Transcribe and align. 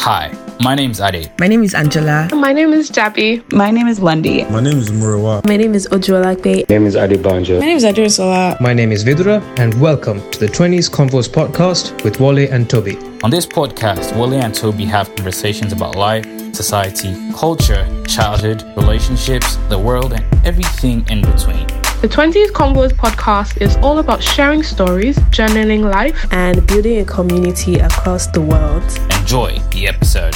Hi, 0.00 0.32
my 0.62 0.74
name 0.74 0.92
is 0.92 1.00
Ade. 1.00 1.30
My 1.40 1.48
name 1.48 1.62
is 1.62 1.74
Angela. 1.74 2.28
My 2.32 2.52
name 2.52 2.72
is 2.72 2.90
Jabby. 2.90 3.42
My 3.52 3.70
name 3.70 3.88
is 3.88 4.00
Wendy. 4.00 4.44
My 4.44 4.60
name 4.60 4.78
is 4.78 4.90
Murawa. 4.90 5.44
My 5.46 5.56
name 5.56 5.74
is 5.74 5.88
Ojuolagbe. 5.88 6.68
My 6.68 6.74
name 6.76 6.86
is 6.86 6.94
Adebanjo. 6.94 7.58
My 7.58 7.66
name 7.66 7.76
is 7.76 7.84
Adirasola. 7.84 8.60
My 8.60 8.72
name 8.72 8.92
is 8.92 9.04
Vidura, 9.04 9.42
and 9.58 9.78
welcome 9.80 10.20
to 10.30 10.38
the 10.38 10.46
20s 10.46 10.88
Convos 10.88 11.28
podcast 11.28 12.04
with 12.04 12.20
Wale 12.20 12.48
and 12.50 12.70
Toby. 12.70 12.96
On 13.24 13.30
this 13.30 13.44
podcast, 13.44 14.16
Wale 14.16 14.34
and 14.34 14.54
Toby 14.54 14.84
have 14.84 15.14
conversations 15.16 15.72
about 15.72 15.96
life, 15.96 16.24
society, 16.54 17.14
culture, 17.36 17.84
childhood, 18.06 18.62
relationships, 18.76 19.56
the 19.68 19.78
world, 19.78 20.12
and 20.12 20.24
everything 20.46 21.04
in 21.10 21.22
between. 21.22 21.66
The 22.00 22.06
20s 22.06 22.50
Convos 22.52 22.92
podcast 22.92 23.60
is 23.60 23.76
all 23.78 23.98
about 23.98 24.22
sharing 24.22 24.62
stories, 24.62 25.18
journaling 25.34 25.92
life, 25.92 26.28
and 26.30 26.64
building 26.68 27.00
a 27.00 27.04
community 27.04 27.80
across 27.80 28.28
the 28.28 28.40
world. 28.40 28.84
Enjoy 29.18 29.58
the 29.72 29.88
episode. 29.88 30.32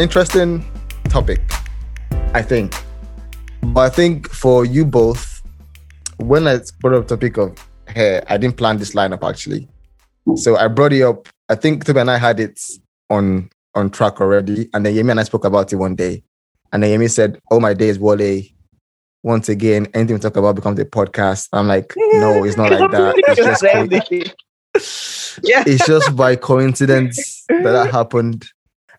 Interesting 0.00 0.64
topic, 1.08 1.40
I 2.34 2.42
think. 2.42 2.74
But 3.62 3.82
I 3.82 3.88
think 3.88 4.28
for 4.28 4.64
you 4.64 4.84
both, 4.84 5.42
when 6.16 6.48
I 6.48 6.58
brought 6.80 6.94
up 6.94 7.06
the 7.06 7.14
topic 7.14 7.36
of 7.36 7.56
hair, 7.86 8.24
I 8.26 8.36
didn't 8.36 8.56
plan 8.56 8.78
this 8.78 8.94
lineup 8.94 9.22
actually. 9.22 9.68
So 10.34 10.56
I 10.56 10.66
brought 10.66 10.92
it 10.92 11.02
up. 11.02 11.28
I 11.48 11.54
think 11.54 11.84
Toby 11.84 12.00
and 12.00 12.10
I 12.10 12.18
had 12.18 12.40
it 12.40 12.60
on 13.10 13.48
on 13.76 13.90
track 13.90 14.20
already. 14.20 14.70
And 14.74 14.84
then 14.84 14.92
Yemi 14.96 15.12
and 15.12 15.20
I 15.20 15.22
spoke 15.22 15.44
about 15.44 15.72
it 15.72 15.76
one 15.76 15.94
day. 15.94 16.24
And 16.72 16.82
then 16.82 16.98
Yemi 16.98 17.08
said, 17.08 17.40
Oh 17.48 17.60
my 17.60 17.74
days, 17.74 18.00
Wale, 18.00 18.42
once 19.24 19.48
again, 19.48 19.88
anything 19.94 20.14
we 20.14 20.20
talk 20.20 20.36
about 20.36 20.54
becomes 20.54 20.78
a 20.78 20.84
podcast. 20.84 21.48
I'm 21.52 21.66
like, 21.66 21.94
no, 21.96 22.44
it's 22.44 22.58
not 22.58 22.70
like 22.78 22.90
that. 22.90 23.14
It's 23.16 24.44
just, 24.74 25.40
yeah. 25.42 25.64
it's 25.66 25.86
just 25.86 26.14
by 26.14 26.36
coincidence 26.36 27.44
that 27.48 27.62
that 27.62 27.90
happened. 27.90 28.44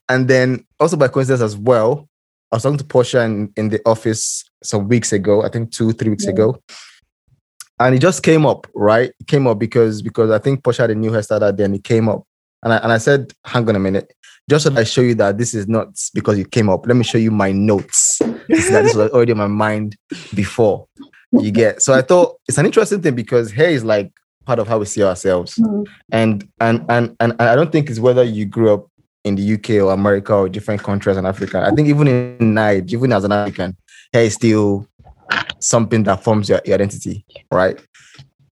And 0.10 0.28
then 0.28 0.66
also 0.80 0.98
by 0.98 1.10
coincidence 1.10 1.42
as 1.42 1.56
well, 1.56 2.10
I 2.52 2.56
was 2.56 2.64
talking 2.64 2.80
to 2.80 2.84
Portia 2.84 3.22
in, 3.22 3.54
in 3.56 3.70
the 3.70 3.80
office 3.86 4.44
some 4.64 4.88
weeks 4.88 5.14
ago, 5.14 5.44
I 5.44 5.50
think 5.50 5.72
two, 5.72 5.92
three 5.94 6.10
weeks 6.10 6.26
yeah. 6.26 6.32
ago. 6.32 6.60
And 7.80 7.94
it 7.94 8.00
just 8.00 8.24
came 8.24 8.48
up, 8.48 8.66
right? 8.74 9.12
It 9.20 9.28
came 9.28 9.46
up 9.46 9.60
because 9.60 10.02
because 10.02 10.32
I 10.32 10.40
think 10.40 10.64
Portia 10.64 10.84
had 10.84 10.92
a 10.92 10.96
new 10.96 11.12
hairstyle 11.12 11.42
that 11.42 11.60
and 11.60 11.76
it 11.76 11.84
came 11.84 12.10
up. 12.10 12.24
And 12.66 12.74
I, 12.74 12.78
and 12.78 12.92
I 12.92 12.98
said, 12.98 13.32
hang 13.46 13.70
on 13.70 13.78
a 13.78 13.80
minute 13.80 14.12
just 14.50 14.64
so 14.64 14.70
that 14.70 14.80
I 14.80 14.84
show 14.84 15.02
you 15.02 15.16
that 15.16 15.38
this 15.38 15.54
is 15.54 15.68
not 15.68 15.88
because 16.14 16.38
it 16.38 16.52
came 16.52 16.70
up. 16.70 16.86
Let 16.86 16.96
me 16.96 17.04
show 17.04 17.18
you 17.18 17.32
my 17.32 17.52
notes. 17.52 18.20
this, 18.48 18.70
this 18.70 18.96
was 18.96 19.12
already 19.12 19.32
in 19.32 19.38
my 19.38 19.48
mind 19.48 19.98
before 20.34 20.88
you 21.32 21.52
get. 21.52 21.82
So 21.82 21.94
I 21.94 22.02
thought 22.02 22.38
it's 22.48 22.58
an 22.58 22.66
interesting 22.66 23.02
thing 23.02 23.16
because 23.16 23.52
hair 23.52 23.70
is 23.70 23.84
like 23.84 24.12
part 24.46 24.60
of 24.60 24.68
how 24.68 24.78
we 24.78 24.86
see 24.86 25.04
ourselves, 25.04 25.56
mm-hmm. 25.56 25.84
and 26.12 26.48
and 26.60 26.86
and 26.90 27.16
and 27.20 27.36
I 27.40 27.56
don't 27.56 27.72
think 27.72 27.90
it's 27.90 28.00
whether 28.00 28.24
you 28.24 28.46
grew 28.46 28.74
up 28.74 28.88
in 29.24 29.36
the 29.36 29.54
UK 29.56 29.84
or 29.84 29.92
America 29.92 30.36
or 30.36 30.50
different 30.50 30.84
countries 30.84 31.18
in 31.18 31.26
Africa. 31.26 31.64
I 31.66 31.74
think 31.74 31.88
even 31.88 32.08
in 32.08 32.54
Nigeria, 32.54 33.00
even 33.00 33.14
as 33.14 33.24
an 33.24 33.32
African, 33.32 33.76
hair 34.14 34.24
is 34.24 34.36
still 34.36 34.88
something 35.60 36.04
that 36.04 36.24
forms 36.24 36.48
your, 36.48 36.62
your 36.64 36.76
identity, 36.76 37.26
right? 37.52 37.80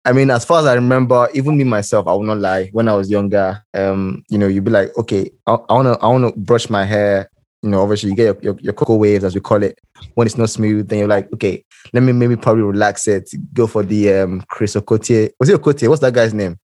I 0.08 0.14
mean, 0.14 0.32
as 0.32 0.46
far 0.46 0.62
as 0.62 0.66
I 0.66 0.74
remember, 0.74 1.28
even 1.34 1.58
me 1.58 1.66
myself, 1.66 2.08
I 2.08 2.14
will 2.14 2.24
not 2.24 2.38
lie. 2.38 2.70
When 2.72 2.88
I 2.88 2.94
was 2.96 3.12
younger, 3.12 3.62
um, 3.74 4.24
you 4.30 4.38
know, 4.38 4.48
you'd 4.48 4.64
be 4.64 4.72
like, 4.72 4.98
okay, 4.98 5.30
I, 5.46 5.56
I 5.68 5.74
wanna, 5.74 5.98
I 5.98 6.08
wanna 6.08 6.32
brush 6.32 6.70
my 6.70 6.86
hair. 6.86 7.30
You 7.62 7.72
know, 7.72 7.82
obviously, 7.82 8.12
you 8.12 8.16
get 8.16 8.24
your, 8.24 8.38
your, 8.42 8.60
your 8.62 8.74
cocoa 8.74 8.96
waves, 8.96 9.26
as 9.26 9.36
we 9.36 9.42
call 9.42 9.62
it. 9.64 9.78
When 10.14 10.26
it's 10.26 10.38
not 10.38 10.50
smooth, 10.50 10.88
then 10.88 11.00
you're 11.00 11.10
like, 11.10 11.34
okay, 11.34 11.66
let 11.92 12.04
me 12.04 12.14
maybe 12.14 12.38
probably 12.38 12.64
relax 12.64 13.06
it. 13.06 13.30
Go 13.54 13.68
for 13.68 13.84
the 13.84 14.14
um 14.14 14.46
Chris 14.48 14.78
Okotie. 14.78 15.32
Was 15.42 15.50
it 15.50 15.60
Okotie? 15.62 15.90
What's 15.90 16.00
that 16.00 16.14
guy's 16.14 16.34
name? 16.34 16.58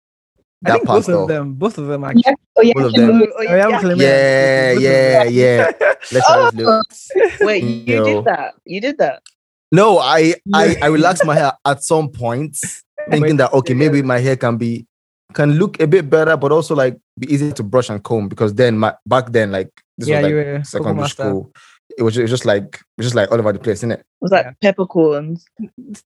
That 0.60 0.72
I 0.72 0.74
think 0.74 0.86
both 0.88 1.08
of 1.08 1.28
them, 1.28 1.54
both 1.54 1.78
of 1.78 1.86
them 1.86 2.04
actually. 2.04 2.24
Yeah. 2.26 2.34
Oh, 2.58 2.62
yeah. 2.62 2.72
Both 2.74 2.84
of 2.84 2.92
them. 2.92 3.22
Oh, 3.38 3.42
yeah, 3.42 4.72
yeah, 4.72 4.72
yeah, 4.72 5.22
yeah. 5.24 5.70
Let's 6.12 6.26
oh, 6.28 6.50
look. 6.52 6.86
Wait, 7.40 7.64
you, 7.64 7.96
you 7.96 8.04
did 8.04 8.24
that? 8.26 8.54
You 8.66 8.80
did 8.82 8.98
that? 8.98 9.22
No, 9.72 9.98
I, 9.98 10.34
I, 10.52 10.76
I 10.82 10.86
relaxed 10.88 11.24
my 11.24 11.36
hair 11.36 11.52
at 11.64 11.84
some 11.84 12.10
point 12.10 12.58
thinking 13.10 13.36
that 13.36 13.52
okay, 13.52 13.74
maybe 13.74 14.02
my 14.02 14.18
hair 14.18 14.36
can 14.36 14.56
be 14.56 14.86
can 15.32 15.52
look 15.52 15.80
a 15.80 15.86
bit 15.86 16.10
better, 16.10 16.36
but 16.36 16.52
also 16.52 16.74
like 16.74 16.98
be 17.18 17.32
easy 17.32 17.52
to 17.52 17.62
brush 17.62 17.90
and 17.90 18.02
comb 18.02 18.28
because 18.28 18.54
then 18.54 18.78
my 18.78 18.94
back 19.06 19.30
then 19.32 19.52
like 19.52 19.70
this 19.98 20.08
yeah, 20.08 20.20
was 20.22 20.32
like 20.32 20.66
secondary 20.66 21.08
school. 21.08 21.52
It 21.98 22.02
was, 22.02 22.16
it 22.16 22.22
was 22.22 22.30
just 22.30 22.44
like 22.44 22.76
it 22.76 22.98
was 22.98 23.06
just 23.06 23.16
like 23.16 23.30
all 23.30 23.38
over 23.38 23.52
the 23.52 23.58
place, 23.58 23.78
isn't 23.78 23.92
it? 23.92 24.04
Was 24.20 24.30
that 24.30 24.46
yeah. 24.46 24.52
peppercorns? 24.62 25.44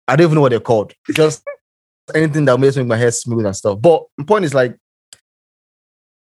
I 0.07 0.15
don't 0.15 0.25
even 0.25 0.35
know 0.35 0.41
what 0.41 0.49
they're 0.49 0.59
called. 0.59 0.93
Just 1.13 1.43
anything 2.15 2.45
that 2.45 2.59
makes 2.59 2.75
make 2.75 2.87
my 2.87 2.97
hair 2.97 3.11
smooth 3.11 3.45
and 3.45 3.55
stuff. 3.55 3.79
But 3.79 4.03
the 4.17 4.25
point 4.25 4.45
is 4.45 4.53
like 4.53 4.75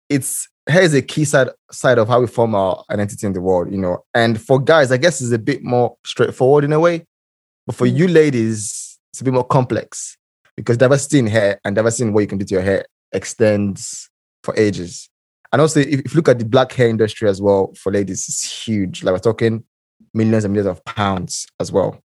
it's 0.08 0.48
hair 0.68 0.82
is 0.82 0.94
a 0.94 1.02
key 1.02 1.24
side 1.24 1.48
side 1.70 1.98
of 1.98 2.08
how 2.08 2.20
we 2.20 2.26
form 2.26 2.54
our 2.54 2.84
identity 2.90 3.26
in 3.26 3.32
the 3.32 3.40
world, 3.40 3.70
you 3.70 3.78
know. 3.78 4.04
And 4.14 4.40
for 4.40 4.60
guys, 4.60 4.92
I 4.92 4.96
guess 4.96 5.20
it's 5.20 5.32
a 5.32 5.38
bit 5.38 5.62
more 5.62 5.96
straightforward 6.04 6.64
in 6.64 6.72
a 6.72 6.80
way. 6.80 7.06
But 7.66 7.76
for 7.76 7.86
mm. 7.86 7.96
you 7.96 8.08
ladies, 8.08 8.98
it's 9.12 9.20
a 9.20 9.24
bit 9.24 9.34
more 9.34 9.44
complex 9.44 10.16
because 10.56 10.76
diversity 10.76 11.18
in 11.18 11.26
hair 11.26 11.60
and 11.64 11.76
diversity 11.76 12.04
in 12.04 12.12
what 12.12 12.20
you 12.20 12.26
can 12.26 12.38
do 12.38 12.44
to 12.44 12.54
your 12.54 12.62
hair 12.62 12.86
extends 13.12 14.08
for 14.42 14.58
ages. 14.58 15.08
And 15.52 15.60
also, 15.60 15.80
if, 15.80 16.00
if 16.00 16.12
you 16.12 16.16
look 16.16 16.28
at 16.28 16.38
the 16.38 16.44
black 16.44 16.72
hair 16.72 16.88
industry 16.88 17.28
as 17.28 17.40
well 17.40 17.72
for 17.74 17.92
ladies, 17.92 18.28
it's 18.28 18.66
huge. 18.66 19.02
Like 19.02 19.12
we're 19.12 19.18
talking 19.18 19.64
millions 20.12 20.44
and 20.44 20.52
millions 20.52 20.70
of 20.70 20.84
pounds 20.84 21.46
as 21.60 21.70
well, 21.70 22.00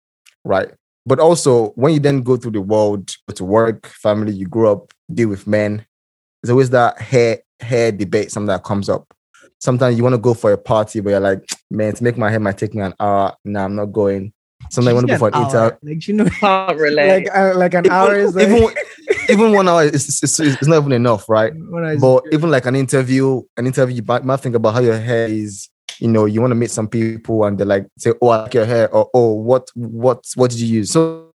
right? 0.44 0.70
But 1.06 1.18
also, 1.20 1.70
when 1.70 1.94
you 1.94 2.00
then 2.00 2.22
go 2.22 2.36
through 2.36 2.52
the 2.52 2.60
world, 2.60 3.10
to 3.34 3.44
work, 3.44 3.86
family, 3.86 4.32
you 4.32 4.46
grow 4.46 4.72
up, 4.72 4.92
deal 5.12 5.28
with 5.28 5.46
men, 5.46 5.86
there's 6.42 6.50
always 6.50 6.70
that 6.70 7.00
hair 7.00 7.38
hair 7.60 7.92
debate, 7.92 8.30
something 8.30 8.48
that 8.48 8.64
comes 8.64 8.88
up. 8.88 9.06
Sometimes 9.60 9.96
you 9.96 10.02
want 10.02 10.14
to 10.14 10.20
go 10.20 10.32
for 10.32 10.52
a 10.52 10.58
party, 10.58 11.00
but 11.00 11.10
you're 11.10 11.20
like, 11.20 11.44
man, 11.70 11.94
to 11.94 12.04
make 12.04 12.16
my 12.16 12.30
hair 12.30 12.40
might 12.40 12.56
take 12.56 12.74
me 12.74 12.82
an 12.82 12.94
hour. 12.98 13.34
Nah, 13.44 13.64
I'm 13.64 13.74
not 13.74 13.86
going. 13.86 14.32
Sometimes 14.68 14.88
I 14.88 14.92
want 14.92 15.06
to 15.08 15.12
go 15.14 15.18
for 15.18 15.28
an 15.28 15.34
hour. 15.34 15.78
Like 15.82 16.06
you 16.06 16.14
know, 16.14 16.24
can't 16.40 16.78
relate. 16.78 17.24
Like 17.24 17.36
uh, 17.36 17.56
like 17.56 17.74
an 17.74 17.86
even, 17.86 17.92
hour 17.92 18.14
is 18.14 18.34
like... 18.34 18.48
even 18.48 18.74
even 19.28 19.52
one 19.52 19.68
hour 19.68 19.84
is 19.84 20.22
it's, 20.22 20.38
it's, 20.38 20.66
not 20.66 20.78
even 20.78 20.92
enough, 20.92 21.28
right? 21.28 21.52
But 22.00 22.24
even 22.32 22.50
like 22.50 22.66
an 22.66 22.76
interview, 22.76 23.42
an 23.56 23.66
interview, 23.66 23.96
you 23.96 24.02
might, 24.06 24.24
might 24.24 24.40
think 24.40 24.54
about 24.54 24.74
how 24.74 24.80
your 24.80 24.98
hair 24.98 25.26
is. 25.26 25.68
You 25.98 26.08
know, 26.08 26.24
you 26.24 26.40
want 26.40 26.52
to 26.52 26.54
meet 26.54 26.70
some 26.70 26.88
people 26.88 27.44
and 27.44 27.58
they're 27.58 27.66
like, 27.66 27.86
say, 27.98 28.12
"Oh, 28.22 28.28
I 28.28 28.42
like 28.42 28.54
your 28.54 28.64
hair," 28.64 28.92
or 28.94 29.10
"Oh, 29.12 29.32
what 29.32 29.68
what 29.74 30.24
what 30.34 30.50
did 30.50 30.60
you 30.60 30.78
use?" 30.78 30.92
So 30.92 31.32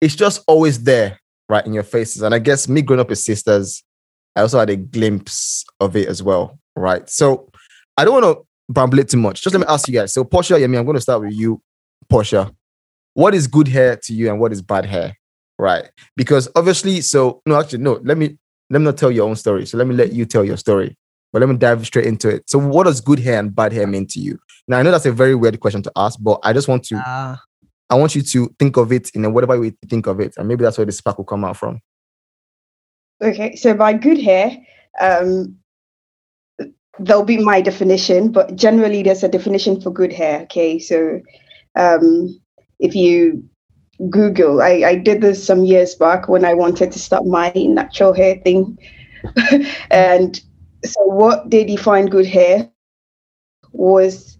it's 0.00 0.14
just 0.14 0.42
always 0.46 0.82
there, 0.82 1.18
right, 1.48 1.64
in 1.64 1.72
your 1.72 1.82
faces. 1.82 2.22
And 2.22 2.34
I 2.34 2.38
guess 2.38 2.68
me 2.68 2.82
growing 2.82 3.00
up 3.00 3.08
with 3.08 3.18
sisters, 3.18 3.82
I 4.36 4.42
also 4.42 4.58
had 4.58 4.70
a 4.70 4.76
glimpse 4.76 5.64
of 5.80 5.96
it 5.96 6.08
as 6.08 6.22
well, 6.22 6.58
right? 6.76 7.08
So 7.08 7.50
I 7.96 8.04
don't 8.04 8.22
want 8.22 8.38
to 8.38 8.46
bramble 8.68 8.98
it 8.98 9.08
too 9.08 9.16
much. 9.16 9.42
Just 9.42 9.54
let 9.54 9.60
me 9.60 9.72
ask 9.72 9.88
you 9.88 9.94
guys. 9.94 10.12
So 10.12 10.24
Portia, 10.24 10.56
I 10.56 10.66
mean, 10.66 10.78
I'm 10.78 10.84
going 10.84 10.96
to 10.96 11.00
start 11.00 11.22
with 11.22 11.32
you. 11.32 11.60
Portia, 12.08 12.52
what 13.14 13.34
is 13.34 13.46
good 13.46 13.68
hair 13.68 13.96
to 14.04 14.12
you 14.12 14.28
and 14.28 14.40
what 14.40 14.52
is 14.52 14.62
bad 14.62 14.86
hair? 14.86 15.16
Right. 15.58 15.84
Because 16.16 16.48
obviously, 16.56 17.00
so 17.00 17.42
no, 17.46 17.58
actually, 17.60 17.78
no, 17.78 18.00
let 18.02 18.18
me 18.18 18.38
let 18.70 18.80
me 18.80 18.86
not 18.86 18.96
tell 18.96 19.10
your 19.10 19.28
own 19.28 19.36
story. 19.36 19.66
So 19.66 19.78
let 19.78 19.86
me 19.86 19.94
let 19.94 20.12
you 20.12 20.24
tell 20.24 20.44
your 20.44 20.56
story. 20.56 20.96
But 21.32 21.40
let 21.40 21.48
me 21.48 21.56
dive 21.56 21.84
straight 21.86 22.06
into 22.06 22.28
it. 22.28 22.48
So 22.48 22.58
what 22.58 22.84
does 22.84 23.00
good 23.00 23.18
hair 23.18 23.38
and 23.38 23.54
bad 23.54 23.72
hair 23.72 23.86
mean 23.86 24.06
to 24.08 24.20
you? 24.20 24.38
Now 24.68 24.78
I 24.78 24.82
know 24.82 24.90
that's 24.90 25.06
a 25.06 25.12
very 25.12 25.34
weird 25.34 25.58
question 25.60 25.82
to 25.82 25.92
ask, 25.96 26.18
but 26.20 26.40
I 26.42 26.52
just 26.52 26.68
want 26.68 26.84
to 26.84 26.96
uh, 26.96 27.36
I 27.90 27.96
want 27.96 28.14
you 28.14 28.22
to 28.22 28.54
think 28.58 28.76
of 28.76 28.92
it 28.92 29.10
in 29.14 29.24
a 29.24 29.30
whatever 29.30 29.58
way 29.58 29.66
you 29.66 29.88
think 29.88 30.06
of 30.06 30.20
it. 30.20 30.34
And 30.36 30.48
maybe 30.48 30.62
that's 30.62 30.78
where 30.78 30.86
the 30.86 30.92
spark 30.92 31.18
will 31.18 31.24
come 31.24 31.44
out 31.44 31.56
from. 31.56 31.80
Okay, 33.22 33.54
so 33.56 33.74
by 33.74 33.92
good 33.92 34.20
hair, 34.20 34.56
um, 35.00 35.56
there'll 36.98 37.24
be 37.24 37.38
my 37.38 37.60
definition, 37.60 38.32
but 38.32 38.56
generally 38.56 39.02
there's 39.02 39.22
a 39.22 39.28
definition 39.28 39.80
for 39.80 39.90
good 39.90 40.12
hair. 40.12 40.42
Okay, 40.42 40.78
so 40.78 41.20
um, 41.76 42.40
if 42.78 42.94
you 42.94 43.48
Google, 44.10 44.60
I, 44.60 44.82
I 44.84 44.94
did 44.96 45.20
this 45.20 45.44
some 45.44 45.64
years 45.64 45.94
back 45.94 46.28
when 46.28 46.44
I 46.44 46.54
wanted 46.54 46.92
to 46.92 46.98
start 46.98 47.26
my 47.26 47.52
natural 47.54 48.12
hair 48.12 48.36
thing. 48.42 48.78
and 49.90 50.40
so, 50.84 51.00
what 51.04 51.50
they 51.50 51.64
define 51.64 52.06
good 52.06 52.26
hair 52.26 52.68
was 53.72 54.36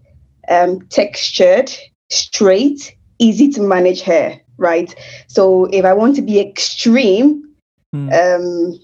um, 0.49 0.81
textured, 0.89 1.71
straight, 2.09 2.95
easy 3.19 3.49
to 3.51 3.61
manage 3.61 4.01
hair, 4.01 4.41
right? 4.57 4.93
So, 5.27 5.65
if 5.65 5.85
I 5.85 5.93
want 5.93 6.15
to 6.17 6.21
be 6.21 6.39
extreme, 6.39 7.55
mm. 7.95 8.11
um, 8.13 8.79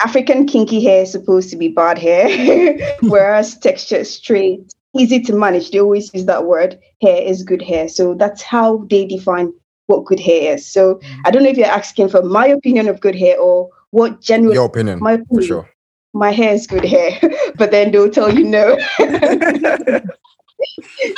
African 0.00 0.46
kinky 0.46 0.82
hair 0.82 1.02
is 1.02 1.12
supposed 1.12 1.50
to 1.50 1.56
be 1.56 1.68
bad 1.68 1.98
hair, 1.98 2.96
whereas 3.02 3.58
textured, 3.58 4.06
straight, 4.06 4.72
easy 4.96 5.20
to 5.20 5.32
manage. 5.32 5.70
They 5.70 5.80
always 5.80 6.12
use 6.12 6.26
that 6.26 6.44
word. 6.44 6.78
Hair 7.00 7.22
is 7.22 7.42
good 7.42 7.62
hair. 7.62 7.88
So 7.88 8.14
that's 8.14 8.42
how 8.42 8.78
they 8.90 9.06
define 9.06 9.52
what 9.86 10.04
good 10.04 10.20
hair 10.20 10.54
is. 10.54 10.66
So 10.66 11.00
I 11.24 11.30
don't 11.30 11.42
know 11.42 11.50
if 11.50 11.56
you're 11.56 11.66
asking 11.66 12.08
for 12.08 12.22
my 12.22 12.46
opinion 12.46 12.88
of 12.88 13.00
good 13.00 13.14
hair 13.14 13.38
or 13.38 13.70
what 13.90 14.20
general 14.20 14.54
your 14.54 14.66
opinion. 14.66 14.98
My 15.00 15.12
opinion. 15.12 15.40
For 15.40 15.46
sure. 15.46 15.68
My 16.14 16.30
hair 16.30 16.52
is 16.52 16.66
good 16.66 16.84
hair, 16.84 17.18
but 17.56 17.70
then 17.70 17.90
they'll 17.90 18.10
tell 18.10 18.32
you 18.32 18.44
no. 18.44 18.78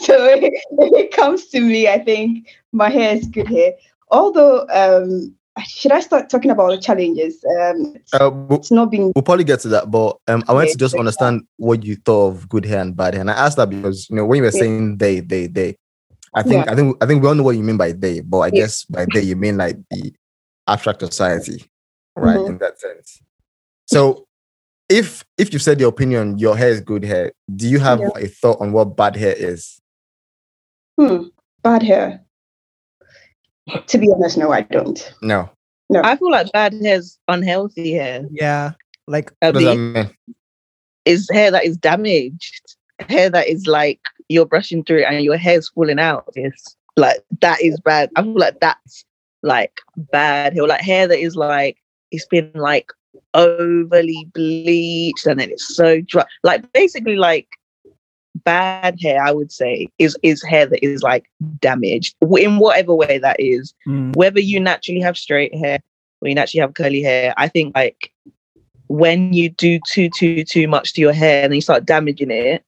so 0.02 0.40
when 0.70 0.94
it 0.94 1.12
comes 1.12 1.46
to 1.46 1.60
me, 1.60 1.88
I 1.88 1.98
think 1.98 2.48
my 2.70 2.90
hair 2.90 3.16
is 3.16 3.26
good 3.26 3.48
hair. 3.48 3.72
Although 4.10 4.68
um, 4.68 5.34
should 5.62 5.92
I 5.92 6.00
start 6.00 6.28
talking 6.28 6.50
about 6.50 6.70
the 6.70 6.78
challenges? 6.78 7.44
Um, 7.44 7.94
it's, 7.96 8.12
Uh, 8.12 8.30
we'll, 8.30 8.58
it's 8.58 8.70
not 8.70 8.90
been 8.90 9.12
we'll 9.14 9.22
probably 9.22 9.44
get 9.44 9.60
to 9.60 9.68
that, 9.68 9.90
but 9.90 10.18
um, 10.26 10.42
I 10.48 10.52
wanted 10.52 10.66
Yeah, 10.68 10.72
to 10.72 10.78
just 10.78 10.94
understand 10.96 11.46
what 11.56 11.84
you 11.84 11.96
thought 11.96 12.28
of 12.28 12.48
good 12.48 12.64
hair 12.64 12.80
and 12.80 12.96
bad 12.96 13.14
hair, 13.14 13.20
and 13.20 13.30
I 13.30 13.34
asked 13.34 13.56
that 13.58 13.70
because 13.70 14.08
you 14.10 14.16
know 14.16 14.24
when 14.24 14.38
you 14.38 14.42
were 14.42 14.50
saying 14.50 14.98
they, 14.98 15.20
they, 15.20 15.46
they, 15.46 15.76
I 16.34 16.42
think, 16.42 16.66
Yeah. 16.66 16.72
I 16.72 16.74
think, 16.74 16.96
I 17.02 17.06
think 17.06 17.22
we 17.22 17.28
all 17.28 17.34
know 17.34 17.44
what 17.44 17.56
you 17.56 17.62
mean 17.62 17.76
by 17.76 17.92
they, 17.92 18.20
but 18.20 18.38
I 18.40 18.46
Yeah. 18.48 18.62
guess 18.62 18.84
by 18.84 19.06
they 19.06 19.22
you 19.22 19.36
mean 19.36 19.56
like 19.56 19.76
the 19.90 20.12
abstract 20.66 21.00
society, 21.00 21.64
right? 22.16 22.40
Mhm. 22.40 22.46
In 22.48 22.58
that 22.58 22.80
sense. 22.80 23.22
So, 23.86 24.26
if 24.88 25.24
if 25.38 25.52
you 25.52 25.58
said 25.58 25.78
your 25.80 25.88
opinion, 25.90 26.38
your 26.38 26.56
hair 26.56 26.70
is 26.70 26.80
good 26.80 27.04
hair. 27.04 27.32
Do 27.54 27.68
you 27.68 27.78
have 27.78 28.00
Yeah. 28.00 28.10
a 28.16 28.26
thought 28.26 28.60
on 28.60 28.72
what 28.72 28.96
bad 28.96 29.14
hair 29.16 29.34
is? 29.36 29.80
hmm, 30.98 31.24
bad 31.62 31.82
hair. 31.82 32.23
To 33.87 33.99
be 33.99 34.11
honest, 34.12 34.37
no, 34.37 34.52
I 34.52 34.62
don't. 34.62 35.12
No. 35.22 35.49
No. 35.90 36.00
I 36.02 36.16
feel 36.16 36.31
like 36.31 36.52
bad 36.52 36.75
hair's 36.75 37.19
unhealthy 37.28 37.93
hair. 37.93 38.26
Yeah. 38.31 38.72
Like 39.06 39.32
A 39.43 39.46
What 39.46 39.55
does 39.55 39.64
that 39.64 39.76
mean? 39.76 40.11
Is 41.05 41.28
hair 41.31 41.50
that 41.50 41.64
is 41.64 41.76
damaged. 41.76 42.76
Hair 43.08 43.31
that 43.31 43.49
is 43.49 43.66
like 43.66 44.00
you're 44.28 44.46
brushing 44.46 44.84
through 44.84 45.00
it 45.00 45.06
and 45.08 45.25
your 45.25 45.37
hair's 45.37 45.69
falling 45.69 45.99
out. 45.99 46.28
It's 46.34 46.76
like 46.96 47.22
that 47.40 47.61
is 47.62 47.78
bad. 47.81 48.11
I 48.16 48.22
feel 48.22 48.38
like 48.38 48.61
that's 48.61 49.05
like 49.43 49.81
bad 49.96 50.55
hair. 50.55 50.67
Like 50.67 50.81
hair 50.81 51.06
that 51.08 51.19
is 51.19 51.37
like 51.37 51.76
it's 52.10 52.26
been 52.26 52.50
like 52.55 52.90
overly 53.34 54.26
bleached 54.32 55.26
and 55.26 55.40
then 55.40 55.50
it's 55.50 55.76
so 55.76 56.00
dry. 56.02 56.25
Like 56.43 56.72
basically 56.72 57.17
like 57.17 57.49
bad 58.44 58.98
hair, 59.00 59.22
I 59.22 59.31
would 59.31 59.52
say, 59.52 59.88
is 59.98 60.16
is 60.22 60.42
hair 60.42 60.66
that 60.66 60.84
is 60.84 61.02
like 61.02 61.31
damaged 61.60 62.14
in 62.38 62.58
whatever 62.58 62.94
way 62.94 63.19
that 63.19 63.38
is. 63.38 63.75
mm, 63.86 64.14
Whether 64.16 64.40
you 64.40 64.60
naturally 64.60 65.00
have 65.00 65.16
straight 65.16 65.54
hair 65.54 65.78
or 66.20 66.28
you 66.28 66.34
naturally 66.34 66.60
have 66.60 66.75
curly 66.75 67.02
hair, 67.02 67.34
I 67.36 67.48
think 67.48 67.75
like 67.75 68.12
when 68.88 69.32
you 69.32 69.48
do 69.50 69.78
too 69.88 70.08
too 70.10 70.44
too 70.44 70.69
much 70.69 70.92
to 70.94 71.00
your 71.00 71.12
hair 71.12 71.44
and 71.44 71.54
you 71.54 71.60
start 71.60 71.86
damaging 71.86 72.31
it, 72.31 72.64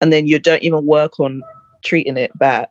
and 0.00 0.12
then 0.12 0.26
you 0.26 0.38
don't 0.38 0.62
even 0.62 0.84
work 0.86 1.18
on 1.20 1.42
treating 1.84 2.16
it 2.16 2.36
back, 2.38 2.70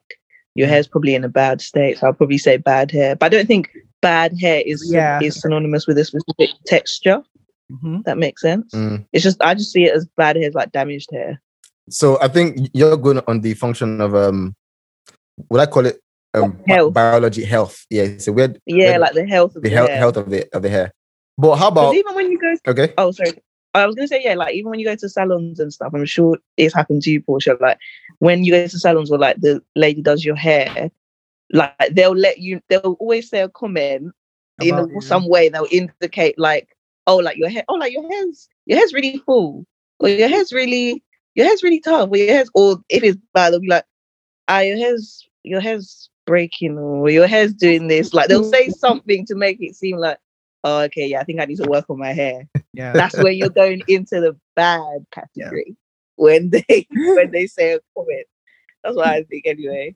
your 0.55 0.67
hair's 0.67 0.87
probably 0.87 1.15
in 1.15 1.23
a 1.23 1.29
bad 1.29 1.61
state. 1.61 1.97
So 1.99 2.07
I'll 2.07 2.13
probably 2.13 2.37
say 2.37 2.57
bad 2.57 2.91
hair, 2.91 3.15
but 3.15 3.27
I 3.27 3.29
don't 3.29 3.47
think 3.47 3.69
bad 4.01 4.37
hair 4.39 4.61
is 4.65 4.91
Yeah. 4.91 5.19
is 5.21 5.39
synonymous 5.39 5.87
with 5.87 5.97
a 5.97 6.05
specific 6.05 6.49
texture. 6.65 7.23
mhm. 7.71 8.03
That 8.03 8.17
makes 8.17 8.41
sense. 8.41 8.73
Mm. 8.73 9.05
It's 9.13 9.23
just 9.23 9.41
I 9.41 9.53
just 9.55 9.71
see 9.71 9.85
it 9.85 9.95
as 9.95 10.05
bad 10.17 10.35
hair, 10.35 10.47
as 10.49 10.53
like 10.53 10.71
damaged 10.73 11.09
hair. 11.11 11.41
So 11.89 12.19
I 12.21 12.27
think 12.27 12.69
you're 12.73 12.97
going 12.97 13.19
on 13.27 13.41
the 13.41 13.53
function 13.55 13.99
of 14.01 14.15
um, 14.15 14.55
what 15.49 15.59
I 15.61 15.65
call 15.65 15.85
it 15.85 15.99
um 16.33 16.59
Health. 16.67 16.93
biology 16.93 17.43
health. 17.43 17.85
Yeah, 17.89 18.03
it's 18.03 18.27
a 18.27 18.33
weird 18.33 18.59
Yeah, 18.65 18.89
weird- 18.91 19.01
like 19.01 19.13
the 19.13 19.27
health 19.27 19.55
of 19.55 19.63
the 19.63 19.69
the, 19.69 19.75
health 19.75 19.89
hair. 19.89 19.97
health 19.97 20.17
of 20.17 20.29
the 20.29 20.55
of 20.55 20.61
the 20.63 20.69
hair. 20.69 20.91
But 21.37 21.55
how 21.57 21.67
about 21.69 21.95
even 21.95 22.15
when 22.15 22.31
you 22.31 22.39
go 22.39 22.55
okay? 22.71 22.93
Oh, 22.97 23.11
sorry. 23.11 23.33
I 23.75 23.85
was 23.87 23.95
gonna 23.95 24.07
say, 24.07 24.21
yeah, 24.23 24.35
like 24.35 24.53
even 24.55 24.69
when 24.69 24.79
you 24.79 24.85
go 24.85 24.95
to 24.95 25.09
salons 25.09 25.59
and 25.59 25.73
stuff, 25.73 25.91
I'm 25.95 26.05
sure 26.05 26.37
it's 26.57 26.75
happened 26.75 27.01
to 27.03 27.11
you, 27.11 27.21
Portia. 27.21 27.57
Like 27.59 27.77
when 28.19 28.43
you 28.43 28.51
go 28.51 28.67
to 28.67 28.79
salons 28.79 29.11
or 29.11 29.17
like 29.17 29.41
the 29.41 29.61
lady 29.75 30.01
does 30.01 30.23
your 30.23 30.35
hair, 30.35 30.91
like 31.51 31.73
they'll 31.91 32.15
let 32.15 32.37
you, 32.39 32.61
they'll 32.69 32.97
always 32.99 33.29
say 33.29 33.41
a 33.41 33.49
comment 33.49 34.11
in 34.61 34.73
About 34.75 34.89
you. 34.91 35.01
some 35.01 35.27
way 35.27 35.49
They'll 35.49 35.67
indicate 35.71 36.37
like, 36.37 36.69
oh, 37.07 37.17
like 37.17 37.37
your 37.37 37.49
hair, 37.49 37.63
oh, 37.67 37.73
like 37.75 37.91
your 37.93 38.07
hair's 38.11 38.47
your 38.67 38.77
hair's 38.77 38.93
really 38.93 39.17
full, 39.25 39.65
or 39.99 40.09
your 40.09 40.29
hair's 40.29 40.53
really 40.53 41.03
your 41.35 41.47
hair's 41.47 41.63
really 41.63 41.79
tough, 41.79 42.09
or 42.11 42.17
your 42.17 42.27
hair's, 42.27 42.49
or 42.53 42.77
if 42.89 43.03
it's 43.03 43.17
bad, 43.33 43.51
they'll 43.51 43.59
be 43.59 43.67
like, 43.67 43.85
ah, 44.47 44.59
your 44.59 44.77
hair's 44.77 45.27
your 45.43 45.61
hair's 45.61 46.09
breaking, 46.25 46.77
or 46.77 47.09
your 47.09 47.27
hair's 47.27 47.53
doing 47.53 47.87
this. 47.87 48.13
Like 48.13 48.29
they'll 48.29 48.43
say 48.43 48.69
something 48.69 49.25
to 49.27 49.35
make 49.35 49.61
it 49.61 49.75
seem 49.75 49.97
like, 49.97 50.17
oh, 50.63 50.81
okay, 50.81 51.07
yeah, 51.07 51.19
I 51.19 51.23
think 51.23 51.39
I 51.41 51.45
need 51.45 51.57
to 51.57 51.69
work 51.69 51.89
on 51.89 51.99
my 51.99 52.13
hair 52.13 52.47
Yeah. 52.73 52.93
that's 52.93 53.15
when 53.17 53.37
you're 53.37 53.49
going 53.49 53.83
into 53.87 54.19
the 54.19 54.35
bad 54.55 55.05
category 55.11 55.75
when 56.15 56.49
they 56.49 56.87
when 56.91 57.31
they 57.31 57.47
say 57.47 57.73
a 57.73 57.79
comment. 57.95 58.25
That's 58.83 58.95
what 58.95 59.07
I 59.07 59.23
think 59.23 59.45
anyway. 59.45 59.95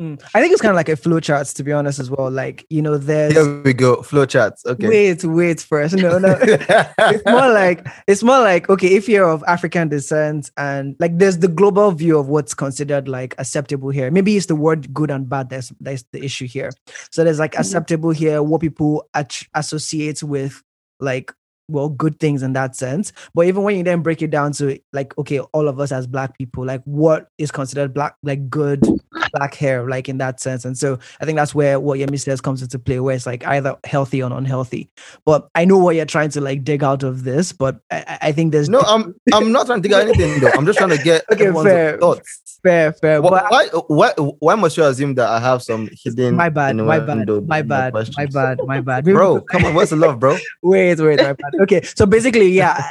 Mm. 0.00 0.22
I 0.34 0.40
think 0.40 0.52
it's 0.52 0.62
kind 0.62 0.70
of 0.70 0.76
like 0.76 0.88
a 0.88 0.96
flow 0.96 1.18
charts, 1.18 1.52
to 1.54 1.64
be 1.64 1.72
honest, 1.72 1.98
as 1.98 2.08
well. 2.08 2.30
Like, 2.30 2.64
you 2.70 2.82
know, 2.82 2.98
there's 2.98 3.32
Here 3.32 3.62
we 3.62 3.72
go. 3.72 4.02
Flow 4.02 4.26
charts. 4.26 4.64
Okay. 4.64 4.88
wait, 4.88 5.24
wait 5.24 5.60
first. 5.60 5.96
No, 5.96 6.18
no. 6.18 6.36
it's 6.42 7.24
more 7.26 7.52
like 7.52 7.86
it's 8.06 8.22
more 8.22 8.38
like 8.40 8.68
okay 8.68 8.88
if 8.88 9.08
you're 9.08 9.28
of 9.28 9.42
african 9.46 9.88
descent 9.88 10.50
and 10.56 10.96
like 10.98 11.16
there's 11.18 11.38
the 11.38 11.48
global 11.48 11.90
view 11.92 12.18
of 12.18 12.28
what's 12.28 12.54
considered 12.54 13.08
like 13.08 13.34
acceptable 13.38 13.90
here 13.90 14.10
maybe 14.10 14.36
it's 14.36 14.46
the 14.46 14.56
word 14.56 14.92
good 14.92 15.10
and 15.10 15.28
bad 15.28 15.50
that's 15.50 15.72
that's 15.80 16.04
the 16.12 16.24
issue 16.24 16.46
here 16.46 16.70
so 17.10 17.24
there's 17.24 17.38
like 17.38 17.58
acceptable 17.58 18.10
here 18.10 18.42
what 18.42 18.60
people 18.60 19.08
at- 19.14 19.42
associate 19.54 20.22
with 20.22 20.62
like 21.00 21.32
well 21.68 21.88
good 21.88 22.18
things 22.18 22.42
in 22.42 22.54
that 22.54 22.74
sense 22.74 23.12
but 23.34 23.46
even 23.46 23.62
when 23.62 23.76
you 23.76 23.84
then 23.84 24.02
break 24.02 24.22
it 24.22 24.30
down 24.30 24.52
to 24.52 24.78
like 24.92 25.16
okay 25.18 25.38
all 25.38 25.68
of 25.68 25.78
us 25.78 25.92
as 25.92 26.06
black 26.06 26.36
people 26.38 26.64
like 26.64 26.82
what 26.84 27.28
is 27.36 27.50
considered 27.50 27.92
black 27.92 28.16
like 28.22 28.48
good 28.48 28.82
black 29.32 29.54
hair 29.54 29.88
like 29.88 30.08
in 30.08 30.18
that 30.18 30.40
sense 30.40 30.64
and 30.64 30.76
so 30.78 30.98
i 31.20 31.24
think 31.24 31.36
that's 31.36 31.54
where 31.54 31.78
what 31.80 31.98
yemi 31.98 32.18
says 32.20 32.40
comes 32.40 32.62
into 32.62 32.78
play 32.78 33.00
where 33.00 33.14
it's 33.14 33.26
like 33.26 33.46
either 33.46 33.76
healthy 33.84 34.22
or 34.22 34.32
unhealthy 34.32 34.88
but 35.24 35.48
I 35.54 35.64
know 35.64 35.78
what 35.78 35.96
you're 35.96 36.04
trying 36.06 36.30
to 36.30 36.40
like 36.40 36.64
dig 36.64 36.82
out 36.84 37.02
of 37.02 37.24
this, 37.24 37.52
but 37.52 37.80
I, 37.90 38.18
I- 38.22 38.32
think 38.32 38.52
there's 38.52 38.68
no, 38.68 38.80
I'm 38.80 39.14
I'm 39.32 39.50
not 39.52 39.66
trying 39.66 39.82
to 39.82 39.88
get 39.88 40.00
anything 40.08 40.40
though. 40.40 40.50
I'm 40.50 40.64
just 40.64 40.78
trying 40.78 40.90
to 40.96 41.02
get 41.02 41.24
Okay, 41.32 41.50
fair. 41.62 41.98
thoughts. 41.98 42.58
fair, 42.62 42.92
fair. 42.92 43.20
Why, 43.22 43.44
why 43.48 43.66
why 43.88 44.12
why 44.38 44.54
must 44.54 44.76
you 44.76 44.84
assume 44.84 45.14
that 45.16 45.28
I 45.28 45.40
have 45.40 45.62
some 45.62 45.88
hidden? 46.02 46.36
my 46.36 46.48
bad, 46.48 46.76
my 46.76 46.98
bad, 47.00 47.28
my 47.48 47.62
bad, 47.62 47.92
my 48.16 48.26
bad, 48.26 48.58
my 48.66 48.80
bad. 48.80 49.04
Bro, 49.04 49.40
come 49.50 49.64
on, 49.64 49.74
what's 49.74 49.90
the 49.90 49.96
love, 49.96 50.18
bro? 50.20 50.36
wait, 50.62 50.98
wait, 51.00 51.18
my 51.20 51.32
bad. 51.32 51.52
Okay, 51.62 51.82
so 51.82 52.06
basically, 52.06 52.48
yeah. 52.50 52.82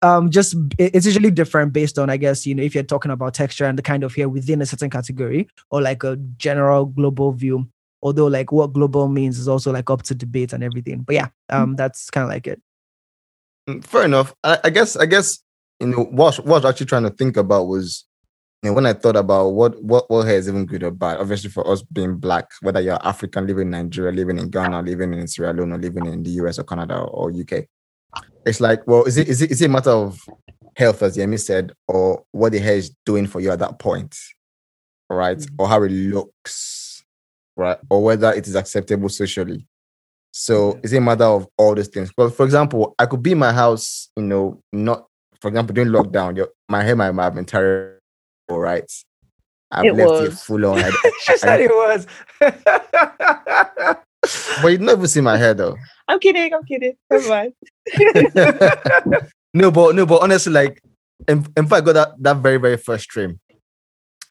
Um, 0.00 0.30
just 0.30 0.54
it's 0.78 1.06
usually 1.06 1.30
different 1.30 1.72
based 1.72 1.98
on, 1.98 2.08
I 2.08 2.16
guess, 2.16 2.46
you 2.46 2.54
know, 2.54 2.62
if 2.62 2.74
you're 2.74 2.84
talking 2.84 3.10
about 3.10 3.34
texture 3.34 3.64
and 3.64 3.76
the 3.76 3.82
kind 3.82 4.04
of 4.04 4.14
hair 4.14 4.28
within 4.28 4.62
a 4.62 4.66
certain 4.66 4.90
category 4.90 5.48
or 5.70 5.82
like 5.82 6.04
a 6.04 6.16
general 6.36 6.86
global 6.86 7.32
view. 7.32 7.68
Although, 8.00 8.28
like, 8.28 8.52
what 8.52 8.72
global 8.72 9.08
means 9.08 9.40
is 9.40 9.48
also 9.48 9.72
like 9.72 9.90
up 9.90 10.02
to 10.04 10.14
debate 10.14 10.52
and 10.52 10.62
everything. 10.62 11.00
But 11.00 11.14
yeah, 11.16 11.28
um, 11.48 11.74
that's 11.74 12.10
kind 12.10 12.22
of 12.22 12.28
like 12.28 12.46
it. 12.46 12.62
Mm, 13.68 13.84
Fair 13.84 14.04
enough. 14.04 14.34
I, 14.44 14.58
I 14.64 14.70
guess 14.70 14.96
I 14.96 15.06
guess 15.06 15.40
you 15.80 15.88
know 15.88 16.04
what 16.04 16.36
what 16.46 16.64
I 16.64 16.66
was 16.68 16.74
actually 16.74 16.86
trying 16.86 17.02
to 17.02 17.10
think 17.10 17.36
about 17.36 17.66
was 17.66 18.04
you 18.62 18.70
know, 18.70 18.74
when 18.74 18.86
I 18.86 18.92
thought 18.92 19.16
about 19.16 19.50
what 19.50 19.80
what 19.82 20.10
what 20.10 20.26
hair 20.26 20.36
is 20.36 20.48
even 20.48 20.66
good 20.66 20.82
or 20.82 20.90
bad. 20.90 21.18
Obviously, 21.18 21.50
for 21.50 21.68
us 21.70 21.82
being 21.82 22.16
black, 22.16 22.50
whether 22.60 22.80
you're 22.80 22.98
African 23.06 23.46
living 23.46 23.68
in 23.68 23.70
Nigeria, 23.70 24.12
living 24.12 24.38
in 24.38 24.50
Ghana, 24.50 24.82
living 24.82 25.12
in 25.12 25.28
Sierra 25.28 25.52
Leone, 25.52 25.72
or 25.72 25.78
living 25.78 26.06
in 26.06 26.22
the 26.22 26.30
US 26.42 26.58
or 26.58 26.64
Canada 26.64 26.98
or 26.98 27.30
UK, 27.30 27.66
it's 28.48 28.60
like, 28.60 28.86
well, 28.86 29.04
is 29.04 29.16
it 29.16 29.28
is 29.28 29.42
it 29.42 29.50
is 29.50 29.62
it 29.62 29.66
a 29.66 29.68
matter 29.68 29.90
of 29.90 30.20
health, 30.76 31.02
as 31.02 31.16
Yemi 31.16 31.38
said, 31.38 31.72
or 31.86 32.24
what 32.32 32.52
the 32.52 32.58
hair 32.58 32.76
is 32.76 32.94
doing 33.04 33.26
for 33.26 33.40
you 33.40 33.50
at 33.50 33.58
that 33.58 33.78
point, 33.78 34.16
right? 35.10 35.36
Mm. 35.38 35.50
Or 35.58 35.68
how 35.68 35.82
it 35.82 35.90
looks, 35.90 37.04
right? 37.56 37.78
Or 37.90 38.02
whether 38.02 38.32
it 38.32 38.46
is 38.46 38.54
acceptable 38.54 39.08
socially. 39.08 39.66
So 40.30 40.78
it's 40.82 40.92
a 40.92 41.00
matter 41.00 41.24
of 41.24 41.48
all 41.56 41.74
these 41.74 41.88
things. 41.88 42.10
Well, 42.16 42.30
for 42.30 42.44
example, 42.44 42.94
I 42.98 43.06
could 43.06 43.22
be 43.22 43.32
in 43.32 43.38
my 43.38 43.52
house, 43.52 44.08
you 44.16 44.22
know, 44.22 44.62
not 44.72 45.06
for 45.40 45.48
example 45.48 45.74
during 45.74 45.90
lockdown, 45.90 46.36
your, 46.36 46.48
my 46.68 46.82
hair 46.82 46.96
might 46.96 47.14
have 47.24 47.34
been 47.34 47.44
terrible, 47.44 47.98
right? 48.48 48.90
I've 49.70 49.84
It 49.84 49.94
left 49.94 50.10
it 50.22 50.28
was. 50.30 50.42
full 50.42 50.64
on. 50.66 50.78
I, 50.78 50.90
she 51.20 51.36
said 51.36 51.60
it 51.60 51.70
was. 51.70 52.06
but 54.62 54.68
you 54.68 54.78
never 54.78 55.06
see 55.06 55.20
my 55.20 55.36
hair 55.36 55.54
though. 55.54 55.76
I'm 56.06 56.18
kidding, 56.18 56.52
I'm 56.52 56.64
kidding. 56.64 56.94
Never 57.10 57.28
mind. 57.28 57.52
no, 59.54 59.70
but 59.70 59.94
no, 59.94 60.06
but 60.06 60.22
honestly, 60.22 60.52
like, 60.52 60.82
in, 61.26 61.46
in 61.56 61.66
fact, 61.66 61.72
I 61.72 61.80
got 61.80 61.92
that 61.92 62.22
that 62.22 62.36
very 62.38 62.58
very 62.58 62.76
first 62.76 63.04
stream. 63.04 63.40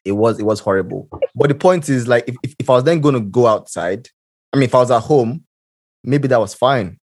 It 0.04 0.12
was 0.12 0.38
it 0.38 0.44
was 0.44 0.60
horrible. 0.60 1.08
But 1.34 1.48
the 1.48 1.54
point 1.54 1.88
is, 1.88 2.08
like, 2.08 2.24
if, 2.28 2.36
if, 2.42 2.54
if 2.58 2.70
I 2.70 2.74
was 2.74 2.84
then 2.84 3.00
going 3.00 3.14
to 3.14 3.20
go 3.20 3.46
outside, 3.46 4.08
I 4.52 4.56
mean, 4.56 4.64
if 4.64 4.74
I 4.74 4.78
was 4.78 4.90
at 4.90 5.02
home, 5.02 5.44
maybe 6.04 6.28
that 6.28 6.40
was 6.40 6.54
fine, 6.54 6.98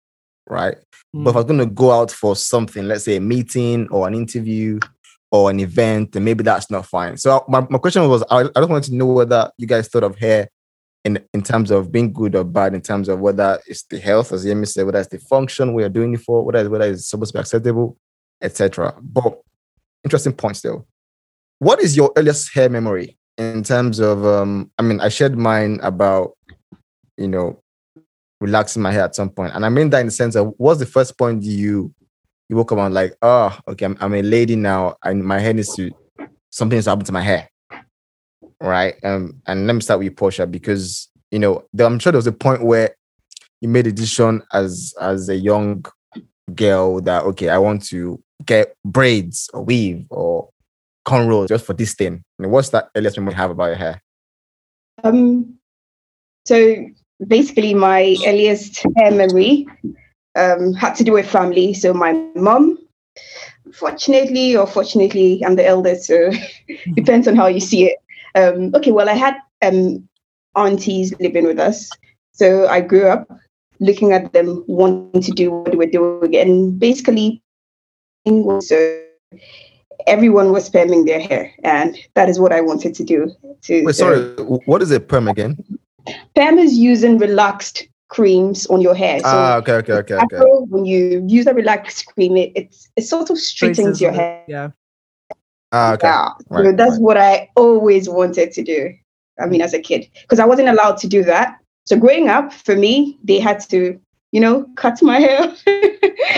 right? 0.47 0.77
But 1.13 1.29
if 1.29 1.35
I 1.35 1.39
was 1.39 1.45
going 1.45 1.59
to 1.59 1.67
go 1.67 1.91
out 1.91 2.11
for 2.11 2.35
something, 2.35 2.87
let's 2.87 3.03
say 3.03 3.17
a 3.17 3.21
meeting 3.21 3.87
or 3.89 4.07
an 4.07 4.15
interview 4.15 4.79
or 5.31 5.51
an 5.51 5.59
event, 5.59 6.13
then 6.13 6.23
maybe 6.23 6.43
that's 6.43 6.71
not 6.71 6.87
fine. 6.87 7.17
So 7.17 7.45
my, 7.47 7.65
my 7.69 7.77
question 7.77 8.07
was, 8.09 8.23
I, 8.31 8.41
I 8.41 8.59
just 8.59 8.69
wanted 8.69 8.89
to 8.89 8.95
know 8.95 9.05
whether 9.07 9.51
you 9.57 9.67
guys 9.67 9.87
thought 9.87 10.03
of 10.03 10.17
hair 10.17 10.49
in 11.03 11.19
in 11.33 11.41
terms 11.41 11.71
of 11.71 11.91
being 11.91 12.13
good 12.13 12.35
or 12.35 12.43
bad, 12.43 12.73
in 12.73 12.81
terms 12.81 13.09
of 13.09 13.19
whether 13.19 13.59
it's 13.67 13.83
the 13.83 13.99
health, 13.99 14.31
as 14.31 14.45
Yemi 14.45 14.67
said, 14.67 14.85
whether 14.85 14.99
it's 14.99 15.09
the 15.09 15.19
function 15.19 15.73
we 15.73 15.83
are 15.83 15.89
doing 15.89 16.13
it 16.13 16.21
for, 16.21 16.43
whether 16.43 16.69
whether 16.69 16.85
it's 16.85 17.07
supposed 17.07 17.33
to 17.33 17.37
be 17.37 17.41
acceptable, 17.41 17.97
etc. 18.41 18.95
But 19.01 19.41
interesting 20.03 20.33
point 20.33 20.57
still. 20.57 20.87
What 21.59 21.81
is 21.81 21.95
your 21.95 22.11
earliest 22.17 22.53
hair 22.53 22.69
memory 22.69 23.17
in 23.37 23.63
terms 23.63 23.99
of? 23.99 24.25
Um, 24.25 24.71
I 24.77 24.83
mean, 24.83 24.99
I 25.01 25.09
shared 25.09 25.37
mine 25.37 25.79
about 25.83 26.37
you 27.17 27.27
know 27.27 27.61
relaxing 28.39 28.81
my 28.81 28.91
hair 28.91 29.03
at 29.03 29.15
some 29.15 29.29
point, 29.29 29.53
and 29.55 29.65
I 29.65 29.69
mean 29.69 29.89
that 29.89 29.99
in 29.99 30.07
the 30.07 30.11
sense 30.11 30.35
of 30.35 30.53
what's 30.57 30.79
the 30.79 30.85
first 30.85 31.17
point 31.17 31.43
you 31.43 31.93
you 32.49 32.55
woke 32.55 32.71
up 32.71 32.77
and 32.77 32.93
like, 32.93 33.15
oh, 33.21 33.57
okay, 33.67 33.85
I'm, 33.85 33.97
I'm 33.99 34.13
a 34.13 34.21
lady 34.21 34.55
now, 34.55 34.95
and 35.03 35.23
my 35.23 35.39
hair 35.39 35.53
needs 35.53 35.75
to 35.75 35.91
something 36.49 36.77
has 36.77 36.85
happened 36.85 37.07
to 37.07 37.11
my 37.11 37.21
hair 37.21 37.49
right? 38.63 38.95
Um, 39.03 39.41
and 39.45 39.67
let 39.67 39.73
me 39.73 39.81
start 39.81 39.99
with 39.99 40.15
Portia, 40.15 40.47
because 40.47 41.09
you 41.29 41.39
know, 41.39 41.63
I'm 41.79 41.99
sure 41.99 42.11
there 42.11 42.17
was 42.17 42.27
a 42.27 42.31
point 42.31 42.63
where 42.63 42.95
you 43.61 43.69
made 43.69 43.85
a 43.85 43.91
decision 43.91 44.41
as 44.53 44.95
as 44.99 45.29
a 45.29 45.35
young 45.35 45.85
girl 46.55 47.01
that 47.01 47.23
okay, 47.23 47.49
I 47.49 47.59
want 47.59 47.83
to 47.85 48.21
get 48.45 48.75
braids 48.83 49.49
or 49.53 49.63
weave 49.63 50.05
or 50.09 50.49
cornrows 51.05 51.49
just 51.49 51.65
for 51.65 51.73
this 51.73 51.93
thing? 51.93 52.23
What's 52.37 52.69
that 52.69 52.89
earliest 52.95 53.17
memory 53.17 53.33
you 53.33 53.37
have 53.37 53.51
about 53.51 53.65
your 53.65 53.75
hair? 53.75 54.01
Um, 55.03 55.57
so 56.45 56.75
basically, 57.25 57.73
my 57.73 58.15
earliest 58.25 58.85
hair 58.97 59.11
memory 59.11 59.67
um, 60.35 60.73
had 60.73 60.95
to 60.95 61.03
do 61.03 61.13
with 61.13 61.29
family. 61.29 61.73
So 61.73 61.93
my 61.93 62.13
mom, 62.35 62.77
fortunately 63.73 64.55
or 64.55 64.67
fortunately, 64.67 65.43
I'm 65.45 65.55
the 65.55 65.65
eldest, 65.65 66.05
so 66.05 66.29
it 66.67 66.95
depends 66.95 67.27
on 67.27 67.35
how 67.35 67.47
you 67.47 67.59
see 67.59 67.85
it. 67.85 67.97
Um, 68.35 68.73
okay, 68.75 68.91
well, 68.91 69.09
I 69.09 69.13
had 69.13 69.35
um, 69.61 70.07
aunties 70.55 71.13
living 71.19 71.45
with 71.45 71.59
us, 71.59 71.89
so 72.31 72.67
I 72.67 72.81
grew 72.81 73.07
up 73.07 73.27
looking 73.79 74.13
at 74.13 74.33
them 74.33 74.63
wanting 74.67 75.21
to 75.21 75.31
do 75.31 75.51
what 75.51 75.71
they 75.71 75.77
were 75.77 75.85
doing, 75.85 76.35
and 76.35 76.79
basically, 76.79 77.41
so 78.25 79.03
everyone 80.07 80.51
was 80.51 80.69
perming 80.69 81.05
their 81.05 81.19
hair, 81.19 81.51
and 81.63 81.97
that 82.15 82.29
is 82.29 82.39
what 82.39 82.51
I 82.51 82.61
wanted 82.61 82.95
to 82.95 83.03
do. 83.03 83.31
To 83.63 83.83
Wait, 83.83 83.95
sorry, 83.95 84.21
what 84.65 84.81
is 84.81 84.91
a 84.91 84.99
perm 84.99 85.27
again? 85.27 85.57
Perm 86.35 86.57
is 86.57 86.75
using 86.75 87.17
relaxed 87.17 87.87
creams 88.09 88.67
on 88.67 88.81
your 88.81 88.93
hair. 88.93 89.19
So 89.19 89.25
ah, 89.27 89.55
okay, 89.57 89.73
okay, 89.73 89.93
okay, 89.93 90.15
okay. 90.15 90.39
when 90.69 90.85
you 90.85 91.25
use 91.27 91.47
a 91.47 91.53
relaxed 91.53 92.05
cream, 92.07 92.37
it, 92.37 92.51
it's 92.55 92.89
it 92.95 93.03
sort 93.03 93.29
of 93.29 93.37
straightens 93.37 94.01
your 94.01 94.11
hair. 94.11 94.43
Yeah. 94.47 94.69
Ah, 95.73 95.93
okay. 95.93 96.07
Yeah, 96.07 96.29
Right, 96.49 96.65
so 96.65 96.71
that's 96.73 96.91
right. 96.91 97.01
what 97.01 97.17
I 97.17 97.49
always 97.55 98.07
wanted 98.07 98.51
to 98.53 98.63
do. 98.63 98.93
I 99.41 99.47
mean, 99.47 99.61
as 99.61 99.73
a 99.73 99.79
kid, 99.79 100.07
because 100.21 100.39
I 100.39 100.45
wasn't 100.45 100.69
allowed 100.69 100.97
to 100.97 101.07
do 101.07 101.23
that. 101.23 101.57
So 101.85 101.97
growing 101.97 102.29
up, 102.29 102.53
for 102.53 102.75
me, 102.75 103.17
they 103.23 103.39
had 103.39 103.59
to, 103.71 103.99
you 104.31 104.39
know, 104.39 104.65
cut 104.75 105.01
my 105.01 105.19
hair 105.19 105.41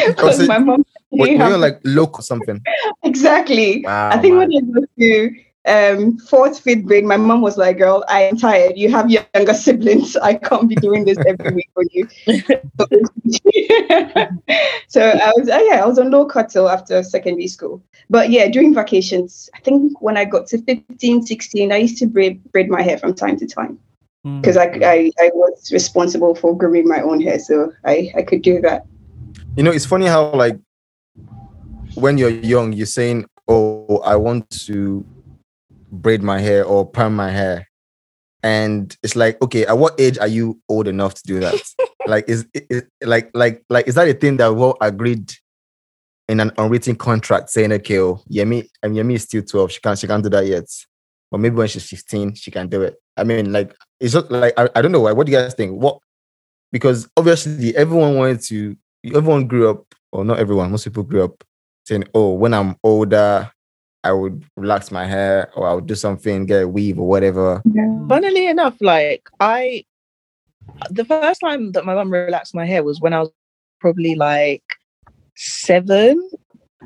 because 0.08 0.38
so 0.38 0.46
my 0.48 0.58
mom. 0.58 0.86
Were, 1.12 1.28
didn't 1.28 1.40
were 1.40 1.46
you 1.46 1.52
have- 1.52 1.60
like 1.62 1.80
local 1.84 2.24
something? 2.24 2.62
exactly. 3.04 3.84
Wow, 3.86 4.10
I 4.12 4.18
think 4.18 4.36
man. 4.36 4.50
when 4.50 4.58
I 4.58 4.80
got 4.80 4.90
to 5.00 5.36
um, 5.68 6.18
fourth, 6.18 6.60
fifth 6.60 6.86
grade, 6.86 7.06
my 7.06 7.18
mom 7.18 7.42
was 7.42 7.58
like, 7.58 7.78
"Girl, 7.78 8.04
I 8.08 8.22
am 8.22 8.38
tired. 8.38 8.78
You 8.78 8.90
have 8.92 9.10
younger 9.10 9.54
siblings. 9.66 10.16
I 10.16 10.36
can't 10.36 10.70
be 10.70 10.76
doing 10.76 11.06
this 11.06 11.18
every 11.28 11.54
week 11.54 11.70
for 11.74 11.84
you." 11.92 12.08
so 14.88 15.02
I 15.02 15.32
was, 15.36 15.50
uh, 15.50 15.60
yeah, 15.70 15.84
I 15.84 15.86
was 15.86 16.00
on 16.00 16.12
low 16.12 16.26
cut 16.26 16.50
till 16.50 16.70
after 16.70 17.02
secondary 17.04 17.48
school. 17.48 17.84
But 18.10 18.30
yeah, 18.30 18.48
during 18.48 18.74
vacations, 18.74 19.50
I 19.56 19.60
think 19.60 20.02
when 20.02 20.18
I 20.18 20.26
got 20.26 20.48
to 20.48 20.62
15, 20.62 21.26
16, 21.26 21.72
I 21.72 21.78
used 21.78 21.98
to 21.98 22.08
braid, 22.08 22.44
braid 22.52 22.70
my 22.70 22.82
hair 22.82 22.98
from 22.98 23.14
time 23.14 23.38
to 23.38 23.48
time 23.48 23.80
Mm. 24.26 24.42
because 24.42 24.58
I, 24.58 24.66
I, 24.84 25.12
I 25.20 25.30
was 25.34 25.72
responsible 25.72 26.34
for 26.34 26.58
grooming 26.58 26.88
my 26.88 27.02
own 27.02 27.22
hair, 27.22 27.38
so 27.38 27.72
I, 27.86 28.12
I 28.16 28.24
could 28.24 28.42
do 28.42 28.60
that. 28.62 28.86
You 29.56 29.64
know, 29.64 29.72
it's 29.72 29.86
funny 29.86 30.08
how 30.08 30.32
like 30.32 30.58
when 31.94 32.18
you're 32.18 32.32
young, 32.32 32.74
you're 32.74 32.88
saying, 32.88 33.26
"Oh, 33.48 34.00
I 34.00 34.16
want 34.16 34.50
to 34.66 35.06
braid 36.02 36.22
my 36.24 36.40
hair 36.40 36.66
or 36.66 36.86
perm 36.86 37.16
my 37.16 37.32
hair," 37.32 37.68
and 38.44 38.96
it's 39.04 39.16
like, 39.16 39.42
okay, 39.42 39.66
at 39.66 39.78
what 39.78 40.00
age 40.00 40.18
are 40.18 40.28
you 40.28 40.60
old 40.70 40.88
enough 40.88 41.14
to 41.16 41.24
do 41.26 41.40
that? 41.40 41.62
like, 42.08 42.30
is 42.30 42.48
it 42.54 42.86
like 43.02 43.32
like 43.34 43.64
like 43.70 43.88
is 43.88 43.96
that 43.96 44.08
a 44.08 44.14
thing 44.14 44.38
that 44.38 44.54
we 44.54 44.62
all 44.62 44.78
agreed 44.82 45.32
in 46.28 46.40
an 46.40 46.52
unwritten 46.58 46.96
contract 46.96 47.50
saying, 47.50 47.72
okay, 47.72 48.00
oh, 48.00 48.22
Yemi, 48.32 48.68
and 48.84 48.96
Yemi 48.96 49.16
is 49.16 49.24
still 49.24 49.44
twelve, 49.44 49.72
she 49.72 49.80
can't 49.80 49.98
she 49.98 50.08
can't 50.08 50.24
do 50.24 50.30
that 50.30 50.46
yet, 50.46 50.66
or 51.32 51.40
maybe 51.40 51.56
when 51.56 51.68
she's 51.68 51.90
fifteen, 51.90 52.34
she 52.36 52.52
can 52.52 52.68
do 52.68 52.82
it. 52.82 52.96
I 53.18 53.24
mean, 53.24 53.52
like, 53.52 53.76
it's 54.00 54.14
just 54.14 54.30
like 54.30 54.54
I, 54.58 54.70
I 54.76 54.82
don't 54.82 54.92
know 54.92 55.02
why. 55.02 55.12
What 55.12 55.26
do 55.26 55.32
you 55.32 55.38
guys 55.38 55.54
think? 55.54 55.82
What 55.82 56.00
because 56.76 57.08
obviously 57.16 57.74
everyone 57.78 58.16
wanted 58.16 58.42
to 58.42 58.76
everyone 59.06 59.48
grew 59.48 59.70
up 59.70 59.86
or 60.12 60.26
not 60.26 60.40
everyone 60.40 60.70
most 60.70 60.84
people 60.84 61.04
grew 61.04 61.24
up 61.24 61.42
saying 61.86 62.04
oh 62.14 62.34
when 62.34 62.54
i'm 62.54 62.76
older 62.84 63.50
i 64.06 64.12
would 64.12 64.44
relax 64.56 64.92
my 64.92 65.06
hair 65.06 65.50
or 65.56 65.68
i 65.68 65.74
would 65.74 65.88
do 65.88 65.96
something 65.96 66.46
get 66.46 66.64
a 66.64 66.68
weave 66.68 66.98
or 67.00 67.08
whatever 67.08 67.62
Funnily 68.08 68.46
enough, 68.48 68.76
like 68.82 69.28
I, 69.40 69.84
the 70.92 71.04
first 71.06 71.40
time 71.42 71.72
that 71.72 71.86
my 71.86 71.96
mum 71.96 72.12
relaxed 72.14 72.54
my 72.54 72.66
hair 72.66 72.84
was 72.84 73.02
when 73.02 73.14
I 73.14 73.22
was 73.22 73.32
probably 73.80 74.14
like 74.14 74.64
seven 75.36 76.30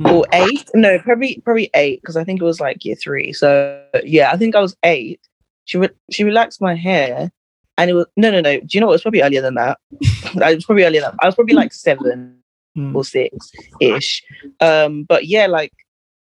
or 0.05 0.25
eight. 0.33 0.69
No, 0.73 0.97
probably 0.99 1.41
probably 1.43 1.69
eight 1.73 1.99
because 2.01 2.15
I 2.15 2.23
think 2.23 2.41
it 2.41 2.45
was 2.45 2.61
like 2.61 2.85
year 2.85 2.95
three. 2.95 3.33
So 3.33 3.83
yeah, 4.03 4.31
I 4.31 4.37
think 4.37 4.55
I 4.55 4.61
was 4.61 4.77
eight. 4.83 5.19
She 5.65 5.77
re- 5.77 5.89
she 6.09 6.23
relaxed 6.23 6.61
my 6.61 6.73
hair, 6.73 7.31
and 7.77 7.89
it 7.89 7.93
was 7.93 8.05
no 8.15 8.31
no 8.31 8.39
no. 8.39 8.59
Do 8.61 8.67
you 8.71 8.79
know 8.79 8.87
what? 8.87 8.93
It 8.93 8.99
was 8.99 9.01
probably 9.01 9.21
earlier 9.21 9.41
than 9.41 9.55
that. 9.55 9.77
I 10.41 10.55
was 10.55 10.63
probably 10.65 10.85
earlier 10.85 11.01
than 11.01 11.17
I 11.21 11.25
was 11.25 11.35
probably 11.35 11.55
like 11.55 11.73
seven 11.73 12.35
Mm. 12.77 12.93
or 12.95 13.03
six 13.03 13.51
ish. 13.81 14.23
Um, 14.61 15.03
but 15.03 15.25
yeah, 15.25 15.47
like 15.47 15.73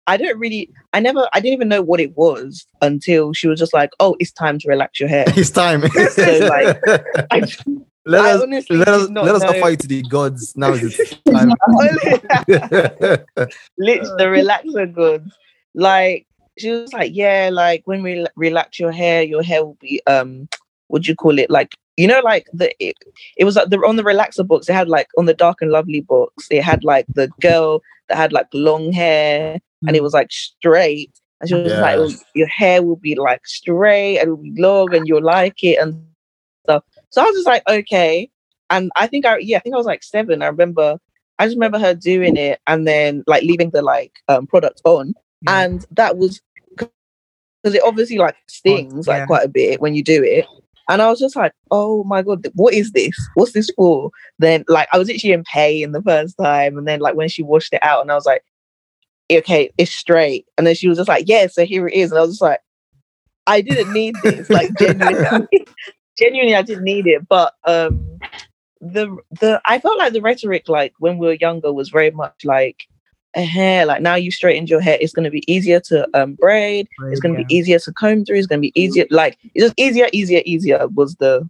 I 0.08 0.17
don't 0.17 0.38
really, 0.39 0.70
I 0.93 1.00
never, 1.00 1.27
I 1.34 1.39
didn't 1.39 1.53
even 1.53 1.70
know 1.70 1.81
what 1.81 2.00
it 2.00 2.15
was 2.17 2.65
until 2.81 3.34
she 3.34 3.48
was 3.48 3.60
just 3.60 3.74
like, 3.74 3.91
"Oh, 4.00 4.15
it's 4.20 4.31
time 4.31 4.58
to 4.60 4.67
relax 4.67 5.00
your 5.00 5.10
hair." 5.10 5.25
it's 5.38 5.51
time 5.51 5.88
So, 5.88 6.39
like, 6.48 6.79
I, 7.31 7.43
let 8.05 8.25
I 8.25 8.31
us 8.31 8.41
honestly 8.41 8.77
let 8.77 8.88
us 8.88 9.10
let 9.10 9.36
us 9.36 9.43
offer 9.43 9.75
to 9.75 9.88
the 9.88 10.01
gods 10.03 10.58
now 10.58 10.72
is 10.72 10.81
the 10.81 11.17
time 11.31 11.50
the 14.17 14.25
relaxer 14.25 14.91
goods. 14.91 15.38
Like 15.75 16.25
she 16.58 16.72
was 16.72 16.91
like, 16.93 17.12
yeah, 17.13 17.50
like 17.51 17.84
when 17.86 18.01
we 18.01 18.25
relax 18.36 18.79
your 18.79 18.91
hair, 18.91 19.22
your 19.22 19.43
hair 19.43 19.63
will 19.63 19.77
be 19.79 20.01
um, 20.08 20.50
what 20.88 21.03
do 21.03 21.12
you 21.12 21.15
call 21.15 21.38
it? 21.38 21.50
Like 21.51 21.75
you 21.96 22.08
know, 22.08 22.22
like 22.22 22.48
the 22.53 22.74
it, 22.84 22.98
it 23.38 23.46
was 23.46 23.55
like 23.55 23.70
the 23.70 23.77
on 23.77 23.98
the 23.98 24.03
relaxer 24.03 24.48
books. 24.48 24.67
It 24.67 24.74
had 24.74 24.89
like 24.89 25.08
on 25.17 25.25
the 25.25 25.36
Dark 25.36 25.62
and 25.62 25.72
Lovely 25.72 26.01
books. 26.01 26.48
It 26.50 26.63
had 26.63 26.84
like 26.84 27.05
the 27.13 27.29
girl 27.39 27.84
that 28.10 28.17
had 28.17 28.34
like 28.34 28.48
long 28.51 28.91
hair 28.91 29.60
and 29.88 29.95
it 29.95 30.03
was 30.03 30.13
like 30.13 30.31
straight. 30.31 31.11
And 31.39 31.50
she 31.50 31.55
was 31.55 31.73
like, 31.73 31.97
Yeah. 31.97 32.05
"Oh, 32.07 32.11
your 32.35 32.47
hair 32.47 32.83
will 32.83 32.97
be 32.97 33.15
like 33.15 33.45
straight 33.45 34.19
and 34.19 34.27
it 34.27 34.31
will 34.31 34.43
be 34.43 34.61
long 34.61 34.93
and 34.93 35.07
you'll 35.07 35.23
like 35.23 35.63
it 35.63 35.79
and 35.79 36.05
stuff. 36.63 36.83
So 37.09 37.21
I 37.21 37.25
was 37.25 37.35
just 37.35 37.47
like, 37.47 37.63
okay. 37.67 38.29
And 38.69 38.91
I 38.95 39.07
think 39.07 39.25
I 39.25 39.38
yeah, 39.39 39.57
I 39.57 39.59
think 39.59 39.75
I 39.75 39.77
was 39.77 39.88
like 39.88 40.03
seven. 40.03 40.41
I 40.41 40.47
remember 40.47 40.97
I 41.39 41.45
just 41.45 41.55
remember 41.55 41.79
her 41.79 41.95
doing 41.95 42.38
it 42.38 42.59
and 42.67 42.88
then 42.88 43.23
like 43.27 43.43
leaving 43.43 43.71
the 43.71 43.81
like 43.81 44.13
um 44.27 44.47
product 44.47 44.81
on. 44.85 45.13
Yeah. 45.41 45.63
And 45.63 45.85
that 45.91 46.17
was 46.17 46.41
because 46.77 47.75
it 47.75 47.83
obviously 47.83 48.17
like 48.17 48.35
stings 48.47 49.07
yeah. 49.07 49.17
like 49.17 49.27
quite 49.27 49.45
a 49.45 49.50
bit 49.50 49.81
when 49.81 49.95
you 49.95 50.03
do 50.03 50.23
it. 50.23 50.45
And 50.89 51.01
I 51.01 51.09
was 51.09 51.19
just 51.19 51.35
like, 51.35 51.53
oh 51.69 52.03
my 52.03 52.21
god, 52.21 52.45
what 52.55 52.73
is 52.73 52.91
this? 52.91 53.15
What's 53.35 53.53
this 53.53 53.69
for? 53.75 54.11
Then 54.39 54.63
like 54.67 54.88
I 54.91 54.97
was 54.97 55.09
actually 55.09 55.31
in 55.31 55.43
pain 55.43 55.91
the 55.91 56.01
first 56.01 56.38
time, 56.38 56.77
and 56.77 56.88
then 56.88 57.00
like 57.00 57.15
when 57.15 57.29
she 57.29 57.43
washed 57.43 57.73
it 57.73 57.83
out, 57.83 58.01
and 58.01 58.11
I 58.11 58.15
was 58.15 58.25
like, 58.25 58.43
okay, 59.39 59.71
it's 59.77 59.93
straight. 59.93 60.45
And 60.57 60.65
then 60.65 60.75
she 60.75 60.88
was 60.88 60.97
just 60.97 61.09
like, 61.09 61.25
yeah, 61.27 61.47
so 61.47 61.65
here 61.65 61.88
it 61.88 61.93
is. 61.93 62.11
And 62.11 62.19
I 62.19 62.21
was 62.21 62.31
just 62.31 62.41
like, 62.41 62.61
I 63.47 63.61
didn't 63.61 63.93
need 63.93 64.15
this. 64.23 64.50
Like 64.50 64.69
genuinely, 64.77 65.47
genuinely, 66.17 66.55
I 66.55 66.61
didn't 66.61 66.83
need 66.83 67.07
it. 67.07 67.27
But 67.27 67.53
um, 67.65 68.19
the 68.79 69.15
the 69.39 69.61
I 69.65 69.79
felt 69.79 69.97
like 69.97 70.13
the 70.13 70.21
rhetoric, 70.21 70.69
like 70.69 70.93
when 71.00 71.17
we 71.17 71.27
were 71.27 71.33
younger, 71.33 71.73
was 71.73 71.89
very 71.89 72.11
much 72.11 72.45
like 72.45 72.83
a 73.35 73.43
hair. 73.43 73.85
Like 73.85 74.01
now 74.01 74.15
you 74.15 74.31
straightened 74.31 74.69
your 74.69 74.81
hair, 74.81 74.97
it's 75.00 75.13
going 75.13 75.25
to 75.25 75.31
be 75.31 75.43
easier 75.51 75.79
to 75.81 76.07
um 76.13 76.35
braid. 76.35 76.88
It's 77.09 77.19
going 77.19 77.35
to 77.35 77.43
be 77.43 77.55
easier 77.55 77.79
to 77.79 77.93
comb 77.93 78.25
through. 78.25 78.38
It's 78.38 78.47
going 78.47 78.61
to 78.61 78.67
be 78.67 78.81
easier. 78.81 79.05
Like 79.09 79.38
it's 79.53 79.65
just 79.65 79.73
easier, 79.77 80.07
easier, 80.13 80.41
easier 80.45 80.88
was 80.89 81.15
the 81.15 81.47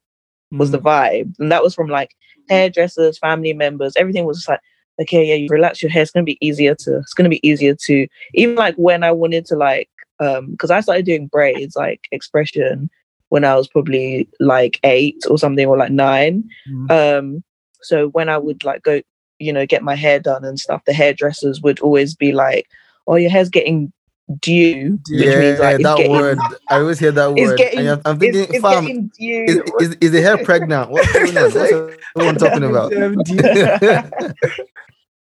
was 0.51 0.71
the 0.71 0.79
vibe, 0.79 1.33
and 1.39 1.51
that 1.51 1.63
was 1.63 1.73
from 1.73 1.87
like 1.87 2.15
hairdressers, 2.49 3.17
family 3.17 3.53
members. 3.53 3.95
Everything 3.95 4.25
was 4.25 4.37
just 4.37 4.49
like, 4.49 4.59
okay, 5.01 5.25
yeah, 5.25 5.35
you 5.35 5.47
relax 5.49 5.81
your 5.81 5.91
hair. 5.91 6.03
It's 6.03 6.11
going 6.11 6.25
to 6.25 6.29
be 6.31 6.45
easier 6.45 6.75
to. 6.75 6.97
It's 6.97 7.13
going 7.13 7.25
to 7.25 7.29
be 7.29 7.47
easier 7.47 7.75
to. 7.75 8.07
Even 8.33 8.55
like 8.55 8.75
when 8.75 9.03
I 9.03 9.11
wanted 9.11 9.45
to 9.47 9.55
like, 9.55 9.89
um, 10.19 10.51
because 10.51 10.71
I 10.71 10.81
started 10.81 11.05
doing 11.05 11.27
braids, 11.27 11.75
like 11.75 12.07
expression, 12.11 12.89
when 13.29 13.45
I 13.45 13.55
was 13.55 13.67
probably 13.67 14.27
like 14.39 14.79
eight 14.83 15.23
or 15.29 15.37
something, 15.37 15.65
or 15.65 15.77
like 15.77 15.91
nine. 15.91 16.49
Mm. 16.69 16.91
Um, 16.91 17.43
so 17.81 18.09
when 18.09 18.29
I 18.29 18.37
would 18.37 18.63
like 18.63 18.83
go, 18.83 19.01
you 19.39 19.51
know, 19.51 19.65
get 19.65 19.83
my 19.83 19.95
hair 19.95 20.19
done 20.19 20.45
and 20.45 20.59
stuff, 20.59 20.83
the 20.85 20.93
hairdressers 20.93 21.61
would 21.61 21.79
always 21.79 22.15
be 22.15 22.31
like, 22.31 22.67
"Oh, 23.07 23.15
your 23.15 23.31
hair's 23.31 23.49
getting 23.49 23.91
due," 24.39 24.99
which 25.09 25.25
yeah, 25.25 25.39
means 25.39 25.59
like 25.59 25.75
it's 25.75 25.83
that 25.83 25.97
getting, 25.97 26.11
word. 26.11 26.39
I 26.69 26.79
always 26.79 26.99
hear 26.99 27.11
that 27.11 27.33
word. 27.35 27.57
getting, 27.57 27.79
and 27.79 27.89
I'm, 27.89 28.01
I'm 28.05 28.15
it's, 28.21 28.37
thinking, 28.37 28.55
it's 28.55 28.61
fam, 28.61 28.85
getting 28.85 29.11
due. 29.17 29.45
is, 29.79 29.89
is, 29.89 29.97
is 30.01 30.11
the 30.11 30.21
hair 30.21 30.37
pregnant? 30.43 30.91
What's 30.91 31.11
going 31.11 31.37
on? 31.37 31.43
What's 31.43 31.55
everyone 31.55 32.35
talking 32.37 32.63
about? 32.63 32.91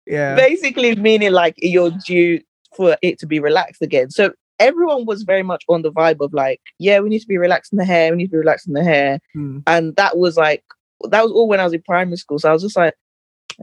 yeah. 0.08 0.36
basically 0.36 0.96
meaning 0.96 1.32
like 1.32 1.56
you're 1.58 1.92
due 2.06 2.40
for 2.76 2.98
it 3.02 3.20
to 3.20 3.26
be 3.26 3.40
relaxed 3.40 3.82
again. 3.82 4.10
So 4.10 4.34
everyone 4.60 5.06
was 5.06 5.24
very 5.24 5.44
much 5.44 5.64
on 5.70 5.82
the 5.82 5.92
vibe 5.92 6.18
of 6.20 6.34
like, 6.34 6.62
yeah, 6.80 7.00
we 7.00 7.10
need 7.10 7.20
to 7.20 7.28
be 7.28 7.38
relaxing 7.38 7.78
the 7.78 7.86
hair, 7.86 8.12
we 8.12 8.18
need 8.18 8.28
to 8.28 8.32
be 8.32 8.38
relaxing 8.38 8.74
the 8.74 8.84
hair. 8.84 9.20
Mm. 9.36 9.64
And 9.68 9.96
that 9.96 10.18
was 10.18 10.38
like 10.38 10.64
that 11.10 11.24
was 11.24 11.32
all 11.32 11.48
when 11.48 11.60
I 11.60 11.64
was 11.64 11.74
in 11.74 11.82
primary 11.84 12.18
school. 12.18 12.40
So 12.40 12.50
I 12.50 12.54
was 12.54 12.64
just 12.64 12.76
like, 12.78 12.96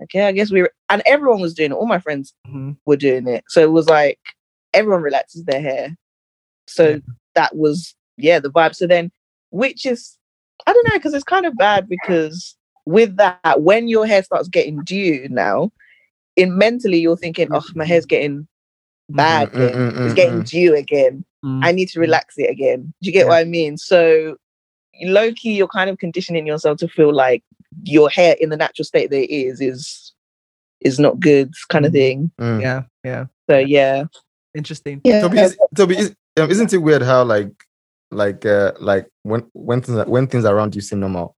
okay, 0.04 0.26
I 0.26 0.32
guess 0.32 0.50
we 0.52 0.62
were 0.62 0.72
and 0.88 1.02
everyone 1.06 1.40
was 1.40 1.54
doing 1.54 1.70
it. 1.72 1.74
All 1.74 1.86
my 1.86 1.98
friends 1.98 2.34
Mhm. 2.48 2.76
were 2.86 2.96
doing 2.96 3.26
it. 3.26 3.44
So 3.48 3.60
it 3.62 3.72
was 3.72 3.88
like 3.88 4.18
everyone 4.72 5.02
relaxes 5.02 5.44
their 5.44 5.60
hair. 5.60 5.96
So 6.66 6.88
Yeah. 6.90 6.98
that 7.34 7.56
was 7.56 7.94
yeah, 8.16 8.38
the 8.38 8.50
vibe. 8.50 8.74
So 8.74 8.86
then 8.86 9.10
which 9.50 9.86
is 9.86 10.16
I 10.66 10.72
don't 10.72 10.88
know, 10.88 10.94
because 10.98 11.14
it's 11.14 11.24
kind 11.24 11.46
of 11.46 11.56
bad 11.56 11.88
because 11.88 12.56
with 12.86 13.16
that, 13.16 13.62
when 13.62 13.88
your 13.88 14.06
hair 14.06 14.22
starts 14.22 14.48
getting 14.48 14.82
due 14.84 15.26
now, 15.30 15.72
in 16.36 16.56
mentally 16.58 16.98
you're 16.98 17.16
thinking, 17.16 17.48
oh, 17.52 17.64
my 17.74 17.84
hair's 17.84 18.06
getting 18.06 18.46
bad. 19.10 19.50
Mm, 19.52 19.54
mm, 19.54 19.68
again. 19.68 19.92
mm, 19.92 20.04
it's 20.04 20.12
mm, 20.12 20.16
getting 20.16 20.40
mm. 20.42 20.48
due 20.48 20.74
again. 20.74 21.24
Mm. 21.44 21.60
I 21.64 21.72
need 21.72 21.88
to 21.90 22.00
relax 22.00 22.34
it 22.38 22.50
again. 22.50 22.92
Do 23.02 23.06
you 23.08 23.12
get 23.12 23.20
Yeah. 23.26 23.28
what 23.30 23.38
I 23.38 23.44
mean? 23.44 23.76
So 23.76 24.36
low 25.02 25.32
key, 25.32 25.54
you're 25.56 25.68
kind 25.68 25.90
of 25.90 25.98
conditioning 25.98 26.46
yourself 26.46 26.78
to 26.78 26.88
feel 26.88 27.12
like 27.14 27.42
your 27.84 28.08
hair 28.08 28.36
in 28.40 28.48
the 28.50 28.56
natural 28.56 28.84
state 28.84 29.10
that 29.10 29.20
it 29.22 29.30
is 29.30 29.60
is 29.60 30.12
is 30.80 30.98
not 30.98 31.18
good, 31.20 31.52
kind 31.68 31.86
of 31.86 31.92
Mm. 31.92 31.94
thing. 31.94 32.30
Mm. 32.40 32.60
yeah, 32.60 32.82
yeah. 33.04 33.26
So 33.48 33.58
yeah, 33.58 34.04
Interesting. 34.54 35.00
yeah. 35.04 35.20
Toby, 35.22 35.38
is, 35.40 35.56
Toby, 35.74 35.98
is, 35.98 36.14
um, 36.38 36.50
isn't 36.50 36.72
it 36.72 36.78
weird 36.78 37.02
how 37.02 37.24
like 37.24 37.52
like 38.10 38.44
uh 38.46 38.72
like 38.78 39.08
when 39.22 39.40
when 39.54 39.80
things 39.80 39.98
are- 39.98 40.06
when 40.08 40.26
things 40.26 40.44
around 40.44 40.74
you 40.74 40.80
seem 40.80 41.00
normal, 41.00 41.36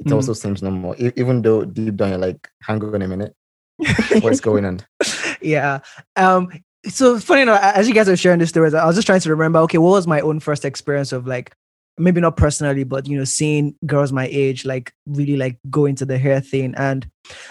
it 0.00 0.06
Mhm. 0.06 0.14
also 0.14 0.32
seems 0.32 0.62
normal, 0.62 0.94
e- 0.98 1.12
even 1.16 1.42
though 1.42 1.64
deep 1.64 1.96
down 1.96 2.10
you're 2.10 2.18
like, 2.18 2.48
hang 2.62 2.82
on 2.82 3.02
a 3.02 3.08
minute, 3.08 3.34
what's 4.20 4.40
going 4.40 4.64
on? 4.64 4.80
yeah. 5.40 5.80
Um. 6.16 6.48
So 6.86 7.18
funny 7.18 7.42
enough, 7.42 7.60
as 7.62 7.88
you 7.88 7.94
guys 7.94 8.08
are 8.08 8.16
sharing 8.16 8.38
this 8.38 8.50
stories, 8.50 8.74
I 8.74 8.86
was 8.86 8.94
just 8.94 9.06
trying 9.06 9.20
to 9.20 9.30
remember. 9.30 9.58
Okay, 9.60 9.78
what 9.78 9.90
was 9.90 10.06
my 10.06 10.20
own 10.20 10.40
first 10.40 10.64
experience 10.64 11.12
of 11.12 11.26
like, 11.26 11.52
maybe 11.98 12.20
not 12.20 12.36
personally, 12.36 12.84
but 12.84 13.06
you 13.06 13.18
know, 13.18 13.24
seeing 13.24 13.74
girls 13.86 14.12
my 14.12 14.28
age 14.30 14.64
like 14.64 14.92
really 15.06 15.36
like 15.36 15.58
go 15.68 15.86
into 15.86 16.04
the 16.04 16.18
hair 16.18 16.40
thing, 16.40 16.74
and 16.76 17.08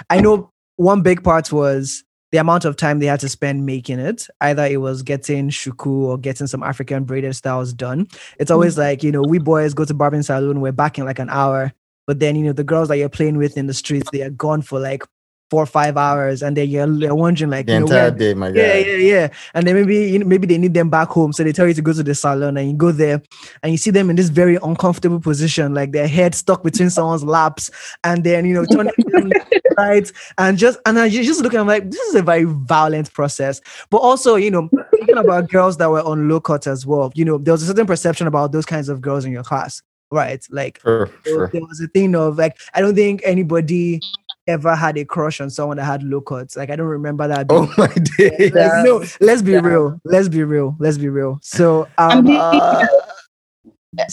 I 0.09 0.21
know 0.21 0.51
one 0.77 1.01
big 1.01 1.23
part 1.23 1.51
was 1.51 2.03
the 2.31 2.37
amount 2.37 2.65
of 2.65 2.75
time 2.75 2.99
they 2.99 3.05
had 3.05 3.19
to 3.21 3.29
spend 3.29 3.65
making 3.65 3.99
it. 3.99 4.27
Either 4.41 4.65
it 4.65 4.77
was 4.77 5.03
getting 5.03 5.49
shuku 5.49 5.87
or 5.87 6.17
getting 6.17 6.47
some 6.47 6.63
African 6.63 7.03
braided 7.03 7.35
styles 7.35 7.71
done. 7.73 8.07
It's 8.39 8.51
always 8.51 8.77
like 8.77 9.03
you 9.03 9.11
know, 9.11 9.21
we 9.21 9.37
boys 9.37 9.73
go 9.73 9.85
to 9.85 9.93
barbing 9.93 10.23
salon, 10.23 10.61
we're 10.61 10.71
back 10.71 10.97
in 10.97 11.05
like 11.05 11.19
an 11.19 11.29
hour, 11.29 11.73
but 12.07 12.19
then 12.19 12.35
you 12.35 12.45
know, 12.45 12.53
the 12.53 12.63
girls 12.63 12.87
that 12.87 12.97
you're 12.97 13.09
playing 13.09 13.37
with 13.37 13.57
in 13.57 13.67
the 13.67 13.73
streets, 13.73 14.09
they 14.11 14.21
are 14.21 14.29
gone 14.29 14.61
for 14.61 14.79
like 14.79 15.03
four 15.49 15.63
or 15.63 15.67
five 15.67 15.95
hours, 15.95 16.41
and 16.41 16.57
then 16.57 16.67
you're, 16.69 16.91
you're 16.93 17.13
wondering 17.15 17.51
like, 17.51 17.67
The 17.67 17.73
you 17.73 17.79
know, 17.79 17.85
entire 17.85 18.01
where, 18.09 18.11
day, 18.11 18.33
my 18.33 18.51
guy. 18.51 18.59
yeah, 18.61 18.73
yeah, 18.77 18.95
yeah. 18.97 19.27
And 19.53 19.67
then 19.67 19.75
maybe 19.75 19.95
you 20.11 20.19
know, 20.19 20.25
maybe 20.25 20.47
they 20.47 20.57
need 20.57 20.73
them 20.73 20.89
back 20.89 21.09
home, 21.09 21.33
so 21.33 21.43
they 21.43 21.51
tell 21.51 21.67
you 21.67 21.73
to 21.75 21.81
go 21.81 21.93
to 21.93 22.03
the 22.03 22.15
salon, 22.15 22.57
and 22.57 22.67
you 22.69 22.75
go 22.75 22.91
there, 22.91 23.21
and 23.63 23.71
you 23.71 23.77
see 23.77 23.91
them 23.91 24.09
in 24.09 24.15
this 24.15 24.29
very 24.29 24.57
uncomfortable 24.63 25.19
position, 25.19 25.73
like 25.73 25.91
their 25.91 26.07
head 26.07 26.33
stuck 26.35 26.63
between 26.63 26.89
someone's 26.89 27.23
laps, 27.23 27.69
and 28.03 28.23
then 28.23 28.45
you 28.45 28.53
know 28.53 28.65
turn 28.65 28.89
them 29.07 29.31
right, 29.77 30.11
and 30.37 30.57
just 30.57 30.79
and 30.85 30.97
I 30.99 31.09
just 31.09 31.41
looking, 31.41 31.59
I'm 31.59 31.67
like, 31.67 31.89
this 31.91 32.01
is 32.01 32.15
a 32.15 32.21
very 32.23 32.45
violent 32.45 33.13
process. 33.13 33.61
But 33.89 33.97
also, 33.97 34.35
you 34.35 34.49
know, 34.51 34.69
thinking 34.95 35.17
about 35.17 35.49
girls 35.49 35.77
that 35.77 35.89
were 35.89 36.01
on 36.01 36.27
low 36.27 36.39
cut 36.39 36.65
as 36.67 36.85
well, 36.85 37.11
you 37.15 37.23
know, 37.25 37.37
there 37.37 37.51
was 37.53 37.63
a 37.63 37.67
certain 37.67 37.85
perception 37.85 38.27
about 38.27 38.51
those 38.51 38.65
kinds 38.65 38.89
of 38.89 39.01
girls 39.01 39.25
in 39.25 39.31
your 39.31 39.43
class, 39.43 39.81
right? 40.11 40.45
Like 40.49 40.79
Sure, 40.81 41.05
there, 41.23 41.33
sure. 41.33 41.49
there 41.53 41.61
was 41.61 41.79
a 41.81 41.87
thing 41.87 42.15
of 42.15 42.37
like, 42.37 42.57
I 42.73 42.81
don't 42.81 42.95
think 42.95 43.21
anybody 43.23 44.01
ever 44.47 44.75
had 44.75 44.97
a 44.97 45.05
crush 45.05 45.41
on 45.41 45.49
someone 45.49 45.77
that 45.77 45.85
had 45.85 46.03
low 46.03 46.21
cuts. 46.21 46.55
Like 46.55 46.69
I 46.69 46.75
don't 46.75 46.87
remember 46.87 47.27
that. 47.27 47.47
being 47.47 47.61
Oh 47.61 47.73
my 47.77 47.87
day. 48.17 48.51
like, 48.53 48.83
no, 48.85 49.03
let's 49.19 49.41
be 49.41 49.53
Yeah. 49.53 49.59
real. 49.61 49.99
Let's 50.05 50.27
be 50.27 50.43
real. 50.43 50.75
Let's 50.79 50.97
be 50.97 51.09
real. 51.09 51.39
So, 51.41 51.87
I 51.97 52.13
um, 52.13 52.25
mean, 52.25 52.39
Uh, 52.39 52.85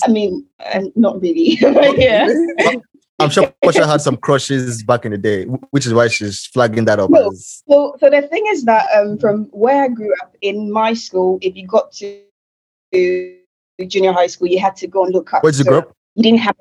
I 0.05 0.09
mean, 0.09 0.47
not 0.95 1.21
really. 1.21 1.59
yeah. 1.99 2.29
I'm 3.19 3.31
sure 3.31 3.53
Portia 3.63 3.87
had 3.87 4.01
some 4.01 4.17
crushes 4.17 4.83
back 4.83 5.05
in 5.05 5.13
the 5.13 5.19
day, 5.19 5.45
which 5.71 5.87
is 5.87 5.95
why 5.95 6.09
she's 6.09 6.47
flagging 6.47 6.85
that 6.87 6.99
up 6.99 7.11
No. 7.11 7.29
as 7.31 7.63
So, 7.69 7.95
so 8.01 8.11
the 8.11 8.23
thing 8.23 8.45
is 8.49 8.65
that 8.65 8.87
um, 8.97 9.19
from 9.19 9.45
where 9.53 9.85
I 9.85 9.89
grew 9.89 10.13
up 10.23 10.35
in 10.41 10.73
my 10.73 10.93
school, 10.95 11.39
if 11.41 11.55
you 11.55 11.67
got 11.67 11.93
to, 11.95 12.21
to 12.93 13.37
junior 13.87 14.13
high 14.13 14.27
school, 14.27 14.49
you 14.49 14.59
had 14.59 14.75
to 14.77 14.87
go 14.87 15.05
and 15.05 15.13
look 15.13 15.33
up. 15.35 15.43
where'd 15.43 15.55
you 15.57 15.65
So 15.65 15.71
grow 15.71 15.79
up? 15.79 15.97
You 16.15 16.23
didn't 16.25 16.41
have 16.41 16.57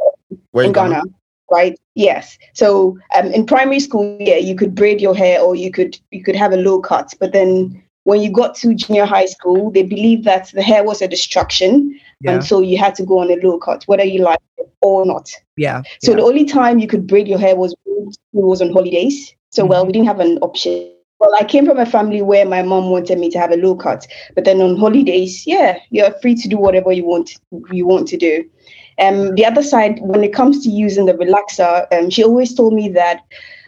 Where 0.51 0.65
in 0.65 0.71
Ghana, 0.71 1.03
right? 1.51 1.79
Yes. 1.96 2.38
So 2.53 2.98
um, 3.15 3.27
in 3.27 3.46
primary 3.46 3.79
school, 3.79 4.17
yeah, 4.20 4.38
you 4.38 4.55
could 4.55 4.74
braid 4.75 5.01
your 5.01 5.15
hair 5.15 5.41
or 5.41 5.55
you 5.55 5.72
could 5.72 6.00
you 6.12 6.24
could 6.24 6.36
have 6.36 6.53
a 6.53 6.58
low 6.58 6.79
cut. 6.79 7.13
But 7.20 7.34
then 7.34 7.81
when 8.03 8.22
you 8.22 8.31
got 8.31 8.55
to 8.55 8.74
junior 8.74 9.05
high 9.05 9.25
school, 9.25 9.72
they 9.72 9.84
believed 9.84 10.24
that 10.25 10.51
the 10.53 10.63
hair 10.63 10.84
was 10.84 11.01
a 11.01 11.08
distraction, 11.08 12.00
yeah, 12.22 12.31
and 12.31 12.43
so 12.43 12.62
you 12.62 12.77
had 12.77 12.96
to 12.96 13.05
go 13.05 13.20
on 13.20 13.29
a 13.29 13.36
low 13.46 13.60
cut, 13.60 13.83
whether 13.85 14.03
you 14.03 14.22
like 14.24 14.40
it 14.57 14.72
or 14.81 15.05
not. 15.05 15.29
yeah, 15.57 15.81
So 16.01 16.11
yeah. 16.11 16.18
the 16.18 16.24
only 16.24 16.46
time 16.46 16.79
you 16.79 16.87
could 16.87 17.05
braid 17.07 17.27
your 17.27 17.40
hair 17.40 17.55
was 17.55 17.75
was 18.33 18.61
on 18.61 18.72
holidays. 18.72 19.33
So 19.51 19.66
well, 19.66 19.85
we 19.85 19.92
didn't 19.92 20.07
have 20.07 20.20
an 20.20 20.37
option. 20.40 20.92
Well, 21.20 21.35
I 21.40 21.44
came 21.44 21.68
from 21.68 21.77
a 21.77 21.85
family 21.85 22.24
where 22.24 22.46
my 22.46 22.64
mom 22.64 22.90
wanted 22.90 23.20
me 23.20 23.29
to 23.29 23.40
have 23.40 23.51
a 23.51 23.57
low 23.57 23.75
cut, 23.75 24.07
but 24.33 24.44
then 24.44 24.59
on 24.59 24.75
holidays, 24.77 25.46
yeah, 25.46 25.77
you're 25.92 26.11
free 26.22 26.33
to 26.35 26.48
do 26.48 26.57
whatever 26.57 26.92
you 26.92 27.05
want 27.05 27.37
you 27.70 27.85
want 27.85 28.07
to 28.07 28.18
do. 28.18 28.44
Um, 28.99 29.35
the 29.35 29.45
other 29.45 29.63
side, 29.63 29.99
when 30.01 30.23
it 30.23 30.33
comes 30.33 30.63
to 30.63 30.69
using 30.69 31.05
the 31.05 31.13
relaxer, 31.13 31.85
um, 31.93 32.09
she 32.09 32.23
always 32.23 32.53
told 32.53 32.73
me 32.73 32.89
that 32.89 33.21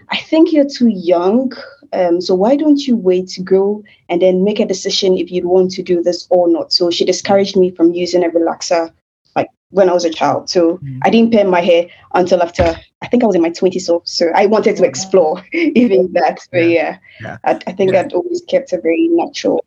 I 0.10 0.18
think 0.18 0.52
you're 0.52 0.68
too 0.70 0.90
young. 0.90 1.52
Um, 1.94 2.22
so 2.22 2.34
why 2.36 2.56
don't 2.56 2.86
you 2.88 2.96
wait 2.96 3.28
to 3.30 3.42
grow 3.44 3.84
and 4.10 4.22
then 4.22 4.44
make 4.44 4.60
a 4.60 4.66
decision 4.66 5.18
if 5.18 5.32
you'd 5.32 5.46
want 5.46 5.72
to 5.72 5.84
do 5.84 6.02
this 6.02 6.28
or 6.30 6.48
not? 6.48 6.72
So 6.74 6.90
she 6.90 7.06
discouraged 7.06 7.56
me 7.56 7.72
from 7.72 7.94
using 7.94 8.24
a 8.24 8.30
relaxer 8.30 8.92
like 9.36 9.48
when 9.70 9.90
I 9.90 9.94
was 9.94 10.06
a 10.06 10.10
child. 10.10 10.50
So 10.50 10.78
Mm. 10.78 11.00
I 11.04 11.10
didn't 11.10 11.32
perm 11.34 11.50
my 11.50 11.62
hair 11.62 11.88
until 12.14 12.42
after 12.42 12.76
I 13.02 13.08
think 13.08 13.24
I 13.24 13.28
was 13.28 13.36
in 13.36 13.42
my 13.42 13.50
20s. 13.52 13.86
So, 13.86 14.02
so 14.06 14.32
I 14.34 14.46
wanted 14.48 14.76
to 14.78 14.86
explore 14.86 15.44
even 15.54 16.12
that. 16.14 16.40
But 16.52 16.66
yeah, 16.68 16.98
Yeah. 17.22 17.38
I, 17.44 17.60
I 17.68 17.72
think 17.74 17.94
Yeah. 17.94 18.02
I'd 18.02 18.14
always 18.14 18.42
kept 18.42 18.74
a 18.74 18.82
very 18.82 19.08
natural 19.12 19.64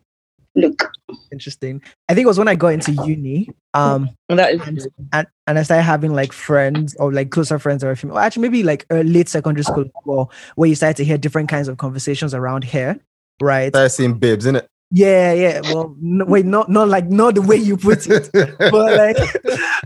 look. 0.56 0.90
interesting. 1.30 1.82
I 2.08 2.14
think 2.14 2.24
it 2.24 2.28
was 2.28 2.38
when 2.38 2.48
I 2.48 2.54
got 2.54 2.68
into 2.68 2.92
uni, 2.92 3.50
um, 3.74 4.10
And 4.28 4.38
that 4.38 4.54
is 4.54 4.60
and, 4.66 4.88
and 5.12 5.26
and 5.46 5.58
I 5.58 5.62
started 5.62 5.82
having 5.82 6.14
like 6.14 6.32
friends 6.32 6.96
or 6.96 7.12
like 7.12 7.30
closer 7.30 7.58
friends 7.58 7.84
or 7.84 7.94
female. 7.94 8.18
Actually, 8.18 8.42
maybe 8.42 8.62
like 8.62 8.86
uh, 8.90 9.00
late 9.00 9.28
secondary 9.28 9.64
school 9.64 9.84
as 9.84 9.90
well, 10.04 10.32
where 10.56 10.68
you 10.68 10.74
started 10.74 10.96
to 10.98 11.04
hear 11.04 11.18
different 11.18 11.48
kinds 11.48 11.68
of 11.68 11.78
conversations 11.78 12.34
around 12.34 12.64
hair, 12.64 12.98
right? 13.40 13.70
Started 13.70 13.90
seeing 13.90 14.14
babes, 14.14 14.46
it? 14.46 14.68
Yeah, 14.92 15.32
yeah. 15.32 15.60
Well, 15.62 15.96
no, 16.00 16.24
wait, 16.24 16.46
not 16.46 16.68
not 16.70 16.88
like 16.88 17.06
not 17.06 17.34
the 17.34 17.42
way 17.42 17.56
you 17.56 17.76
put 17.76 18.06
it. 18.06 18.30
but 18.58 18.96
like 18.96 19.16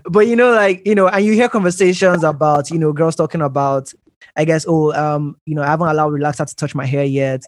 but 0.05 0.27
you 0.27 0.37
know 0.37 0.51
like 0.53 0.87
you 0.87 0.95
know 0.95 1.09
and 1.09 1.25
you 1.25 1.33
hear 1.33 1.49
conversations 1.49 2.25
about 2.25 2.71
you 2.71 2.79
know 2.79 2.93
girls 2.93 3.17
talking 3.17 3.41
about 3.41 3.93
i 4.37 4.45
guess 4.45 4.65
oh 4.69 4.93
um 4.93 5.37
you 5.47 5.55
know 5.55 5.63
i 5.63 5.67
haven't 5.67 5.89
allowed 5.89 6.13
relaxer 6.13 6.47
to 6.47 6.57
touch 6.57 6.75
my 6.75 6.87
hair 6.87 7.05
yet 7.05 7.43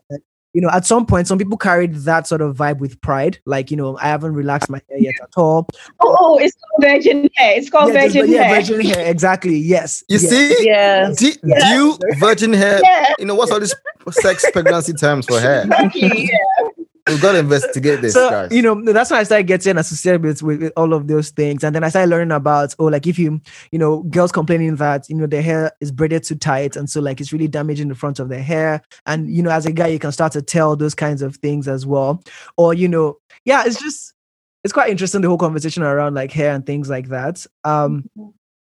you 0.55 0.61
know 0.61 0.69
at 0.71 0.85
some 0.85 1.07
point 1.07 1.27
some 1.27 1.39
people 1.39 1.57
carried 1.57 1.95
that 1.95 2.27
sort 2.27 2.41
of 2.43 2.57
vibe 2.57 2.79
with 2.79 3.01
pride 3.01 3.39
like 3.47 3.71
you 3.71 3.77
know 3.77 3.97
i 3.99 4.05
haven't 4.07 4.35
relaxed 4.35 4.69
my 4.69 4.81
hair 4.89 4.99
yet 4.99 5.15
at 5.23 5.31
all 5.37 5.67
Oh, 6.01 6.17
oh 6.21 6.39
it's 6.39 6.55
called 6.57 6.93
virgin 6.93 7.29
hair. 7.37 7.57
It's 7.59 7.71
called 7.71 7.93
yeah, 7.95 8.03
just- 8.05 8.17
virgin 8.17 8.31
yeah, 8.33 8.43
hair. 8.43 8.57
virgin 8.57 8.81
hair 8.83 9.11
exactly 9.11 9.57
yes 9.57 10.05
You 10.09 10.19
yes. 10.19 10.31
see? 10.31 10.67
yeah. 10.67 11.11
Do, 11.17 11.33
do 11.33 11.67
you 11.69 11.99
virgin 12.19 12.53
hair? 12.53 12.81
Yeah, 12.83 13.15
You 13.19 13.25
know 13.27 13.35
what's 13.35 13.51
all 13.51 13.61
these 13.61 13.75
sex 14.11 14.45
pregnancy 14.53 14.93
terms 14.93 15.27
for 15.27 15.41
hair? 15.41 15.63
exactly. 15.63 16.31
Yeah. 16.31 16.69
We've 17.09 17.21
got 17.21 17.33
to 17.33 17.39
investigate 17.41 18.01
this, 18.01 18.15
so 18.15 18.31
guys. 18.31 18.53
you 18.53 18.63
know 18.63 18.81
that's 18.85 19.11
when 19.11 19.19
I 19.19 19.25
started 19.25 19.49
getting 19.49 19.77
associated 19.77 20.23
with, 20.23 20.43
with, 20.43 20.63
with 20.63 20.73
all 20.77 20.93
of 20.93 21.09
those 21.09 21.31
things, 21.31 21.65
and 21.65 21.75
then 21.75 21.83
I 21.83 21.89
started 21.89 22.11
learning 22.11 22.31
about 22.31 22.75
oh, 22.79 22.85
like 22.85 23.07
if 23.09 23.19
you 23.19 23.41
you 23.73 23.79
know 23.79 24.05
girls 24.05 24.31
complaining 24.31 24.77
that 24.77 25.09
you 25.09 25.17
know 25.17 25.27
their 25.27 25.43
hair 25.43 25.73
is 25.81 25.91
braided 25.91 26.23
too 26.23 26.37
tight, 26.37 26.77
and 26.77 26.89
so 26.89 27.01
like 27.01 27.21
it's 27.21 27.33
really 27.33 27.49
damaging 27.49 27.89
the 27.89 27.97
front 27.97 28.21
of 28.21 28.29
their 28.29 28.43
hair, 28.43 28.83
and 29.07 29.29
you 29.35 29.43
know 29.43 29.51
as 29.51 29.67
a 29.67 29.73
guy 29.73 29.89
you 29.89 29.99
can 29.99 30.13
start 30.13 30.33
to 30.33 30.43
tell 30.43 30.77
those 30.77 30.95
kinds 30.95 31.23
of 31.23 31.37
things 31.37 31.67
as 31.67 31.85
well, 31.85 32.23
or 32.57 32.73
you 32.73 32.87
know 32.87 33.19
yeah, 33.45 33.65
it's 33.67 33.81
just 33.81 34.15
it's 34.63 34.73
quite 34.73 34.91
interesting 34.91 35.23
the 35.23 35.29
whole 35.29 35.39
conversation 35.39 35.83
around 35.83 36.15
like 36.15 36.31
hair 36.31 36.55
and 36.55 36.65
things 36.65 36.89
like 36.89 37.09
that. 37.09 37.45
Um, 37.65 38.09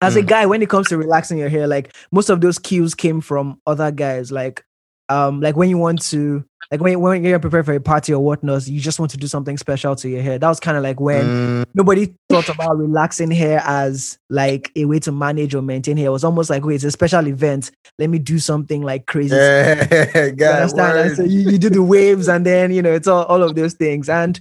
as 0.01 0.17
a 0.17 0.21
Mm. 0.21 0.27
guy, 0.27 0.45
when 0.45 0.61
it 0.61 0.69
comes 0.69 0.89
to 0.89 0.97
relaxing 0.97 1.37
your 1.37 1.47
hair, 1.47 1.67
like 1.67 1.95
most 2.11 2.29
of 2.29 2.41
those 2.41 2.59
cues 2.59 2.93
came 2.93 3.21
from 3.21 3.61
other 3.65 3.91
guys, 3.91 4.29
like 4.29 4.65
um 5.09 5.41
like 5.41 5.55
when 5.55 5.69
you 5.69 5.77
want 5.77 6.01
to 6.01 6.43
like 6.71 6.81
when, 6.81 6.99
when 6.99 7.23
you're 7.23 7.39
preparing 7.39 7.63
for 7.65 7.73
a 7.73 7.79
party 7.79 8.13
or 8.13 8.23
whatnot 8.23 8.67
you 8.67 8.79
just 8.79 8.99
want 8.99 9.11
to 9.11 9.17
do 9.17 9.27
something 9.27 9.57
special 9.57 9.95
to 9.95 10.09
your 10.09 10.21
hair. 10.21 10.39
That 10.39 10.47
was 10.49 10.59
kind 10.59 10.77
of 10.77 10.83
like 10.83 10.99
when 10.99 11.31
Mm, 11.31 11.63
nobody 11.73 12.13
thought 12.29 12.49
about 12.49 12.77
relaxing 12.77 13.31
hair 13.31 13.61
as 13.65 14.17
like 14.29 14.71
a 14.75 14.85
way 14.85 14.99
to 14.99 15.11
manage 15.11 15.53
or 15.55 15.61
maintain 15.61 15.97
hair. 15.97 16.07
It 16.07 16.11
was 16.11 16.23
almost 16.23 16.49
like 16.49 16.65
wait 16.65 16.75
it's 16.75 16.83
a 16.83 16.91
special 16.91 17.27
event. 17.27 17.71
Let 17.99 18.09
me 18.09 18.19
do 18.19 18.39
something 18.39 18.81
like 18.81 19.05
crazy 19.05 19.35
yeah, 19.35 20.25
you 20.39 20.51
understand? 20.51 21.11
So 21.13 21.23
you, 21.23 21.41
you 21.41 21.57
do 21.57 21.69
the 21.69 21.83
waves 21.83 22.27
and 22.27 22.45
then 22.45 22.71
you 22.71 22.81
know 22.81 22.93
it's 22.93 23.07
all, 23.07 23.25
all 23.25 23.43
of 23.43 23.55
those 23.55 23.73
things. 23.73 24.09
And 24.09 24.39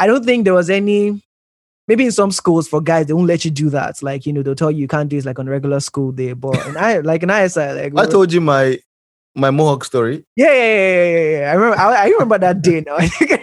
i 0.00 0.06
don't 0.06 0.24
think 0.24 0.44
there 0.44 0.54
was 0.54 0.70
any 0.70 1.20
maybe 1.88 2.04
in 2.04 2.12
some 2.12 2.30
schools 2.30 2.68
for 2.68 2.80
guys 2.80 3.06
they 3.06 3.12
won't 3.14 3.26
let 3.28 3.44
you 3.44 3.50
do 3.50 3.70
that. 3.70 4.02
Like 4.02 4.26
you 4.26 4.32
know 4.32 4.42
they'll 4.42 4.54
tell 4.54 4.70
you 4.70 4.80
you 4.80 4.88
can't 4.88 5.08
do 5.08 5.18
it 5.18 5.24
like 5.24 5.38
on 5.38 5.48
a 5.48 5.50
regular 5.50 5.80
school 5.80 6.12
day. 6.12 6.32
But 6.34 6.66
in 6.66 6.76
i 6.76 6.98
like 6.98 7.22
in 7.22 7.30
ISI 7.30 7.72
like 7.72 7.92
I 7.96 8.06
told 8.06 8.32
you 8.32 8.40
my 8.40 8.78
my 9.34 9.50
mohawk 9.50 9.84
story. 9.84 10.24
yeah 10.36 10.52
yeah 10.52 10.54
yeah 10.54 10.92
yeah, 10.92 11.04
yeah, 11.06 11.38
yeah. 11.40 11.50
i 11.50 11.54
remember 11.54 11.78
I, 11.78 12.04
I 12.04 12.08
remember 12.08 12.38
that 12.38 12.62
day 12.62 12.82
now 12.86 12.98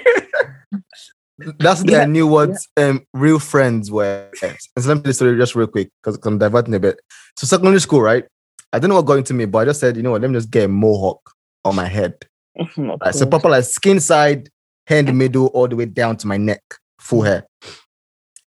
That's 1.38 1.82
the 1.82 1.88
day 1.88 2.02
I 2.02 2.06
knew 2.06 2.28
what 2.28 2.52
um, 2.78 3.06
real 3.14 3.40
friends 3.40 3.92
were. 3.92 4.30
And 4.42 4.58
so 4.80 4.88
let 4.90 4.98
me 4.98 5.04
tell 5.04 5.10
the 5.10 5.14
story 5.14 5.38
just 5.38 5.56
real 5.56 5.68
quick 5.68 5.90
because 6.02 6.18
I'm 6.24 6.38
diverting 6.38 6.74
a 6.74 6.80
bit. 6.80 7.00
So 7.36 7.46
secondary 7.46 7.82
school, 7.82 8.02
right? 8.02 8.24
I 8.72 8.80
don't 8.80 8.90
know 8.90 8.96
what 8.96 9.06
got 9.06 9.18
into 9.18 9.34
me, 9.34 9.46
but 9.46 9.60
I 9.60 9.66
just 9.66 9.80
said, 9.80 9.98
you 9.98 10.04
know 10.04 10.12
what, 10.12 10.22
let 10.22 10.30
me 10.30 10.38
just 10.38 10.50
get 10.50 10.66
a 10.66 10.68
mohawk 10.68 11.20
on 11.64 11.76
my 11.76 11.88
head. 11.88 12.16
Right, 12.78 13.14
so 13.14 13.26
proper 13.26 13.50
like 13.50 13.66
skin 13.66 14.00
side, 14.00 14.50
hair 14.88 15.00
in 15.00 15.08
the 15.08 15.14
middle, 15.14 15.48
all 15.48 15.68
the 15.68 15.76
way 15.76 15.86
down 15.86 16.16
to 16.18 16.28
my 16.28 16.38
neck, 16.38 16.64
full 17.00 17.24
hair. 17.24 17.46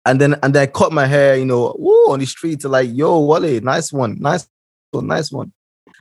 And 0.05 0.21
then 0.21 0.35
and 0.43 0.55
then 0.55 0.63
I 0.63 0.67
cut 0.67 0.93
my 0.93 1.07
hair, 1.07 1.37
you 1.37 1.47
know, 1.47 1.75
woo, 1.79 2.13
on 2.13 2.19
the 2.19 2.27
street, 2.27 2.63
like, 2.65 2.91
yo, 2.93 3.21
Wale, 3.21 3.63
nice 3.63 3.91
one, 3.95 4.19
nice 4.21 4.47
one, 4.91 5.07
nice 5.07 5.33
one. 5.33 5.55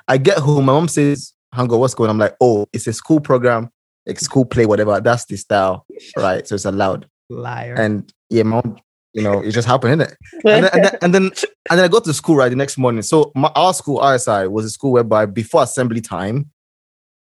I 0.08 0.18
get 0.18 0.38
home, 0.40 0.66
my 0.66 0.74
mom 0.74 0.88
says, 0.88 1.34
Hango, 1.56 1.80
what's 1.80 1.94
going 1.94 2.10
on? 2.10 2.16
I'm 2.16 2.20
like, 2.20 2.36
oh, 2.42 2.66
it's 2.74 2.88
a 2.88 2.94
school 2.94 3.20
program, 3.20 3.70
like 4.06 4.20
school 4.20 4.46
play, 4.46 4.66
whatever. 4.66 5.00
That's 5.00 5.26
the 5.26 5.38
style, 5.38 5.86
right? 6.18 6.48
So 6.48 6.56
it's 6.56 6.66
allowed. 6.66 7.08
Liar. 7.30 7.76
And 7.78 8.12
yeah, 8.30 8.44
my 8.44 8.58
mom, 8.58 8.78
you 9.14 9.22
know, 9.22 9.42
it 9.42 9.52
just 9.52 9.68
happened, 9.68 10.02
innit? 10.02 10.16
And 10.46 10.66
then, 10.66 10.70
and 10.74 10.84
then, 10.84 10.98
and 11.02 11.16
then, 11.16 11.24
and 11.70 11.80
then 11.80 11.86
I 11.86 11.88
go 11.88 12.00
to 12.00 12.14
school, 12.14 12.36
right, 12.36 12.50
the 12.50 12.56
next 12.56 12.78
morning. 12.78 13.02
So 13.02 13.32
my, 13.36 13.52
our 13.56 13.74
school, 13.74 14.00
RSI, 14.00 14.50
was 14.50 14.66
a 14.66 14.70
school 14.70 14.92
whereby 14.92 15.26
before 15.26 15.64
assembly 15.64 16.02
time, 16.02 16.50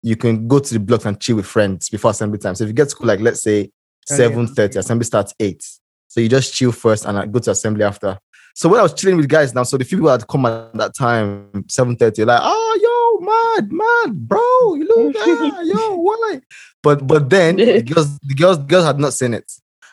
you 0.01 0.15
can 0.15 0.47
go 0.47 0.59
to 0.59 0.73
the 0.73 0.79
blocks 0.79 1.05
and 1.05 1.19
chill 1.19 1.37
with 1.37 1.45
friends 1.45 1.89
before 1.89 2.11
assembly 2.11 2.39
time. 2.39 2.55
So 2.55 2.63
if 2.63 2.69
you 2.69 2.73
get 2.73 2.85
to 2.85 2.89
school, 2.91 3.07
like 3.07 3.19
let's 3.19 3.41
say 3.41 3.71
Oh, 4.11 4.15
yeah. 4.15 4.29
7.30, 4.29 4.77
assembly 4.77 5.05
starts 5.05 5.33
8. 5.39 5.63
So 6.07 6.21
you 6.21 6.29
just 6.29 6.53
chill 6.53 6.71
first 6.71 7.05
and 7.05 7.17
I 7.17 7.25
go 7.25 7.39
to 7.39 7.51
assembly 7.51 7.83
after. 7.83 8.19
So 8.57 8.69
when 8.69 8.79
I 8.79 8.83
was 8.83 8.93
chilling 8.93 9.17
with 9.17 9.27
guys 9.27 9.53
now, 9.53 9.63
so 9.63 9.77
the 9.77 9.83
few 9.83 9.97
people 9.97 10.07
that 10.07 10.21
had 10.21 10.27
come 10.29 10.45
at 10.45 10.73
that 10.75 10.95
time, 10.95 11.49
7.30, 11.67 12.25
like, 12.25 12.39
oh, 12.41 12.79
yo, 12.81 13.25
mad, 13.25 13.69
mad, 13.69 14.27
bro, 14.29 14.39
you 14.75 14.87
look, 14.87 15.13
ah, 15.19 15.61
yo, 15.61 15.95
why? 15.97 16.39
But 16.81 17.05
but 17.05 17.29
then 17.29 17.55
the 17.57 17.81
girls, 17.81 18.17
the 18.19 18.33
girls, 18.33 18.57
the 18.57 18.63
girls 18.63 18.85
had 18.85 18.97
not 18.97 19.13
seen 19.13 19.33
it. 19.33 19.51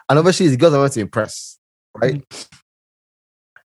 And 0.09 0.16
obviously 0.16 0.46
the 0.46 0.57
girls 0.57 0.75
I 0.75 0.79
want 0.79 0.92
to 0.92 1.01
impress, 1.01 1.59
right? 1.96 2.22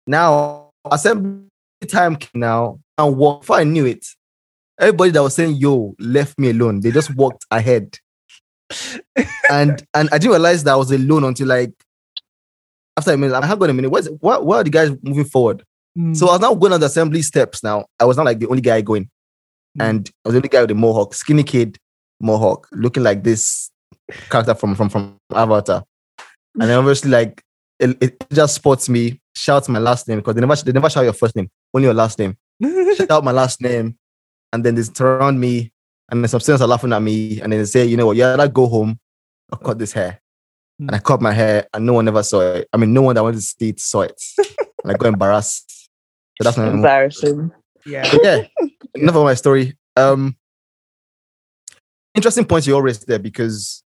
Now, 0.06 0.72
assembly 0.92 1.48
time 1.88 2.18
came 2.18 2.42
now, 2.42 2.80
and 2.98 3.16
what 3.16 3.42
before 3.42 3.58
I 3.58 3.64
knew 3.64 3.86
it, 3.86 4.06
everybody 4.78 5.12
that 5.12 5.24
was 5.24 5.34
saying 5.34 5.56
yo 5.56 5.96
left 5.98 6.38
me 6.38 6.50
alone. 6.50 6.82
They 6.82 6.92
just 6.92 7.16
walked 7.16 7.46
ahead. 7.52 8.00
and 9.50 9.82
and 9.94 10.10
I 10.12 10.18
didn't 10.18 10.32
realize 10.32 10.66
that 10.66 10.74
I 10.74 10.76
was 10.76 10.92
alone 10.92 11.24
until 11.24 11.48
like 11.48 11.74
after 12.98 13.12
a 13.12 13.18
minute. 13.18 13.34
Like, 13.34 13.44
hang 13.44 13.62
on 13.62 13.70
a 13.70 13.74
minute. 13.74 13.90
What's 13.90 14.08
what 14.20 14.46
what 14.46 14.58
are 14.58 14.64
the 14.64 14.70
guys 14.70 14.92
moving 15.02 15.26
forward? 15.26 15.64
Mm. 15.98 16.16
So 16.16 16.28
I 16.28 16.34
was 16.34 16.42
now 16.42 16.54
going 16.56 16.74
on 16.74 16.80
the 16.80 16.88
assembly 16.88 17.22
steps 17.22 17.64
now. 17.64 17.86
I 18.00 18.06
was 18.06 18.18
not 18.18 18.26
like 18.26 18.40
the 18.40 18.48
only 18.48 18.62
guy 18.62 18.82
going. 18.82 19.10
Mm. 19.78 19.90
And 19.90 20.12
I 20.24 20.30
was 20.30 20.34
the 20.34 20.40
only 20.40 20.50
guy 20.50 20.62
with 20.62 20.70
the 20.70 20.76
mohawk, 20.76 21.14
skinny 21.14 21.44
kid, 21.44 21.78
mohawk, 22.20 22.68
looking 22.72 23.04
like 23.04 23.24
this 23.24 23.72
character 24.30 24.56
from 24.56 24.76
from 24.76 24.90
from 24.90 25.18
Avatar. 25.34 25.84
And 26.60 26.70
then 26.70 26.78
obviously 26.78 27.10
like 27.10 27.42
it, 27.80 27.98
it 28.02 28.26
just 28.32 28.56
spots 28.56 28.90
me, 28.90 29.20
shouts 29.36 29.70
my 29.70 29.80
last 29.80 30.08
name 30.08 30.20
because 30.20 30.36
they 30.36 30.42
never 30.42 30.56
they 30.56 30.72
never 30.72 30.90
shout 30.90 31.04
your 31.04 31.14
first 31.14 31.36
name, 31.36 31.50
only 31.74 31.86
your 31.86 31.94
last 31.94 32.20
name. 32.20 32.38
Shout 32.98 33.10
out 33.10 33.24
my 33.24 33.32
last 33.32 33.62
name, 33.62 33.98
and 34.54 34.64
then 34.64 34.76
they 34.76 34.84
surround 34.84 35.40
me, 35.40 35.72
and 36.10 36.24
then 36.24 36.30
some 36.30 36.40
students 36.40 36.62
are 36.62 36.68
laughing 36.68 36.94
at 36.94 37.02
me, 37.02 37.42
and 37.42 37.52
then 37.52 37.60
they 37.60 37.66
say, 37.66 37.86
you 37.86 37.98
know 37.98 38.06
what, 38.06 38.16
yeah, 38.16 38.38
I 38.40 38.48
go 38.48 38.68
home, 38.68 39.00
I'll 39.52 39.58
cut 39.58 39.80
this 39.80 39.92
hair. 39.92 40.22
Mm. 40.82 40.88
And 40.88 40.96
I 40.96 41.00
cut 41.00 41.22
my 41.22 41.32
hair, 41.34 41.68
and 41.74 41.86
no 41.86 41.94
one 41.94 42.08
ever 42.08 42.24
saw 42.24 42.42
it. 42.42 42.68
I 42.74 42.78
mean, 42.78 42.94
no 42.94 43.02
one 43.04 43.16
that 43.16 43.24
wanted 43.24 43.38
to 43.38 43.42
see 43.42 43.70
it 43.70 43.80
saw 43.80 44.02
it. 44.02 44.22
and 44.84 44.92
I 44.92 44.96
got 44.96 45.08
embarrassed. 45.08 45.90
So 46.42 46.44
that's 46.44 46.58
my 46.58 46.68
Embarrassing. 46.72 47.52
yeah. 47.86 48.10
but 48.12 48.24
yeah, 48.24 48.44
enough 48.96 49.16
of 49.16 49.24
my 49.24 49.36
story. 49.36 49.78
Um, 49.96 50.36
interesting 52.16 52.46
point 52.46 52.66
you 52.68 52.74
all 52.74 52.82
raised 52.82 53.08
there 53.08 53.20
because 53.20 53.84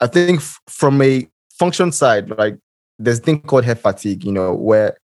I 0.00 0.06
think 0.06 0.38
f- 0.40 0.60
from 0.68 1.00
a 1.02 1.28
function 1.58 1.92
side, 1.92 2.30
like 2.30 2.56
there's 2.98 3.18
a 3.18 3.22
thing 3.22 3.40
called 3.40 3.64
hair 3.64 3.74
fatigue, 3.74 4.24
you 4.24 4.32
know, 4.32 4.54
where 4.54 4.96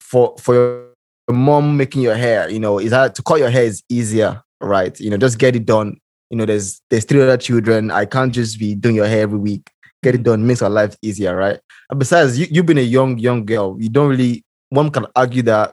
for 0.00 0.34
for 0.38 0.54
your 0.54 1.36
mom 1.36 1.76
making 1.76 2.02
your 2.02 2.16
hair, 2.16 2.50
you 2.50 2.58
know, 2.58 2.78
is 2.78 2.90
that 2.90 3.14
to 3.16 3.22
cut 3.22 3.38
your 3.38 3.50
hair 3.50 3.64
is 3.64 3.82
easier, 3.88 4.42
right? 4.60 4.98
You 4.98 5.10
know, 5.10 5.16
just 5.16 5.38
get 5.38 5.54
it 5.56 5.64
done. 5.66 5.98
You 6.30 6.38
know, 6.38 6.44
there's 6.46 6.80
there's 6.90 7.04
three 7.04 7.22
other 7.22 7.36
children. 7.36 7.90
I 7.90 8.04
can't 8.04 8.32
just 8.32 8.58
be 8.58 8.74
doing 8.74 8.96
your 8.96 9.06
hair 9.06 9.22
every 9.22 9.38
week. 9.38 9.70
Get 10.02 10.14
it 10.14 10.22
done 10.22 10.46
makes 10.46 10.62
our 10.62 10.70
life 10.70 10.96
easier, 11.02 11.34
right? 11.34 11.58
And 11.90 11.98
besides, 11.98 12.38
you 12.38 12.46
you've 12.50 12.66
been 12.66 12.78
a 12.78 12.82
young 12.82 13.18
young 13.18 13.44
girl. 13.44 13.76
You 13.80 13.88
don't 13.88 14.08
really. 14.08 14.44
One 14.70 14.90
can 14.90 15.06
argue 15.16 15.42
that 15.42 15.72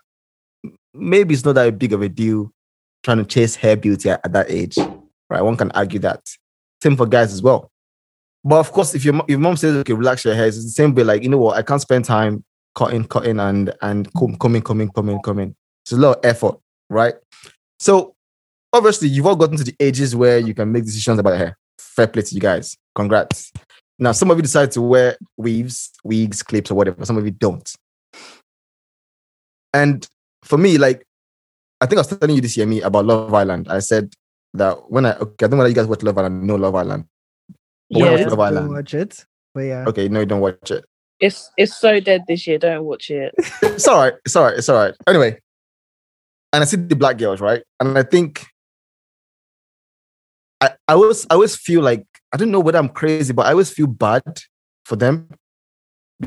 maybe 0.93 1.33
it's 1.33 1.43
not 1.43 1.55
that 1.55 1.77
big 1.77 1.93
of 1.93 2.01
a 2.01 2.09
deal 2.09 2.51
trying 3.03 3.17
to 3.17 3.25
chase 3.25 3.55
hair 3.55 3.75
beauty 3.75 4.09
at, 4.09 4.21
at 4.23 4.33
that 4.33 4.49
age, 4.49 4.77
right? 5.29 5.41
One 5.41 5.57
can 5.57 5.71
argue 5.71 5.99
that. 5.99 6.21
Same 6.81 6.97
for 6.97 7.05
guys 7.05 7.33
as 7.33 7.41
well. 7.41 7.69
But 8.43 8.59
of 8.59 8.71
course, 8.71 8.93
if 8.95 9.03
your 9.03 9.21
if 9.27 9.39
mom 9.39 9.57
says, 9.57 9.75
"Okay, 9.77 9.93
relax 9.93 10.23
your 10.23 10.35
hair," 10.35 10.47
it's 10.47 10.63
the 10.63 10.69
same 10.69 10.93
way. 10.93 11.03
Like 11.03 11.23
you 11.23 11.29
know 11.29 11.38
what, 11.38 11.57
I 11.57 11.61
can't 11.61 11.81
spend 11.81 12.05
time 12.05 12.43
cutting, 12.75 13.05
cutting, 13.05 13.39
and 13.39 13.73
and 13.81 14.11
comb, 14.13 14.38
combing, 14.38 14.61
combing, 14.61 14.89
combing, 14.89 15.19
combing. 15.23 15.55
It's 15.83 15.93
a 15.93 15.97
lot 15.97 16.17
of 16.17 16.25
effort, 16.25 16.55
right? 16.89 17.15
So 17.79 18.15
obviously, 18.71 19.07
you've 19.07 19.25
all 19.25 19.35
gotten 19.35 19.57
to 19.57 19.63
the 19.63 19.75
ages 19.79 20.15
where 20.15 20.38
you 20.38 20.53
can 20.53 20.71
make 20.71 20.85
decisions 20.85 21.17
about 21.17 21.31
your 21.31 21.38
hair. 21.39 21.57
Fair 21.79 22.07
play 22.07 22.21
to 22.21 22.35
you 22.35 22.41
guys. 22.41 22.77
Congrats. 22.93 23.51
Now, 23.97 24.12
some 24.12 24.29
of 24.31 24.38
you 24.38 24.41
decide 24.43 24.71
to 24.71 24.81
wear 24.81 25.17
weaves, 25.38 25.91
wigs, 26.03 26.43
clips, 26.43 26.69
or 26.71 26.75
whatever. 26.75 27.05
Some 27.05 27.17
of 27.17 27.25
you 27.25 27.31
don't. 27.31 27.73
And 29.73 30.08
for 30.43 30.58
me, 30.58 30.77
like, 30.77 31.05
I 31.81 31.86
think 31.86 31.97
I 31.97 32.01
was 32.01 32.08
telling 32.08 32.36
you 32.36 32.41
this, 32.41 32.58
Yemi, 32.58 32.84
about 32.84 33.05
Love 33.05 33.34
Island. 33.34 33.67
I 33.69 33.79
said 33.79 34.13
that 34.53 34.89
when 34.91 35.05
I, 35.05 35.13
okay, 35.15 35.45
I 35.45 35.47
don't 35.47 35.51
know 35.51 35.58
whether 35.58 35.69
you 35.69 35.75
guys 35.75 35.88
watch 35.88 36.03
Love 36.03 36.17
Island, 36.17 36.43
no 36.43 36.55
Love 36.55 36.75
Island. 36.75 37.05
But 37.89 37.99
when 38.01 38.08
I 38.08 38.12
watch 38.12 38.19
Yeah. 38.19 38.27
Love 38.27 38.38
Don't 38.38 38.47
Island. 38.47 38.69
watch 38.69 38.93
it. 38.93 39.25
But 39.53 39.62
yeah. 39.62 39.86
Okay, 39.88 40.08
no, 40.10 40.19
you 40.21 40.25
don't 40.25 40.41
watch 40.41 40.71
it. 40.71 40.86
It's 41.21 41.49
it's 41.58 41.77
so 41.79 42.01
dead 42.01 42.23
this 42.27 42.45
year. 42.45 42.58
Don't 42.58 42.84
watch 42.84 43.10
it. 43.10 43.34
It's 43.62 43.88
all 43.88 43.97
right. 43.99 44.13
It's 44.25 44.36
all 44.36 44.43
right. 44.43 44.58
It's 44.58 44.67
all 44.67 44.75
right. 44.75 44.93
Anyway, 45.08 45.39
and 46.51 46.62
I 46.62 46.65
see 46.65 46.75
the 46.75 46.95
black 46.95 47.17
girls, 47.17 47.39
right? 47.39 47.63
And 47.79 47.97
I 47.97 48.03
think 48.03 48.45
I, 50.60 50.71
I 50.89 50.93
always 50.93 51.25
I 51.29 51.36
always 51.36 51.55
feel 51.55 51.81
like 51.81 52.05
I 52.33 52.38
don't 52.38 52.51
know 52.51 52.59
whether 52.59 52.77
I'm 52.79 52.89
crazy, 52.89 53.33
but 53.33 53.45
I 53.45 53.51
always 53.51 53.69
feel 53.71 53.88
bad 53.88 54.23
for 54.85 54.95
them 54.95 55.29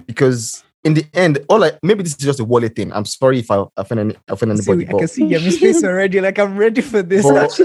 because 0.06 0.62
in 0.84 0.94
the 0.94 1.04
end, 1.12 1.38
all 1.48 1.64
I 1.64 1.72
maybe 1.82 2.02
this 2.02 2.12
is 2.12 2.18
just 2.18 2.40
a 2.40 2.44
Wale 2.44 2.68
thing. 2.68 2.92
I'm 2.92 3.04
sorry 3.04 3.40
if 3.40 3.50
I 3.50 3.64
offend 3.76 4.00
any, 4.00 4.16
offend 4.28 4.56
See, 4.58 4.70
anybody. 4.72 4.86
I 4.86 4.90
can 4.90 4.98
but- 5.00 5.10
see 5.10 5.24
Yemi's 5.24 5.58
face 5.58 5.82
already. 5.90 6.20
Like 6.20 6.38
I'm 6.38 6.56
ready 6.56 6.80
for 6.80 7.02
this. 7.02 7.22
but- 7.24 7.58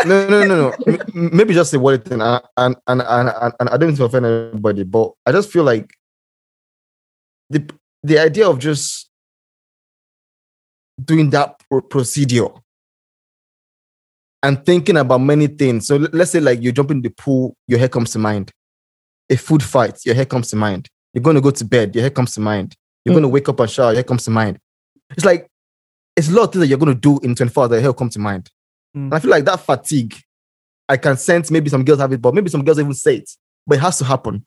no, 0.06 0.28
no, 0.28 0.44
no, 0.44 0.56
no. 0.70 0.74
M- 0.86 1.00
m- 1.14 1.30
Maybe 1.36 1.54
just 1.54 1.72
a 1.74 1.78
Wale 1.78 1.98
thing, 1.98 2.20
and 2.20 2.42
and, 2.56 2.76
and 2.86 3.00
and 3.02 3.28
and 3.28 3.54
and 3.60 3.68
I 3.68 3.76
don't 3.76 3.88
mean 3.88 3.96
to 3.96 4.04
offend 4.04 4.26
anybody, 4.26 4.82
but 4.84 5.12
I 5.24 5.32
just 5.32 5.50
feel 5.50 5.64
like 5.64 5.88
the 7.48 7.64
the 8.02 8.18
idea 8.18 8.48
of 8.48 8.58
just 8.58 9.08
doing 11.02 11.30
that 11.30 11.62
pro- 11.70 11.80
procedure 11.80 12.48
and 14.42 14.64
thinking 14.64 14.96
about 14.96 15.18
many 15.18 15.46
things. 15.46 15.86
So 15.86 15.96
let- 15.96 16.14
let's 16.14 16.30
say 16.30 16.40
like 16.40 16.62
you 16.62 16.72
jump 16.72 16.90
in 16.90 17.02
the 17.02 17.10
pool, 17.10 17.56
your 17.66 17.78
hair 17.78 17.88
comes 17.88 18.12
to 18.12 18.18
mind. 18.18 18.52
A 19.30 19.36
food 19.36 19.62
fight, 19.62 19.98
your 20.04 20.14
hair 20.14 20.24
comes 20.24 20.48
to 20.50 20.56
mind. 20.56 20.88
You're 21.12 21.22
going 21.22 21.36
to 21.36 21.42
go 21.42 21.50
to 21.50 21.64
bed, 21.64 21.94
your 21.94 22.02
hair 22.02 22.10
comes 22.10 22.34
to 22.34 22.40
mind. 22.40 22.74
You're 23.04 23.14
going 23.14 23.22
to 23.22 23.28
wake 23.28 23.48
up 23.48 23.60
and 23.60 23.70
shower, 23.70 23.88
your 23.88 23.96
hair 23.96 24.04
comes 24.04 24.24
to 24.24 24.30
mind. 24.30 24.58
It's 25.10 25.24
like 25.24 25.48
it's 26.16 26.28
a 26.28 26.32
lot 26.32 26.44
of 26.44 26.52
things 26.52 26.60
that 26.60 26.66
you're 26.66 26.78
going 26.78 26.94
to 26.94 27.00
do 27.00 27.18
in 27.22 27.34
24 27.34 27.62
hours 27.62 27.70
that 27.70 27.76
your 27.76 27.82
hair 27.82 27.92
come 27.92 28.10
to 28.10 28.18
mind. 28.18 28.50
Mm. 28.96 29.04
And 29.04 29.14
I 29.14 29.18
feel 29.18 29.30
like 29.30 29.44
that 29.44 29.60
fatigue, 29.60 30.16
I 30.88 30.96
can 30.96 31.16
sense 31.16 31.50
maybe 31.50 31.70
some 31.70 31.84
girls 31.84 32.00
have 32.00 32.12
it, 32.12 32.20
but 32.20 32.34
maybe 32.34 32.50
some 32.50 32.64
girls 32.64 32.78
even 32.78 32.94
say 32.94 33.16
it, 33.16 33.30
but 33.66 33.78
it 33.78 33.80
has 33.80 33.98
to 33.98 34.04
happen. 34.04 34.44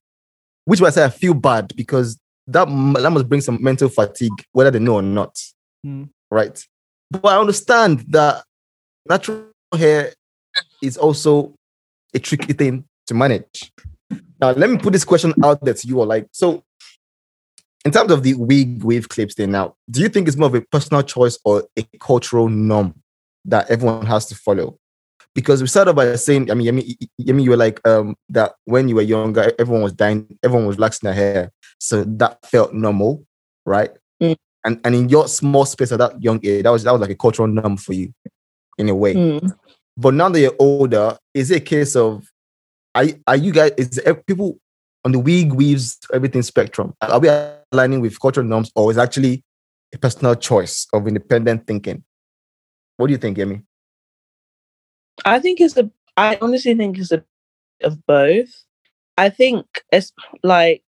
Which 0.65 0.77
is 0.77 0.81
why 0.81 0.87
I 0.87 0.91
say 0.91 1.05
I 1.05 1.09
feel 1.09 1.33
bad 1.33 1.73
because 1.75 2.19
that, 2.47 2.65
that 2.67 3.09
must 3.09 3.29
bring 3.29 3.41
some 3.41 3.61
mental 3.61 3.89
fatigue, 3.89 4.33
whether 4.51 4.71
they 4.71 4.79
know 4.79 4.95
or 4.95 5.01
not. 5.01 5.39
Mm. 5.85 6.09
Right. 6.29 6.63
But 7.09 7.25
I 7.25 7.39
understand 7.39 8.05
that 8.09 8.43
natural 9.07 9.50
hair 9.77 10.13
is 10.81 10.97
also 10.97 11.53
a 12.13 12.19
tricky 12.19 12.53
thing 12.53 12.85
to 13.07 13.13
manage. 13.13 13.71
Now, 14.39 14.51
let 14.51 14.69
me 14.69 14.77
put 14.77 14.93
this 14.93 15.05
question 15.05 15.33
out 15.43 15.63
there 15.63 15.73
to 15.73 15.87
you 15.87 15.99
all. 15.99 16.07
Like, 16.07 16.27
so 16.31 16.63
in 17.85 17.91
terms 17.91 18.11
of 18.11 18.23
the 18.23 18.33
wig 18.35 18.83
wave 18.83 19.09
clips 19.09 19.35
thing 19.35 19.51
now, 19.51 19.75
do 19.89 20.01
you 20.01 20.09
think 20.09 20.27
it's 20.27 20.37
more 20.37 20.47
of 20.47 20.55
a 20.55 20.61
personal 20.61 21.03
choice 21.03 21.37
or 21.45 21.63
a 21.77 21.83
cultural 21.99 22.49
norm 22.49 22.95
that 23.45 23.69
everyone 23.69 24.05
has 24.05 24.25
to 24.27 24.35
follow? 24.35 24.77
Because 25.33 25.61
we 25.61 25.67
started 25.67 25.93
by 25.93 26.15
saying, 26.15 26.51
I 26.51 26.55
mean, 26.55 26.67
I 26.67 26.71
mean, 26.71 26.95
I 27.29 27.31
mean, 27.31 27.45
you 27.45 27.51
were 27.51 27.57
like 27.57 27.85
um 27.87 28.15
that 28.29 28.53
when 28.65 28.89
you 28.89 28.95
were 28.95 29.01
younger, 29.01 29.53
everyone 29.57 29.83
was 29.83 29.93
dying, 29.93 30.37
everyone 30.43 30.67
was 30.67 30.75
relaxing 30.75 31.07
their 31.07 31.13
hair, 31.13 31.51
so 31.79 32.03
that 32.03 32.45
felt 32.45 32.73
normal, 32.73 33.25
right? 33.65 33.91
Mm. 34.21 34.35
And 34.65 34.81
and 34.83 34.93
in 34.93 35.07
your 35.07 35.29
small 35.29 35.65
space 35.65 35.93
at 35.93 35.99
that 35.99 36.21
young 36.21 36.45
age, 36.45 36.63
that 36.63 36.69
was 36.69 36.83
that 36.83 36.91
was 36.91 36.99
like 36.99 37.11
a 37.11 37.15
cultural 37.15 37.47
norm 37.47 37.77
for 37.77 37.93
you, 37.93 38.13
in 38.77 38.89
a 38.89 38.95
way. 38.95 39.13
Mm. 39.13 39.57
But 39.97 40.13
now 40.13 40.29
that 40.29 40.39
you're 40.39 40.55
older, 40.59 41.17
is 41.33 41.51
it 41.51 41.57
a 41.57 41.65
case 41.65 41.95
of 41.95 42.31
are, 42.95 43.05
are 43.27 43.35
you 43.35 43.51
guys 43.51 43.71
is 43.77 44.01
people 44.27 44.57
on 45.05 45.11
the 45.11 45.19
wig 45.19 45.53
weaves 45.53 45.97
everything 46.13 46.41
spectrum? 46.41 46.93
Are 47.01 47.19
we 47.19 47.29
aligning 47.71 48.01
with 48.01 48.19
cultural 48.19 48.45
norms 48.45 48.71
or 48.75 48.91
is 48.91 48.97
actually 48.97 49.43
a 49.93 49.97
personal 49.97 50.35
choice 50.35 50.87
of 50.93 51.07
independent 51.07 51.67
thinking? 51.67 52.03
What 52.97 53.07
do 53.07 53.13
you 53.13 53.17
think, 53.17 53.37
Yemi? 53.37 53.63
I 55.25 55.39
think 55.39 55.61
it's 55.61 55.77
a. 55.77 55.89
I 56.17 56.37
honestly 56.41 56.75
think 56.75 56.97
it's 56.97 57.11
a 57.11 57.23
of 57.81 58.05
both. 58.05 58.49
I 59.17 59.29
think 59.29 59.65
it's 59.91 60.11
like 60.43 60.83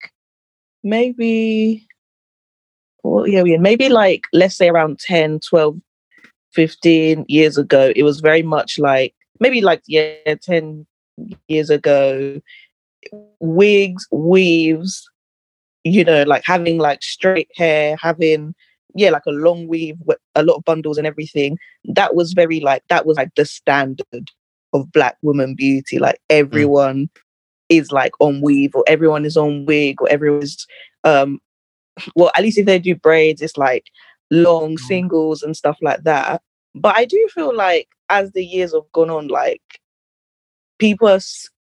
maybe. 0.83 1.87
Well, 3.03 3.27
yeah, 3.27 3.45
yeah, 3.45 3.57
maybe 3.57 3.89
like 3.89 4.25
let's 4.33 4.57
say 4.57 4.69
around 4.69 4.99
10, 4.99 5.41
12, 5.41 5.81
15 6.53 7.25
years 7.29 7.59
ago, 7.59 7.93
it 7.95 8.03
was 8.03 8.21
very 8.21 8.43
much 8.43 8.79
like 8.79 9.15
maybe 9.39 9.61
like 9.61 9.83
yeah, 9.87 10.35
10 10.43 10.87
years 11.49 11.71
ago, 11.71 12.41
wigs, 13.41 14.07
weaves, 14.11 15.09
you 15.85 16.05
know, 16.05 16.23
like 16.25 16.43
having 16.45 16.79
like 16.79 17.03
straight 17.03 17.51
hair, 17.57 17.97
having 18.01 18.55
yeah, 18.95 19.11
like 19.11 19.27
a 19.27 19.33
long 19.33 19.69
weave, 19.69 19.97
a 20.35 20.43
lot 20.43 20.57
of 20.57 20.65
bundles 20.65 20.99
and 20.99 21.07
everything. 21.07 21.57
That 21.85 22.15
was 22.15 22.33
very 22.33 22.61
like 22.61 22.83
that 22.89 23.07
was 23.07 23.17
like 23.17 23.35
the 23.37 23.45
standard 23.45 24.31
of 24.73 24.93
black 24.93 25.17
woman 25.23 25.55
beauty. 25.55 25.99
Like 25.99 26.21
everyone 26.29 27.09
is 27.69 27.93
like 27.93 28.13
on 28.21 28.41
weave 28.41 28.75
or 28.75 28.85
everyone 28.87 29.25
is 29.25 29.37
on 29.37 29.65
wig 29.65 30.03
or 30.03 30.09
everyone's 30.11 30.67
um 31.05 31.39
well 32.15 32.31
at 32.35 32.43
least 32.43 32.59
if 32.59 32.67
they 32.67 32.79
do 32.79 32.95
braids 32.95 33.41
it's 33.41 33.57
like 33.57 33.87
long 34.31 34.77
mm. 34.77 34.81
singles 34.81 35.43
and 35.43 35.57
stuff 35.57 35.79
like 35.81 36.03
that. 36.05 36.43
But 36.75 36.97
I 36.97 37.05
do 37.05 37.29
feel 37.35 37.55
like 37.55 37.89
as 38.09 38.33
the 38.33 38.45
years 38.45 38.73
have 38.73 38.91
gone 38.93 39.11
on, 39.11 39.29
like 39.29 39.63
people 40.79 41.19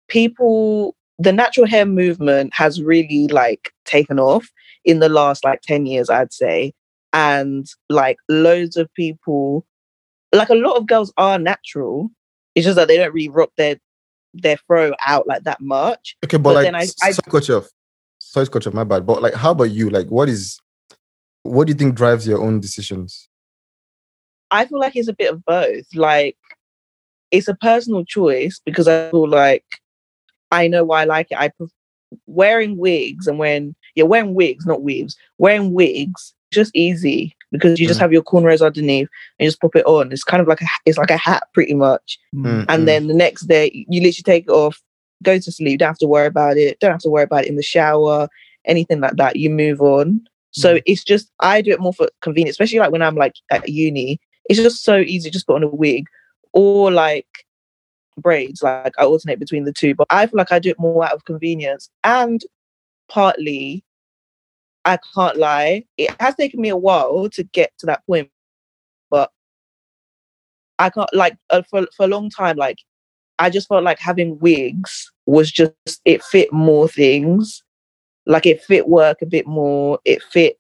people 0.08 0.96
the 1.18 1.32
natural 1.32 1.66
hair 1.66 1.86
movement 1.86 2.54
has 2.54 2.82
really 2.82 3.28
like 3.28 3.72
taken 3.86 4.20
off 4.20 4.50
in 4.84 5.00
the 5.00 5.10
last 5.10 5.44
like 5.44 5.62
10 5.62 5.86
years 5.86 6.10
i'd 6.10 6.34
say 6.34 6.74
and 7.14 7.68
like 7.90 8.18
loads 8.30 8.76
of 8.78 8.94
people 8.94 9.66
like 10.34 10.50
a 10.50 10.56
lot 10.56 10.76
of 10.76 10.86
girls 10.86 11.14
are 11.18 11.40
natural 11.40 12.10
it's 12.56 12.66
just 12.66 12.76
that 12.76 12.88
they 12.88 12.98
don't 12.98 13.14
really 13.14 13.30
rock 13.30 13.50
their 13.58 13.78
their 14.34 14.58
throw 14.68 14.94
out 15.06 15.28
like 15.28 15.44
that 15.44 15.62
much 15.62 16.16
Okay, 16.24 16.38
but, 16.38 16.54
But 16.54 16.56
like, 16.56 16.66
then 16.66 16.76
I- 16.76 17.10
I- 17.10 17.30
coach 17.30 17.50
off. 17.50 17.70
Sorry, 18.20 18.48
off. 18.48 18.74
My 18.74 18.84
bad. 18.84 19.06
But 19.06 19.22
like, 19.22 19.34
how 19.34 19.52
about 19.52 19.72
you? 19.72 19.90
Like, 19.90 20.08
what 20.08 20.28
is, 20.28 20.60
what 21.46 21.68
do 21.68 21.72
you 21.72 21.78
think 21.78 21.96
drives 21.96 22.28
your 22.28 22.42
own 22.42 22.60
decisions? 22.60 23.30
I 24.52 24.66
feel 24.66 24.80
like 24.80 24.96
it's 24.96 25.08
a 25.08 25.14
bit 25.14 25.32
of 25.32 25.44
both. 25.46 25.86
Like 25.94 26.38
it's 27.32 27.48
a 27.48 27.56
personal 27.56 28.04
choice 28.06 28.60
because 28.66 28.88
I 28.88 29.10
feel 29.12 29.28
like 29.28 29.66
I 30.52 30.68
know 30.68 30.84
why 30.84 31.02
I 31.02 31.06
like 31.06 31.28
it. 31.32 31.38
I 31.40 31.50
pref- 31.50 31.70
wearing 32.28 32.78
wigs 32.78 33.28
and 33.28 33.40
when 33.40 33.76
you're 33.96 34.06
wearing 34.06 34.34
wigs, 34.36 34.66
not 34.66 34.84
weaves, 34.84 35.16
wearing 35.38 35.74
wigs 35.74 36.34
just 36.52 36.72
easy 36.76 37.36
because 37.52 37.80
you 37.80 37.88
just 37.88 38.00
Mm. 38.00 38.04
have 38.04 38.14
your 38.14 38.24
cornrows 38.24 38.66
underneath 38.66 39.10
and 39.40 39.46
you 39.46 39.48
just 39.48 39.60
pop 39.62 39.76
it 39.76 39.86
on. 39.86 40.12
It's 40.12 40.24
kind 40.24 40.42
of 40.42 40.48
like 40.48 40.62
a 40.62 40.68
it's 40.86 40.98
like 40.98 41.12
a 41.12 41.18
hat 41.18 41.44
pretty 41.54 41.74
much. 41.74 42.18
Mm, 42.34 42.66
And 42.70 42.84
mm. 42.84 42.86
then 42.86 43.08
the 43.08 43.14
next 43.14 43.44
day 43.48 43.86
you 43.90 44.02
literally 44.02 44.24
take 44.24 44.46
it 44.46 44.52
off, 44.52 44.82
go 45.24 45.38
to 45.38 45.52
sleep, 45.52 45.80
don't 45.80 45.88
have 45.88 45.98
to 46.00 46.08
worry 46.08 46.28
about 46.28 46.58
it, 46.58 46.80
don't 46.80 46.92
have 46.92 47.02
to 47.02 47.10
worry 47.10 47.24
about 47.24 47.44
it 47.46 47.50
in 47.50 47.56
the 47.56 47.64
shower, 47.64 48.30
anything 48.66 49.02
like 49.02 49.16
that. 49.18 49.36
You 49.36 49.50
move 49.50 49.82
on. 49.82 50.22
So 50.56 50.80
it's 50.86 51.04
just 51.04 51.32
I 51.42 51.62
do 51.62 51.72
it 51.72 51.82
more 51.82 51.94
for 51.94 52.08
convenience, 52.22 52.54
especially 52.56 52.80
like 52.80 52.92
when 52.92 53.02
I'm 53.02 53.16
like 53.16 53.36
at 53.52 53.68
uni. 53.68 54.20
It's 54.50 54.60
just 54.60 54.84
so 54.84 54.98
easy 54.98 55.30
just 55.30 55.48
put 55.48 55.56
on 55.56 55.64
a 55.64 55.68
wig 55.68 56.06
or 56.54 56.92
like 56.92 57.28
braids. 58.18 58.64
Like 58.64 58.94
I 58.98 59.04
alternate 59.04 59.40
between 59.40 59.66
the 59.66 59.74
two. 59.74 59.96
But 59.96 60.08
I 60.10 60.28
feel 60.28 60.38
like 60.38 60.52
I 60.52 60.60
do 60.60 60.70
it 60.70 60.80
more 60.80 61.04
out 61.04 61.12
of 61.12 61.26
convenience. 61.26 61.90
And 62.04 62.42
partly 63.10 63.84
I 64.86 64.98
can't 65.14 65.38
lie, 65.38 65.84
it 65.98 66.16
has 66.22 66.36
taken 66.36 66.62
me 66.62 66.70
a 66.70 66.78
while 66.78 67.28
to 67.32 67.44
get 67.44 67.72
to 67.80 67.88
that 67.88 68.06
point. 68.06 68.30
But 69.10 69.32
I 70.80 70.90
can't 70.90 71.14
like 71.14 71.38
uh, 71.50 71.64
for 71.70 71.88
for 71.98 72.06
a 72.06 72.10
long 72.10 72.30
time, 72.30 72.56
like 72.56 72.78
I 73.40 73.50
just 73.50 73.68
felt 73.68 73.84
like 73.84 74.00
having 74.00 74.40
wigs 74.40 75.12
was 75.26 75.52
just 75.52 75.74
it 76.06 76.24
fit 76.24 76.54
more 76.54 76.88
things. 76.88 77.62
Like 78.26 78.46
it 78.46 78.62
fit 78.64 78.88
work 78.88 79.22
a 79.22 79.26
bit 79.26 79.46
more. 79.48 80.00
It 80.06 80.22
fit, 80.24 80.58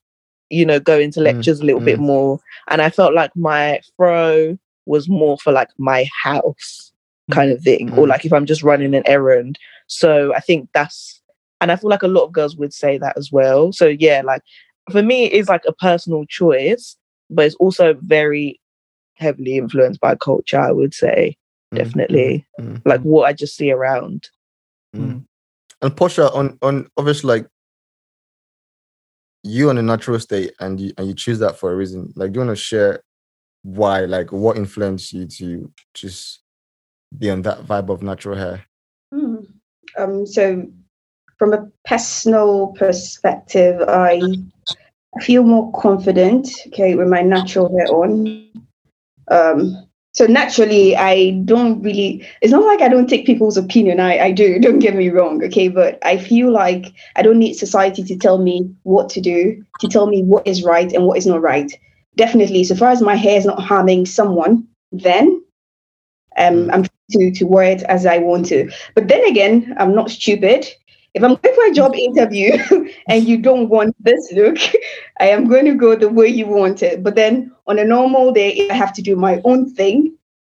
you 0.50 0.66
know, 0.66 0.80
going 0.80 1.12
to 1.12 1.22
lectures 1.22 1.60
a 1.60 1.66
little 1.66 1.82
bit 1.82 2.00
more. 2.00 2.40
And 2.68 2.82
I 2.82 2.90
felt 2.90 3.14
like 3.14 3.36
my 3.36 3.82
fro 3.98 4.58
was 4.86 5.10
more 5.10 5.38
for 5.40 5.52
like 5.52 5.70
my 5.78 6.08
house 6.24 6.92
kind 7.32 7.52
of 7.52 7.62
thing, 7.62 7.92
or 7.94 8.06
Mm. 8.06 8.10
like 8.10 8.24
if 8.26 8.32
I'm 8.32 8.46
just 8.46 8.62
running 8.62 8.94
an 8.94 9.02
errand. 9.08 9.58
So 9.88 10.34
I 10.36 10.40
think 10.42 10.70
that's, 10.74 11.22
and 11.60 11.72
I 11.72 11.76
feel 11.76 11.90
like 11.90 12.04
a 12.04 12.08
lot 12.08 12.26
of 12.26 12.32
girls 12.32 12.56
would 12.56 12.74
say 12.74 13.00
that 13.00 13.18
as 13.18 13.32
well. 13.32 13.72
So 13.72 13.88
yeah, 13.88 14.22
like 14.24 14.44
for 14.92 15.02
me, 15.02 15.26
it's 15.26 15.50
like 15.50 15.64
a 15.68 15.74
personal 15.74 16.26
choice, 16.26 16.96
but 17.32 17.46
it's 17.46 17.56
also 17.56 17.96
very 18.02 18.60
heavily 19.16 19.58
influenced 19.58 20.00
by 20.00 20.16
culture. 20.16 20.60
I 20.60 20.72
would 20.72 20.94
say 20.94 21.36
Mm, 21.74 21.78
definitely, 21.78 22.46
mm, 22.62 22.80
like 22.86 23.02
what 23.02 23.24
I 23.28 23.34
just 23.34 23.56
see 23.56 23.72
around. 23.72 24.30
mm. 24.96 25.26
And 25.82 25.98
Portia, 25.98 26.32
on 26.32 26.60
on 26.62 26.88
obviously 26.98 27.28
like 27.28 27.48
you 29.46 29.70
on 29.70 29.78
a 29.78 29.82
natural 29.82 30.20
state, 30.20 30.54
and 30.60 30.80
you 30.80 30.92
and 30.98 31.08
you 31.08 31.14
choose 31.14 31.40
that 31.40 31.58
for 31.58 31.72
a 31.72 31.76
reason. 31.76 32.12
Like, 32.16 32.32
do 32.32 32.40
you 32.40 32.46
want 32.46 32.58
to 32.58 32.62
share 32.62 33.02
why? 33.62 34.02
Like, 34.02 34.32
what 34.32 34.58
influenced 34.58 35.14
you 35.14 35.28
to 35.28 35.72
just 35.94 36.42
be 37.18 37.30
on 37.30 37.44
that 37.44 37.66
vibe 37.66 37.90
of 37.90 38.02
natural 38.02 38.36
hair? 38.36 38.66
Hmm. 39.14 39.36
Um, 39.98 40.26
so, 40.26 40.66
from 41.38 41.54
a 41.54 41.68
personal 41.86 42.74
perspective, 42.78 43.82
I 43.88 44.22
feel 45.22 45.44
more 45.44 45.72
confident, 45.74 46.50
okay, 46.68 46.96
with 46.96 47.08
my 47.08 47.22
natural 47.22 47.70
hair 47.78 47.88
on. 47.88 48.50
Um, 49.30 49.88
so 50.16 50.26
naturally, 50.28 50.96
I 50.96 51.32
don't 51.44 51.82
really. 51.82 52.26
It's 52.42 52.52
not 52.54 52.64
like 52.64 52.82
I 52.82 52.88
don't 52.88 53.08
take 53.10 53.26
people's 53.26 53.58
opinion. 53.58 54.00
I 54.00 54.18
I 54.20 54.32
do. 54.32 54.60
Don't 54.66 54.80
get 54.80 54.96
me 54.96 55.10
wrong, 55.10 55.44
okay. 55.44 55.68
But 55.68 56.00
I 56.04 56.18
feel 56.18 56.52
like 56.52 56.94
I 57.18 57.22
don't 57.22 57.38
need 57.38 57.56
society 57.56 58.02
to 58.04 58.18
tell 58.18 58.38
me 58.38 58.74
what 58.84 59.10
to 59.10 59.22
do, 59.22 59.62
to 59.82 59.88
tell 59.90 60.08
me 60.08 60.24
what 60.24 60.48
is 60.48 60.64
right 60.64 60.92
and 60.94 61.06
what 61.06 61.18
is 61.18 61.28
not 61.28 61.42
right. 61.42 61.70
Definitely, 62.16 62.64
so 62.64 62.76
far 62.76 62.92
as 62.92 63.02
my 63.02 63.16
hair 63.16 63.38
is 63.38 63.46
not 63.46 63.62
harming 63.62 64.06
someone, 64.06 64.66
then 64.94 65.44
um, 66.38 66.72
I'm 66.72 66.84
free 66.84 67.32
to 67.32 67.32
to 67.40 67.46
wear 67.46 67.72
it 67.72 67.84
as 67.84 68.06
I 68.06 68.20
want 68.20 68.46
to. 68.48 68.72
But 68.96 69.10
then 69.10 69.24
again, 69.26 69.76
I'm 69.78 69.94
not 69.94 70.10
stupid. 70.10 70.66
If 71.16 71.24
I'm 71.24 71.36
going 71.36 71.56
for 71.56 71.66
a 71.66 71.74
job 71.74 71.96
interview 71.96 72.58
and 73.10 73.24
you 73.26 73.38
don't 73.40 73.70
want 73.70 73.96
this 74.04 74.32
look, 74.34 74.58
I 75.20 75.28
am 75.30 75.48
going 75.48 75.66
to 75.66 75.76
go 75.76 75.96
the 75.96 76.10
way 76.10 76.28
you 76.28 76.48
want 76.48 76.84
it. 76.84 77.04
But 77.04 77.16
then 77.16 77.52
on 77.68 77.80
a 77.80 77.86
normal 77.86 78.32
day, 78.34 78.54
if 78.54 78.72
I 78.72 78.76
have 78.76 78.94
to 78.96 79.04
do 79.04 79.16
my 79.16 79.42
own 79.46 79.74
thing, 79.74 80.14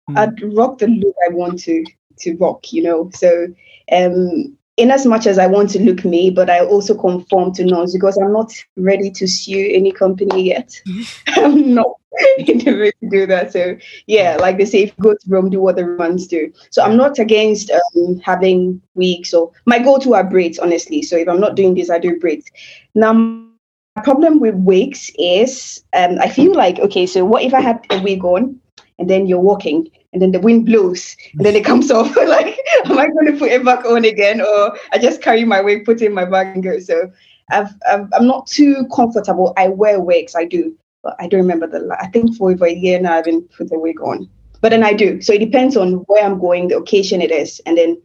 Mm. 0.10 0.18
I'd 0.18 0.56
rock 0.56 0.80
the 0.80 0.88
look 0.88 1.16
I 1.26 1.34
want 1.34 1.60
to 1.64 1.84
to 2.20 2.38
rock, 2.38 2.74
you 2.74 2.84
know. 2.84 3.10
So 3.14 3.48
um 3.92 4.58
in 4.78 4.92
as 4.92 5.06
much 5.06 5.28
as 5.28 5.38
I 5.38 5.48
want 5.48 5.70
to 5.72 5.82
look 5.82 6.06
me, 6.06 6.30
but 6.30 6.50
I 6.50 6.66
also 6.66 6.96
conform 6.96 7.54
to 7.54 7.66
norms 7.66 7.94
because 7.94 8.18
I'm 8.18 8.34
not 8.34 8.54
ready 8.78 9.12
to 9.12 9.28
sue 9.28 9.70
any 9.74 9.92
company 9.92 10.44
yet. 10.44 10.80
I'm 11.28 11.74
not 11.74 11.98
way 12.38 12.92
to 12.92 13.10
do 13.10 13.26
that. 13.26 13.52
So 13.52 13.78
yeah, 14.08 14.38
like 14.38 14.58
they 14.58 14.66
say, 14.66 14.84
if 14.84 14.90
you 14.98 15.04
go 15.04 15.14
to 15.14 15.20
Rome, 15.28 15.50
do 15.50 15.62
what 15.62 15.76
the 15.76 15.86
Romans 15.86 16.28
do. 16.28 16.52
So 16.70 16.84
I'm 16.84 16.98
not 16.98 17.20
against 17.20 17.72
um, 17.72 18.20
having 18.20 18.82
wigs 18.96 19.34
or 19.34 19.52
my 19.66 19.80
go-to 19.80 20.14
are 20.14 20.24
braids, 20.24 20.60
honestly. 20.60 21.02
So 21.02 21.16
if 21.16 21.28
I'm 21.28 21.40
not 21.40 21.56
doing 21.56 21.76
this, 21.76 21.90
I 21.90 22.00
do 22.00 22.20
braids. 22.20 22.50
Now 22.96 23.14
my 23.14 24.02
problem 24.04 24.40
with 24.40 24.56
wigs 24.56 25.12
is 25.18 25.84
um, 25.94 26.18
I 26.20 26.30
feel 26.30 26.54
like 26.54 26.80
okay, 26.80 27.06
so 27.06 27.26
what 27.26 27.44
if 27.44 27.54
I 27.54 27.62
had 27.62 27.86
a 27.90 28.02
wig 28.02 28.24
on 28.24 28.60
and 29.02 29.10
then 29.10 29.26
you're 29.26 29.40
walking 29.40 29.90
and 30.14 30.22
then 30.22 30.32
the 30.32 30.40
wind 30.40 30.68
blows 30.68 31.18
and 31.34 31.44
then 31.44 31.56
it 31.56 31.66
comes 31.66 31.90
off? 31.98 32.16
like, 32.28 32.58
am 32.86 33.00
I 33.00 33.08
going 33.08 33.34
to 33.34 33.40
put 33.40 33.52
it 33.52 33.66
back 33.66 33.84
on 33.84 34.06
again 34.06 34.40
or 34.40 34.78
I 34.92 35.00
just 35.00 35.24
carry 35.24 35.44
my 35.44 35.60
wig, 35.60 35.86
put 35.86 36.02
it 36.02 36.06
in 36.06 36.14
my 36.14 36.26
bag 36.26 36.54
and 36.54 36.64
go? 36.64 36.80
So 36.80 37.12
I've, 37.50 37.74
I'm 37.90 38.28
not 38.28 38.46
too 38.46 38.88
comfortable. 38.96 39.54
I 39.58 39.70
wear 39.70 40.00
wigs, 40.00 40.36
I 40.36 40.46
do, 40.46 40.78
but 41.02 41.16
I 41.20 41.28
don't 41.28 41.42
remember 41.42 41.66
the. 41.66 41.98
I 42.00 42.08
think 42.08 42.38
for 42.38 42.52
over 42.52 42.66
a 42.66 42.74
year 42.74 43.02
now 43.02 43.16
I've 43.16 43.26
been 43.26 43.42
put 43.42 43.72
a 43.72 43.80
wig 43.80 44.00
on, 44.02 44.30
but 44.62 44.70
then 44.70 44.84
I 44.84 44.94
do. 44.94 45.20
So 45.22 45.34
it 45.34 45.40
depends 45.40 45.76
on 45.76 45.94
where 46.08 46.24
I'm 46.24 46.40
going, 46.40 46.68
the 46.68 46.78
occasion 46.78 47.22
it 47.22 47.32
is, 47.32 47.60
and 47.66 47.76
then 47.76 48.00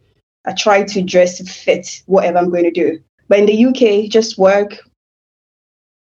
I 0.45 0.53
try 0.53 0.83
to 0.83 1.01
dress 1.03 1.37
to 1.37 1.43
fit 1.45 2.01
whatever 2.07 2.39
I'm 2.39 2.49
going 2.49 2.63
to 2.63 2.71
do. 2.71 2.99
But 3.27 3.39
in 3.39 3.45
the 3.45 3.65
UK, 3.65 4.09
just 4.09 4.37
work. 4.37 4.79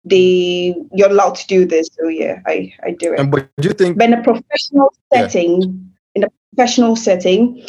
They 0.05 0.75
you're 0.93 1.11
allowed 1.11 1.35
to 1.37 1.47
do 1.47 1.67
this, 1.67 1.89
so 1.99 2.09
yeah, 2.09 2.41
I 2.47 2.73
I 2.83 2.93
do 2.93 3.13
it. 3.13 3.21
And 3.21 3.31
but 3.31 3.49
do 3.59 3.69
you 3.69 3.75
think? 3.75 3.99
But 3.99 4.09
in 4.09 4.15
a 4.15 4.23
professional 4.23 4.93
Yeah. 5.13 5.27
setting, 5.27 5.93
in 6.15 6.25
a 6.25 6.29
professional 6.55 6.97
setting, 6.97 7.63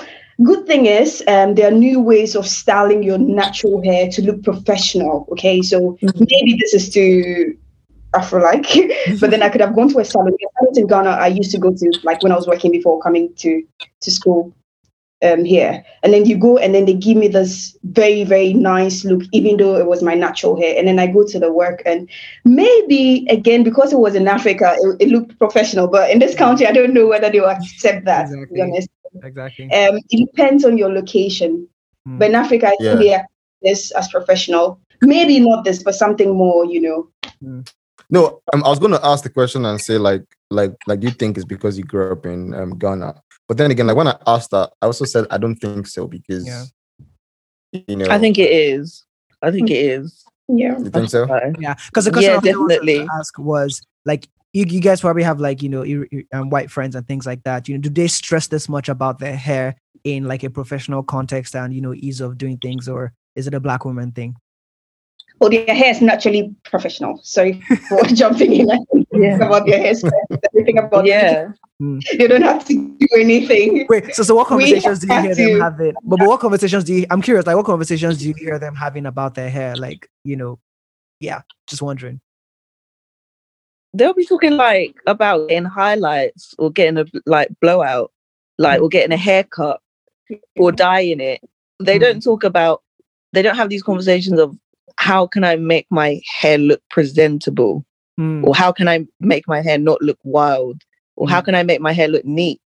good 0.44 0.65
thing 0.65 0.86
is 0.86 1.24
um, 1.28 1.56
there 1.56 1.67
are 1.67 1.76
new 1.76 2.00
ways 2.00 2.36
of 2.36 2.48
styling 2.48 3.04
your 3.04 3.17
natural 3.17 3.84
hair 3.84 4.10
to 4.12 4.22
look 4.22 4.44
professional. 4.44 5.28
Okay, 5.32 5.62
so 5.62 5.98
maybe 6.02 6.58
this 6.60 6.74
is 6.74 6.89
too 6.89 7.58
Afro-like, 8.13 8.67
but 9.22 9.32
then 9.32 9.41
I 9.41 9.50
could 9.50 9.62
have 9.62 9.76
gone 9.76 9.89
to 9.89 10.00
a 10.00 10.06
salon. 10.06 10.36
In 10.76 10.88
Ghana, 10.88 11.10
I 11.10 11.28
used 11.28 11.52
to 11.52 11.58
go 11.58 11.74
to 11.74 12.00
like 12.04 12.22
when 12.24 12.32
I 12.32 12.36
was 12.36 12.48
working 12.48 12.72
before 12.72 13.00
coming 13.02 13.34
to 13.36 13.63
to 14.02 14.12
school 14.12 14.54
um, 15.24 15.46
here, 15.46 15.84
and 16.04 16.14
then 16.14 16.26
you 16.26 16.38
go 16.38 16.58
and 16.58 16.74
then 16.74 16.86
they 16.86 16.94
give 16.94 17.18
me 17.18 17.28
this 17.28 17.78
very 17.84 18.24
very 18.24 18.54
nice 18.54 19.06
look, 19.06 19.24
even 19.32 19.58
though 19.58 19.76
it 19.76 19.86
was 19.86 20.02
my 20.02 20.16
natural 20.16 20.60
hair, 20.60 20.76
and 20.78 20.88
then 20.88 21.00
I 21.00 21.08
go 21.08 21.26
to 21.26 21.40
the 21.40 21.52
work 21.52 21.82
and 21.86 22.10
maybe 22.44 23.28
again 23.30 23.64
because 23.64 23.94
it 23.94 24.00
was 24.00 24.16
in 24.16 24.28
Africa, 24.28 24.76
it, 24.80 24.98
it 25.00 25.10
looked 25.10 25.38
professional, 25.38 25.88
but 25.88 26.10
in 26.10 26.20
this 26.20 26.36
country, 26.36 26.68
I 26.68 26.72
don't 26.72 26.94
know 26.94 27.08
whether 27.08 27.30
they 27.30 27.40
will 27.40 27.50
accept 27.50 28.06
that. 28.06 28.30
To 28.30 28.36
be 28.36 28.42
Exactly. 28.42 28.62
honest, 28.62 28.90
Exactly. 29.24 29.66
um, 29.66 30.00
it 30.10 30.26
depends 30.26 30.66
on 30.66 30.78
your 30.78 30.92
location. 30.92 31.68
Mm. 32.08 32.20
But 32.20 32.30
in 32.30 32.36
Africa, 32.36 32.68
I 32.68 32.78
Yeah. 32.80 32.90
think 32.92 33.00
they 33.02 33.14
accept 33.14 33.32
this 33.62 33.92
as 33.92 34.08
professional. 34.10 34.80
Maybe 35.02 35.40
not 35.40 35.64
this, 35.66 35.84
but 35.84 35.96
something 35.96 36.36
more, 36.36 36.66
you 36.66 36.82
know. 36.82 37.08
No, 38.10 38.42
um, 38.54 38.64
I 38.64 38.70
was 38.70 38.80
going 38.80 38.92
to 38.92 39.06
ask 39.06 39.24
the 39.24 39.30
question 39.30 39.66
and 39.66 39.80
say 39.80 39.98
like, 39.98 40.24
like, 40.50 40.76
like 40.86 41.02
you 41.02 41.12
think 41.12 41.38
it's 41.38 41.46
because 41.46 41.78
you 41.78 41.84
grew 41.84 42.12
up 42.12 42.26
in 42.26 42.54
um, 42.54 42.78
Ghana, 42.78 43.22
but 43.52 43.58
then 43.58 43.70
again, 43.70 43.86
like 43.88 43.98
when 43.98 44.08
I 44.08 44.16
asked 44.28 44.52
that, 44.52 44.72
I 44.82 44.86
also 44.86 45.04
said 45.04 45.28
I 45.30 45.38
don't 45.38 45.58
think 45.58 45.86
so 45.86 46.08
because 46.08 46.48
Yeah. 46.48 46.64
you 47.86 47.98
know. 47.98 48.06
I 48.10 48.18
think 48.18 48.40
it 48.40 48.50
is. 48.50 49.04
I 49.42 49.52
think 49.52 49.70
it 49.70 49.74
is. 49.74 50.24
Yeah. 50.48 50.80
you 50.80 50.90
think 50.90 51.10
so. 51.10 51.26
Yeah, 51.60 51.76
because 51.88 52.06
the 52.06 52.12
question 52.12 52.30
Yeah, 52.32 52.36
I 52.36 52.54
also 52.54 52.60
wanted 52.62 52.86
to 52.86 53.08
ask 53.20 53.38
was 53.38 53.82
like 54.06 54.30
you, 54.54 54.64
you 54.70 54.80
guys 54.80 55.02
probably 55.02 55.24
have 55.24 55.42
like 55.42 55.62
you 55.62 55.68
know 55.68 55.84
you, 55.84 56.08
you- 56.14 56.24
um, 56.32 56.50
white 56.50 56.72
friends 56.72 56.96
and 56.96 57.06
things 57.06 57.26
like 57.26 57.44
that. 57.44 57.68
You 57.68 57.76
know, 57.76 57.82
do 57.82 57.90
they 57.90 58.08
stress 58.08 58.48
this 58.48 58.70
much 58.70 58.88
about 58.88 59.20
their 59.20 59.36
hair 59.36 59.76
in 60.06 60.30
like 60.30 60.44
a 60.44 60.50
professional 60.50 61.04
context 61.04 61.54
and 61.54 61.74
you 61.74 61.82
know 61.82 61.94
ease 61.94 62.22
of 62.22 62.38
doing 62.38 62.58
things, 62.58 62.88
or 62.88 63.12
is 63.36 63.48
it 63.48 63.54
a 63.54 63.60
black 63.60 63.84
woman 63.84 64.14
thing? 64.14 64.34
Well, 65.42 65.50
their 65.50 65.74
hair 65.74 65.90
is 65.90 66.02
naturally 66.02 66.56
professional. 66.64 67.20
Sorry 67.24 67.60
for 67.90 68.04
jumping 68.04 68.54
in. 68.54 68.70
Yeah. 69.12 69.38
about 69.38 69.66
their 69.66 69.80
hair, 69.80 69.96
everything 70.54 70.78
about 70.78 71.08
Yeah. 71.08 71.50
it. 71.50 71.60
Hmm. 71.80 71.98
You 72.12 72.28
don't 72.28 72.44
have 72.44 72.64
to 72.66 72.74
do 72.76 73.08
anything. 73.20 73.88
Wait, 73.90 74.14
so 74.14 74.22
so 74.22 74.36
what 74.36 74.46
conversations 74.46 75.00
do 75.00 75.08
you 75.08 75.14
have 75.14 75.36
hear 75.36 75.54
them 75.54 75.60
having? 75.60 75.94
But, 76.04 76.20
but 76.20 76.28
what 76.28 76.40
conversations 76.42 76.84
do 76.84 76.94
you? 76.94 77.08
I'm 77.10 77.24
curious. 77.24 77.48
Like, 77.48 77.56
what 77.56 77.66
conversations 77.66 78.20
do 78.20 78.28
you 78.28 78.36
hear 78.38 78.60
them 78.60 78.76
having 78.76 79.08
about 79.08 79.34
their 79.34 79.50
hair? 79.50 79.76
Like, 79.76 80.08
you 80.24 80.36
know, 80.36 80.60
yeah, 81.20 81.42
just 81.66 81.82
wondering. 81.82 82.22
They'll 83.96 84.14
be 84.14 84.28
talking 84.28 84.56
like 84.58 84.96
about 85.08 85.50
getting 85.50 85.66
highlights 85.66 86.54
or 86.60 86.70
getting 86.72 87.00
a 87.00 87.06
like 87.26 87.50
blowout, 87.60 88.12
like 88.60 88.80
or 88.80 88.90
getting 88.90 89.12
a 89.12 89.18
haircut 89.18 89.82
or 90.56 90.72
dyeing 90.72 91.20
it. 91.20 91.42
They 91.80 91.98
hmm. 91.98 92.04
don't 92.04 92.24
talk 92.24 92.44
about. 92.44 92.84
They 93.34 93.42
don't 93.42 93.56
have 93.56 93.70
these 93.70 93.82
conversations 93.82 94.40
of 94.40 94.56
how 94.98 95.26
can 95.28 95.44
I 95.44 95.56
make 95.56 95.88
my 95.89 96.22
hair 96.39 96.58
look 96.58 96.82
presentable, 96.89 97.86
Hmm, 98.17 98.44
or 98.46 98.56
how 98.56 98.72
can 98.72 98.88
I 98.88 99.06
make 99.20 99.48
my 99.48 99.62
hair 99.62 99.78
not 99.78 100.02
look 100.02 100.20
wild, 100.24 100.82
or 101.15 101.30
how 101.30 101.41
Mm. 101.41 101.46
can 101.46 101.56
I 101.56 101.63
make 101.63 101.82
my 101.82 101.94
hair 101.94 102.08
look 102.08 102.26
neat. 102.26 102.62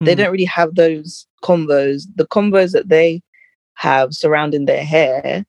They 0.00 0.12
hmm, 0.14 0.18
don't 0.18 0.32
really 0.32 0.44
have 0.44 0.74
those 0.74 1.26
combos. 1.42 2.04
The 2.16 2.26
combos 2.26 2.72
that 2.72 2.88
they 2.88 3.22
have 3.74 4.12
surrounding 4.14 4.66
their 4.66 4.84
hair, 4.84 5.44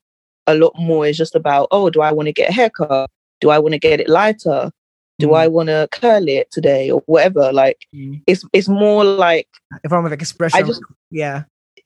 a 0.48 0.56
lot 0.56 0.74
more 0.78 1.06
is 1.08 1.18
just 1.18 1.36
about, 1.36 1.68
oh, 1.72 1.90
do 1.90 2.02
I 2.02 2.12
want 2.12 2.28
to 2.28 2.34
get 2.34 2.50
a 2.50 2.54
haircut? 2.54 3.10
Do 3.42 3.50
I 3.50 3.60
want 3.60 3.74
to 3.74 3.80
get 3.80 4.00
it 4.00 4.10
lighter? 4.10 4.72
Do 5.20 5.28
Mm. 5.30 5.38
I 5.38 5.48
want 5.48 5.68
to 5.70 5.88
curl 5.92 6.28
it 6.28 6.50
today 6.52 6.90
or 6.92 7.02
whatever? 7.06 7.52
Like 7.54 7.78
hmm. 7.94 8.16
it's 8.28 8.44
it's 8.54 8.68
more 8.68 9.04
like 9.06 9.48
If 9.84 9.94
I'm 9.94 10.04
like 10.04 10.22
expression, 10.22 10.60
I 10.60 10.68
just- 10.68 10.82
yeah, 11.12 11.44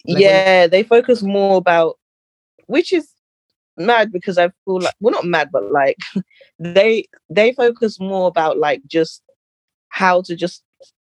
Like 0.07 0.21
yeah, 0.23 0.67
they 0.67 0.83
focus 0.83 1.21
more 1.21 1.57
about 1.57 1.97
which 2.67 2.91
is 2.93 3.07
mad 3.79 4.11
because 4.11 4.37
I 4.37 4.49
feel 4.65 4.81
like 4.81 4.93
well 4.99 5.13
not 5.13 5.25
mad 5.25 5.49
but 5.51 5.71
like 5.71 5.97
they 6.59 7.05
they 7.29 7.53
focus 7.53 7.99
more 7.99 8.27
about 8.27 8.57
like 8.57 8.81
just 8.87 9.21
how 9.89 10.21
to 10.23 10.35
just 10.35 10.63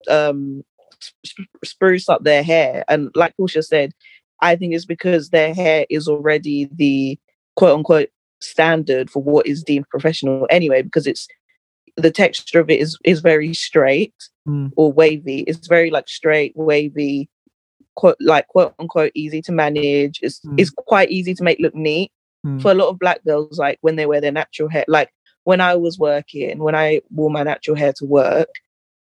um 0.09 0.63
sp- 1.01 1.49
spruce 1.65 2.09
up 2.09 2.25
their 2.25 2.43
hair 2.43 2.85
and 2.89 3.11
like 3.15 3.37
Portia 3.37 3.63
said 3.63 3.93
I 4.41 4.57
think 4.57 4.75
it's 4.75 4.85
because 4.85 5.31
their 5.31 5.55
hair 5.55 5.87
is 5.89 6.09
already 6.09 6.69
the 6.73 7.19
quote 7.57 7.79
unquote 7.79 8.11
standard 8.41 9.09
for 9.11 9.23
what 9.23 9.47
is 9.47 9.63
deemed 9.63 9.89
professional 9.89 10.47
anyway 10.51 10.83
because 10.83 11.07
it's 11.07 11.27
the 11.97 12.11
texture 12.11 12.61
of 12.61 12.69
it 12.69 12.81
is 12.81 12.99
is 13.05 13.21
very 13.21 13.55
straight 13.55 14.15
Mm. 14.47 14.73
or 14.77 14.93
wavy 14.93 15.39
it's 15.47 15.67
very 15.69 15.91
like 15.91 16.07
straight 16.07 16.53
wavy 16.55 17.31
quote 17.97 18.19
like 18.21 18.47
quote 18.49 18.75
unquote 18.79 19.11
easy 19.15 19.41
to 19.41 19.53
manage 19.53 20.21
it's 20.21 20.41
Mm. 20.41 20.61
it's 20.61 20.69
quite 20.69 21.11
easy 21.11 21.33
to 21.33 21.43
make 21.43 21.59
look 21.61 21.75
neat 21.75 22.13
Mm. 22.45 22.61
for 22.61 22.71
a 22.71 22.75
lot 22.75 22.89
of 22.89 22.99
black 22.99 23.25
girls 23.25 23.59
like 23.59 23.79
when 23.81 23.97
they 23.97 24.05
wear 24.07 24.21
their 24.21 24.31
natural 24.33 24.69
hair 24.69 24.85
like 24.87 25.11
when 25.45 25.61
i 25.63 25.75
was 25.75 25.99
working 25.99 26.59
when 26.59 26.75
i 26.75 27.01
wore 27.11 27.31
my 27.31 27.43
natural 27.43 27.77
hair 27.77 27.93
to 27.95 28.05
work 28.05 28.49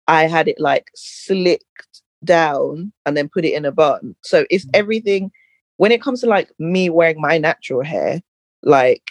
i 0.09 0.25
had 0.27 0.47
it 0.47 0.61
like 0.61 0.91
slicked 0.95 2.03
down 2.23 2.93
and 3.07 3.17
then 3.17 3.29
put 3.31 3.45
it 3.47 3.55
in 3.55 3.65
a 3.65 3.73
bun 3.73 4.15
so 4.23 4.45
it's 4.51 4.67
Mm. 4.67 4.71
everything 4.75 5.31
when 5.79 5.91
it 5.91 6.03
comes 6.03 6.21
to 6.21 6.27
like 6.27 6.51
me 6.59 6.91
wearing 6.91 7.19
my 7.21 7.39
natural 7.39 7.83
hair 7.83 8.21
like 8.63 9.03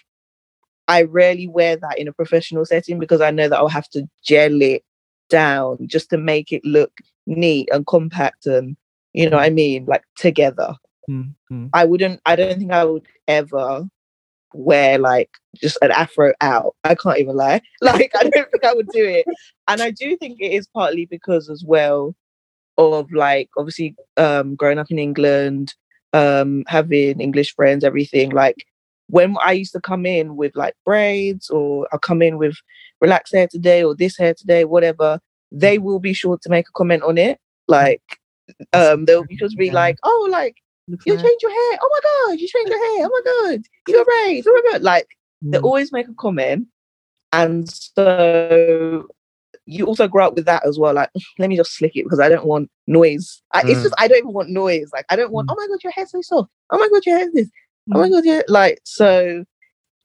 i 0.87 1.01
rarely 1.01 1.47
wear 1.47 1.75
that 1.77 1.97
in 1.97 2.07
a 2.07 2.13
professional 2.13 2.65
setting 2.65 2.99
because 2.99 3.21
i 3.21 3.31
know 3.31 3.47
that 3.49 3.57
i'll 3.57 3.67
have 3.67 3.89
to 3.89 4.07
gel 4.23 4.61
it 4.61 4.83
down 5.29 5.77
just 5.87 6.09
to 6.11 6.17
make 6.17 6.51
it 6.51 6.63
look 6.63 6.91
neat 7.25 7.67
and 7.71 7.87
compact 7.87 8.45
and 8.45 8.77
you 9.13 9.27
know 9.27 9.37
what 9.37 9.45
i 9.45 9.49
mean 9.49 9.85
like 9.85 10.03
together 10.15 10.75
Hmm, 11.07 11.29
hmm. 11.47 11.67
I 11.73 11.85
wouldn't. 11.85 12.21
I 12.27 12.35
don't 12.35 12.59
think 12.59 12.71
I 12.71 12.85
would 12.85 13.07
ever 13.27 13.89
wear 14.53 14.97
like 14.97 15.29
just 15.55 15.77
an 15.81 15.91
afro 15.91 16.33
out. 16.41 16.75
I 16.83 16.95
can't 16.95 17.19
even 17.19 17.35
lie. 17.35 17.61
Like 17.81 18.11
I 18.15 18.23
don't 18.23 18.51
think 18.51 18.65
I 18.65 18.73
would 18.73 18.89
do 18.89 19.05
it. 19.05 19.25
And 19.67 19.81
I 19.81 19.91
do 19.91 20.17
think 20.17 20.39
it 20.39 20.51
is 20.51 20.67
partly 20.67 21.05
because 21.05 21.49
as 21.49 21.63
well 21.65 22.15
of 22.77 23.11
like 23.11 23.49
obviously 23.57 23.95
um 24.17 24.55
growing 24.55 24.79
up 24.79 24.91
in 24.91 24.99
England, 24.99 25.73
um 26.13 26.63
having 26.67 27.19
English 27.19 27.55
friends, 27.55 27.83
everything. 27.83 28.29
Like 28.31 28.65
when 29.07 29.35
I 29.43 29.53
used 29.53 29.73
to 29.73 29.81
come 29.81 30.05
in 30.05 30.35
with 30.35 30.55
like 30.55 30.75
braids 30.85 31.49
or 31.49 31.87
I'll 31.91 31.99
come 31.99 32.21
in 32.21 32.37
with 32.37 32.55
relaxed 33.01 33.33
hair 33.33 33.47
today 33.47 33.83
or 33.83 33.95
this 33.95 34.17
hair 34.17 34.33
today, 34.33 34.65
whatever, 34.65 35.19
they 35.51 35.79
will 35.79 35.99
be 35.99 36.13
sure 36.13 36.37
to 36.37 36.49
make 36.49 36.67
a 36.67 36.77
comment 36.77 37.03
on 37.03 37.17
it. 37.17 37.39
Like 37.67 38.01
um 38.73 39.05
they'll 39.05 39.25
be 39.25 39.37
sure 39.37 39.49
to 39.49 39.57
be 39.57 39.71
like, 39.71 39.97
oh 40.03 40.27
like 40.31 40.55
you 41.05 41.13
nice. 41.13 41.21
changed 41.23 41.41
your 41.43 41.51
hair. 41.51 41.79
Oh 41.81 41.89
my 41.91 41.99
god, 42.31 42.39
you 42.39 42.47
change 42.47 42.69
your 42.69 42.97
hair. 42.97 43.07
Oh 43.07 43.21
my 43.23 43.51
god, 43.51 43.61
you 43.87 43.93
got 43.95 44.05
braids. 44.05 44.47
Oh 44.47 44.61
my 44.65 44.71
god, 44.71 44.81
like 44.83 45.07
they 45.51 45.57
Hmm. 45.57 45.65
always 45.65 45.91
make 45.91 46.07
a 46.07 46.13
comment, 46.13 46.67
and 47.33 47.69
so 47.69 49.07
you 49.65 49.85
also 49.85 50.07
grow 50.07 50.27
up 50.27 50.35
with 50.35 50.45
that 50.45 50.65
as 50.65 50.79
well. 50.79 50.93
Like, 50.93 51.09
let 51.37 51.49
me 51.49 51.55
just 51.55 51.73
slick 51.75 51.95
it 51.95 52.03
because 52.03 52.19
I 52.19 52.29
don't 52.29 52.45
want 52.45 52.69
noise. 52.87 53.41
I, 53.53 53.63
It's 53.67 53.79
Mm. 53.79 53.83
just 53.83 53.95
I 53.97 54.07
don't 54.07 54.17
even 54.19 54.33
want 54.33 54.49
noise. 54.49 54.89
Like, 54.93 55.05
I 55.09 55.15
don't 55.15 55.31
want. 55.31 55.47
Mm. 55.47 55.53
Oh 55.53 55.55
my 55.57 55.67
god, 55.67 55.83
your 55.83 55.91
hair's 55.93 56.11
so 56.11 56.21
soft. 56.21 56.51
Oh 56.71 56.77
my 56.77 56.89
god, 56.89 57.05
your 57.05 57.17
hair's 57.17 57.31
this. 57.33 57.49
Oh 57.93 57.99
my 57.99 58.07
Mm. 58.07 58.11
god, 58.11 58.25
yeah. 58.25 58.41
Like, 58.47 58.79
so 58.83 59.45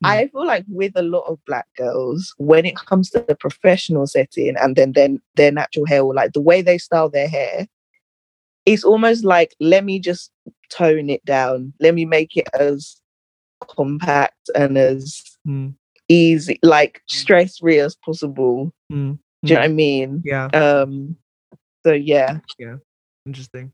Mm. 0.04 0.08
I 0.08 0.26
feel 0.28 0.46
like 0.46 0.64
with 0.68 0.92
a 0.96 1.02
lot 1.02 1.24
of 1.28 1.38
black 1.46 1.66
girls, 1.76 2.34
when 2.38 2.66
it 2.66 2.76
comes 2.76 3.10
to 3.10 3.24
the 3.26 3.34
professional 3.36 4.06
setting 4.06 4.54
and 4.60 4.76
then 4.76 4.92
then 4.92 5.20
their 5.36 5.52
natural 5.52 5.86
hair 5.86 6.02
or 6.02 6.14
like 6.14 6.32
the 6.32 6.40
way 6.40 6.62
they 6.62 6.78
style 6.78 7.08
their 7.08 7.28
hair, 7.28 7.66
it's 8.66 8.84
almost 8.84 9.24
like 9.24 9.54
let 9.60 9.84
me 9.84 9.98
just 10.00 10.30
tone 10.70 11.10
it 11.10 11.24
down. 11.24 11.72
Let 11.80 11.94
me 11.94 12.04
make 12.04 12.36
it 12.36 12.48
as 12.58 13.00
compact 13.68 14.50
and 14.54 14.76
as 14.78 15.22
Hmm, 15.44 15.70
easy, 16.08 16.58
like 16.62 17.02
stress 17.06 17.58
free 17.58 17.78
as 17.78 17.96
possible. 17.96 18.72
hmm, 18.90 19.12
Do 19.12 19.18
you 19.42 19.54
know 19.54 19.60
what 19.60 19.64
I 19.64 19.68
mean? 19.68 20.22
Yeah, 20.24 20.46
Um. 20.46 21.16
So 21.84 21.92
yeah. 21.92 22.38
yeah. 22.58 22.76
interesting. 23.26 23.72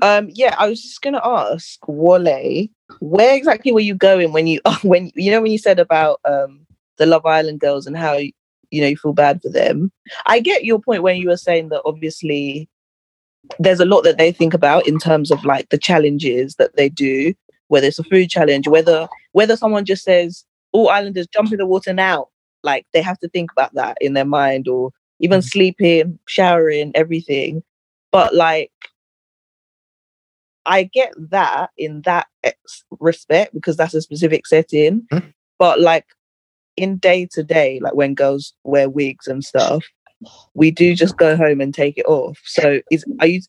Um. 0.00 0.28
Yeah. 0.32 0.54
I 0.58 0.68
was 0.68 0.80
just 0.82 1.02
gonna 1.02 1.20
ask 1.24 1.78
Wale, 1.88 2.68
where 3.00 3.36
exactly 3.36 3.72
were 3.72 3.80
you 3.80 3.94
going 3.94 4.32
when 4.32 4.46
you 4.46 4.60
when 4.82 5.10
you 5.14 5.30
know 5.30 5.40
when 5.42 5.50
you 5.50 5.58
said 5.58 5.78
about 5.80 6.20
um 6.24 6.66
the 6.98 7.06
Love 7.06 7.26
Island 7.26 7.60
girls 7.60 7.86
and 7.86 7.96
how 7.96 8.14
you 8.14 8.80
know 8.80 8.86
you 8.86 8.96
feel 8.96 9.12
bad 9.12 9.40
for 9.42 9.48
them. 9.48 9.90
I 10.26 10.40
get 10.40 10.64
your 10.64 10.78
point 10.80 11.02
when 11.02 11.16
you 11.16 11.28
were 11.28 11.36
saying 11.36 11.70
that 11.70 11.82
obviously 11.84 12.68
there's 13.58 13.80
a 13.80 13.84
lot 13.84 14.02
that 14.02 14.18
they 14.18 14.32
think 14.32 14.54
about 14.54 14.86
in 14.86 14.98
terms 14.98 15.30
of 15.30 15.44
like 15.44 15.68
the 15.70 15.78
challenges 15.78 16.56
that 16.56 16.76
they 16.76 16.88
do, 16.88 17.34
whether 17.68 17.86
it's 17.86 17.98
a 17.98 18.04
food 18.04 18.28
challenge, 18.28 18.68
whether 18.68 19.08
whether 19.32 19.56
someone 19.56 19.84
just 19.84 20.04
says 20.04 20.44
all 20.72 20.88
islanders 20.88 21.26
jump 21.28 21.52
in 21.52 21.58
the 21.58 21.66
water 21.66 21.92
now, 21.92 22.26
like 22.62 22.86
they 22.92 23.02
have 23.02 23.18
to 23.20 23.28
think 23.28 23.50
about 23.52 23.74
that 23.74 23.96
in 24.00 24.14
their 24.14 24.24
mind, 24.24 24.68
or 24.68 24.90
even 25.20 25.42
sleeping, 25.42 26.18
showering, 26.26 26.92
everything. 26.94 27.62
But 28.10 28.34
like, 28.34 28.70
I 30.66 30.84
get 30.84 31.12
that 31.30 31.70
in 31.76 32.02
that 32.02 32.26
respect 33.00 33.54
because 33.54 33.76
that's 33.76 33.94
a 33.94 34.02
specific 34.02 34.46
setting. 34.46 35.06
Mm. 35.12 35.32
But 35.58 35.80
like 35.80 36.06
in 36.76 36.98
day 36.98 37.26
to 37.32 37.42
day, 37.42 37.80
like 37.82 37.94
when 37.94 38.14
girls 38.14 38.54
wear 38.64 38.88
wigs 38.88 39.26
and 39.26 39.44
stuff, 39.44 39.84
we 40.54 40.70
do 40.70 40.94
just 40.94 41.16
go 41.16 41.36
home 41.36 41.60
and 41.60 41.74
take 41.74 41.98
it 41.98 42.06
off. 42.06 42.38
So 42.44 42.80
is 42.90 43.04
are 43.20 43.26
you 43.26 43.40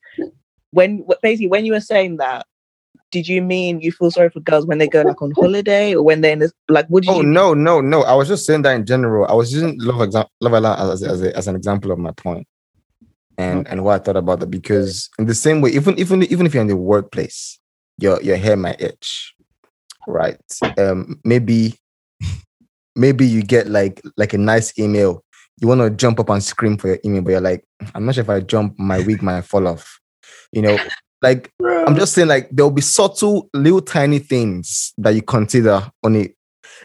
when 0.71 1.05
basically 1.21 1.47
when 1.47 1.65
you 1.65 1.73
were 1.73 1.79
saying 1.79 2.17
that, 2.17 2.45
did 3.11 3.27
you 3.27 3.41
mean 3.41 3.81
you 3.81 3.91
feel 3.91 4.11
sorry 4.11 4.29
for 4.29 4.39
girls 4.39 4.65
when 4.65 4.77
they 4.77 4.87
go 4.87 5.01
like 5.01 5.21
on 5.21 5.31
holiday 5.31 5.95
or 5.95 6.03
when 6.03 6.21
they're 6.21 6.33
in 6.33 6.39
this 6.39 6.53
like 6.67 6.87
what 6.87 7.03
did 7.03 7.11
Oh 7.11 7.21
you 7.21 7.25
no, 7.25 7.53
no, 7.53 7.81
no! 7.81 8.03
I 8.03 8.13
was 8.13 8.27
just 8.27 8.45
saying 8.45 8.61
that 8.63 8.75
in 8.75 8.85
general. 8.85 9.25
I 9.27 9.33
was 9.33 9.51
using 9.51 9.77
Love, 9.79 10.07
Exa- 10.07 10.27
Love 10.41 10.53
Island 10.53 10.91
as, 10.91 11.03
as, 11.03 11.21
a, 11.23 11.35
as 11.35 11.47
an 11.47 11.55
example 11.55 11.91
of 11.91 11.97
my 11.97 12.11
point, 12.11 12.47
and 13.37 13.67
and 13.67 13.83
what 13.83 14.01
I 14.01 14.03
thought 14.03 14.17
about 14.17 14.41
that. 14.41 14.51
Because 14.51 15.09
in 15.17 15.25
the 15.25 15.33
same 15.33 15.61
way, 15.61 15.71
even 15.71 15.97
even 15.97 16.23
even 16.23 16.45
if 16.45 16.53
you're 16.53 16.61
in 16.61 16.67
the 16.67 16.75
workplace, 16.75 17.59
your 17.97 18.21
your 18.21 18.37
hair 18.37 18.55
might 18.55 18.79
itch, 18.79 19.33
right? 20.07 20.39
Um, 20.77 21.19
maybe 21.23 21.79
maybe 22.95 23.25
you 23.25 23.41
get 23.41 23.67
like 23.67 24.01
like 24.17 24.33
a 24.33 24.37
nice 24.37 24.77
email. 24.77 25.23
You 25.61 25.67
want 25.67 25.81
to 25.81 25.89
jump 25.89 26.19
up 26.19 26.29
and 26.29 26.43
scream 26.43 26.77
for 26.77 26.87
your 26.87 26.99
email, 27.05 27.21
but 27.21 27.31
you're 27.31 27.41
like, 27.41 27.65
I'm 27.93 28.05
not 28.05 28.15
sure 28.15 28.23
if 28.23 28.29
I 28.29 28.39
jump, 28.41 28.77
my 28.79 28.99
wig 28.99 29.21
might 29.21 29.41
fall 29.41 29.67
off. 29.67 29.99
You 30.51 30.61
know, 30.61 30.77
like 31.21 31.51
I'm 31.61 31.95
just 31.95 32.13
saying, 32.13 32.27
like 32.27 32.49
there'll 32.51 32.71
be 32.71 32.81
subtle, 32.81 33.49
little 33.53 33.81
tiny 33.81 34.19
things 34.19 34.93
that 34.97 35.11
you 35.11 35.21
consider 35.21 35.89
on 36.03 36.15
it. 36.15 36.35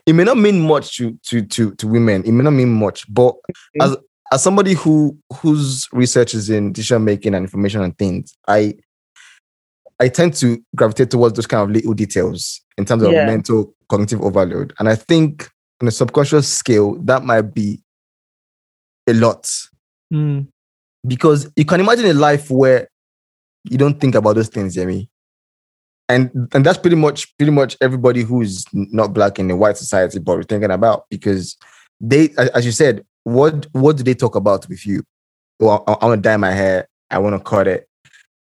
It 0.06 0.14
may 0.14 0.24
not 0.24 0.38
mean 0.38 0.60
much 0.60 0.96
to 0.98 1.18
to 1.26 1.42
to, 1.42 1.74
to 1.76 1.86
women. 1.86 2.24
It 2.24 2.32
may 2.32 2.42
not 2.44 2.50
mean 2.52 2.72
much, 2.72 3.04
but 3.12 3.34
as 3.80 3.96
as 4.32 4.42
somebody 4.42 4.72
who 4.74 5.16
whose 5.34 5.88
research 5.92 6.34
is 6.34 6.50
in 6.50 6.72
decision 6.72 7.04
making 7.04 7.34
and 7.34 7.44
information 7.44 7.82
and 7.82 7.96
things, 7.96 8.34
I 8.48 8.74
I 10.00 10.08
tend 10.08 10.34
to 10.34 10.60
gravitate 10.74 11.10
towards 11.10 11.34
those 11.36 11.46
kind 11.46 11.62
of 11.62 11.70
little 11.70 11.94
details 11.94 12.60
in 12.76 12.84
terms 12.84 13.04
of 13.04 13.12
Yeah. 13.12 13.26
mental 13.26 13.72
cognitive 13.88 14.20
overload. 14.22 14.72
And 14.78 14.88
I 14.88 14.96
think 14.96 15.48
on 15.80 15.86
a 15.88 15.92
subconscious 15.92 16.48
scale, 16.48 16.96
that 17.04 17.22
might 17.24 17.54
be 17.54 17.80
a 19.06 19.12
lot 19.14 19.48
Mm. 20.12 20.46
because 21.06 21.50
you 21.56 21.64
can 21.64 21.80
imagine 21.80 22.06
a 22.06 22.12
life 22.14 22.50
where 22.50 22.88
you 23.64 23.78
don't 23.78 23.98
think 24.00 24.14
about 24.14 24.34
those 24.34 24.48
things, 24.48 24.76
Yemi. 24.76 25.08
And 26.08 26.30
and 26.52 26.64
that's 26.64 26.78
pretty 26.78 26.96
much 26.96 27.34
pretty 27.38 27.50
much 27.50 27.76
everybody 27.80 28.22
who's 28.22 28.64
not 28.72 29.14
black 29.14 29.38
in 29.38 29.48
the 29.48 29.56
white 29.56 29.78
society 29.78 30.18
but 30.18 30.36
we're 30.36 30.42
thinking 30.42 30.70
about 30.70 31.06
because 31.08 31.56
they 32.00 32.28
as 32.54 32.66
you 32.66 32.72
said, 32.72 33.04
what 33.24 33.66
what 33.72 33.96
do 33.96 34.02
they 34.02 34.14
talk 34.14 34.36
about 34.36 34.68
with 34.68 34.86
you? 34.86 35.02
Well, 35.58 35.82
I, 35.86 35.92
I 35.94 36.06
want 36.06 36.22
to 36.22 36.28
dye 36.28 36.36
my 36.36 36.52
hair, 36.52 36.88
I 37.10 37.18
want 37.18 37.34
to 37.36 37.42
cut 37.42 37.66
it. 37.66 37.88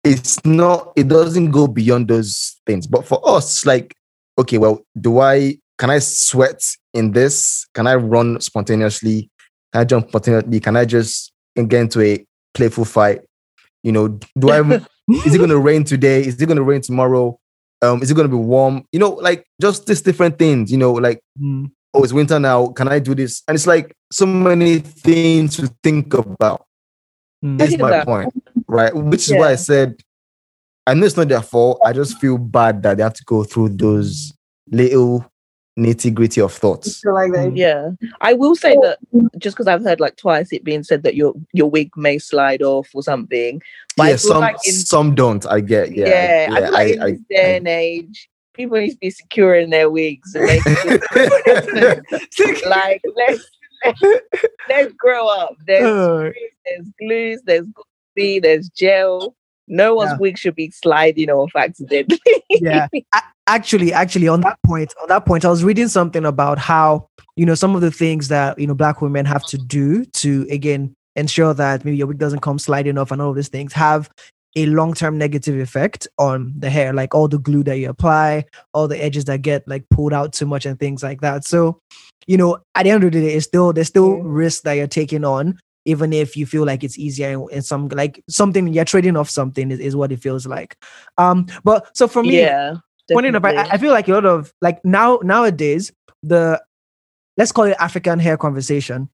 It's 0.04 0.44
not, 0.44 0.92
it 0.94 1.08
doesn't 1.08 1.50
go 1.50 1.66
beyond 1.66 2.06
those 2.08 2.60
things. 2.66 2.86
But 2.86 3.06
for 3.06 3.20
us, 3.28 3.66
like, 3.66 3.94
okay, 4.38 4.58
well, 4.58 4.82
do 5.00 5.18
I 5.20 5.58
can 5.78 5.90
I 5.90 5.98
sweat 5.98 6.62
in 6.94 7.12
this? 7.12 7.66
Can 7.74 7.86
I 7.86 7.94
run 7.94 8.40
spontaneously? 8.40 9.30
Can 9.76 9.82
I 9.82 9.84
jump 9.84 10.08
spontaneously? 10.08 10.60
Can 10.60 10.74
I 10.74 10.86
just 10.86 11.32
get 11.54 11.74
into 11.74 12.00
a 12.00 12.24
playful 12.54 12.86
fight? 12.86 13.20
You 13.82 13.92
know, 13.92 14.08
do 14.38 14.48
I 14.50 14.60
is 15.26 15.34
it 15.34 15.38
gonna 15.38 15.58
rain 15.58 15.84
today? 15.84 16.20
Is 16.24 16.40
it 16.40 16.46
gonna 16.46 16.62
rain 16.62 16.80
tomorrow? 16.80 17.38
Um, 17.82 18.00
is 18.02 18.10
it 18.10 18.14
gonna 18.16 18.30
be 18.30 18.36
warm? 18.36 18.86
You 18.90 19.00
know, 19.00 19.10
like 19.10 19.44
just 19.60 19.84
these 19.84 20.00
different 20.00 20.38
things, 20.38 20.72
you 20.72 20.78
know, 20.78 20.92
like 20.92 21.20
Mm. 21.38 21.70
oh, 21.92 22.02
it's 22.02 22.14
winter 22.14 22.40
now. 22.40 22.68
Can 22.68 22.88
I 22.88 22.98
do 23.00 23.14
this? 23.14 23.42
And 23.46 23.54
it's 23.54 23.66
like 23.66 23.92
so 24.10 24.24
many 24.24 24.78
things 24.78 25.56
to 25.58 25.70
think 25.82 26.14
about. 26.14 26.64
Mm. 27.44 27.58
That's 27.58 27.72
hear 27.72 27.78
my 27.80 27.90
that. 27.90 28.06
point, 28.06 28.32
right? 28.66 28.94
Which 28.96 29.28
is 29.28 29.34
why 29.36 29.50
I 29.50 29.56
said, 29.56 30.00
I 30.86 30.94
know 30.94 31.04
it's 31.04 31.18
not 31.18 31.28
their 31.28 31.42
fault. 31.42 31.82
I 31.84 31.92
just 31.92 32.18
feel 32.18 32.38
bad 32.38 32.82
that 32.84 32.96
they 32.96 33.02
have 33.02 33.12
to 33.12 33.24
go 33.26 33.44
through 33.44 33.76
those 33.76 34.32
little 34.72 35.30
nitty 35.78 36.12
gritty 36.14 36.40
of 36.40 36.52
thoughts. 36.52 37.04
Like 37.04 37.32
that. 37.32 37.56
Yeah, 37.56 37.90
I 38.20 38.32
will 38.32 38.56
say 38.56 38.76
that 38.82 38.98
just 39.38 39.56
because 39.56 39.66
I've 39.66 39.84
heard 39.84 40.00
like 40.00 40.16
twice 40.16 40.52
it 40.52 40.64
being 40.64 40.82
said 40.82 41.02
that 41.02 41.14
your 41.14 41.34
your 41.52 41.70
wig 41.70 41.94
may 41.96 42.18
slide 42.18 42.62
off 42.62 42.88
or 42.94 43.02
something. 43.02 43.62
But 43.96 44.08
yeah, 44.08 44.16
some 44.16 44.40
like 44.40 44.56
in, 44.64 44.72
some 44.72 45.14
don't. 45.14 45.44
I 45.46 45.60
get. 45.60 45.94
Yeah, 45.94 46.08
yeah, 46.08 46.48
I 46.50 46.60
feel 46.60 46.72
like 46.72 46.94
in 46.94 47.02
I- 47.02 47.10
this 47.12 47.20
day 47.28 47.56
and 47.56 47.68
age, 47.68 48.28
people 48.54 48.78
need 48.78 48.92
to 48.92 48.98
be 48.98 49.10
secure 49.10 49.54
in 49.54 49.70
their 49.70 49.90
wigs 49.90 50.34
and 50.34 50.46
make 50.46 50.64
like 52.66 53.02
let's 53.14 53.44
let's 54.68 54.92
grow 54.94 55.28
up. 55.28 55.54
There's 55.66 55.86
Uh, 55.86 56.30
there's 56.64 56.86
glues, 56.98 57.42
there's 57.44 57.66
glue, 58.16 58.40
there's 58.40 58.68
gel. 58.70 59.36
No 59.68 59.94
one's 59.94 60.12
Yeah. 60.12 60.16
wig 60.18 60.38
should 60.38 60.54
be 60.54 60.70
sliding 60.70 61.30
off 61.30 61.50
accidentally. 61.56 62.18
yeah 62.50 62.86
A- 63.14 63.22
actually 63.48 63.92
actually 63.92 64.28
on 64.28 64.40
that 64.42 64.58
point 64.64 64.92
on 65.02 65.08
that 65.08 65.24
point 65.24 65.44
i 65.44 65.48
was 65.48 65.62
reading 65.62 65.86
something 65.88 66.24
about 66.24 66.58
how 66.58 67.06
you 67.36 67.46
know 67.46 67.54
some 67.54 67.74
of 67.76 67.80
the 67.80 67.90
things 67.92 68.28
that 68.28 68.58
you 68.58 68.66
know 68.66 68.74
black 68.74 69.00
women 69.00 69.24
have 69.24 69.44
to 69.46 69.56
do 69.58 70.04
to 70.06 70.46
again 70.50 70.94
ensure 71.16 71.54
that 71.54 71.84
maybe 71.84 71.96
your 71.96 72.06
wig 72.08 72.18
doesn't 72.18 72.40
come 72.40 72.58
sliding 72.58 72.98
off 72.98 73.10
and 73.12 73.22
all 73.22 73.30
of 73.30 73.36
these 73.36 73.48
things 73.48 73.72
have 73.72 74.10
a 74.56 74.66
long-term 74.66 75.16
negative 75.18 75.58
effect 75.60 76.08
on 76.18 76.52
the 76.58 76.70
hair 76.70 76.92
like 76.92 77.14
all 77.14 77.28
the 77.28 77.38
glue 77.38 77.62
that 77.62 77.78
you 77.78 77.88
apply 77.88 78.44
all 78.72 78.88
the 78.88 79.02
edges 79.02 79.24
that 79.26 79.42
get 79.42 79.66
like 79.68 79.84
pulled 79.90 80.12
out 80.12 80.32
too 80.32 80.46
much 80.46 80.66
and 80.66 80.78
things 80.80 81.02
like 81.02 81.20
that 81.20 81.44
so 81.46 81.78
you 82.26 82.36
know 82.36 82.58
at 82.74 82.82
the 82.84 82.90
end 82.90 83.04
of 83.04 83.12
the 83.12 83.20
day 83.20 83.34
it's 83.34 83.46
still 83.46 83.72
there's 83.72 83.86
still 83.88 84.16
risk 84.22 84.62
that 84.62 84.72
you're 84.72 84.86
taking 84.86 85.24
on 85.24 85.56
even 85.86 86.12
if 86.12 86.36
you 86.36 86.44
feel 86.44 86.66
like 86.66 86.84
it's 86.84 86.98
easier 86.98 87.40
and, 87.50 87.64
some 87.64 87.88
like 87.88 88.22
something 88.28 88.68
you're 88.68 88.84
trading 88.84 89.16
off 89.16 89.30
something 89.30 89.70
is, 89.70 89.80
is 89.80 89.96
what 89.96 90.12
it 90.12 90.20
feels 90.20 90.46
like 90.46 90.76
um 91.16 91.46
but 91.64 91.96
so 91.96 92.06
for 92.06 92.22
me 92.22 92.40
yeah. 92.40 92.74
funny 93.12 93.28
enough, 93.28 93.44
I. 93.44 93.54
I 93.56 93.78
feel 93.78 93.92
like 93.92 94.08
a 94.08 94.12
lot 94.12 94.26
of 94.26 94.52
like 94.60 94.84
now 94.84 95.20
nowadays 95.22 95.92
the 96.22 96.60
let's 97.36 97.52
call 97.52 97.64
it 97.64 97.76
African 97.78 98.18
hair 98.18 98.36
conversation. 98.36 99.08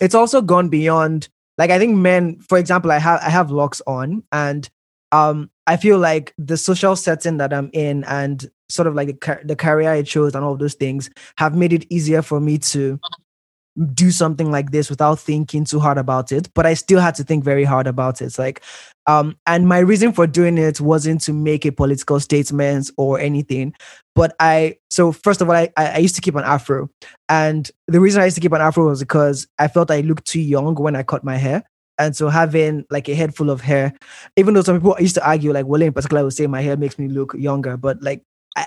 It's 0.00 0.14
also 0.14 0.42
gone 0.42 0.68
beyond 0.68 1.28
like 1.56 1.70
I 1.70 1.78
think 1.78 1.96
men, 1.96 2.40
for 2.40 2.58
example, 2.58 2.90
I 2.90 2.98
have 2.98 3.20
I 3.20 3.30
have 3.30 3.50
locks 3.50 3.80
on, 3.86 4.24
and 4.32 4.68
um 5.12 5.50
I 5.66 5.76
feel 5.76 5.98
like 5.98 6.34
the 6.36 6.56
social 6.56 6.96
setting 6.96 7.38
that 7.38 7.52
I'm 7.52 7.70
in 7.72 8.04
and 8.04 8.50
sort 8.68 8.86
of 8.86 8.94
like 8.94 9.08
the, 9.08 9.14
car- 9.14 9.42
the 9.44 9.56
career 9.56 9.90
I 9.90 10.02
chose 10.02 10.34
and 10.34 10.44
all 10.44 10.52
of 10.52 10.58
those 10.58 10.74
things 10.74 11.10
have 11.36 11.54
made 11.54 11.72
it 11.72 11.86
easier 11.90 12.22
for 12.22 12.40
me 12.40 12.58
to 12.58 12.98
do 13.92 14.10
something 14.10 14.50
like 14.52 14.70
this 14.70 14.88
without 14.88 15.18
thinking 15.18 15.64
too 15.64 15.80
hard 15.80 15.98
about 15.98 16.30
it 16.30 16.48
but 16.54 16.64
i 16.64 16.74
still 16.74 17.00
had 17.00 17.14
to 17.14 17.24
think 17.24 17.42
very 17.42 17.64
hard 17.64 17.86
about 17.86 18.22
it. 18.22 18.38
Like 18.38 18.62
um 19.06 19.36
and 19.46 19.68
my 19.68 19.78
reason 19.78 20.12
for 20.12 20.26
doing 20.26 20.58
it 20.58 20.80
wasn't 20.80 21.20
to 21.22 21.32
make 21.32 21.66
a 21.66 21.72
political 21.72 22.20
statement 22.20 22.90
or 22.96 23.18
anything 23.18 23.74
but 24.14 24.34
i 24.38 24.76
so 24.90 25.10
first 25.10 25.40
of 25.40 25.48
all 25.48 25.56
i 25.56 25.68
i 25.76 25.98
used 25.98 26.14
to 26.14 26.20
keep 26.20 26.36
an 26.36 26.44
afro. 26.44 26.88
And 27.28 27.68
the 27.88 28.00
reason 28.00 28.22
i 28.22 28.26
used 28.26 28.36
to 28.36 28.40
keep 28.40 28.52
an 28.52 28.60
afro 28.60 28.86
was 28.86 29.00
because 29.00 29.48
i 29.58 29.66
felt 29.66 29.90
i 29.90 30.00
looked 30.02 30.26
too 30.26 30.40
young 30.40 30.74
when 30.76 30.94
i 30.94 31.02
cut 31.02 31.24
my 31.24 31.36
hair. 31.36 31.64
And 31.98 32.16
so 32.16 32.28
having 32.28 32.84
like 32.90 33.08
a 33.08 33.14
head 33.14 33.34
full 33.34 33.50
of 33.50 33.60
hair 33.60 33.92
even 34.36 34.54
though 34.54 34.62
some 34.62 34.76
people 34.76 34.96
used 35.00 35.16
to 35.16 35.28
argue 35.28 35.52
like 35.52 35.66
well 35.66 35.82
in 35.82 35.92
particular 35.92 36.20
I 36.20 36.24
would 36.24 36.32
say 36.32 36.46
my 36.46 36.60
hair 36.60 36.76
makes 36.76 36.98
me 36.98 37.08
look 37.08 37.34
younger 37.34 37.76
but 37.76 38.02
like 38.02 38.22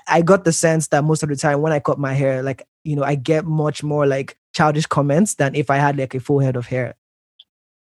I 0.08 0.22
got 0.22 0.44
the 0.44 0.52
sense 0.52 0.90
that 0.90 1.06
most 1.06 1.24
of 1.24 1.30
the 1.30 1.36
time 1.38 1.62
when 1.62 1.72
i 1.72 1.80
cut 1.80 1.98
my 1.98 2.14
hair 2.14 2.44
like 2.44 2.68
you 2.84 2.96
know 2.96 3.04
i 3.04 3.16
get 3.16 3.46
much 3.46 3.84
more 3.84 4.06
like 4.06 4.38
childish 4.58 4.88
comments 4.88 5.36
than 5.36 5.54
if 5.54 5.70
i 5.70 5.78
had 5.78 5.98
like 5.98 6.16
a 6.16 6.20
full 6.20 6.40
head 6.40 6.56
of 6.56 6.66
hair. 6.66 6.96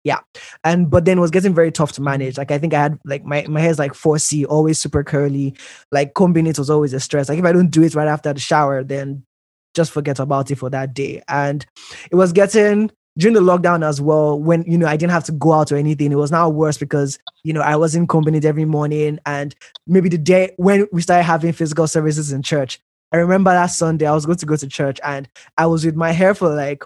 Yeah. 0.03 0.19
And 0.63 0.89
but 0.89 1.03
then 1.05 1.17
it 1.17 1.21
was 1.21 1.31
getting 1.31 1.53
very 1.53 1.71
tough 1.71 1.91
to 1.93 2.01
manage. 2.01 2.37
Like 2.37 2.51
i 2.51 2.59
think 2.59 2.73
i 2.73 2.81
had 2.81 2.99
like 3.03 3.25
my, 3.25 3.45
my 3.49 3.59
hair's 3.59 3.79
like 3.79 3.93
4c 3.93 4.45
always 4.47 4.79
super 4.79 5.03
curly. 5.03 5.55
Like 5.91 6.13
combing 6.13 6.47
it 6.47 6.59
was 6.59 6.69
always 6.69 6.93
a 6.93 6.99
stress. 6.99 7.29
Like 7.29 7.39
if 7.39 7.45
i 7.45 7.51
don't 7.51 7.71
do 7.71 7.83
it 7.83 7.95
right 7.95 8.07
after 8.07 8.31
the 8.31 8.39
shower 8.39 8.83
then 8.83 9.25
just 9.73 9.91
forget 9.91 10.19
about 10.19 10.51
it 10.51 10.55
for 10.55 10.69
that 10.69 10.93
day. 10.93 11.23
And 11.27 11.65
it 12.11 12.15
was 12.15 12.31
getting 12.31 12.91
during 13.17 13.33
the 13.33 13.41
lockdown 13.41 13.83
as 13.83 13.99
well 13.99 14.39
when 14.39 14.63
you 14.71 14.77
know 14.77 14.85
i 14.85 14.95
didn't 14.95 15.11
have 15.11 15.23
to 15.23 15.31
go 15.31 15.53
out 15.53 15.71
or 15.71 15.75
anything 15.75 16.11
it 16.11 16.21
was 16.23 16.31
now 16.31 16.47
worse 16.47 16.77
because 16.77 17.17
you 17.43 17.51
know 17.51 17.61
i 17.61 17.75
wasn't 17.75 18.07
combing 18.07 18.35
it 18.35 18.45
every 18.45 18.65
morning. 18.65 19.17
And 19.25 19.55
maybe 19.87 20.09
the 20.09 20.19
day 20.19 20.53
when 20.57 20.87
we 20.91 21.01
started 21.01 21.23
having 21.23 21.53
physical 21.53 21.87
services 21.87 22.31
in 22.31 22.43
church 22.43 22.79
i 23.11 23.17
remember 23.17 23.51
that 23.51 23.67
sunday 23.67 24.05
i 24.05 24.13
was 24.13 24.25
going 24.25 24.37
to 24.37 24.45
go 24.45 24.55
to 24.55 24.67
church 24.67 24.99
and 25.03 25.29
i 25.57 25.65
was 25.65 25.85
with 25.85 25.95
my 25.95 26.11
hair 26.11 26.33
for 26.33 26.53
like 26.53 26.83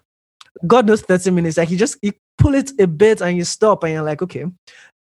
god 0.68 0.86
knows 0.86 1.02
30 1.02 1.32
minutes 1.32 1.58
like 1.58 1.70
you 1.70 1.78
just 1.78 1.98
you 2.02 2.12
pull 2.38 2.56
it 2.56 2.72
a 2.80 2.88
bit 2.88 3.22
and 3.22 3.38
you 3.38 3.44
stop 3.44 3.84
and 3.84 3.94
you're 3.94 4.04
like 4.04 4.22
okay 4.22 4.46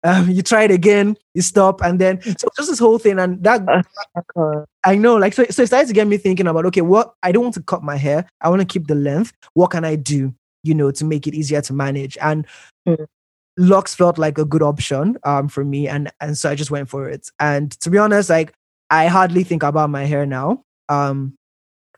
um, 0.05 0.31
you 0.31 0.43
try 0.43 0.63
it 0.63 0.71
again 0.71 1.17
you 1.35 1.43
stop 1.43 1.81
and 1.83 1.99
then 1.99 2.21
so 2.23 2.49
just 2.57 2.71
this 2.71 2.79
whole 2.79 2.99
thing 2.99 3.19
and 3.19 3.43
that 3.43 3.63
I 4.85 4.95
know, 4.95 5.17
like, 5.17 5.35
so, 5.35 5.45
so 5.51 5.63
it 5.63 5.67
started 5.67 5.89
to 5.89 5.93
get 5.93 6.07
me 6.07 6.17
thinking 6.17 6.47
about, 6.47 6.65
okay, 6.67 6.81
what 6.81 7.15
I 7.23 7.33
don't 7.33 7.43
want 7.43 7.55
to 7.55 7.63
cut 7.63 7.83
my 7.83 7.97
hair. 7.97 8.27
I 8.41 8.49
want 8.49 8.61
to 8.61 8.67
keep 8.67 8.87
the 8.87 8.95
length. 8.95 9.33
What 9.55 9.71
can 9.71 9.85
I 9.85 9.97
do, 9.97 10.33
you 10.63 10.75
know, 10.75 10.91
to 10.93 11.05
make 11.05 11.27
it 11.27 11.35
easier 11.35 11.61
to 11.63 11.73
manage? 11.73 12.17
And 12.21 12.47
Mm. 12.87 13.07
locks 13.59 13.95
felt 13.95 14.19
like 14.19 14.39
a 14.39 14.45
good 14.45 14.63
option 14.63 15.19
um, 15.25 15.49
for 15.49 15.65
me. 15.65 15.89
And, 15.89 16.11
and 16.21 16.39
so 16.39 16.49
I 16.49 16.55
just 16.55 16.71
went 16.71 16.89
for 16.89 17.09
it. 17.09 17.29
And 17.39 17.73
to 17.81 17.91
be 17.91 17.99
honest, 17.99 18.31
like, 18.31 18.55
I 18.89 19.09
hardly 19.09 19.45
think 19.45 19.63
about 19.63 19.91
my 19.91 20.05
hair 20.05 20.25
now. 20.25 20.63
Um, 20.89 21.35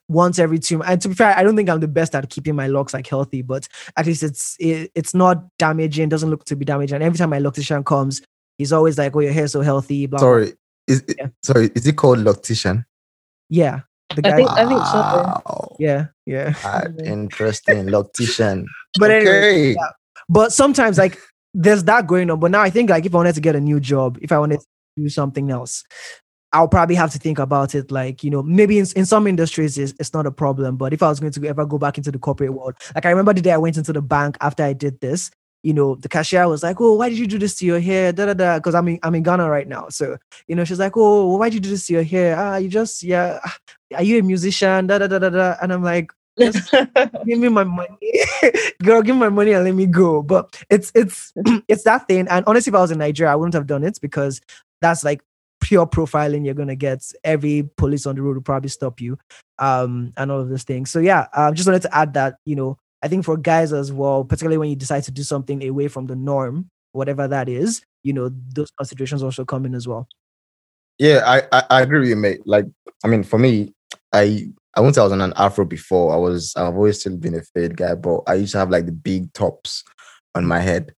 once 0.08 0.40
every 0.40 0.58
two 0.58 0.82
and 0.82 1.00
to 1.00 1.08
be 1.08 1.14
fair, 1.14 1.36
I 1.38 1.44
don't 1.44 1.54
think 1.54 1.68
I'm 1.68 1.78
the 1.78 1.86
best 1.86 2.14
at 2.16 2.28
keeping 2.30 2.56
my 2.56 2.66
locks 2.66 2.92
like 2.92 3.06
healthy, 3.06 3.42
but 3.42 3.68
at 3.96 4.06
least 4.06 4.22
it's 4.24 4.56
it, 4.58 4.90
it's 4.96 5.14
not 5.14 5.44
damaging, 5.58 6.08
doesn't 6.08 6.30
look 6.30 6.44
to 6.46 6.56
be 6.56 6.64
damaging. 6.64 6.96
And 6.96 7.04
every 7.04 7.16
time 7.16 7.30
my 7.30 7.38
loctician 7.38 7.84
comes, 7.84 8.20
he's 8.58 8.72
always 8.72 8.98
like, 8.98 9.14
"Oh, 9.14 9.20
your 9.20 9.32
hair's 9.32 9.52
so 9.52 9.60
healthy." 9.60 10.06
Blah, 10.06 10.18
blah, 10.18 10.28
blah. 10.28 10.34
Sorry, 10.46 10.52
is 10.88 11.04
Yeah. 11.16 11.28
sorry, 11.44 11.70
is 11.76 11.86
it 11.86 11.96
called 11.96 12.18
loctician? 12.18 12.84
Yeah, 13.48 13.82
the 14.16 14.26
I 14.26 14.30
guy. 14.30 14.36
think- 14.36 14.50
I 14.50 14.66
think 14.66 14.84
so. 14.86 15.76
Yeah, 15.78 16.06
yeah. 16.26 16.54
Ah, 16.64 16.82
interesting. 17.04 17.86
Loctician. 17.86 18.64
But 18.98 19.12
anyway, 19.12 19.30
okay. 19.38 19.68
yeah. 19.74 19.90
but 20.28 20.52
sometimes 20.52 20.98
like 20.98 21.18
there's 21.54 21.84
that 21.84 22.08
going 22.08 22.30
on. 22.30 22.40
But 22.40 22.50
now 22.50 22.62
I 22.62 22.70
think 22.70 22.90
like 22.90 23.06
if 23.06 23.14
I 23.14 23.18
wanted 23.18 23.36
to 23.36 23.40
get 23.40 23.54
a 23.54 23.60
new 23.60 23.78
job, 23.78 24.18
if 24.20 24.32
I 24.32 24.38
wanted 24.40 24.58
to 24.58 24.66
do 24.96 25.08
something 25.08 25.50
else, 25.52 25.84
I'll 26.52 26.68
probably 26.68 26.96
have 26.96 27.12
to 27.12 27.18
think 27.18 27.38
about 27.38 27.74
it. 27.74 27.90
Like 27.90 28.24
you 28.24 28.30
know, 28.30 28.42
maybe 28.42 28.78
in, 28.78 28.86
in 28.96 29.06
some 29.06 29.26
industries 29.26 29.78
it's, 29.78 29.94
it's 30.00 30.12
not 30.12 30.26
a 30.26 30.30
problem, 30.30 30.76
but 30.76 30.92
if 30.92 31.02
I 31.02 31.08
was 31.08 31.20
going 31.20 31.32
to 31.32 31.46
ever 31.46 31.64
go 31.64 31.78
back 31.78 31.98
into 31.98 32.10
the 32.10 32.18
corporate 32.18 32.52
world, 32.52 32.74
like 32.94 33.06
I 33.06 33.10
remember 33.10 33.32
the 33.32 33.40
day 33.42 33.52
I 33.52 33.58
went 33.58 33.76
into 33.76 33.92
the 33.92 34.02
bank 34.02 34.36
after 34.40 34.62
I 34.62 34.72
did 34.72 35.00
this. 35.00 35.30
You 35.62 35.74
know, 35.74 35.94
the 35.94 36.08
cashier 36.08 36.48
was 36.48 36.62
like, 36.62 36.80
"Oh, 36.80 36.94
why 36.94 37.10
did 37.10 37.18
you 37.18 37.26
do 37.26 37.38
this 37.38 37.54
to 37.56 37.66
your 37.66 37.80
hair?" 37.80 38.12
Da 38.12 38.26
da 38.26 38.34
da. 38.34 38.58
Because 38.58 38.74
I'm 38.74 38.88
in 38.88 38.98
I'm 39.02 39.14
in 39.14 39.22
Ghana 39.22 39.48
right 39.48 39.68
now, 39.68 39.88
so 39.90 40.16
you 40.48 40.56
know, 40.56 40.64
she's 40.64 40.78
like, 40.78 40.96
"Oh, 40.96 41.36
why 41.36 41.48
did 41.48 41.54
you 41.56 41.60
do 41.60 41.70
this 41.70 41.86
to 41.86 41.92
your 41.92 42.02
hair? 42.02 42.36
Ah, 42.38 42.56
you 42.56 42.68
just 42.68 43.02
yeah. 43.02 43.40
ah, 43.44 43.56
Are 43.96 44.02
you 44.02 44.20
a 44.20 44.22
musician? 44.22 44.86
Da 44.86 44.98
da 44.98 45.06
da 45.06 45.18
da 45.18 45.28
da." 45.30 45.56
And 45.60 45.72
I'm 45.72 45.82
like, 45.82 46.12
just 46.38 46.72
give 47.26 47.38
me 47.38 47.48
my 47.48 47.64
money 47.64 47.98
girl 48.82 49.02
give 49.02 49.14
me 49.16 49.20
my 49.20 49.28
money 49.28 49.52
and 49.52 49.64
let 49.64 49.74
me 49.74 49.86
go 49.86 50.22
but 50.22 50.62
it's 50.70 50.92
it's 50.94 51.32
it's 51.68 51.84
that 51.84 52.06
thing 52.06 52.26
and 52.28 52.44
honestly 52.46 52.70
if 52.70 52.74
i 52.74 52.80
was 52.80 52.90
in 52.90 52.98
nigeria 52.98 53.32
i 53.32 53.34
wouldn't 53.34 53.54
have 53.54 53.66
done 53.66 53.84
it 53.84 53.98
because 54.00 54.40
that's 54.80 55.04
like 55.04 55.20
pure 55.70 55.86
profiling 55.86 56.44
you're 56.44 56.52
gonna 56.52 56.74
get 56.74 57.00
every 57.22 57.62
police 57.76 58.04
on 58.04 58.16
the 58.16 58.22
road 58.22 58.34
will 58.34 58.42
probably 58.42 58.68
stop 58.68 59.00
you 59.00 59.16
um 59.60 60.12
and 60.16 60.32
all 60.32 60.40
of 60.40 60.48
those 60.48 60.64
things 60.64 60.90
so 60.90 60.98
yeah 60.98 61.28
i 61.32 61.48
just 61.52 61.68
wanted 61.68 61.80
to 61.80 61.94
add 61.96 62.12
that 62.12 62.34
you 62.44 62.56
know 62.56 62.76
i 63.04 63.06
think 63.06 63.24
for 63.24 63.36
guys 63.36 63.72
as 63.72 63.92
well 63.92 64.24
particularly 64.24 64.58
when 64.58 64.68
you 64.68 64.74
decide 64.74 65.04
to 65.04 65.12
do 65.12 65.22
something 65.22 65.62
away 65.68 65.86
from 65.86 66.08
the 66.08 66.16
norm 66.16 66.68
whatever 66.90 67.28
that 67.28 67.48
is 67.48 67.82
you 68.02 68.12
know 68.12 68.28
those 68.52 68.72
considerations 68.72 69.22
also 69.22 69.44
come 69.44 69.64
in 69.64 69.76
as 69.76 69.86
well 69.86 70.08
Yeah, 70.98 71.22
I, 71.24 71.42
I 71.56 71.62
I 71.70 71.80
agree 71.82 72.00
with 72.00 72.08
you, 72.10 72.16
mate. 72.16 72.42
Like, 72.44 72.66
I 73.04 73.08
mean, 73.08 73.22
for 73.22 73.38
me, 73.38 73.72
I 74.12 74.50
I 74.76 74.80
won't 74.80 74.94
say 74.94 75.00
I 75.00 75.04
was 75.04 75.12
on 75.12 75.22
an 75.22 75.32
afro 75.36 75.64
before. 75.64 76.12
I 76.12 76.18
was 76.18 76.52
I've 76.56 76.74
always 76.74 77.00
still 77.00 77.16
been 77.16 77.36
a 77.36 77.42
fade 77.54 77.76
guy, 77.76 77.94
but 77.94 78.20
I 78.26 78.34
used 78.34 78.52
to 78.52 78.58
have 78.58 78.68
like 78.68 78.84
the 78.84 78.92
big 78.92 79.32
tops 79.32 79.82
on 80.34 80.44
my 80.44 80.58
head. 80.58 80.92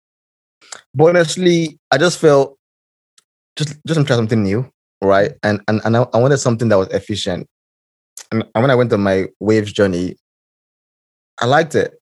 But 0.95 1.15
honestly, 1.15 1.79
I 1.93 1.99
just 1.99 2.19
felt 2.19 2.59
just 3.57 3.77
just 3.87 4.07
try 4.07 4.17
something 4.17 4.43
new, 4.43 4.71
right? 5.03 5.33
And 5.43 5.61
and 5.69 5.81
and 5.85 5.97
I, 5.97 6.07
I 6.13 6.19
wanted 6.19 6.39
something 6.39 6.69
that 6.69 6.79
was 6.79 6.89
efficient. 6.89 7.47
And, 8.31 8.45
and 8.55 8.63
when 8.63 8.71
I 8.71 8.75
went 8.75 8.93
on 8.93 9.03
my 9.03 9.27
waves 9.41 9.73
journey, 9.73 10.17
I 11.41 11.47
liked 11.47 11.75
it, 11.75 11.95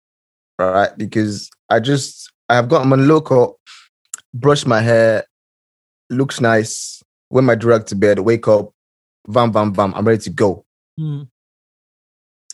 right? 0.59 0.97
Because 0.97 1.51
I 1.69 1.81
just 1.81 2.31
I've 2.49 2.69
got 2.69 2.87
my 2.87 2.97
local, 2.97 3.59
brush 4.35 4.67
my 4.67 4.81
hair, 4.81 5.25
looks 6.11 6.41
nice, 6.41 7.03
wear 7.31 7.43
my 7.43 7.57
durag 7.57 7.87
to 7.87 7.95
bed, 7.95 8.21
wake 8.21 8.49
up, 8.49 8.71
bam, 9.29 9.51
bam, 9.53 9.73
bam, 9.73 9.95
I'm 9.95 10.07
ready 10.07 10.23
to 10.23 10.31
go. 10.31 10.65
Hmm. 10.99 11.23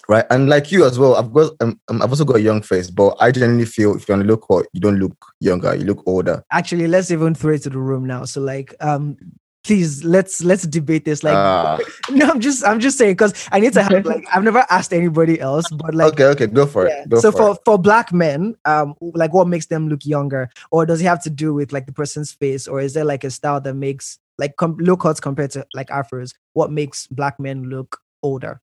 Right. 0.09 0.25
And 0.31 0.49
like 0.49 0.71
you 0.71 0.85
as 0.85 0.99
well, 0.99 1.17
I've 1.17 1.33
got 1.33 1.53
um, 1.61 1.81
um, 1.89 2.03
I've 2.03 2.11
also 2.11 2.25
got 2.25 2.37
a 2.37 2.41
young 2.41 2.63
face, 2.63 2.91
but 2.91 3.17
I 3.21 3.33
genuinely 3.33 3.65
feel 3.67 3.97
if 3.97 4.09
you're 4.09 4.17
on 4.17 4.21
the 4.21 4.27
look 4.27 4.47
you 4.73 4.81
don't 4.81 4.99
look 4.99 5.17
younger, 5.41 5.75
you 5.75 5.85
look 5.85 6.03
older. 6.07 6.45
Actually, 6.53 6.87
let's 6.87 7.11
even 7.11 7.35
throw 7.35 7.55
it 7.55 7.63
to 7.63 7.71
the 7.71 7.79
room 7.79 8.07
now. 8.07 8.25
So 8.25 8.41
like 8.41 8.75
um 8.81 9.17
please 9.65 10.05
let's 10.05 10.45
let's 10.45 10.63
debate 10.63 11.05
this. 11.05 11.25
Like 11.25 11.35
Ah. 11.35 11.79
no, 12.11 12.31
I'm 12.31 12.41
just 12.41 12.65
I'm 12.65 12.79
just 12.79 12.97
saying 12.99 13.13
because 13.13 13.49
I 13.51 13.59
need 13.59 13.73
to 13.73 13.83
have 13.83 14.05
like 14.07 14.25
I've 14.33 14.45
never 14.45 14.65
asked 14.71 14.93
anybody 14.93 15.41
else, 15.41 15.69
but 15.71 15.93
like 15.95 16.13
okay, 16.13 16.27
okay, 16.27 16.47
go 16.47 16.67
for 16.67 16.87
Yeah. 16.87 17.03
it. 17.03 17.09
Go 17.09 17.21
so 17.21 17.33
for, 17.33 17.39
for, 17.39 17.51
it. 17.53 17.59
for 17.65 17.79
black 17.79 18.13
men, 18.13 18.55
um, 18.65 18.95
like 19.01 19.33
what 19.33 19.49
makes 19.49 19.67
them 19.67 19.89
look 19.89 20.07
younger, 20.07 20.51
or 20.71 20.87
does 20.87 21.01
it 21.01 21.05
have 21.05 21.23
to 21.25 21.31
do 21.31 21.53
with 21.53 21.73
like 21.73 21.87
the 21.87 21.93
person's 21.93 22.31
face, 22.33 22.69
or 22.69 22.81
is 22.81 22.95
there 22.95 23.05
like 23.05 23.25
a 23.25 23.31
style 23.31 23.61
that 23.61 23.75
makes 23.75 24.19
like 24.39 24.55
com- 24.57 24.77
low 24.79 24.97
cuts 24.97 25.19
compared 25.19 25.51
to 25.53 25.67
like 25.75 25.89
afros? 25.89 26.33
What 26.53 26.71
makes 26.71 27.09
black 27.09 27.41
men 27.41 27.65
look 27.65 27.99
older? 28.23 28.61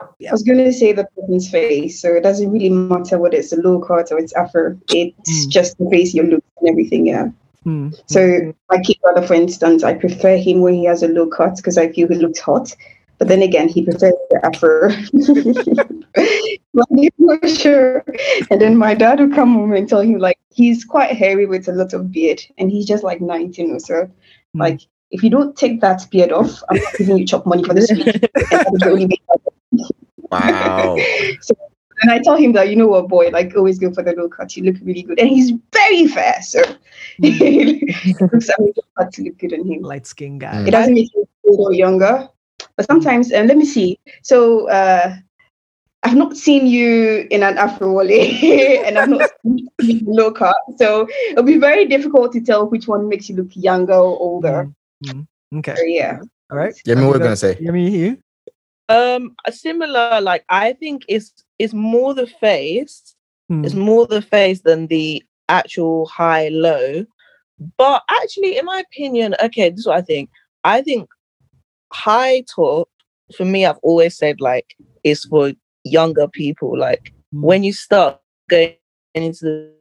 I 0.00 0.32
was 0.32 0.42
going 0.42 0.58
to 0.58 0.72
say 0.72 0.92
the 0.92 1.04
person's 1.16 1.50
face, 1.50 2.00
so 2.00 2.14
it 2.14 2.22
doesn't 2.22 2.50
really 2.50 2.70
matter 2.70 3.18
whether 3.18 3.36
it's 3.36 3.52
a 3.52 3.60
low 3.60 3.80
cut 3.80 4.12
or 4.12 4.18
it's 4.18 4.32
afro. 4.34 4.78
It's 4.90 5.46
Mm. 5.46 5.50
just 5.50 5.78
the 5.78 5.88
face, 5.90 6.14
your 6.14 6.26
look, 6.26 6.44
and 6.60 6.68
everything. 6.68 7.06
Yeah. 7.06 7.28
Hmm. 7.64 7.90
So 8.06 8.52
my 8.70 8.78
kid 8.80 8.96
brother, 9.02 9.26
for 9.26 9.34
instance, 9.34 9.82
I 9.82 9.94
prefer 9.94 10.36
him 10.36 10.60
when 10.60 10.74
he 10.74 10.84
has 10.84 11.02
a 11.02 11.08
low 11.08 11.26
cut 11.26 11.56
because 11.56 11.76
I 11.76 11.90
feel 11.92 12.08
he 12.08 12.14
looks 12.14 12.38
hot. 12.38 12.74
But 13.18 13.26
then 13.26 13.42
again, 13.42 13.68
he 13.68 13.82
prefers 13.82 14.14
the 14.30 14.40
afro. 14.44 14.90
I'm 16.16 17.08
not 17.18 17.48
sure. 17.48 18.04
And 18.50 18.60
then 18.60 18.76
my 18.76 18.94
dad 18.94 19.18
would 19.18 19.34
come 19.34 19.54
home 19.54 19.72
and 19.72 19.88
tell 19.88 20.00
him 20.00 20.18
like 20.18 20.38
he's 20.50 20.84
quite 20.84 21.16
hairy 21.16 21.46
with 21.46 21.66
a 21.68 21.72
lot 21.72 21.92
of 21.92 22.12
beard, 22.12 22.40
and 22.58 22.70
he's 22.70 22.86
just 22.86 23.02
like 23.02 23.20
19 23.20 23.72
or 23.72 23.80
so. 23.80 24.08
Hmm. 24.52 24.60
Like 24.60 24.80
if 25.10 25.24
you 25.24 25.30
don't 25.30 25.56
take 25.56 25.80
that 25.80 26.06
beard 26.12 26.30
off, 26.30 26.62
I'm 26.70 26.76
not 26.76 26.94
giving 26.96 27.18
you 27.18 27.26
chop 27.26 27.44
money 27.46 27.64
for 27.64 27.74
this 27.74 27.90
week. 29.72 29.86
And 30.32 30.42
that 30.42 30.60
was 30.60 30.72
the 30.76 30.88
only 30.88 31.02
way 31.02 31.38
Wow. 31.50 31.56
and 32.02 32.10
I 32.10 32.18
tell 32.20 32.36
him 32.36 32.52
that, 32.52 32.68
you 32.68 32.76
know 32.76 32.86
what, 32.86 33.08
boy, 33.08 33.28
like 33.28 33.56
always 33.56 33.78
go 33.78 33.92
for 33.92 34.02
the 34.02 34.12
low 34.12 34.28
cut. 34.28 34.56
You 34.56 34.64
look 34.64 34.76
really 34.82 35.02
good. 35.02 35.18
And 35.18 35.28
he's 35.28 35.52
very 35.72 36.06
fair. 36.06 36.40
So 36.42 36.62
he 37.22 37.94
looks 38.20 38.48
at 38.48 38.60
me 38.60 38.72
cut 38.96 39.12
to 39.14 39.22
look 39.22 39.38
good 39.38 39.54
on 39.54 39.66
him. 39.66 39.82
light 39.82 40.06
skin 40.06 40.38
guy. 40.38 40.54
Mm. 40.54 40.68
It 40.68 40.70
doesn't 40.70 40.94
make 40.94 41.14
him 41.14 41.24
old 41.48 41.68
or 41.68 41.72
younger. 41.72 42.28
But 42.76 42.86
sometimes, 42.86 43.32
um, 43.32 43.46
let 43.46 43.56
me 43.56 43.64
see. 43.64 43.98
So 44.22 44.68
uh, 44.68 45.14
I've 46.02 46.16
not 46.16 46.36
seen 46.36 46.66
you 46.66 47.26
in 47.30 47.42
an 47.42 47.58
Afro 47.58 47.92
Wale 47.92 48.10
and 48.86 48.98
I've 48.98 49.08
not 49.08 49.30
seen 49.42 49.58
you 49.58 49.98
in 49.98 50.04
low 50.04 50.30
cut. 50.30 50.56
So 50.76 51.08
it'll 51.30 51.44
be 51.44 51.58
very 51.58 51.86
difficult 51.86 52.32
to 52.32 52.40
tell 52.40 52.68
which 52.68 52.86
one 52.86 53.08
makes 53.08 53.28
you 53.28 53.36
look 53.36 53.50
younger 53.54 53.94
or 53.94 54.18
older. 54.18 54.70
Mm. 55.04 55.26
Okay. 55.56 55.74
So 55.74 55.82
yeah. 55.82 56.20
All 56.50 56.56
right. 56.56 56.74
Yeah, 56.84 56.94
I 56.94 56.96
mean, 56.96 57.06
what 57.06 57.14
we're 57.14 57.24
gonna 57.24 57.36
say. 57.36 57.56
Yemi, 57.56 57.90
you? 57.90 58.18
Um, 58.88 59.34
a 59.46 59.52
similar, 59.52 60.20
like 60.20 60.44
I 60.48 60.72
think 60.74 61.04
it's 61.08 61.32
it's 61.58 61.74
more 61.74 62.14
the 62.14 62.26
face. 62.26 63.14
Hmm. 63.48 63.64
It's 63.64 63.74
more 63.74 64.06
the 64.06 64.22
face 64.22 64.62
than 64.62 64.86
the 64.86 65.22
actual 65.48 66.06
high 66.06 66.48
low. 66.48 67.04
But 67.76 68.02
actually, 68.08 68.56
in 68.56 68.64
my 68.64 68.80
opinion, 68.80 69.34
okay, 69.42 69.70
this 69.70 69.80
is 69.80 69.86
what 69.86 69.96
I 69.98 70.02
think. 70.02 70.30
I 70.64 70.82
think 70.82 71.08
high 71.92 72.42
top 72.54 72.88
for 73.36 73.44
me, 73.44 73.66
I've 73.66 73.78
always 73.82 74.16
said 74.16 74.40
like 74.40 74.74
is 75.04 75.24
for 75.24 75.52
younger 75.84 76.28
people. 76.28 76.78
Like 76.78 77.12
Hmm. 77.32 77.42
when 77.42 77.62
you 77.64 77.72
start 77.74 78.18
going 78.48 78.74
into 79.14 79.44
the 79.44 79.72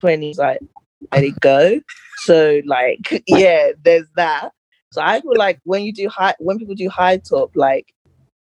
twenties, 0.00 0.38
like 0.38 0.60
let 1.12 1.24
it 1.24 1.40
go. 1.40 1.80
So 2.24 2.60
like 2.64 3.22
yeah, 3.26 3.72
there's 3.82 4.06
that. 4.16 4.52
So 4.92 5.00
I 5.02 5.20
feel 5.20 5.36
like 5.36 5.60
when 5.64 5.82
you 5.82 5.92
do 5.92 6.08
high, 6.08 6.34
when 6.38 6.58
people 6.58 6.74
do 6.74 6.88
high 6.88 7.16
top, 7.18 7.50
like 7.54 7.92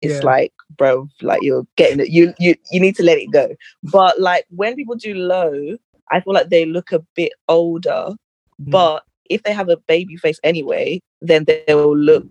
it's 0.01 0.15
Yeah. 0.23 0.25
like, 0.25 0.53
bro, 0.77 1.07
like 1.21 1.41
you're 1.41 1.65
getting 1.75 1.99
it. 1.99 2.09
You 2.09 2.33
you 2.39 2.55
you 2.71 2.79
need 2.79 2.95
to 2.97 3.03
let 3.03 3.17
it 3.17 3.31
go. 3.31 3.55
But 3.83 4.19
like 4.19 4.45
when 4.49 4.75
people 4.75 4.95
do 4.95 5.13
low, 5.13 5.75
I 6.11 6.21
feel 6.21 6.33
like 6.33 6.49
they 6.49 6.65
look 6.65 6.91
a 6.91 6.99
bit 7.15 7.33
older. 7.47 8.09
Mm. 8.61 8.71
But 8.71 9.03
if 9.29 9.43
they 9.43 9.53
have 9.53 9.69
a 9.69 9.77
baby 9.87 10.15
face 10.17 10.39
anyway, 10.43 10.99
then 11.21 11.45
they 11.45 11.63
will 11.69 11.95
look 11.97 12.25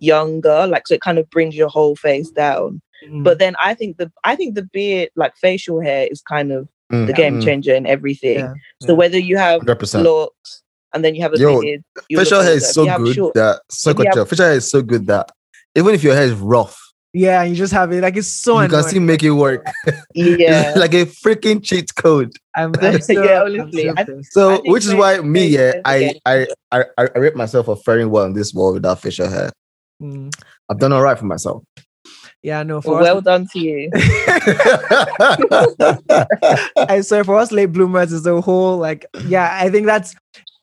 younger. 0.00 0.66
Like 0.66 0.86
so, 0.86 0.94
it 0.94 1.00
kind 1.00 1.18
of 1.18 1.28
brings 1.30 1.54
your 1.56 1.68
whole 1.68 1.96
face 1.96 2.30
down. 2.30 2.80
Mm. 3.08 3.22
But 3.24 3.38
then 3.38 3.54
I 3.62 3.74
think 3.74 3.96
the 3.98 4.10
I 4.24 4.36
think 4.36 4.54
the 4.54 4.62
beard, 4.64 5.10
like 5.16 5.36
facial 5.36 5.80
hair, 5.80 6.06
is 6.10 6.22
kind 6.22 6.52
of 6.52 6.68
Mm, 6.90 7.06
the 7.06 7.12
game 7.12 7.38
mm, 7.38 7.44
changer 7.44 7.74
in 7.74 7.84
everything. 7.84 8.38
Yeah, 8.38 8.54
So 8.80 8.94
whether 8.94 9.18
you 9.18 9.36
have 9.36 9.60
100%. 9.60 10.02
locks 10.04 10.62
and 10.94 11.04
then 11.04 11.14
you 11.14 11.20
have 11.20 11.34
a 11.34 11.38
Yo, 11.38 11.60
beard, 11.60 11.84
Facial 12.10 12.40
hair 12.40 12.54
is 12.54 12.72
so 12.72 12.86
good 12.96 13.14
short- 13.14 13.34
that 13.34 13.60
so 13.70 13.90
if 13.90 13.98
you 13.98 14.04
have- 14.06 14.14
good. 14.14 14.28
Facial 14.30 14.46
hair 14.46 14.54
is 14.54 14.70
so 14.70 14.80
good 14.80 15.06
that 15.08 15.30
even 15.74 15.94
if 15.94 16.02
your 16.02 16.14
hair 16.14 16.24
is 16.24 16.32
rough, 16.32 16.80
yeah, 17.12 17.42
you 17.42 17.54
just 17.54 17.72
have 17.72 17.92
it 17.92 18.02
like 18.02 18.16
it's 18.16 18.28
so 18.28 18.52
you 18.52 18.58
annoying. 18.66 18.70
can 18.70 18.82
still 18.88 19.02
make 19.02 19.22
it 19.22 19.30
work. 19.30 19.66
yeah. 20.14 20.74
like 20.76 20.94
a 20.94 21.06
freaking 21.06 21.62
cheat 21.62 21.94
code. 21.94 22.32
I'm, 22.54 22.74
I'm 22.80 23.00
so, 23.00 23.12
Yeah, 23.24 23.42
I'm 23.42 23.60
honestly, 23.60 23.84
so 23.84 23.94
I- 23.96 24.04
pissed. 24.04 24.32
So, 24.32 24.50
I 24.56 24.60
which 24.66 24.84
is 24.84 24.94
why 24.94 25.20
me, 25.20 25.40
face 25.40 25.52
yeah, 25.58 25.80
I, 25.84 26.14
I, 26.26 26.46
I, 26.72 26.84
I 26.98 27.08
I 27.14 27.18
rate 27.18 27.36
myself 27.36 27.66
for 27.66 27.76
faring 27.76 28.10
well 28.10 28.24
in 28.26 28.32
this 28.34 28.52
world 28.52 28.74
without 28.74 29.00
facial 29.00 29.28
hair. 29.28 29.50
Mm. 30.02 30.32
I've 30.68 30.78
done 30.78 30.92
all 30.92 31.02
right 31.02 31.18
for 31.18 31.24
myself. 31.26 31.64
Yeah, 32.42 32.62
no, 32.62 32.80
for 32.80 32.92
well, 32.92 33.00
us, 33.00 33.04
well 33.04 33.20
done 33.20 33.48
to 33.52 33.58
you. 33.58 33.90
I 36.76 37.00
swear 37.00 37.24
for 37.24 37.36
us 37.36 37.50
late 37.50 37.72
bloomers 37.72 38.12
is 38.12 38.22
the 38.22 38.40
whole 38.40 38.78
like 38.78 39.06
yeah 39.26 39.50
I 39.60 39.70
think 39.70 39.86
that's 39.86 40.14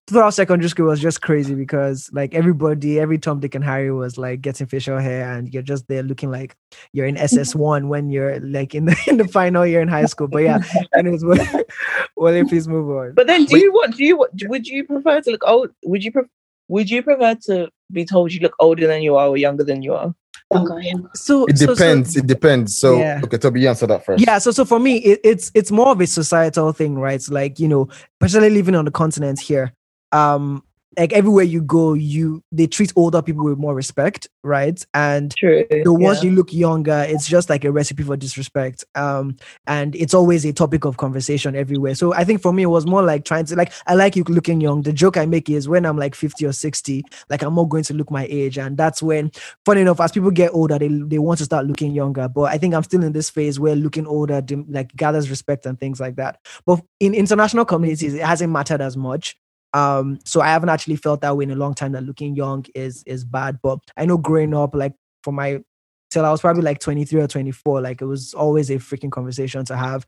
throughout 0.07 0.33
secondary 0.33 0.69
school 0.69 0.85
was 0.87 0.99
just 0.99 1.21
crazy 1.21 1.55
because 1.55 2.09
like 2.13 2.33
everybody 2.35 2.99
every 2.99 3.17
Tom 3.17 3.39
Dick 3.39 3.55
and 3.55 3.63
Harry 3.63 3.91
was 3.91 4.17
like 4.17 4.41
getting 4.41 4.67
facial 4.67 4.99
hair 4.99 5.31
and 5.33 5.51
you're 5.53 5.63
just 5.63 5.87
there 5.87 6.03
looking 6.03 6.29
like 6.29 6.55
you're 6.93 7.07
in 7.07 7.15
mm-hmm. 7.15 7.25
SS1 7.39 7.87
when 7.87 8.09
you're 8.09 8.39
like 8.41 8.75
in 8.75 8.85
the 8.85 8.95
in 9.07 9.17
the 9.17 9.27
final 9.27 9.65
year 9.65 9.81
in 9.81 9.87
high 9.87 10.05
school 10.05 10.27
but 10.27 10.39
yeah 10.43 10.59
and 10.93 11.07
it's 11.07 11.23
well, 11.23 11.63
well 12.15 12.45
please 12.47 12.67
move 12.67 12.89
on 12.89 13.13
But 13.13 13.27
then, 13.27 13.45
do 13.45 13.53
Wait. 13.55 13.63
you 13.63 13.71
want? 13.73 13.95
Do 13.95 14.03
you 14.05 14.17
want? 14.17 14.31
Would 14.47 14.67
you 14.67 14.83
prefer 14.83 15.21
to 15.21 15.31
look 15.31 15.43
old? 15.47 15.69
Would 15.85 16.03
you? 16.03 16.11
Pre- 16.11 16.23
would 16.67 16.89
you 16.89 17.03
prefer 17.03 17.35
to 17.45 17.69
be 17.91 18.05
told 18.05 18.33
you 18.33 18.39
look 18.41 18.55
older 18.59 18.87
than 18.87 19.01
you 19.03 19.15
are 19.15 19.27
or 19.27 19.37
younger 19.37 19.63
than 19.63 19.81
you 19.83 19.93
are? 19.93 20.13
Younger, 20.51 20.79
younger. 20.81 21.09
so 21.15 21.45
it 21.45 21.57
so- 21.57 21.65
so- 21.65 21.73
depends. 21.73 22.15
it 22.15 22.27
depends. 22.27 22.77
So, 22.77 22.97
Yeah. 22.97 23.21
okay, 23.23 23.37
Toby, 23.37 23.61
you 23.61 23.69
answer 23.69 23.87
that 23.87 24.05
first. 24.05 24.23
yeah 24.23 24.37
so 24.37 24.51
so 24.51 24.65
for 24.65 24.79
me 24.79 24.97
it, 24.97 25.19
it's 25.23 25.51
it's 25.55 25.71
more 25.71 25.89
of 25.89 26.01
a 26.01 26.05
societal 26.07 26.71
thing 26.71 26.95
right 26.99 27.15
It's 27.15 27.29
like 27.29 27.59
you 27.59 27.67
know 27.67 27.87
particularly 28.19 28.53
living 28.53 28.75
on 28.75 28.85
the 28.85 28.91
continent 28.91 29.39
here 29.39 29.73
um 30.15 30.63
like 30.97 31.11
everywhere 31.11 31.43
you 31.43 31.61
go 31.61 31.93
you 31.93 32.41
they 32.51 32.67
treat 32.67 32.93
older 32.95 33.21
people 33.21 33.43
with 33.43 33.57
more 33.57 33.75
respect 33.75 34.29
right? 34.43 34.85
And 34.93 35.35
True. 35.35 35.65
so 35.83 35.91
once 35.91 36.23
you 36.23 36.31
look 36.31 36.53
younger 36.53 37.05
it's 37.07 37.27
just 37.27 37.49
like 37.49 37.65
a 37.65 37.71
recipe 37.71 38.03
for 38.03 38.15
disrespect 38.15 38.85
um 38.95 39.35
and 39.67 39.95
it's 39.95 40.13
always 40.13 40.45
a 40.45 40.53
topic 40.53 40.85
of 40.85 40.97
conversation 40.97 41.55
everywhere. 41.55 41.95
So 41.95 42.13
i 42.13 42.23
think 42.23 42.41
for 42.41 42.53
me 42.53 42.63
it 42.63 42.67
was 42.67 42.85
more 42.85 43.03
like 43.03 43.25
trying 43.25 43.45
to 43.45 43.55
like 43.55 43.73
i 43.87 43.95
like 43.95 44.15
you 44.15 44.23
looking 44.25 44.61
young. 44.61 44.83
The 44.83 44.93
joke 44.93 45.17
i 45.17 45.25
make 45.25 45.49
is 45.49 45.67
when 45.67 45.85
i'm 45.85 45.97
like 45.97 46.15
50 46.15 46.45
or 46.45 46.53
60 46.53 47.03
like 47.29 47.41
i'm 47.41 47.55
not 47.55 47.69
going 47.69 47.83
to 47.83 47.93
look 47.93 48.11
my 48.11 48.27
age. 48.29 48.57
And 48.57 48.77
that's 48.77 49.01
when 49.01 49.31
funny 49.65 49.81
enough 49.81 49.99
as 49.99 50.11
people 50.11 50.31
get 50.31 50.53
older 50.53 50.79
they, 50.79 50.87
they 50.87 51.19
want 51.19 51.39
to 51.39 51.45
start 51.45 51.65
looking 51.65 51.91
younger. 51.93 52.27
But 52.29 52.43
i 52.43 52.57
think 52.57 52.73
i'm 52.73 52.83
still 52.83 53.03
in 53.03 53.11
this 53.11 53.29
phase 53.29 53.59
where 53.59 53.75
looking 53.75 54.07
older 54.07 54.41
like 54.69 54.95
gathers 54.95 55.29
respect 55.29 55.65
and 55.65 55.79
things 55.79 55.99
like 55.99 56.15
that. 56.15 56.39
But 56.65 56.81
in 56.99 57.13
international 57.13 57.65
communities 57.65 58.13
it 58.13 58.23
hasn't 58.23 58.53
mattered 58.53 58.81
as 58.81 58.95
much 58.95 59.35
um 59.75 60.17
so 60.25 60.41
i 60.41 60.47
haven't 60.47 60.69
actually 60.69 60.95
felt 60.95 61.19
that 61.21 61.35
way 61.35 61.43
in 61.43 61.51
a 61.51 61.55
long 61.55 61.73
time 61.75 61.91
that 61.91 62.03
looking 62.03 62.35
young 62.35 62.65
is 62.73 63.03
is 63.05 63.23
bad 63.23 63.59
but 63.61 63.77
i 63.97 64.05
know 64.05 64.17
growing 64.17 64.53
up 64.53 64.73
like 64.73 64.93
for 65.23 65.31
my 65.33 65.61
till 66.09 66.25
i 66.25 66.31
was 66.31 66.41
probably 66.41 66.61
like 66.63 66.79
23 66.79 67.21
or 67.21 67.27
24 67.27 67.81
like 67.81 68.01
it 68.01 68.05
was 68.05 68.33
always 68.33 68.69
a 68.69 68.75
freaking 68.75 69.11
conversation 69.11 69.65
to 69.65 69.75
have 69.75 70.07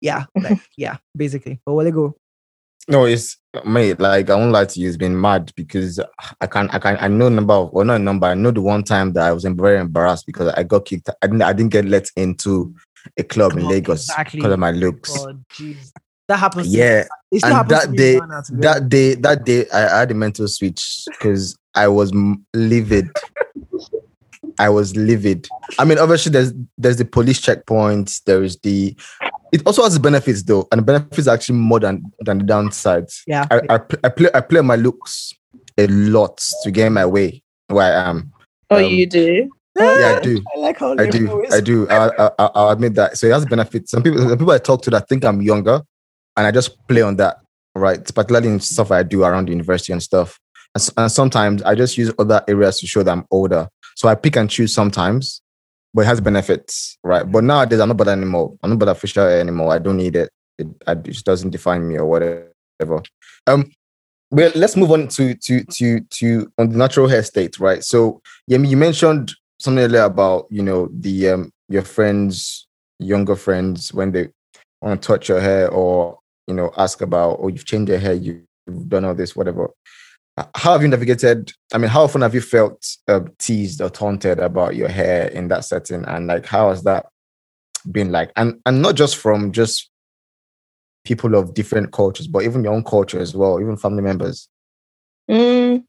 yeah 0.00 0.24
like 0.42 0.58
yeah 0.76 0.96
basically 1.16 1.60
but 1.64 1.74
will 1.74 1.86
it 1.86 1.94
go 1.94 2.14
No, 2.86 3.06
it's 3.06 3.38
mate. 3.64 3.98
Like 3.98 4.28
I 4.28 4.34
won't 4.36 4.52
lie 4.52 4.66
to 4.66 4.80
you, 4.80 4.88
it's 4.88 4.98
been 4.98 5.18
mad 5.18 5.52
because 5.56 5.98
I 6.42 6.46
can 6.46 6.68
I 6.68 6.78
can 6.78 6.98
I 7.00 7.08
know 7.08 7.30
number 7.30 7.54
of 7.54 7.72
well 7.72 7.86
not 7.86 7.96
a 8.00 8.04
number. 8.04 8.26
I 8.26 8.34
know 8.34 8.50
the 8.52 8.60
one 8.60 8.84
time 8.84 9.14
that 9.14 9.24
I 9.28 9.32
was 9.32 9.44
very 9.44 9.78
embarrassed 9.80 10.26
because 10.26 10.52
I 10.54 10.64
got 10.64 10.84
kicked. 10.84 11.08
I 11.22 11.26
didn't 11.26 11.42
I 11.42 11.54
didn't 11.54 11.72
get 11.72 11.86
let 11.86 12.10
into 12.16 12.74
a 13.16 13.22
club 13.22 13.52
in 13.56 13.64
Oh, 13.64 13.68
Lagos 13.68 14.04
exactly. 14.10 14.38
because 14.40 14.52
of 14.52 14.58
my 14.58 14.72
looks. 14.72 15.10
oh 15.16 15.32
jeez 15.56 15.92
that 16.28 16.38
happens 16.38 16.74
Yeah, 16.74 17.04
it 17.30 17.42
and 17.44 17.52
happens 17.52 17.80
that 17.80 17.92
day- 17.96 18.16
now, 18.18 18.40
to 18.40 18.52
be 18.52 18.56
honest. 18.56 18.60
that 18.62 18.88
day 18.88 19.14
that 19.16 19.44
day 19.44 19.66
I, 19.72 19.86
I 19.96 19.98
had 20.00 20.10
a 20.10 20.14
mental 20.14 20.48
switch 20.48 21.04
because 21.06 21.56
I 21.74 21.88
was 21.88 22.12
livid. 22.54 23.10
I 24.58 24.68
was 24.68 24.94
livid. 24.96 25.48
I 25.78 25.84
mean, 25.84 25.98
obviously 25.98 26.30
there's 26.32 26.52
there's 26.78 26.96
the 26.96 27.04
police 27.04 27.40
checkpoints. 27.40 28.22
There 28.24 28.42
is 28.42 28.56
the 28.58 28.96
it 29.52 29.62
also 29.66 29.82
has 29.82 29.98
benefits 29.98 30.42
though, 30.42 30.66
and 30.70 30.78
the 30.80 30.84
benefits 30.84 31.26
are 31.28 31.34
actually 31.34 31.58
more 31.58 31.80
than 31.80 32.04
than 32.20 32.38
the 32.38 32.44
downsides. 32.44 33.22
Yeah. 33.26 33.46
I, 33.50 33.60
I, 33.70 33.80
I 34.04 34.08
play 34.08 34.30
I 34.34 34.40
play 34.40 34.60
my 34.60 34.76
looks 34.76 35.32
a 35.78 35.86
lot 35.88 36.40
to 36.62 36.70
get 36.70 36.90
my 36.92 37.04
way 37.06 37.42
where 37.68 37.96
I 37.96 38.08
am. 38.10 38.32
Oh, 38.70 38.76
Um, 38.76 38.84
you 38.92 39.06
do? 39.06 39.50
Yeah, 39.76 40.18
I 40.18 40.20
do. 40.22 40.40
I 40.54 40.58
like 40.60 40.78
how 40.78 40.92
I 40.92 41.10
do. 41.10 41.44
I 41.52 41.60
do. 41.60 41.88
I, 41.88 42.06
I, 42.06 42.26
I, 42.38 42.50
I'll 42.54 42.70
admit 42.70 42.94
that. 42.94 43.18
So 43.18 43.26
it 43.26 43.32
has 43.32 43.44
benefits. 43.44 43.90
Some 43.90 44.04
people, 44.04 44.20
some 44.20 44.38
people 44.38 44.52
I 44.52 44.58
talk 44.58 44.82
to 44.82 44.90
that 44.90 45.08
think 45.08 45.24
I'm 45.24 45.42
younger, 45.42 45.82
and 46.36 46.46
I 46.46 46.50
just 46.50 46.86
play 46.88 47.02
on 47.02 47.16
that, 47.16 47.38
right? 47.74 48.02
Particularly 48.04 48.48
in 48.48 48.60
stuff 48.60 48.90
I 48.90 49.02
do 49.02 49.24
around 49.24 49.46
the 49.46 49.52
university 49.52 49.92
and 49.92 50.02
stuff. 50.02 50.38
And, 50.74 50.90
and 50.96 51.12
sometimes 51.12 51.62
I 51.62 51.74
just 51.74 51.96
use 51.96 52.12
other 52.18 52.42
areas 52.48 52.80
to 52.80 52.86
show 52.86 53.02
that 53.02 53.10
I'm 53.12 53.24
older. 53.30 53.68
So 53.96 54.08
I 54.08 54.14
pick 54.14 54.36
and 54.36 54.50
choose 54.50 54.74
sometimes, 54.74 55.40
but 55.92 56.02
it 56.02 56.06
has 56.06 56.20
benefits, 56.20 56.98
right? 57.04 57.30
But 57.30 57.44
nowadays 57.44 57.80
I'm 57.80 57.88
not 57.88 57.96
bothered 57.96 58.18
anymore. 58.18 58.56
I'm 58.62 58.70
not 58.70 58.78
bothered 58.78 58.98
facial 58.98 59.26
hair 59.26 59.40
anymore. 59.40 59.72
I 59.72 59.78
don't 59.78 59.96
need 59.96 60.16
it. 60.16 60.30
It, 60.58 60.68
it 60.86 61.02
just 61.04 61.24
doesn't 61.24 61.50
define 61.50 61.86
me 61.86 61.96
or 61.96 62.06
whatever. 62.06 63.02
Um, 63.46 63.70
well, 64.30 64.50
let's 64.56 64.76
move 64.76 64.90
on 64.90 65.08
to 65.08 65.34
to 65.34 65.64
to 65.64 66.00
to 66.00 66.52
on 66.58 66.70
the 66.70 66.76
natural 66.76 67.06
hair 67.06 67.22
state, 67.22 67.60
right? 67.60 67.84
So, 67.84 68.20
Yemi, 68.50 68.68
you 68.68 68.76
mentioned 68.76 69.32
something 69.60 69.84
earlier 69.84 70.02
about 70.02 70.46
you 70.50 70.62
know 70.62 70.88
the 70.92 71.28
um 71.28 71.52
your 71.68 71.82
friends, 71.82 72.66
younger 72.98 73.36
friends, 73.36 73.92
when 73.94 74.10
they 74.10 74.28
want 74.80 75.00
to 75.00 75.06
touch 75.06 75.28
your 75.28 75.40
hair 75.40 75.70
or 75.70 76.18
you 76.46 76.54
know 76.54 76.70
ask 76.76 77.00
about 77.00 77.34
or 77.34 77.50
you've 77.50 77.64
changed 77.64 77.88
your 77.88 77.98
hair, 77.98 78.14
you- 78.14 78.44
you've 78.66 78.88
done 78.88 79.04
all 79.04 79.14
this, 79.14 79.36
whatever. 79.36 79.70
How 80.56 80.72
have 80.72 80.82
you 80.82 80.88
navigated? 80.88 81.52
I 81.72 81.78
mean, 81.78 81.90
how 81.90 82.02
often 82.02 82.22
have 82.22 82.34
you 82.34 82.40
felt 82.40 82.84
uh, 83.06 83.20
teased 83.38 83.80
or 83.80 83.88
taunted 83.88 84.40
about 84.40 84.74
your 84.74 84.88
hair 84.88 85.28
in 85.28 85.48
that 85.48 85.64
setting, 85.64 86.04
and 86.06 86.26
like 86.26 86.46
how 86.46 86.70
has 86.70 86.82
that 86.82 87.06
been 87.90 88.10
like? 88.10 88.32
And 88.36 88.60
and 88.66 88.82
not 88.82 88.96
just 88.96 89.16
from 89.16 89.52
just 89.52 89.90
people 91.04 91.34
of 91.34 91.54
different 91.54 91.92
cultures, 91.92 92.26
but 92.26 92.42
even 92.42 92.64
your 92.64 92.72
own 92.72 92.82
culture 92.82 93.20
as 93.20 93.34
well, 93.34 93.60
even 93.60 93.76
family 93.76 94.02
members. 94.02 94.48
Mm, 95.30 95.84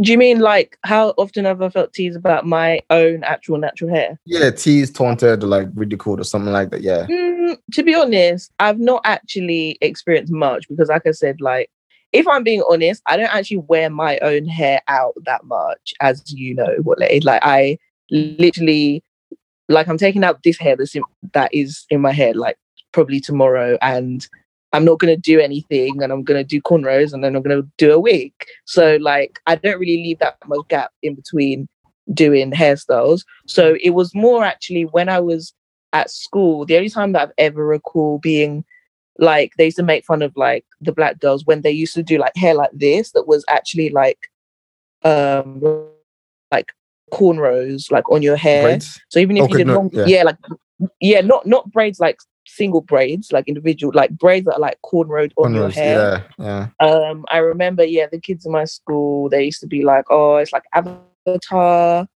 do 0.00 0.12
you 0.12 0.18
mean 0.18 0.40
like 0.40 0.78
how 0.82 1.10
often 1.18 1.44
have 1.44 1.60
I 1.60 1.68
felt 1.68 1.92
teased 1.92 2.16
about 2.16 2.46
my 2.46 2.80
own 2.90 3.22
actual 3.24 3.58
natural 3.58 3.90
hair? 3.90 4.18
Yeah, 4.24 4.50
teased, 4.50 4.94
taunted, 4.96 5.42
like 5.42 5.68
ridiculed 5.74 6.20
or 6.20 6.24
something 6.24 6.52
like 6.52 6.70
that. 6.70 6.80
Yeah. 6.82 7.06
Mm, 7.06 7.29
to 7.72 7.82
be 7.82 7.94
honest, 7.94 8.52
I've 8.58 8.78
not 8.78 9.02
actually 9.04 9.78
experienced 9.80 10.32
much 10.32 10.68
because, 10.68 10.88
like 10.88 11.06
I 11.06 11.12
said, 11.12 11.40
like 11.40 11.70
if 12.12 12.26
I'm 12.26 12.42
being 12.42 12.62
honest, 12.68 13.02
I 13.06 13.16
don't 13.16 13.34
actually 13.34 13.58
wear 13.58 13.88
my 13.90 14.18
own 14.18 14.46
hair 14.46 14.80
out 14.88 15.14
that 15.26 15.44
much, 15.44 15.94
as 16.00 16.22
you 16.32 16.54
know, 16.54 16.74
Wale. 16.78 17.20
Like 17.22 17.40
I 17.44 17.78
literally, 18.10 19.02
like 19.68 19.88
I'm 19.88 19.98
taking 19.98 20.24
out 20.24 20.42
this 20.42 20.58
hair 20.58 20.76
that's 20.76 20.94
in, 20.94 21.02
that 21.32 21.54
is 21.54 21.86
in 21.90 22.00
my 22.00 22.12
head, 22.12 22.36
like 22.36 22.56
probably 22.92 23.20
tomorrow, 23.20 23.78
and 23.80 24.26
I'm 24.72 24.84
not 24.84 24.98
gonna 24.98 25.16
do 25.16 25.40
anything, 25.40 26.02
and 26.02 26.12
I'm 26.12 26.24
gonna 26.24 26.44
do 26.44 26.60
cornrows, 26.60 27.12
and 27.12 27.22
then 27.22 27.36
I'm 27.36 27.42
gonna 27.42 27.62
do 27.78 27.92
a 27.92 28.00
wig. 28.00 28.32
So 28.66 28.96
like 29.00 29.38
I 29.46 29.54
don't 29.56 29.78
really 29.78 30.02
leave 30.02 30.18
that 30.18 30.36
much 30.46 30.66
gap 30.68 30.90
in 31.02 31.14
between 31.14 31.68
doing 32.12 32.50
hairstyles. 32.50 33.22
So 33.46 33.76
it 33.80 33.90
was 33.90 34.14
more 34.14 34.44
actually 34.44 34.82
when 34.86 35.08
I 35.08 35.20
was 35.20 35.54
at 35.92 36.10
school, 36.10 36.64
the 36.64 36.76
only 36.76 36.88
time 36.88 37.12
that 37.12 37.22
I've 37.22 37.34
ever 37.38 37.66
recall 37.66 38.18
being 38.18 38.64
like 39.18 39.52
they 39.58 39.66
used 39.66 39.76
to 39.76 39.82
make 39.82 40.04
fun 40.04 40.22
of 40.22 40.34
like 40.36 40.64
the 40.80 40.92
black 40.92 41.18
girls 41.18 41.44
when 41.44 41.60
they 41.60 41.70
used 41.70 41.94
to 41.94 42.02
do 42.02 42.16
like 42.16 42.34
hair 42.36 42.54
like 42.54 42.70
this 42.72 43.12
that 43.12 43.28
was 43.28 43.44
actually 43.48 43.90
like 43.90 44.30
um 45.02 45.60
like 46.50 46.72
cornrows 47.12 47.90
like 47.90 48.08
on 48.10 48.22
your 48.22 48.36
hair. 48.36 48.62
Braids? 48.62 49.00
So 49.08 49.18
even 49.18 49.36
if 49.36 49.44
Okay, 49.44 49.52
you 49.52 49.58
did 49.58 49.66
no, 49.66 49.74
long 49.74 49.90
yeah. 49.92 50.06
yeah. 50.06 50.22
like 50.22 50.36
yeah, 51.00 51.20
not 51.20 51.46
not 51.46 51.70
braids 51.70 52.00
like 52.00 52.18
single 52.46 52.80
braids, 52.80 53.32
like 53.32 53.46
individual 53.46 53.92
like 53.94 54.10
braids 54.10 54.46
that 54.46 54.54
are 54.54 54.60
like 54.60 54.78
cornrowed 54.82 55.32
on 55.36 55.54
your 55.54 55.70
hair. 55.70 56.26
Yeah, 56.38 56.68
yeah. 56.80 56.86
Um, 56.86 57.24
I 57.28 57.38
remember, 57.38 57.84
yeah, 57.84 58.06
the 58.10 58.20
kids 58.20 58.46
in 58.46 58.52
my 58.52 58.64
school, 58.64 59.28
they 59.28 59.44
used 59.44 59.60
to 59.60 59.66
be 59.66 59.84
like, 59.84 60.06
oh, 60.10 60.36
it's 60.36 60.52
like 60.52 60.64
Avatar, 60.74 62.08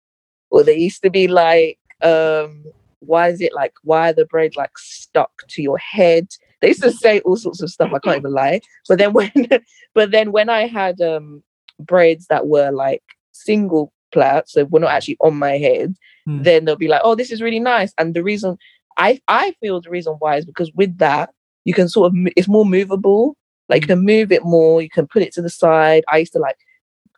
or 0.50 0.64
they 0.64 0.78
used 0.78 1.04
to 1.04 1.10
be 1.10 1.28
like, 1.28 1.78
um, 2.02 2.64
why 3.06 3.30
is 3.30 3.42
it 3.42 3.54
like, 3.54 3.74
why 3.84 4.10
are 4.10 4.14
the 4.14 4.26
braids 4.26 4.56
like 4.56 4.78
stuck 4.78 5.32
to 5.50 5.62
your 5.62 5.78
head? 5.78 6.28
They 6.62 6.70
used 6.70 6.84
to 6.84 6.92
say 7.06 7.20
all 7.22 7.36
sorts 7.38 7.62
of 7.62 7.70
stuff. 7.70 7.92
I 7.94 8.00
can't 8.00 8.18
even 8.18 8.32
lie. 8.34 8.62
But 8.88 8.98
then 9.00 9.14
when, 9.14 9.32
but 9.94 10.12
then 10.12 10.32
when 10.32 10.50
I 10.50 10.68
had 10.68 11.02
um 11.02 11.44
braids 11.80 12.28
that 12.28 12.48
were 12.48 12.72
like 12.72 13.04
single 13.32 13.92
plaits, 14.12 14.54
so 14.54 14.66
were 14.66 14.80
not 14.80 14.92
actually 14.92 15.18
on 15.22 15.36
my 15.38 15.58
head, 15.58 15.96
Hmm. 16.26 16.42
then 16.44 16.64
they'll 16.64 16.78
be 16.78 16.88
like, 16.88 17.02
oh, 17.04 17.16
this 17.16 17.32
is 17.32 17.42
really 17.42 17.60
nice. 17.60 17.94
And 17.98 18.14
the 18.14 18.24
reason 18.24 18.58
I 18.98 19.20
I 19.28 19.54
feel 19.60 19.82
the 19.82 19.90
reason 19.90 20.16
why 20.20 20.38
is 20.38 20.46
because 20.46 20.72
with 20.74 20.98
that 21.00 21.32
you 21.66 21.74
can 21.74 21.90
sort 21.90 22.08
of 22.08 22.14
it's 22.38 22.48
more 22.48 22.66
movable. 22.66 23.36
Like 23.70 23.82
you 23.82 23.88
can 23.88 24.06
move 24.06 24.32
it 24.32 24.44
more. 24.46 24.82
You 24.82 24.90
can 24.90 25.08
put 25.08 25.22
it 25.22 25.34
to 25.34 25.42
the 25.42 25.50
side. 25.50 26.04
I 26.12 26.18
used 26.20 26.34
to 26.34 26.40
like 26.40 26.58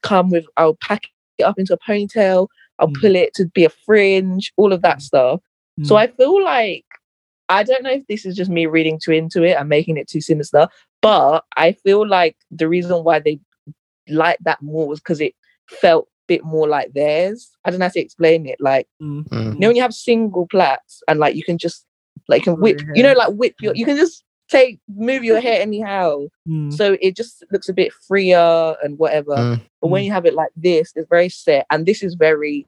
come 0.02 0.30
with. 0.32 0.46
I'll 0.58 0.76
pack 0.82 1.04
it 1.38 1.44
up 1.44 1.60
into 1.60 1.74
a 1.74 1.78
ponytail. 1.78 2.48
I'll 2.80 2.88
Mm. 2.90 3.00
pull 3.02 3.16
it 3.16 3.34
to 3.36 3.46
be 3.46 3.64
a 3.66 3.70
fringe. 3.70 4.52
All 4.58 4.72
of 4.74 4.82
that 4.82 5.02
stuff. 5.02 5.42
So 5.84 5.96
Mm. 5.96 6.00
I 6.00 6.08
feel 6.08 6.44
like 6.44 6.86
I 7.50 7.64
don't 7.64 7.84
know 7.84 7.92
if 7.92 8.08
this 8.08 8.26
is 8.26 8.36
just 8.36 8.50
me 8.50 8.66
reading 8.66 9.00
too 9.04 9.12
into 9.12 9.44
it 9.44 9.52
and 9.58 9.70
making 9.70 9.98
it 9.98 10.08
too 10.08 10.22
sinister, 10.22 10.68
but 11.02 11.44
I 11.58 11.74
feel 11.74 12.08
like 12.08 12.38
the 12.50 12.68
reason 12.68 13.04
why 13.04 13.20
they 13.20 13.40
liked 14.10 14.44
that 14.46 14.62
more 14.62 14.88
was 14.88 15.00
because 15.00 15.22
it 15.22 15.34
felt 15.70 16.06
a 16.06 16.10
bit 16.28 16.44
more 16.44 16.68
like 16.68 16.94
theirs. 16.94 17.52
I 17.66 17.70
don't 17.70 17.80
know 17.80 17.86
how 17.86 17.92
to 17.92 18.00
explain 18.00 18.48
it. 18.48 18.60
Like 18.60 18.88
Mm. 19.02 19.28
Mm. 19.30 19.54
you 19.54 19.60
know 19.60 19.68
when 19.68 19.76
you 19.76 19.82
have 19.82 19.94
single 19.94 20.48
plaits 20.48 21.04
and 21.08 21.20
like 21.20 21.36
you 21.36 21.44
can 21.44 21.58
just 21.58 21.86
like 22.28 22.40
you 22.46 22.54
can 22.54 22.62
whip 22.62 22.80
you 22.96 23.04
know 23.04 23.14
like 23.14 23.34
whip 23.34 23.56
your 23.62 23.76
you 23.76 23.86
can 23.86 23.98
just 23.98 24.24
take 24.50 24.80
move 24.88 25.24
your 25.24 25.40
hair 25.42 25.60
anyhow 25.62 26.26
Mm. 26.48 26.72
so 26.72 26.98
it 27.02 27.16
just 27.16 27.44
looks 27.52 27.68
a 27.70 27.74
bit 27.74 27.92
freer 28.08 28.76
and 28.84 28.98
whatever 29.00 29.36
Mm. 29.36 29.62
but 29.82 29.88
when 29.90 30.04
you 30.04 30.12
have 30.12 30.26
it 30.26 30.34
like 30.36 30.52
this 30.56 30.94
it's 30.96 31.08
very 31.10 31.30
set 31.30 31.66
and 31.72 31.86
this 31.88 32.02
is 32.04 32.14
very 32.16 32.66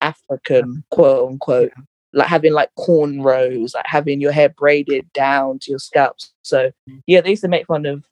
african 0.00 0.82
quote 0.90 1.28
unquote 1.30 1.72
like 2.12 2.28
having 2.28 2.52
like 2.52 2.70
cornrows 2.78 3.74
like 3.74 3.86
having 3.86 4.20
your 4.20 4.32
hair 4.32 4.48
braided 4.48 5.10
down 5.12 5.58
to 5.58 5.70
your 5.70 5.78
scalp 5.78 6.16
so 6.42 6.70
yeah 7.06 7.20
they 7.20 7.30
used 7.30 7.42
to 7.42 7.48
make 7.48 7.66
fun 7.66 7.86
of 7.86 8.04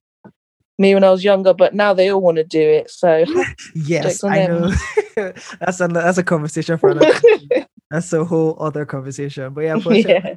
me 0.79 0.95
when 0.95 1.05
i 1.05 1.11
was 1.11 1.23
younger 1.25 1.53
but 1.53 1.75
now 1.75 1.93
they 1.93 2.11
all 2.11 2.21
want 2.21 2.37
to 2.37 2.45
do 2.45 2.61
it 2.61 2.91
so 2.91 3.25
Yes, 3.75 4.25
I 4.25 4.47
them. 4.47 4.63
know. 4.63 4.73
that's 5.61 5.81
a 5.81 5.89
that's 5.89 6.19
a 6.19 6.23
conversation 6.23 6.79
for 6.79 6.91
another. 6.91 7.21
that's 7.91 8.13
a 8.13 8.25
whole 8.25 8.57
other 8.61 8.85
conversation. 8.85 9.53
But 9.53 9.63
yeah, 9.63 9.79
Portia, 9.79 10.09
yeah 10.25 10.35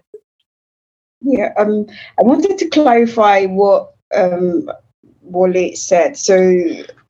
Yeah, 1.22 1.54
um, 1.58 1.88
I 2.20 2.24
wanted 2.24 2.58
to 2.58 2.70
clarify 2.70 3.46
what 3.46 3.94
um, 4.16 4.70
Wale 5.22 5.76
said. 5.76 6.18
So, 6.18 6.36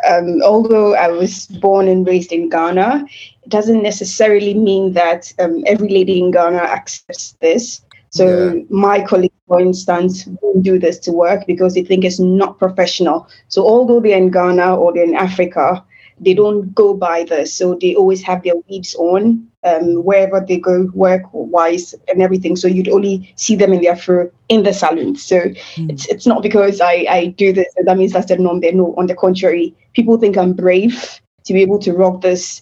um, 0.07 0.41
although 0.43 0.95
I 0.95 1.07
was 1.07 1.47
born 1.47 1.87
and 1.87 2.05
raised 2.05 2.31
in 2.31 2.49
Ghana, 2.49 3.05
it 3.43 3.49
doesn't 3.49 3.83
necessarily 3.83 4.53
mean 4.53 4.93
that 4.93 5.33
um, 5.39 5.63
every 5.65 5.89
lady 5.89 6.19
in 6.19 6.31
Ghana 6.31 6.57
accepts 6.57 7.35
this. 7.41 7.81
So, 8.09 8.63
my 8.69 9.01
colleagues, 9.01 9.33
for 9.47 9.59
instance, 9.59 10.27
won't 10.41 10.61
do 10.61 10.77
this 10.77 10.99
to 10.99 11.11
work 11.11 11.47
because 11.47 11.73
they 11.73 11.83
think 11.83 12.05
it's 12.05 12.19
not 12.19 12.59
professional. 12.59 13.27
So, 13.47 13.63
although 13.65 13.99
they're 13.99 14.17
in 14.17 14.29
Ghana 14.29 14.75
or 14.75 14.93
they're 14.93 15.03
in 15.03 15.15
Africa, 15.15 15.83
they 16.20 16.34
don't 16.34 16.74
go 16.74 16.93
by 16.93 17.24
this. 17.24 17.53
So, 17.53 17.78
they 17.80 17.95
always 17.95 18.22
have 18.24 18.43
their 18.43 18.55
weaves 18.70 18.95
on 18.95 19.47
um, 19.64 20.03
wherever 20.03 20.43
they 20.45 20.57
go, 20.57 20.89
work 20.93 21.24
wise 21.34 21.93
and 22.07 22.22
everything. 22.22 22.55
So 22.55 22.68
you'd 22.68 22.89
only 22.89 23.32
see 23.36 23.55
them 23.55 23.74
in 23.74 23.82
their 23.82 23.95
fur 23.95 24.32
in 24.49 24.64
the 24.64 24.74
salon. 24.74 25.16
So 25.16 25.39
Mm. 25.78 25.89
it's 25.89 26.07
it's 26.07 26.28
not 26.28 26.41
because 26.41 26.82
I, 26.82 27.05
I 27.09 27.26
do 27.38 27.53
this 27.53 27.68
that 27.86 27.97
means 27.97 28.14
that's 28.14 28.28
the 28.28 28.38
norm 28.38 28.59
there. 28.61 28.74
No, 28.74 28.93
on 28.97 29.07
the 29.07 29.16
contrary, 29.16 29.74
people 29.93 30.18
think 30.18 30.38
I'm 30.38 30.53
brave 30.53 31.20
to 31.45 31.53
be 31.53 31.61
able 31.61 31.80
to 31.80 31.93
rock 31.93 32.22
this, 32.22 32.61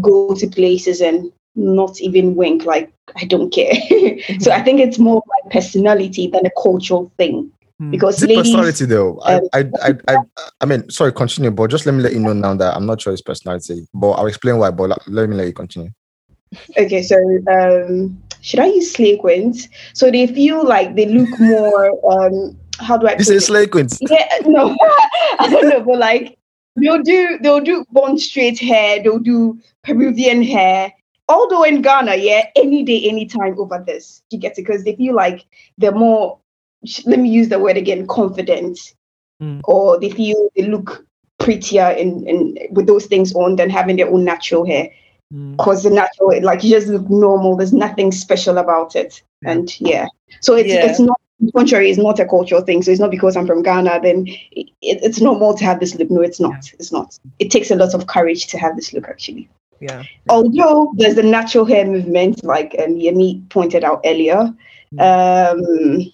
go 0.00 0.34
to 0.34 0.46
places 0.46 1.00
and 1.00 1.30
not 1.56 2.00
even 2.00 2.34
wink. 2.36 2.64
Like 2.64 2.90
I 3.16 3.24
don't 3.24 3.50
care. 3.52 3.74
so 4.40 4.50
I 4.50 4.60
think 4.62 4.80
it's 4.80 4.98
more 4.98 5.22
like 5.28 5.52
personality 5.52 6.28
than 6.28 6.46
a 6.46 6.50
cultural 6.62 7.10
thing. 7.18 7.50
Because 7.90 8.16
Is 8.16 8.22
ladies, 8.22 8.36
personality 8.38 8.84
though? 8.86 9.20
I, 9.20 9.34
um, 9.34 9.48
I, 9.52 9.70
I, 9.82 9.94
I, 10.08 10.16
I 10.60 10.66
mean, 10.66 10.90
sorry, 10.90 11.12
continue, 11.12 11.52
but 11.52 11.70
just 11.70 11.86
let 11.86 11.94
me 11.94 12.02
let 12.02 12.12
you 12.12 12.18
know 12.18 12.32
now 12.32 12.54
that 12.54 12.74
I'm 12.74 12.86
not 12.86 13.00
sure 13.00 13.12
it's 13.12 13.22
personality, 13.22 13.86
but 13.94 14.10
I'll 14.12 14.26
explain 14.26 14.58
why. 14.58 14.72
But 14.72 15.06
let- 15.06 15.28
me 15.28 15.36
let 15.36 15.46
you 15.46 15.52
continue. 15.52 15.90
Okay, 16.76 17.02
so 17.02 17.16
um, 17.48 18.20
should 18.40 18.58
I 18.58 18.66
use 18.66 18.92
slay 18.92 19.16
queens? 19.16 19.68
So 19.92 20.10
they 20.10 20.26
feel 20.26 20.66
like 20.66 20.96
they 20.96 21.06
look 21.06 21.28
more. 21.40 22.12
Um, 22.12 22.58
how 22.80 22.96
do 22.96 23.06
I? 23.06 23.14
This 23.14 23.30
is 23.30 23.46
slay 23.46 23.68
queens. 23.68 23.98
Yeah, 24.00 24.26
no, 24.46 24.76
I 25.38 25.48
don't 25.48 25.68
know, 25.68 25.80
but 25.80 25.98
like 25.98 26.36
they'll 26.76 27.02
do 27.02 27.38
they'll 27.42 27.60
do 27.60 27.84
bone 27.92 28.18
straight 28.18 28.58
hair, 28.58 29.00
they'll 29.00 29.20
do 29.20 29.60
Peruvian 29.84 30.42
hair. 30.42 30.92
Although 31.28 31.62
in 31.62 31.82
Ghana, 31.82 32.16
yeah, 32.16 32.46
any 32.56 32.82
day, 32.82 33.08
anytime 33.08 33.54
over 33.58 33.84
this, 33.86 34.22
you 34.30 34.38
get 34.38 34.58
it 34.58 34.62
because 34.62 34.82
they 34.82 34.96
feel 34.96 35.14
like 35.14 35.46
they're 35.76 35.92
more. 35.92 36.40
Sh- 36.84 37.06
Let 37.06 37.18
me 37.18 37.28
use 37.28 37.48
the 37.48 37.58
word 37.58 37.76
again, 37.76 38.06
confident, 38.06 38.78
Mm. 39.40 39.60
or 39.64 40.00
they 40.00 40.10
feel 40.10 40.48
they 40.56 40.64
look 40.64 41.06
prettier 41.38 41.90
in, 41.90 42.26
in 42.26 42.58
with 42.72 42.88
those 42.88 43.06
things 43.06 43.32
on 43.36 43.54
than 43.54 43.70
having 43.70 43.94
their 43.94 44.10
own 44.10 44.24
natural 44.24 44.66
hair. 44.66 44.90
Mm. 45.32 45.56
Cause 45.58 45.84
the 45.84 45.90
natural, 45.90 46.42
like 46.42 46.64
you 46.64 46.70
just 46.70 46.88
look 46.88 47.08
normal. 47.08 47.56
There's 47.56 47.72
nothing 47.72 48.10
special 48.10 48.58
about 48.58 48.96
it, 48.96 49.22
Yeah. 49.42 49.50
and 49.52 49.80
yeah, 49.80 50.06
so 50.40 50.54
it's 50.56 50.68
Yeah. 50.68 50.86
it's 50.90 50.98
not 50.98 51.20
contrary, 51.54 51.88
it's 51.88 52.00
not 52.00 52.18
a 52.18 52.24
cultural 52.26 52.62
thing. 52.62 52.82
So 52.82 52.90
it's 52.90 52.98
not 52.98 53.12
because 53.12 53.36
I'm 53.36 53.46
from 53.46 53.62
Ghana, 53.62 54.00
then 54.02 54.26
it, 54.50 54.70
it's 54.82 55.20
normal 55.20 55.54
to 55.54 55.64
have 55.64 55.78
this 55.78 55.94
look. 55.94 56.10
No, 56.10 56.20
it's 56.20 56.40
not. 56.40 56.72
It's 56.80 56.90
not. 56.90 57.16
It 57.38 57.52
takes 57.52 57.70
a 57.70 57.76
lot 57.76 57.94
of 57.94 58.08
courage 58.08 58.48
to 58.48 58.58
have 58.58 58.74
this 58.74 58.92
look, 58.92 59.06
actually. 59.08 59.48
Yeah. 59.80 60.02
Although 60.28 60.92
there's 60.96 61.14
the 61.14 61.22
natural 61.22 61.64
hair 61.64 61.86
movement, 61.86 62.42
like 62.42 62.74
um, 62.80 62.96
Yemi 62.96 63.48
pointed 63.50 63.84
out 63.84 64.00
earlier. 64.04 64.52
Um, 64.98 66.10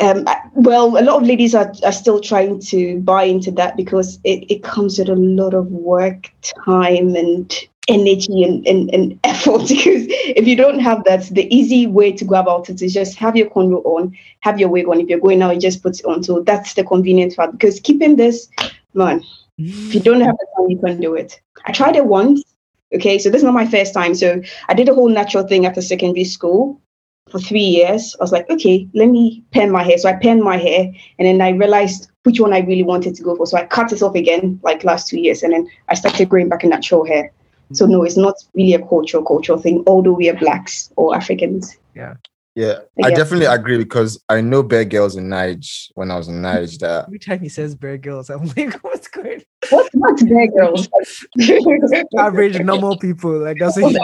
um, 0.00 0.26
well, 0.54 0.98
a 0.98 1.02
lot 1.02 1.22
of 1.22 1.26
ladies 1.26 1.54
are, 1.54 1.72
are 1.82 1.92
still 1.92 2.20
trying 2.20 2.60
to 2.60 3.00
buy 3.00 3.24
into 3.24 3.50
that 3.52 3.76
because 3.76 4.18
it, 4.24 4.50
it 4.50 4.62
comes 4.62 4.98
with 4.98 5.08
a 5.08 5.14
lot 5.14 5.54
of 5.54 5.68
work, 5.68 6.30
time, 6.42 7.16
and 7.16 7.54
energy 7.88 8.42
and, 8.42 8.66
and, 8.66 8.92
and 8.92 9.18
effort. 9.24 9.62
Because 9.68 10.06
if 10.08 10.46
you 10.46 10.56
don't 10.56 10.80
have 10.80 11.04
that, 11.04 11.26
the 11.28 11.54
easy 11.54 11.86
way 11.86 12.12
to 12.12 12.24
go 12.24 12.34
about 12.34 12.68
it 12.68 12.82
is 12.82 12.92
just 12.92 13.16
have 13.16 13.36
your 13.36 13.48
cornrow 13.48 13.84
on, 13.86 14.16
have 14.40 14.60
your 14.60 14.68
wig 14.68 14.88
on. 14.88 15.00
If 15.00 15.08
you're 15.08 15.20
going 15.20 15.40
out, 15.40 15.54
you 15.54 15.60
just 15.60 15.82
put 15.82 15.98
it 15.98 16.04
on. 16.04 16.22
So 16.22 16.40
that's 16.40 16.74
the 16.74 16.84
convenient 16.84 17.36
part. 17.36 17.52
Because 17.52 17.80
keeping 17.80 18.16
this, 18.16 18.48
man, 18.92 19.22
if 19.58 19.94
you 19.94 20.00
don't 20.00 20.20
have 20.20 20.36
the 20.38 20.46
time, 20.56 20.70
you 20.70 20.78
can 20.78 21.00
do 21.00 21.14
it. 21.14 21.40
I 21.64 21.72
tried 21.72 21.96
it 21.96 22.06
once. 22.06 22.42
Okay, 22.94 23.18
so 23.18 23.30
this 23.30 23.40
is 23.40 23.44
not 23.44 23.54
my 23.54 23.66
first 23.66 23.94
time. 23.94 24.14
So 24.14 24.42
I 24.68 24.74
did 24.74 24.88
a 24.88 24.94
whole 24.94 25.08
natural 25.08 25.46
thing 25.46 25.64
after 25.64 25.80
secondary 25.80 26.24
school 26.24 26.80
for 27.36 27.44
three 27.44 27.60
years. 27.60 28.16
I 28.18 28.24
was 28.24 28.32
like, 28.32 28.48
okay, 28.50 28.88
let 28.94 29.08
me 29.08 29.44
pen 29.50 29.70
my 29.70 29.82
hair. 29.82 29.98
So 29.98 30.08
I 30.08 30.14
penned 30.14 30.42
my 30.42 30.56
hair, 30.56 30.90
and 31.18 31.26
then 31.28 31.40
I 31.40 31.50
realized 31.50 32.10
which 32.22 32.40
one 32.40 32.52
I 32.52 32.60
really 32.60 32.82
wanted 32.82 33.14
to 33.16 33.22
go 33.22 33.36
for. 33.36 33.46
So 33.46 33.56
I 33.56 33.66
cut 33.66 33.92
it 33.92 34.02
off 34.02 34.14
again, 34.14 34.58
like 34.62 34.84
last 34.84 35.08
two 35.08 35.20
years, 35.20 35.42
and 35.42 35.52
then 35.52 35.68
I 35.88 35.94
started 35.94 36.28
growing 36.28 36.48
back 36.48 36.64
in 36.64 36.70
natural 36.70 37.04
hair. 37.04 37.30
So 37.72 37.84
no, 37.84 38.04
it's 38.04 38.16
not 38.16 38.34
really 38.54 38.74
a 38.74 38.86
cultural 38.86 39.24
cultural 39.24 39.58
thing. 39.58 39.82
Although 39.86 40.12
we 40.12 40.28
are 40.28 40.36
blacks 40.36 40.92
or 40.96 41.14
Africans. 41.14 41.76
Yeah, 41.94 42.14
I 42.58 43.08
Yeah. 43.08 43.10
definitely 43.10 43.46
agree 43.46 43.76
because 43.78 44.22
I 44.28 44.40
know 44.40 44.62
bare 44.62 44.84
girls 44.86 45.16
in 45.16 45.28
Nige 45.28 45.90
when 45.94 46.10
I 46.10 46.16
was 46.16 46.28
in 46.28 46.36
Nige 46.36 46.78
that 46.80 47.04
Every 47.06 47.18
time 47.18 47.40
he 47.40 47.48
says 47.50 47.74
bear 47.74 47.98
girls, 47.98 48.30
I'm 48.30 48.46
like, 48.56 48.74
what's 48.82 49.08
going 49.08 49.42
What 49.70 49.90
what's 49.94 50.22
bear 50.22 50.46
girls? 50.56 50.88
Average 52.18 52.60
normal 52.60 52.96
people. 52.98 53.38
Like 53.38 53.58
that's 53.58 53.76
what 53.76 53.90
he 53.92 53.98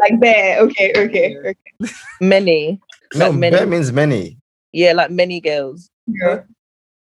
like 0.00 0.18
bear. 0.20 0.58
Okay, 0.60 0.92
okay, 0.96 1.36
okay. 1.38 1.54
Many. 2.20 2.80
no 3.14 3.30
Like 3.30 3.38
many. 3.38 3.56
bare 3.56 3.66
means 3.66 3.92
many. 3.92 4.38
Yeah, 4.72 4.92
like 4.92 5.10
many 5.10 5.40
girls. 5.40 5.88
Yeah. 6.06 6.40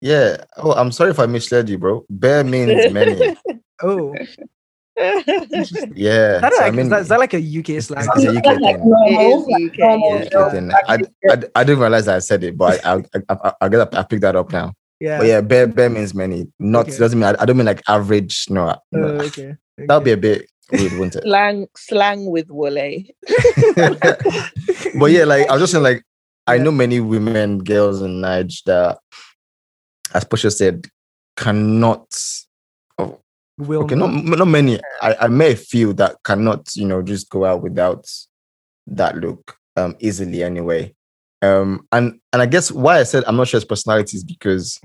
Yeah. 0.00 0.44
Oh, 0.56 0.72
I'm 0.72 0.92
sorry 0.92 1.10
if 1.10 1.18
I 1.18 1.26
misled 1.26 1.68
you, 1.68 1.76
bro. 1.78 2.04
Bare 2.08 2.44
means 2.44 2.92
many. 2.92 3.36
Oh, 3.82 4.14
Yeah. 5.94 6.36
is 6.36 6.40
that, 6.42 6.52
so 6.52 6.58
like, 6.60 6.66
I 6.66 6.70
mean, 6.70 6.80
is, 6.86 6.88
that, 6.90 7.00
is 7.02 7.08
that 7.08 7.18
like 7.20 7.34
a 7.34 7.38
UK 7.38 7.80
slang? 7.82 8.06
it's 8.16 8.24
a 8.24 8.36
UK 8.36 8.44
Like 8.60 8.76
thing. 8.76 8.90
normal, 8.90 9.42
UK, 9.66 9.78
yeah. 10.32 10.50
Thing. 10.50 10.72
I, 10.72 10.98
I, 11.30 11.42
I 11.54 11.64
didn't 11.64 11.80
realize 11.80 12.06
that 12.06 12.16
I 12.16 12.18
said 12.20 12.42
it, 12.44 12.56
but 12.58 12.84
I 12.84 12.94
I 12.96 13.02
I, 13.28 13.34
I, 13.44 13.52
I, 13.62 13.68
get 13.68 13.94
I 13.94 14.02
picked 14.02 14.22
that 14.22 14.34
up 14.36 14.50
now. 14.52 14.72
Yeah. 15.00 15.18
But 15.18 15.26
yeah, 15.28 15.40
bare 15.40 15.66
bare 15.68 15.88
means 15.90 16.14
many. 16.14 16.48
Not 16.58 16.88
Okay. 16.88 16.98
doesn't 16.98 17.18
mean 17.18 17.28
I, 17.28 17.36
I 17.40 17.44
don't 17.46 17.56
mean 17.56 17.66
like 17.66 17.82
average. 17.88 18.46
No, 18.50 18.70
Oh, 18.70 18.76
no. 18.92 19.06
okay. 19.24 19.56
that 19.78 19.94
would 19.94 20.04
be 20.04 20.12
a 20.12 20.16
bit 20.16 20.50
weird, 20.72 20.92
wouldn't 20.92 21.16
it? 21.16 21.22
slang 21.22 21.66
slang 21.76 22.26
with 22.30 22.48
Wole. 22.50 23.04
but 24.98 25.10
yeah, 25.10 25.24
like 25.24 25.48
I 25.48 25.52
was 25.52 25.62
just 25.62 25.72
saying, 25.72 25.84
like 25.84 26.02
I 26.46 26.58
know 26.58 26.72
many 26.72 26.98
women, 27.00 27.58
girls 27.58 28.02
in 28.02 28.20
Nige 28.22 28.62
that, 28.64 28.98
as 30.14 30.24
Portia 30.24 30.50
said, 30.50 30.86
cannot. 31.36 32.06
Oh, 32.98 33.20
Will 33.58 33.82
okay, 33.82 33.96
not 33.96 34.10
not 34.12 34.46
many. 34.46 34.78
I 35.02 35.14
I 35.22 35.28
may 35.28 35.54
feel 35.54 35.92
that 35.94 36.16
cannot, 36.24 36.74
you 36.76 36.86
know, 36.86 37.02
just 37.02 37.28
go 37.28 37.44
out 37.44 37.62
without 37.62 38.06
that 38.86 39.16
look 39.16 39.56
um 39.76 39.96
easily 39.98 40.42
anyway. 40.42 40.94
Um 41.42 41.86
and 41.90 42.20
and 42.32 42.40
I 42.40 42.46
guess 42.46 42.70
why 42.70 43.00
I 43.00 43.02
said 43.02 43.24
I'm 43.26 43.36
not 43.36 43.48
sure 43.48 43.58
his 43.58 43.64
personality 43.64 44.16
is 44.16 44.24
because 44.24 44.80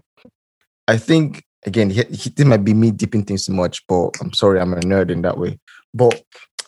I 0.88 0.98
think 0.98 1.44
again 1.66 1.92
he, 1.92 2.04
he, 2.04 2.30
this 2.32 2.46
might 2.46 2.64
be 2.64 2.74
me 2.74 2.90
dipping 2.92 3.24
things 3.24 3.46
too 3.46 3.54
much, 3.54 3.86
but 3.88 4.10
I'm 4.20 4.34
sorry, 4.34 4.60
I'm 4.60 4.74
a 4.74 4.78
nerd 4.78 5.12
in 5.12 5.22
that 5.22 5.38
way. 5.38 5.60
But 5.94 6.24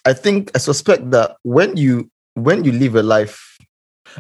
I 0.05 0.13
think 0.13 0.51
I 0.53 0.59
suspect 0.59 1.09
that 1.11 1.37
when 1.41 1.75
you 1.75 2.11
when 2.35 2.63
you 2.63 2.71
live 2.71 2.95
a 2.95 3.03
life, 3.03 3.57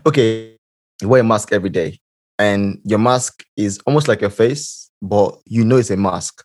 okay, 0.07 0.55
you 1.01 1.07
wear 1.07 1.21
a 1.21 1.23
mask 1.23 1.53
every 1.53 1.69
day, 1.69 1.99
and 2.39 2.79
your 2.83 2.99
mask 2.99 3.43
is 3.55 3.79
almost 3.85 4.07
like 4.07 4.21
your 4.21 4.31
face, 4.31 4.89
but 5.01 5.37
you 5.45 5.63
know 5.63 5.77
it's 5.77 5.91
a 5.91 5.97
mask, 5.97 6.43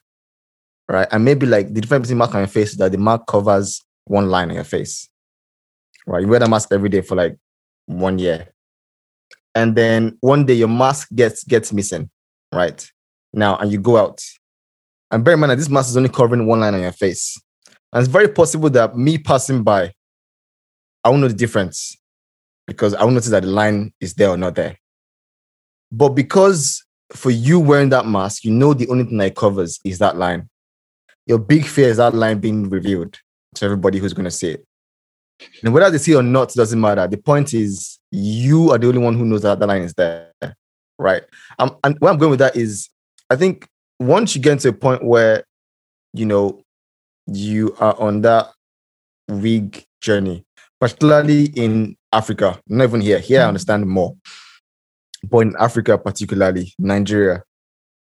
right? 0.90 1.08
And 1.10 1.24
maybe 1.24 1.46
like 1.46 1.72
the 1.72 1.80
difference 1.80 2.08
between 2.08 2.18
mask 2.18 2.34
on 2.34 2.40
your 2.40 2.48
face 2.48 2.72
is 2.72 2.76
that 2.78 2.92
the 2.92 2.98
mask 2.98 3.22
covers 3.28 3.82
one 4.04 4.28
line 4.28 4.48
on 4.48 4.56
your 4.56 4.64
face, 4.64 5.08
right? 6.06 6.20
You 6.20 6.28
wear 6.28 6.40
the 6.40 6.48
mask 6.48 6.70
every 6.72 6.88
day 6.88 7.00
for 7.00 7.14
like 7.14 7.36
one 7.86 8.18
year, 8.18 8.48
and 9.54 9.76
then 9.76 10.18
one 10.20 10.44
day 10.44 10.54
your 10.54 10.68
mask 10.68 11.08
gets 11.14 11.44
gets 11.44 11.72
missing, 11.72 12.10
right? 12.52 12.84
Now, 13.32 13.56
and 13.56 13.70
you 13.70 13.78
go 13.78 13.96
out, 13.96 14.20
and 15.10 15.24
bear 15.24 15.34
in 15.34 15.40
mind 15.40 15.52
that 15.52 15.56
this 15.56 15.70
mask 15.70 15.90
is 15.90 15.96
only 15.96 16.08
covering 16.08 16.46
one 16.46 16.60
line 16.60 16.74
on 16.74 16.82
your 16.82 16.92
face, 16.92 17.40
and 17.92 18.02
it's 18.02 18.10
very 18.10 18.28
possible 18.28 18.68
that 18.70 18.96
me 18.96 19.16
passing 19.16 19.62
by, 19.62 19.92
I 21.04 21.08
won't 21.08 21.22
know 21.22 21.28
the 21.28 21.34
difference 21.34 21.96
because 22.66 22.94
I 22.94 23.04
won't 23.04 23.14
notice 23.14 23.30
that 23.30 23.44
the 23.44 23.48
line 23.48 23.92
is 24.00 24.14
there 24.14 24.30
or 24.30 24.36
not 24.36 24.56
there. 24.56 24.76
But 25.92 26.10
because 26.10 26.84
for 27.12 27.30
you 27.30 27.58
wearing 27.58 27.88
that 27.90 28.06
mask, 28.06 28.44
you 28.44 28.52
know 28.52 28.74
the 28.74 28.88
only 28.88 29.04
thing 29.04 29.18
that 29.18 29.26
it 29.28 29.36
covers 29.36 29.80
is 29.84 29.98
that 29.98 30.16
line. 30.16 30.49
Your 31.30 31.38
big 31.38 31.64
fear 31.64 31.88
is 31.88 31.98
that 31.98 32.12
line 32.12 32.40
being 32.40 32.68
revealed 32.68 33.16
to 33.54 33.64
everybody 33.64 33.98
who's 34.00 34.12
going 34.12 34.24
to 34.24 34.32
see 34.32 34.50
it. 34.50 34.66
And 35.62 35.72
whether 35.72 35.88
they 35.88 35.98
see 35.98 36.10
it 36.10 36.16
or 36.16 36.24
not 36.24 36.52
doesn't 36.54 36.80
matter. 36.80 37.06
The 37.06 37.18
point 37.18 37.54
is, 37.54 38.00
you 38.10 38.72
are 38.72 38.78
the 38.78 38.88
only 38.88 38.98
one 38.98 39.16
who 39.16 39.24
knows 39.24 39.42
that 39.42 39.60
that 39.60 39.66
line 39.68 39.82
is 39.82 39.94
there, 39.94 40.32
right? 40.98 41.22
Um, 41.60 41.76
and 41.84 41.96
where 42.00 42.10
I'm 42.10 42.18
going 42.18 42.30
with 42.30 42.40
that 42.40 42.56
is, 42.56 42.88
I 43.30 43.36
think 43.36 43.68
once 44.00 44.34
you 44.34 44.42
get 44.42 44.58
to 44.58 44.70
a 44.70 44.72
point 44.72 45.04
where, 45.04 45.44
you 46.12 46.26
know, 46.26 46.64
you 47.28 47.76
are 47.78 47.96
on 48.00 48.22
that 48.22 48.48
wig 49.28 49.84
journey, 50.00 50.44
particularly 50.80 51.44
in 51.44 51.96
Africa, 52.12 52.60
not 52.66 52.88
even 52.88 53.02
here. 53.02 53.20
Here, 53.20 53.42
I 53.42 53.44
understand 53.44 53.86
more. 53.86 54.16
But 55.22 55.38
in 55.38 55.54
Africa, 55.60 55.96
particularly 55.96 56.74
Nigeria, 56.76 57.44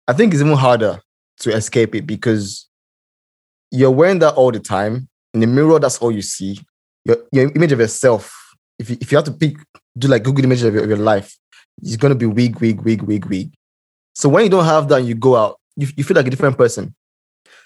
I 0.08 0.12
think 0.12 0.32
it's 0.32 0.42
even 0.42 0.56
harder 0.56 1.00
to 1.38 1.52
escape 1.52 1.94
it 1.94 2.04
because 2.04 2.68
you're 3.72 3.90
wearing 3.90 4.20
that 4.20 4.34
all 4.34 4.52
the 4.52 4.60
time. 4.60 5.08
In 5.34 5.40
the 5.40 5.46
mirror, 5.46 5.78
that's 5.78 5.98
all 5.98 6.12
you 6.12 6.22
see. 6.22 6.60
Your, 7.04 7.16
your 7.32 7.50
image 7.56 7.72
of 7.72 7.80
yourself, 7.80 8.54
if 8.78 8.90
you, 8.90 8.98
if 9.00 9.10
you 9.10 9.16
have 9.16 9.24
to 9.24 9.32
pick, 9.32 9.56
do 9.98 10.08
like 10.08 10.22
Google 10.22 10.44
image 10.44 10.62
of 10.62 10.74
your, 10.74 10.84
of 10.84 10.88
your 10.88 10.98
life, 10.98 11.36
it's 11.82 11.96
going 11.96 12.12
to 12.12 12.18
be 12.18 12.26
wig, 12.26 12.60
wig, 12.60 12.82
wig, 12.82 13.02
wig, 13.02 13.24
wig. 13.24 13.52
So 14.14 14.28
when 14.28 14.44
you 14.44 14.50
don't 14.50 14.64
have 14.64 14.88
that 14.88 14.98
and 15.00 15.08
you 15.08 15.14
go 15.14 15.36
out, 15.36 15.58
you, 15.74 15.88
you 15.96 16.04
feel 16.04 16.14
like 16.14 16.26
a 16.26 16.30
different 16.30 16.58
person. 16.58 16.94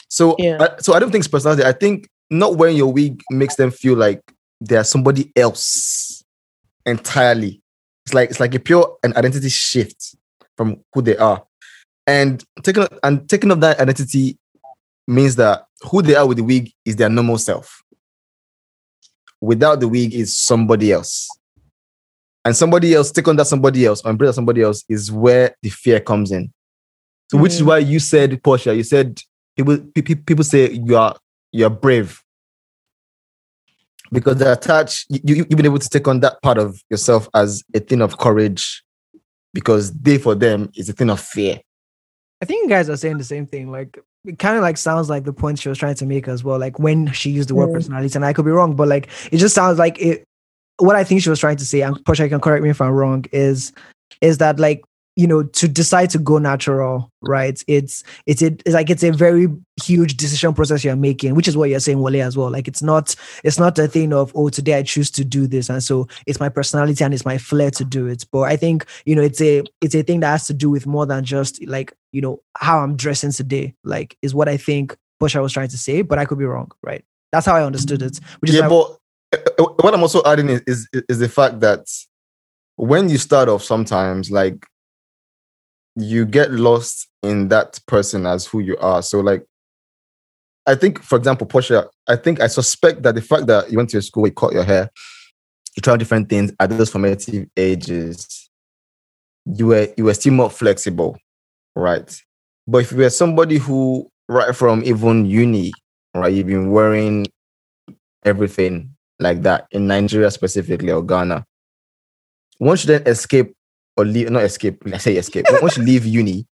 So, 0.09 0.37
Yeah. 0.39 0.59
I, 0.61 0.81
so 0.81 0.95
I 0.95 1.01
don't 1.01 1.11
think 1.11 1.23
it's 1.23 1.29
personality. 1.29 1.65
I 1.65 1.73
think 1.73 2.09
not 2.31 2.57
wearing 2.57 2.77
your 2.77 2.93
wig 2.93 3.23
makes 3.31 3.57
them 3.57 3.71
feel 3.73 3.97
like 3.97 4.21
they 4.61 4.77
are 4.77 4.85
somebody 4.85 5.33
else 5.37 6.23
entirely. 6.85 7.61
It's 8.05 8.15
like 8.15 8.31
it's 8.31 8.41
like 8.41 8.55
a 8.55 8.61
pure 8.61 8.97
an 9.03 9.17
identity 9.17 9.49
shift 9.49 10.15
from 10.57 10.85
who 10.95 11.03
they 11.03 11.17
are, 11.17 11.45
and 12.07 12.43
taking 12.63 12.87
and 13.03 13.29
taking 13.29 13.51
up 13.51 13.61
that 13.61 13.81
identity 13.81 14.39
means 15.07 15.37
that 15.37 15.67
who 15.91 16.03
they 16.03 16.15
are 16.15 16.27
with 16.27 16.39
the 16.39 16.45
wig 16.45 16.71
is 16.85 16.97
their 16.97 17.09
normal 17.09 17.39
self. 17.39 17.83
Without 19.41 19.81
the 19.81 19.89
wig 19.89 20.15
is 20.15 20.37
somebody 20.37 20.93
else, 20.93 21.29
and 22.45 22.57
somebody 22.57 22.95
else 22.95 23.11
take 23.11 23.29
on 23.29 23.37
that 23.37 23.47
somebody 23.47 23.85
else 23.85 24.03
or 24.05 24.11
embrace 24.11 24.31
that 24.31 24.35
somebody 24.35 24.63
else 24.63 24.85
is 24.89 25.11
where 25.13 25.55
the 25.63 25.69
fear 25.69 26.01
comes 26.01 26.33
in. 26.33 26.53
So, 27.31 27.39
which 27.39 27.53
is 27.53 27.63
mm. 27.63 27.67
why 27.67 27.79
you 27.79 27.99
said, 27.99 28.43
Portia, 28.43 28.75
you 28.75 28.85
said 28.85 29.21
people 29.57 29.79
pe- 29.95 30.03
pe- 30.03 30.15
people 30.15 30.45
say 30.45 30.71
you 30.71 30.97
are 30.97 31.17
you're 31.53 31.71
brave 31.71 32.23
because 34.13 34.37
they 34.37 34.51
attach 34.51 35.05
you, 35.09 35.21
you 35.25 35.35
you've 35.37 35.49
been 35.49 35.67
able 35.67 35.79
to 35.79 35.89
take 35.89 36.07
on 36.09 36.21
that 36.21 36.41
part 36.43 36.59
of 36.59 36.81
yourself 36.89 37.29
as 37.35 37.63
a 37.75 37.81
thing 37.81 38.01
of 38.01 38.19
courage 38.19 38.83
because 39.53 39.93
they 39.93 40.19
for 40.19 40.35
them 40.35 40.71
is 40.77 40.89
a 40.89 40.93
thing 40.93 41.11
of 41.11 41.21
fear 41.21 41.61
I 42.41 42.45
think 42.45 42.65
you 42.65 42.69
guys 42.69 42.91
are 42.91 42.97
saying 42.97 43.19
the 43.19 43.25
same 43.25 43.47
thing. 43.47 43.71
Like 43.71 43.99
it 44.27 44.39
kind 44.39 44.57
of 44.57 44.63
like 44.63 44.77
sounds 44.77 45.09
like 45.09 45.25
the 45.25 45.33
point 45.33 45.59
she 45.59 45.69
was 45.69 45.79
trying 45.79 45.95
to 45.95 46.07
make 46.07 46.29
as 46.29 46.43
well. 46.43 46.59
Like 46.59 46.79
when 46.79 47.13
she 47.13 47.31
used 47.31 47.49
the 47.49 47.55
word 47.55 47.71
Mm. 47.71 47.75
personality, 47.75 48.15
and 48.17 48.25
I 48.25 48.33
could 48.33 48.45
be 48.45 48.51
wrong, 48.51 48.75
but 48.75 48.89
like 48.89 49.09
it 49.33 49.39
just 49.39 49.55
sounds 49.55 49.79
like 49.79 49.99
it. 50.01 50.25
What 50.79 50.97
I 50.97 51.05
think 51.05 51.23
she 51.23 51.31
was 51.31 51.41
trying 51.41 51.57
to 51.57 51.65
say, 51.65 51.81
and 51.81 52.05
Portia 52.05 52.29
can 52.29 52.41
correct 52.41 52.63
me 52.63 52.71
if 52.71 52.81
I'm 52.81 52.91
wrong, 52.91 53.25
is 53.33 53.73
is 54.21 54.39
that 54.39 54.59
like 54.59 54.85
you 55.17 55.27
know 55.27 55.43
to 55.43 55.67
decide 55.67 56.11
to 56.11 56.19
go 56.19 56.39
natural, 56.39 57.11
right? 57.23 57.63
It's 57.67 58.05
it's 58.27 58.43
a, 58.43 58.47
it's 58.47 58.75
like 58.75 58.91
it's 58.91 59.03
a 59.03 59.11
very 59.11 59.49
huge 59.83 60.17
decision 60.17 60.53
process 60.55 60.85
you're 60.85 60.95
making, 60.95 61.35
which 61.35 61.49
is 61.49 61.57
what 61.57 61.71
you're 61.71 61.81
saying, 61.81 62.01
Wale, 62.01 62.23
as 62.23 62.37
well. 62.37 62.51
Like 62.51 62.69
it's 62.69 62.83
not 62.83 63.17
it's 63.43 63.59
not 63.59 63.79
a 63.79 63.89
thing 63.89 64.13
of 64.13 64.31
oh 64.35 64.51
today 64.51 64.75
I 64.75 64.83
choose 64.83 65.11
to 65.13 65.25
do 65.25 65.47
this, 65.47 65.71
and 65.71 65.83
so 65.83 66.07
it's 66.27 66.39
my 66.39 66.51
personality 66.51 67.03
and 67.03 67.15
it's 67.15 67.25
my 67.25 67.39
flair 67.39 67.71
to 67.73 67.85
do 67.85 68.07
it. 68.07 68.25
But 68.31 68.43
I 68.43 68.57
think 68.57 68.85
you 69.07 69.17
know 69.17 69.23
it's 69.23 69.41
a 69.41 69.63
it's 69.81 69.95
a 69.95 70.03
thing 70.03 70.21
that 70.21 70.29
has 70.29 70.47
to 70.49 70.55
do 70.55 70.69
with 70.71 70.87
more 70.87 71.07
than 71.07 71.25
just 71.25 71.65
like 71.67 71.95
you 72.13 72.21
know 72.21 72.43
how 72.59 72.81
I'm 72.81 72.97
dressing 72.97 73.33
today. 73.33 73.75
Like 73.85 74.17
is 74.21 74.35
what 74.35 74.49
I 74.49 74.59
think 74.59 74.97
Portia 75.19 75.41
was 75.41 75.53
trying 75.53 75.69
to 75.69 75.79
say, 75.79 76.03
but 76.03 76.19
I 76.19 76.27
could 76.27 76.39
be 76.39 76.45
wrong, 76.45 76.71
right? 76.83 77.05
That's 77.33 77.47
how 77.47 77.57
I 77.57 77.65
understood 77.65 78.03
it. 78.03 78.21
Which 78.41 78.51
is 78.51 78.57
yeah 78.57 78.69
why- 78.69 78.69
but 78.69 78.99
uh, 79.59 79.63
uh, 79.65 79.67
what 79.83 79.93
i'm 79.93 80.03
also 80.03 80.23
adding 80.25 80.49
is, 80.49 80.61
is 80.69 80.89
is 81.09 81.19
the 81.19 81.29
fact 81.29 81.59
that 81.59 81.85
when 82.77 83.09
you 83.09 83.19
start 83.19 83.49
off, 83.49 83.63
sometimes 83.63 84.31
like 84.31 84.67
you 85.97 86.27
get 86.27 86.53
lost 86.53 87.09
in 87.23 87.49
that 87.49 87.81
person 87.87 88.27
as 88.27 88.47
who 88.47 88.61
you 88.61 88.77
are. 88.79 89.03
So 89.03 89.21
like 89.21 89.45
I 90.67 90.75
think, 90.75 91.03
for 91.03 91.17
example, 91.17 91.47
Portia, 91.47 91.89
I 92.09 92.17
think 92.17 92.41
I 92.41 92.49
suspect 92.49 93.03
that 93.05 93.15
the 93.15 93.23
fact 93.23 93.47
that 93.47 93.71
you 93.71 93.77
went 93.77 93.91
to 93.91 93.99
a 93.99 94.03
school, 94.03 94.27
you 94.27 94.33
cut 94.33 94.53
your 94.53 94.65
hair, 94.65 94.91
you 95.77 95.81
tried 95.81 95.99
different 95.99 96.29
things 96.29 96.53
at 96.59 96.71
those 96.71 96.91
formative 96.91 97.47
ages, 97.57 98.51
you 99.45 99.69
were 99.69 99.89
you 99.97 100.05
were 100.05 100.15
still 100.15 100.33
more 100.33 100.51
flexible, 100.51 101.17
right? 101.77 102.21
But 102.67 102.79
if 102.79 102.93
you 102.93 102.99
were 102.99 103.11
somebody 103.11 103.59
who 103.59 104.11
right 104.29 104.55
from 104.57 104.83
even 104.85 105.27
uni, 105.27 105.73
right, 106.15 106.33
you've 106.33 106.49
been 106.49 106.71
wearing 106.73 107.27
everything 108.25 108.91
like 109.21 109.43
that 109.43 109.69
in 109.71 109.87
Nigeria 109.87 110.33
specifically 110.33 110.91
or 110.91 111.03
Ghana, 111.03 111.47
once 112.59 112.85
you 112.85 112.89
then 112.89 113.07
escape 113.07 113.55
or 113.97 114.05
leave, 114.05 114.31
not 114.31 114.45
escape, 114.45 114.83
let's 114.85 115.05
say 115.05 115.17
escape, 115.17 115.47
once 115.63 115.77
you 115.77 115.85
leave 115.85 116.05
uni, 116.05 116.47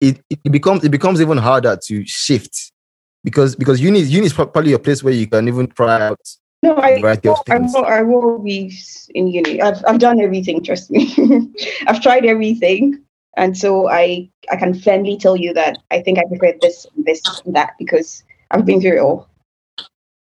it, 0.00 0.20
it 0.28 0.50
becomes 0.50 0.84
it 0.84 0.90
becomes 0.90 1.20
even 1.20 1.38
harder 1.38 1.78
to 1.84 2.06
shift 2.06 2.72
because 3.22 3.56
because 3.56 3.80
uni 3.80 4.00
uni 4.00 4.26
is 4.26 4.32
probably 4.32 4.72
a 4.72 4.78
place 4.78 5.02
where 5.02 5.14
you 5.14 5.26
can 5.26 5.48
even 5.48 5.66
try 5.68 6.00
out 6.00 6.20
No, 6.62 6.76
I, 6.76 7.00
variety 7.00 7.28
of 7.28 7.38
I, 7.50 7.58
things. 7.58 7.72
wore, 7.74 7.92
I 7.92 8.02
wore 8.02 8.38
weaves 8.38 9.10
in 9.14 9.28
uni. 9.28 9.60
I've, 9.60 9.82
I've 9.86 9.98
done 9.98 10.20
everything, 10.20 10.62
trust 10.62 10.90
me. 10.90 11.12
I've 11.86 12.00
tried 12.00 12.24
everything. 12.24 13.02
And 13.36 13.56
so 13.56 13.90
I, 13.90 14.30
I 14.50 14.56
can 14.56 14.72
firmly 14.72 15.18
tell 15.18 15.36
you 15.36 15.52
that 15.54 15.78
I 15.90 16.00
think 16.00 16.18
I 16.18 16.22
prefer 16.26 16.54
this, 16.62 16.86
this, 16.96 17.20
and 17.44 17.54
that 17.54 17.72
because 17.78 18.22
I've 18.50 18.64
been 18.64 18.80
through 18.80 18.96
it 18.96 19.00
all. 19.00 19.28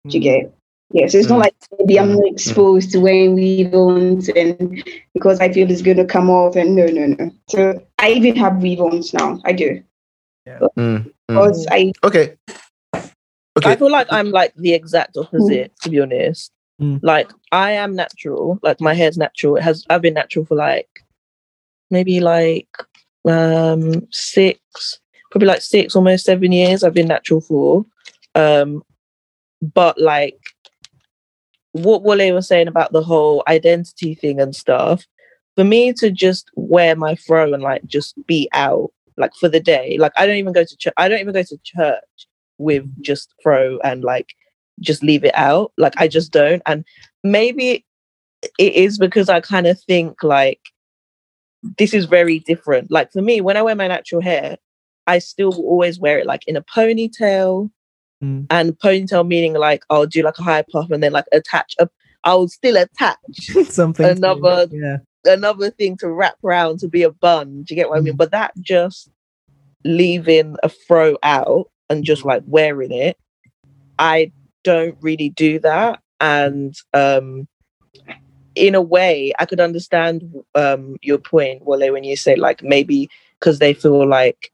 Do 0.07 0.17
you 0.17 0.19
get 0.19 0.39
it? 0.43 0.55
Yeah, 0.95 1.07
so 1.07 1.17
it's 1.17 1.27
not 1.27 1.39
Mm. 1.39 1.43
like 1.43 1.55
maybe 1.77 1.99
I'm 1.99 2.13
not 2.15 2.25
exposed 2.25 2.91
to 2.93 2.99
wearing 2.99 3.35
weave-ons 3.35 4.29
and 4.29 4.81
because 5.13 5.41
I 5.41 5.51
feel 5.51 5.69
it's 5.69 5.81
going 5.81 5.97
to 5.97 6.05
come 6.05 6.29
off 6.29 6.55
and 6.55 6.73
no, 6.73 6.85
no, 6.85 7.07
no. 7.07 7.31
So 7.49 7.85
I 7.99 8.11
even 8.11 8.37
have 8.37 8.61
weave-ons 8.61 9.13
now. 9.13 9.41
I 9.43 9.51
do. 9.51 9.83
Mm, 10.47 10.69
mm. 10.77 11.11
Because 11.27 11.67
I, 11.69 11.91
Okay. 12.05 12.37
Okay. 13.57 13.71
I 13.71 13.75
feel 13.75 13.91
like 13.91 14.07
I'm 14.09 14.31
like 14.31 14.53
the 14.55 14.71
exact 14.73 15.17
opposite, 15.17 15.73
to 15.81 15.89
be 15.89 15.99
honest. 15.99 16.51
Mm. 16.81 16.99
Like 17.03 17.29
I 17.51 17.71
am 17.71 17.93
natural, 17.93 18.57
like 18.63 18.79
my 18.79 18.93
hair's 18.93 19.17
natural. 19.17 19.57
It 19.57 19.63
has 19.63 19.85
I've 19.89 20.01
been 20.01 20.13
natural 20.13 20.45
for 20.45 20.55
like 20.55 20.87
maybe 21.91 22.21
like 22.21 22.69
um 23.27 24.07
six, 24.11 24.59
probably 25.29 25.47
like 25.47 25.61
six, 25.61 25.93
almost 25.95 26.23
seven 26.23 26.53
years. 26.53 26.83
I've 26.83 26.93
been 26.93 27.07
natural 27.07 27.41
for. 27.41 27.85
Um 28.33 28.81
but 29.73 29.99
like 29.99 30.39
what 31.75 32.03
Wale 32.03 32.33
was 32.33 32.47
saying 32.47 32.69
about 32.69 32.93
the 32.93 33.03
whole 33.03 33.43
identity 33.49 34.15
thing 34.15 34.39
and 34.39 34.55
stuff, 34.55 35.05
for 35.55 35.65
me 35.65 35.91
to 35.93 36.09
just 36.09 36.49
wear 36.55 36.95
my 36.95 37.15
fro 37.15 37.53
and 37.53 37.61
like 37.61 37.85
just 37.85 38.15
be 38.25 38.47
out 38.53 38.91
like 39.17 39.33
for 39.35 39.49
the 39.49 39.59
day, 39.59 39.97
like 39.99 40.13
I 40.15 40.25
don't 40.25 40.37
even 40.37 40.53
go 40.53 40.63
to 40.63 40.77
church. 40.77 40.93
I 40.95 41.09
don't 41.09 41.19
even 41.19 41.33
go 41.33 41.43
to 41.43 41.57
church 41.63 42.27
with 42.57 42.85
just 43.01 43.33
fro 43.43 43.77
and 43.83 44.05
like 44.05 44.33
just 44.79 45.03
leave 45.03 45.25
it 45.25 45.35
out. 45.35 45.73
Like 45.77 45.93
I 45.97 46.07
just 46.07 46.31
don't. 46.31 46.61
And 46.65 46.85
maybe 47.23 47.85
it 48.57 48.73
is 48.73 48.97
because 48.97 49.27
I 49.27 49.41
kind 49.41 49.67
of 49.67 49.79
think 49.81 50.23
like 50.23 50.61
this 51.77 51.93
is 51.93 52.05
very 52.05 52.39
different. 52.39 52.89
Like 52.89 53.11
for 53.11 53.21
me, 53.21 53.41
when 53.41 53.57
I 53.57 53.61
wear 53.61 53.75
my 53.75 53.87
natural 53.87 54.21
hair, 54.21 54.57
I 55.07 55.19
still 55.19 55.53
always 55.55 55.99
wear 55.99 56.19
it 56.19 56.25
like 56.25 56.47
in 56.47 56.55
a 56.55 56.63
ponytail. 56.63 57.69
Mm. 58.23 58.47
And 58.49 58.77
ponytail 58.79 59.27
meaning 59.27 59.53
like 59.53 59.83
I'll 59.89 60.05
do 60.05 60.23
like 60.23 60.37
a 60.39 60.43
high 60.43 60.63
puff 60.71 60.89
and 60.91 61.03
then 61.03 61.11
like 61.11 61.25
attach 61.31 61.75
a 61.79 61.89
I'll 62.23 62.47
still 62.47 62.77
attach 62.77 63.17
Something. 63.69 64.05
Another- 64.05 64.67
Yeah. 64.71 64.97
another 65.25 65.69
thing 65.69 65.97
to 65.97 66.09
wrap 66.09 66.37
around 66.43 66.79
to 66.79 66.87
be 66.87 67.03
a 67.03 67.11
bun. 67.11 67.63
Do 67.63 67.73
you 67.73 67.75
get 67.75 67.89
what 67.89 67.97
I 67.97 68.01
mean? 68.01 68.15
But 68.15 68.31
that 68.31 68.53
just 68.61 69.09
leaving 69.83 70.55
a 70.63 70.69
fro 70.69 71.17
out 71.23 71.69
and 71.89 72.03
just 72.03 72.25
like 72.25 72.43
wearing 72.47 72.91
it, 72.91 73.17
I 73.99 74.31
don't 74.63 74.97
really 75.01 75.29
do 75.29 75.59
that. 75.59 75.99
And 76.19 76.75
um 76.93 77.47
in 78.55 78.73
a 78.73 78.81
way, 78.81 79.33
I 79.37 79.45
could 79.45 79.59
understand 79.59 80.23
um 80.55 80.95
your 81.01 81.17
point, 81.17 81.65
Wale, 81.65 81.91
when 81.91 82.03
you 82.05 82.15
say 82.15 82.35
like 82.35 82.63
maybe 82.63 83.09
because 83.39 83.59
they 83.59 83.73
feel 83.73 84.07
like 84.07 84.51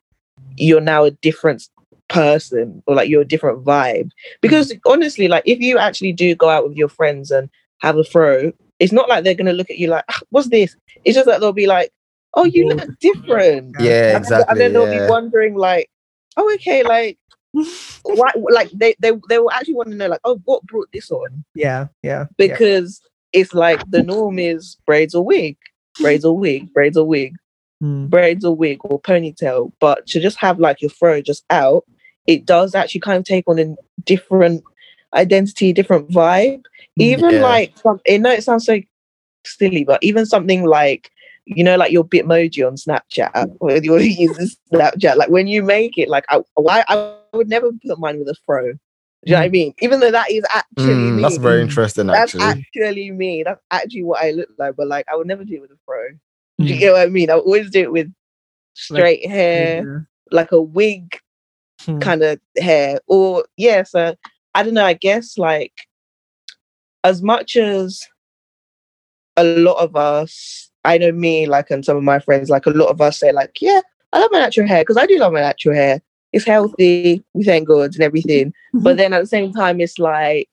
you're 0.58 0.82
now 0.82 1.04
a 1.06 1.12
different 1.12 1.70
person 2.12 2.84
or 2.86 2.96
like 2.96 3.10
you're 3.10 3.22
a 3.22 3.26
different 3.26 3.64
vibe. 3.64 4.12
Because 4.42 4.74
honestly, 4.86 5.28
like 5.28 5.44
if 5.46 5.60
you 5.60 5.78
actually 5.78 6.14
do 6.14 6.36
go 6.36 6.50
out 6.50 6.68
with 6.68 6.78
your 6.78 6.90
friends 6.90 7.32
and 7.32 7.50
have 7.80 7.98
a 7.98 8.04
fro, 8.04 8.52
it's 8.80 8.92
not 8.92 9.10
like 9.10 9.24
they're 9.24 9.34
gonna 9.36 9.54
look 9.54 9.70
at 9.70 9.78
you 9.78 9.88
like, 9.88 10.04
"Ah, 10.10 10.20
what's 10.30 10.50
this? 10.50 10.76
It's 11.06 11.16
just 11.16 11.26
that 11.28 11.40
they'll 11.40 11.54
be 11.54 11.68
like, 11.68 11.92
oh, 12.34 12.46
you 12.46 12.68
look 12.68 12.88
different. 13.00 13.76
yeah, 13.80 13.92
And 13.92 13.92
then- 13.92 14.16
exactly. 14.18 14.46
And 14.50 14.60
then 14.60 14.74
they'll 14.74 14.92
yeah. 14.94 15.06
be 15.06 15.10
wondering 15.10 15.56
like, 15.56 15.90
oh, 16.38 16.54
okay, 16.56 16.84
like 16.84 17.18
why 18.04 18.32
like 18.50 18.72
they, 18.72 18.96
they 19.00 19.12
they 19.30 19.40
will 19.40 19.52
actually 19.52 19.74
want 19.74 19.90
to 19.90 19.96
know 19.96 20.08
like, 20.08 20.22
oh, 20.24 20.40
what 20.46 20.64
brought 20.64 20.88
this 20.94 21.12
on? 21.12 21.44
Yeah. 21.56 21.88
Yeah. 22.04 22.10
yeah. 22.12 22.26
Because 22.38 23.02
it's 23.34 23.54
like 23.54 23.82
the 23.90 24.04
norm 24.04 24.40
is 24.40 24.78
braids 24.86 25.14
or 25.16 25.24
wig, 25.26 25.58
braids 26.00 26.26
or 26.26 26.38
wig, 26.38 26.74
braids 26.74 26.98
or 26.98 27.06
wig, 27.08 27.36
Mm. 27.84 28.12
braids 28.12 28.46
or 28.46 28.56
wig 28.56 28.78
or 28.84 29.02
ponytail. 29.02 29.72
But 29.80 30.06
to 30.08 30.20
just 30.20 30.38
have 30.38 30.60
like 30.60 30.82
your 30.82 30.92
fro 30.92 31.20
just 31.20 31.44
out, 31.50 31.84
it 32.28 32.46
does 32.46 32.76
actually 32.76 33.02
kind 33.02 33.18
of 33.18 33.26
take 33.26 33.44
on 33.48 33.60
a 33.60 33.76
different 34.06 34.64
identity, 35.14 35.74
different 35.74 36.10
vibe. 36.10 36.64
Even 36.98 37.36
Yeah. 37.36 37.42
like 37.42 37.74
some, 37.78 38.00
I 38.10 38.18
know 38.18 38.32
it 38.32 38.44
sounds 38.44 38.66
so 38.66 38.80
silly, 39.46 39.84
but 39.84 40.02
even 40.04 40.26
something 40.26 40.66
like 40.66 41.12
you 41.46 41.64
know, 41.64 41.76
like 41.76 41.92
your 41.92 42.04
Bitmoji 42.06 42.66
on 42.66 42.76
Snapchat, 42.76 43.58
or 43.60 43.72
you 43.72 43.98
use 43.98 44.58
Snapchat. 44.72 45.16
Like 45.18 45.30
when 45.30 45.48
you 45.48 45.64
make 45.64 45.98
it, 45.98 46.08
like 46.08 46.26
I, 46.30 46.42
why 46.56 46.84
I 46.88 47.16
would 47.34 47.50
never 47.50 47.72
put 47.86 48.00
mine 48.00 48.20
with 48.20 48.28
a 48.30 48.36
fro. 48.46 48.74
Do 48.74 48.78
you 49.26 49.32
know 49.34 49.40
what 49.40 49.46
I 49.46 49.50
mean? 49.50 49.74
Even 49.82 50.00
though 50.00 50.12
that 50.12 50.32
is 50.32 50.44
actually 50.54 50.94
Mm, 50.96 51.16
me. 51.16 51.22
that's 51.24 51.38
very 51.38 51.62
interesting, 51.62 52.08
That's 52.08 52.36
actually. 52.36 52.66
actually 52.76 53.12
me. 53.12 53.44
That's 53.44 53.62
actually 53.72 54.04
what 54.04 54.24
I 54.24 54.32
look 54.32 54.50
like. 54.58 54.76
But 54.76 54.88
like, 54.88 55.06
I 55.12 55.16
would 55.16 55.28
never 55.28 55.44
do 55.44 55.56
it 55.56 55.62
with 55.62 55.72
a 55.72 55.78
fro. 55.86 56.10
Do 56.60 56.66
Mm. 56.66 56.70
you 56.70 56.78
get 56.80 56.94
what 56.94 57.02
I 57.02 57.06
mean? 57.08 57.30
I 57.30 57.36
would 57.36 57.46
always 57.46 57.70
do 57.70 57.82
it 57.82 57.92
with 57.92 58.12
straight 58.74 59.26
hair, 59.28 59.84
Yeah. 59.84 60.00
like 60.32 60.52
a 60.52 60.62
wig 60.62 61.20
Hmm. 61.86 62.00
kind 62.00 62.24
of 62.24 62.40
hair, 62.58 63.00
or 63.08 63.46
yeah. 63.58 63.84
So 63.84 64.16
I 64.56 64.64
don't 64.64 64.74
know. 64.74 64.86
I 64.86 64.94
guess 64.94 65.38
like 65.38 65.74
as 67.04 67.22
much 67.22 67.56
as 67.56 68.02
a 69.38 69.44
lot 69.44 69.82
of 69.82 69.96
us, 69.96 70.70
I 70.86 70.98
know 70.98 71.12
me, 71.12 71.48
like, 71.48 71.72
and 71.72 71.84
some 71.84 71.98
of 71.98 72.04
my 72.04 72.20
friends, 72.20 72.50
like, 72.50 72.66
a 72.66 72.72
lot 72.72 72.90
of 72.90 73.02
us 73.02 73.20
say, 73.20 73.32
like, 73.32 73.62
yeah, 73.62 73.82
I 74.14 74.20
love 74.20 74.30
my 74.32 74.40
natural 74.40 74.68
hair 74.68 74.82
because 74.82 74.98
I 74.98 75.06
do 75.06 75.18
love 75.18 75.34
my 75.34 75.42
natural 75.42 75.74
hair. 75.74 76.02
It's 76.34 76.46
healthy. 76.46 77.24
We 77.34 77.44
thank 77.44 77.68
God 77.68 77.94
and 77.94 78.02
everything. 78.02 78.54
but 78.74 78.98
then 78.98 79.14
at 79.14 79.22
the 79.22 79.28
same 79.28 79.52
time, 79.52 79.82
it's 79.82 80.00
like 80.00 80.50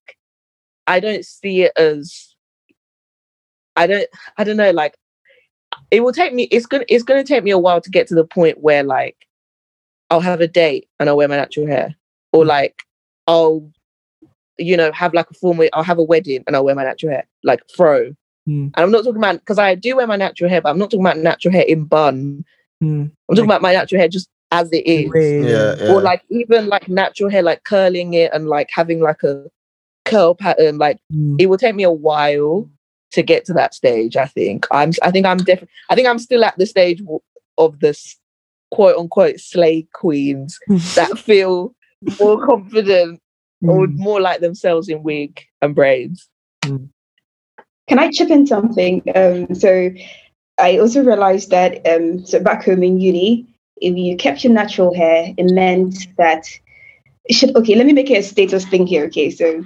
I 0.89 1.01
don't 1.01 1.25
see 1.25 1.63
it 1.63 1.73
as 1.77 2.35
I 3.77 3.87
don't 3.87 4.09
I 4.39 4.45
don't 4.45 4.57
know 4.57 4.73
like 4.73 4.97
it 5.91 6.01
will 6.01 6.13
take 6.13 6.35
me 6.35 6.45
it's 6.45 6.67
gonna 6.67 6.85
it's 6.89 7.05
gonna 7.05 7.23
take 7.23 7.45
me 7.45 7.51
a 7.51 7.59
while 7.59 7.81
to 7.81 7.91
get 7.91 8.09
to 8.09 8.15
the 8.15 8.25
point 8.25 8.61
where 8.61 8.83
like 8.83 9.17
I'll 10.11 10.21
have 10.21 10.41
a 10.41 10.49
date 10.49 10.89
and 10.99 11.09
I'll 11.09 11.17
wear 11.17 11.29
my 11.29 11.37
natural 11.37 11.67
hair 11.67 11.95
or 12.33 12.45
like 12.45 12.83
I'll 13.27 13.71
you 14.59 14.77
know 14.77 14.91
have 14.93 15.15
like 15.15 15.31
a 15.31 15.35
formal 15.35 15.69
I'll 15.73 15.83
have 15.85 15.99
a 15.99 16.03
wedding 16.03 16.43
and 16.47 16.57
I'll 16.57 16.65
wear 16.65 16.75
my 16.75 16.85
natural 16.85 17.13
hair 17.13 17.27
like 17.45 17.63
fro 17.75 18.15
Mm. 18.49 18.73
and 18.75 18.77
I'm 18.79 18.91
not 18.91 19.05
talking 19.05 19.19
about 19.19 19.41
because 19.41 19.59
I 19.59 19.75
do 19.75 19.95
wear 19.97 20.07
my 20.07 20.17
natural 20.17 20.49
hair 20.49 20.63
but 20.63 20.71
I'm 20.71 20.79
not 20.79 20.87
talking 20.91 21.05
about 21.05 21.19
natural 21.19 21.53
hair 21.53 21.65
in 21.69 21.85
bun 21.85 22.45
Mm. 22.83 23.11
I'm 23.29 23.35
talking 23.37 23.45
about 23.51 23.61
my 23.61 23.75
natural 23.75 23.99
hair 24.01 24.09
just 24.09 24.29
as 24.53 24.71
it 24.73 24.87
is 24.87 25.11
Way- 25.13 25.43
Yeah, 25.51 25.75
yeah. 25.79 25.93
or 25.93 26.01
like 26.01 26.23
even 26.31 26.69
like 26.69 26.89
natural 26.89 27.29
hair, 27.29 27.43
like 27.43 27.65
curling 27.65 28.15
it 28.15 28.31
and 28.33 28.49
like 28.49 28.71
having 28.73 29.01
like 29.01 29.23
a 29.23 29.45
curl 30.07 30.35
pattern. 30.35 30.79
Like 30.79 30.99
Mm. 31.13 31.37
it 31.39 31.47
will 31.47 31.59
take 31.59 31.75
me 31.75 31.83
a 31.83 31.91
while 31.91 32.71
to 33.13 33.23
get 33.23 33.45
to 33.47 33.53
that 33.55 33.75
stage. 33.75 34.17
I 34.17 34.25
think 34.27 34.67
I'm. 34.71 34.93
I 35.03 35.11
think 35.11 35.27
I'm 35.27 35.39
definitely. 35.39 35.69
I 35.91 35.95
think 35.95 36.09
I'm 36.09 36.19
still 36.21 36.43
at 36.45 36.57
the 36.57 36.65
stage 36.67 37.01
w- 37.01 37.21
of 37.59 37.81
this 37.81 38.17
quote 38.71 38.97
unquote 38.97 39.41
slay 39.41 39.87
queens 39.95 40.59
that 40.95 41.19
feel 41.29 41.75
more 42.21 42.45
confident 42.45 43.21
or 43.67 43.89
Mm. 43.89 43.97
more 43.97 44.21
like 44.21 44.41
themselves 44.41 44.89
in 44.89 45.03
wig 45.03 45.41
and 45.61 45.75
braids. 45.75 46.29
Can 46.63 47.99
I 47.99 48.11
chip 48.11 48.31
in 48.31 48.47
something? 48.47 49.03
Um, 49.15 49.55
so 49.55 49.91
I 50.59 50.79
also 50.79 51.03
realized 51.03 51.51
that 51.51 51.87
um, 51.87 52.25
so 52.25 52.39
back 52.41 52.65
home 52.65 52.83
in 52.83 53.01
uni, 53.01 53.47
if 53.79 53.97
you 53.97 54.17
kept 54.17 54.45
your 54.45 54.53
natural 54.53 54.95
hair, 54.95 55.35
it 55.37 55.53
meant 55.53 56.07
that 56.19 56.47
it 57.25 57.35
should 57.35 57.57
okay. 57.57 57.75
Let 57.75 57.87
me 57.87 57.93
make 57.93 58.11
it 58.11 58.19
a 58.19 58.23
status 58.23 58.65
thing 58.67 58.87
here. 58.87 59.05
Okay, 59.07 59.31
so 59.31 59.65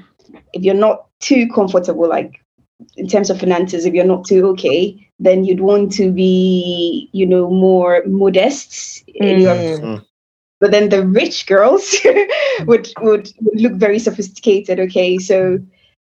if 0.52 0.62
you're 0.62 0.74
not 0.74 1.06
too 1.20 1.48
comfortable, 1.48 2.08
like 2.08 2.41
in 2.96 3.06
terms 3.08 3.30
of 3.30 3.38
finances, 3.40 3.84
if 3.84 3.94
you're 3.94 4.04
not 4.04 4.24
too 4.26 4.46
okay, 4.48 4.96
then 5.18 5.44
you'd 5.44 5.60
want 5.60 5.92
to 5.92 6.10
be, 6.12 7.08
you 7.12 7.26
know, 7.26 7.50
more 7.50 8.02
modest. 8.06 9.02
in 9.14 9.40
your- 9.40 9.54
Mm. 9.54 10.04
but 10.60 10.70
then 10.70 10.88
the 10.88 11.04
rich 11.06 11.46
girls 11.46 11.96
would, 12.66 12.88
would 13.00 13.28
would 13.40 13.60
look 13.60 13.72
very 13.74 13.98
sophisticated. 13.98 14.78
Okay, 14.80 15.18
so 15.18 15.58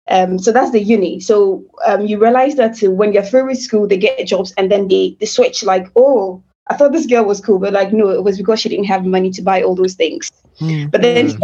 Um, 0.08 0.38
so 0.38 0.52
that's 0.52 0.70
the 0.72 0.84
uni. 0.84 1.20
So 1.20 1.64
um, 1.88 2.06
you 2.06 2.20
realize 2.22 2.56
that 2.62 2.78
when 3.00 3.12
you're 3.12 3.26
through 3.30 3.48
with 3.48 3.58
school, 3.58 3.88
they 3.88 3.98
get 3.98 4.28
jobs 4.28 4.54
and 4.56 4.70
then 4.72 4.88
they, 4.88 5.18
they 5.20 5.26
switch 5.26 5.64
like, 5.64 5.88
oh, 5.96 6.44
I 6.68 6.76
thought 6.76 6.92
this 6.92 7.06
girl 7.06 7.26
was 7.26 7.42
cool, 7.42 7.60
but 7.60 7.74
like, 7.74 7.94
no, 7.94 8.10
it 8.10 8.24
was 8.24 8.38
because 8.38 8.60
she 8.60 8.70
didn't 8.70 8.86
have 8.86 9.06
money 9.06 9.30
to 9.32 9.42
buy 9.42 9.62
all 9.62 9.76
those 9.76 9.94
things. 9.94 10.32
Mm. 10.60 10.90
But 10.90 11.02
then 11.02 11.28
mm. 11.28 11.40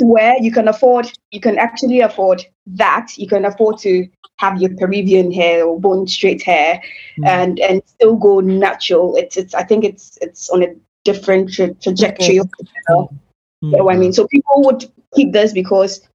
where 0.00 0.36
you 0.40 0.50
can 0.50 0.66
afford, 0.66 1.10
you 1.30 1.40
can 1.40 1.58
actually 1.58 2.00
afford 2.00 2.44
that. 2.66 3.16
You 3.16 3.28
can 3.28 3.44
afford 3.44 3.78
to 3.78 4.08
have 4.38 4.60
your 4.60 4.74
Peruvian 4.76 5.32
hair 5.32 5.64
or 5.64 5.80
bone 5.80 6.08
straight 6.08 6.42
hair, 6.42 6.82
mm. 7.18 7.26
and 7.26 7.60
and 7.60 7.82
still 7.86 8.16
go 8.16 8.40
natural. 8.40 9.14
It's 9.16 9.36
it's. 9.36 9.54
I 9.54 9.62
think 9.62 9.84
it's 9.84 10.18
it's 10.20 10.50
on 10.50 10.62
a 10.64 10.74
different 11.04 11.52
tra- 11.52 11.74
trajectory. 11.74 12.40
Mm. 12.90 13.08
You 13.60 13.78
know 13.78 13.84
what 13.84 13.94
I 13.94 13.98
mean? 13.98 14.12
So 14.12 14.26
people 14.26 14.62
would 14.64 14.84
keep 15.14 15.32
this 15.32 15.52
because 15.52 16.06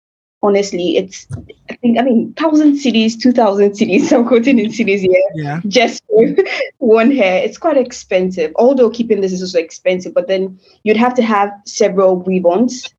honestly, 0.43 0.97
it's 0.97 1.27
I 1.69 1.75
think 1.75 1.99
I 1.99 2.01
mean 2.01 2.33
thousand 2.33 2.73
cedis, 2.73 3.19
two 3.19 3.31
thousand 3.31 3.71
cedis. 3.71 4.11
I'm 4.11 4.27
quoting 4.31 4.59
in 4.59 4.67
cedis 4.71 5.01
here. 5.01 5.21
Yeah. 5.35 5.61
Just 5.67 6.03
for 6.07 6.27
one 6.79 7.11
hair, 7.11 7.43
it's 7.43 7.57
quite 7.57 7.77
expensive. 7.77 8.51
Although 8.55 8.89
keeping 8.89 9.21
this 9.21 9.33
is 9.33 9.41
also 9.41 9.59
expensive, 9.59 10.13
but 10.13 10.27
then 10.27 10.59
you'd 10.83 10.97
have 10.97 11.13
to 11.15 11.23
have 11.23 11.51
several 11.65 12.15
weave-ons, 12.17 12.93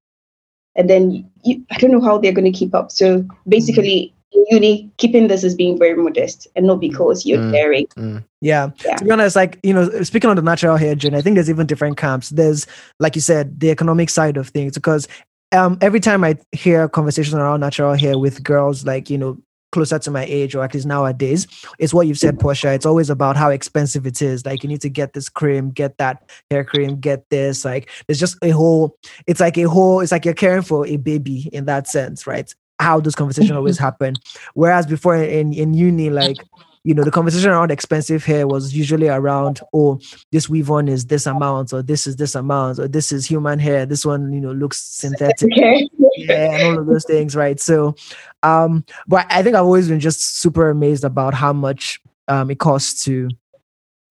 and 0.77 0.89
then 0.89 1.29
you, 1.45 1.65
I 1.71 1.79
don't 1.79 1.91
know 1.91 2.01
how 2.01 2.19
they're 2.19 2.33
going 2.33 2.51
to 2.53 2.59
keep 2.59 2.75
up. 2.75 2.91
So 2.91 3.27
basically. 3.49 4.15
In 4.35 4.47
uni, 4.49 4.91
keeping 4.97 5.29
this 5.29 5.45
as 5.45 5.55
being 5.55 5.79
very 5.79 5.95
modest 5.95 6.47
and 6.57 6.67
not 6.67 6.81
because 6.81 7.27
you're 7.27 7.37
Mm. 7.39 7.53
daring. 7.53 7.87
Mm. 7.99 8.25
Yeah. 8.41 8.71
Yeah. 8.83 8.97
To 8.97 9.05
be 9.05 9.11
honest, 9.11 9.37
like, 9.37 9.59
you 9.63 9.75
know, 9.75 10.03
speaking 10.05 10.31
on 10.31 10.37
the 10.37 10.43
natural 10.43 10.79
hair 10.79 10.95
journey, 10.95 11.19
I 11.19 11.21
think 11.21 11.35
there's 11.35 11.51
even 11.51 11.67
different 11.67 11.99
camps. 11.99 12.31
There's, 12.31 12.67
like 12.99 13.15
you 13.15 13.21
said, 13.21 13.61
the 13.61 13.71
economic 13.71 14.09
side 14.09 14.39
of 14.39 14.49
things, 14.49 14.73
because 14.73 15.07
um, 15.53 15.79
every 15.81 16.01
time 16.01 16.25
I 16.25 16.37
hear 16.53 16.89
conversations 16.89 17.35
around 17.35 17.61
natural 17.61 17.95
hair 17.95 18.19
with 18.19 18.43
girls, 18.43 18.85
like, 18.85 19.11
you 19.11 19.19
know, 19.19 19.39
closer 19.71 19.99
to 19.99 20.11
my 20.11 20.25
age 20.27 20.55
or 20.55 20.63
at 20.63 20.75
least 20.75 20.87
nowadays, 20.87 21.47
it's 21.79 21.95
what 21.95 22.07
you've 22.07 22.19
said, 22.19 22.39
Portia. 22.39 22.73
It's 22.73 22.87
always 22.87 23.11
about 23.11 23.37
how 23.37 23.51
expensive 23.51 24.07
it 24.07 24.21
is. 24.21 24.45
Like, 24.45 24.63
you 24.63 24.69
need 24.69 24.83
to 24.83 24.91
get 24.91 25.15
this 25.15 25.29
cream, 25.29 25.71
get 25.71 25.99
that 25.99 26.31
hair 26.51 26.65
cream, 26.65 27.01
get 27.01 27.29
this. 27.31 27.65
Like, 27.65 27.89
there's 28.07 28.21
just 28.21 28.37
a 28.43 28.51
whole, 28.51 28.97
it's 29.27 29.41
like 29.41 29.57
a 29.57 29.63
whole, 29.63 30.01
it's 30.01 30.13
like 30.13 30.25
you're 30.25 30.35
caring 30.35 30.63
for 30.63 30.87
a 30.87 30.97
baby 30.97 31.49
in 31.53 31.65
that 31.67 31.89
sense, 31.89 32.27
right? 32.27 32.55
How 32.79 33.01
those 33.01 33.15
conversations 33.15 33.57
always 33.57 33.79
happen. 33.89 34.17
Whereas 34.55 34.87
before 34.87 35.17
in, 35.17 35.53
in 35.53 35.75
uni, 35.75 36.11
like, 36.11 36.37
you 36.85 36.95
know, 36.95 37.05
the 37.05 37.11
conversation 37.11 37.51
around 37.51 37.71
expensive 37.71 38.25
hair 38.25 38.47
was 38.47 38.75
usually 38.75 39.09
around, 39.09 39.61
oh, 39.73 40.01
this 40.33 40.49
weave 40.49 40.71
on 40.71 40.89
is 40.89 41.07
this 41.07 41.27
amount, 41.27 41.73
or 41.73 41.81
this 41.83 42.07
is 42.07 42.17
this 42.17 42.35
amount, 42.35 42.81
or 42.81 42.89
this 42.89 43.13
is 43.13 43.25
human 43.25 43.59
hair. 43.59 43.87
This 43.87 44.05
one, 44.05 44.33
you 44.33 44.41
know, 44.41 44.53
looks 44.53 44.83
synthetic. 44.83 45.53
Okay. 45.53 45.89
Yeah, 46.15 46.53
and 46.53 46.63
all 46.65 46.79
of 46.81 46.87
those 46.87 47.07
things, 47.07 47.35
right? 47.35 47.59
So, 47.59 47.95
um, 48.43 48.85
but 49.09 49.25
I 49.31 49.43
think 49.43 49.57
I've 49.57 49.65
always 49.65 49.89
been 49.89 49.99
just 49.99 50.41
super 50.41 50.69
amazed 50.69 51.05
about 51.05 51.33
how 51.33 51.55
much 51.55 52.03
um 52.29 52.51
it 52.51 52.59
costs 52.59 53.03
to 53.05 53.31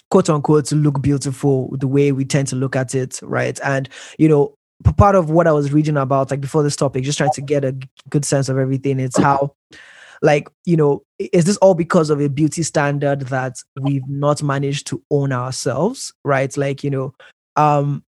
quote 0.09 0.27
unquote 0.27 0.65
to 0.65 0.75
look 0.75 0.99
beautiful 1.03 1.69
the 1.77 1.87
way 1.87 2.11
we 2.11 2.25
tend 2.25 2.47
to 2.47 2.55
look 2.55 2.75
at 2.75 2.95
it, 2.95 3.19
right? 3.21 3.59
And 3.63 3.87
you 4.17 4.27
know, 4.27 4.55
part 4.97 5.13
of 5.13 5.29
what 5.29 5.45
I 5.45 5.51
was 5.51 5.71
reading 5.71 5.95
about, 5.95 6.31
like 6.31 6.41
before 6.41 6.63
this 6.63 6.75
topic, 6.75 7.03
just 7.03 7.19
trying 7.19 7.31
to 7.33 7.41
get 7.41 7.63
a 7.63 7.77
good 8.09 8.25
sense 8.25 8.49
of 8.49 8.57
everything, 8.57 8.99
it's 8.99 9.17
how 9.17 9.55
like 10.21 10.49
you 10.65 10.77
know 10.77 11.03
is 11.19 11.45
this 11.45 11.57
all 11.57 11.73
because 11.73 12.09
of 12.09 12.21
a 12.21 12.29
beauty 12.29 12.63
standard 12.63 13.21
that 13.21 13.57
we've 13.81 14.07
not 14.07 14.43
managed 14.43 14.87
to 14.87 15.01
own 15.11 15.31
ourselves 15.31 16.13
right? 16.23 16.55
Like 16.57 16.83
you 16.83 16.89
know 16.89 17.13
um 17.55 18.03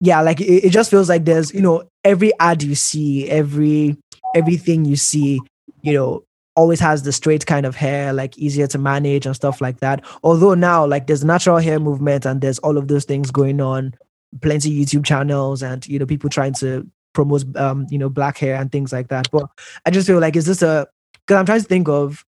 yeah 0.00 0.20
like 0.20 0.40
it, 0.40 0.64
it 0.64 0.70
just 0.70 0.90
feels 0.90 1.08
like 1.08 1.24
there's 1.24 1.52
you 1.52 1.60
know 1.60 1.84
every 2.04 2.32
ad 2.40 2.62
you 2.62 2.74
see 2.74 3.28
every 3.28 3.96
everything 4.34 4.84
you 4.84 4.96
see 4.96 5.40
you 5.82 5.92
know 5.92 6.24
always 6.56 6.80
has 6.80 7.02
the 7.02 7.12
straight 7.12 7.46
kind 7.46 7.64
of 7.64 7.74
hair 7.74 8.12
like 8.12 8.36
easier 8.36 8.66
to 8.66 8.76
manage 8.78 9.24
and 9.24 9.34
stuff 9.34 9.60
like 9.60 9.80
that. 9.80 10.04
Although 10.22 10.54
now 10.54 10.84
like 10.84 11.06
there's 11.06 11.24
natural 11.24 11.58
hair 11.58 11.78
movement 11.78 12.26
and 12.26 12.40
there's 12.40 12.58
all 12.58 12.76
of 12.76 12.88
those 12.88 13.04
things 13.04 13.30
going 13.30 13.60
on 13.60 13.94
plenty 14.42 14.70
youtube 14.70 15.04
channels 15.04 15.60
and 15.60 15.88
you 15.88 15.98
know 15.98 16.06
people 16.06 16.30
trying 16.30 16.54
to 16.54 16.86
promote 17.14 17.44
um 17.56 17.84
you 17.90 17.98
know 17.98 18.08
black 18.08 18.38
hair 18.38 18.56
and 18.56 18.70
things 18.70 18.92
like 18.92 19.08
that. 19.08 19.28
But 19.30 19.46
i 19.86 19.90
just 19.90 20.06
feel 20.06 20.20
like 20.20 20.36
is 20.36 20.46
this 20.46 20.62
a 20.62 20.86
because 21.30 21.38
i'm 21.38 21.46
trying 21.46 21.60
to 21.60 21.66
think 21.68 21.88
of 21.88 22.24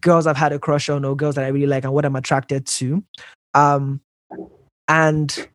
girls 0.00 0.26
i've 0.26 0.36
had 0.36 0.52
a 0.52 0.58
crush 0.58 0.88
on 0.88 1.04
or 1.04 1.14
girls 1.14 1.36
that 1.36 1.44
i 1.44 1.48
really 1.48 1.66
like 1.68 1.84
and 1.84 1.92
what 1.92 2.04
i'm 2.04 2.16
attracted 2.16 2.66
to 2.66 3.02
um 3.54 4.00
and 4.88 5.48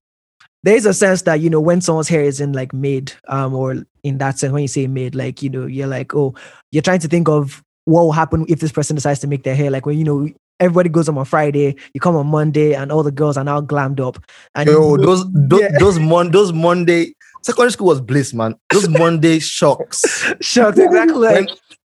there 0.64 0.76
is 0.78 0.86
a 0.86 0.93
sense 0.93 1.24
that 1.24 1.41
you 1.41 1.50
know 1.50 1.60
when 1.60 1.82
someone's 1.82 2.08
hair 2.08 2.22
isn't 2.22 2.54
like 2.54 2.72
made 2.74 3.12
um 3.28 3.54
or 3.54 3.76
in 4.04 4.18
that 4.18 4.39
sense 4.39 4.54
when 4.54 4.62
you 4.62 4.68
say 4.70 4.88
made 4.88 5.14
like 5.14 5.41
you 5.41 5.50
know 5.50 5.66
you're 5.66 5.88
like 5.88 6.16
oh 6.16 6.34
you're 6.72 6.82
trying 6.82 7.00
to 7.00 7.08
think 7.10 7.28
of 7.28 7.62
what 7.84 8.04
will 8.04 8.14
happen 8.14 8.46
if 8.48 8.62
this 8.62 8.72
person 8.72 8.96
decides 8.96 9.20
to 9.20 9.28
make 9.28 9.43
their 9.43 9.56
hair 9.56 9.70
like 9.70 9.86
when 9.86 9.98
you 9.98 10.06
know 10.06 10.30
everybody 10.62 10.88
goes 10.88 11.10
on 11.10 11.18
on 11.18 11.26
friday 11.26 11.76
you 11.93 12.00
come 12.00 12.16
on 12.16 12.26
monday 12.28 12.74
and 12.74 12.91
all 12.93 13.04
the 13.04 13.12
girls 13.12 13.36
are 13.36 13.43
now 13.43 13.60
glammed 13.60 14.00
up 14.00 14.18
and 14.56 14.70
Yo, 14.70 14.96
you- 14.96 15.04
those 15.04 15.26
those 15.34 15.62
Yeah. 15.62 15.78
those, 15.80 16.00
mon- 16.00 16.32
those 16.32 16.54
Monday 16.54 17.14
secondary 17.43 17.72
school 17.72 17.88
was 17.88 18.02
bliss, 18.02 18.34
man. 18.34 18.56
Those 18.72 18.89
Monday 18.89 19.38
shocks. 19.39 20.02
shocks 20.41 20.80
exactly 20.80 21.14
like 21.20 21.50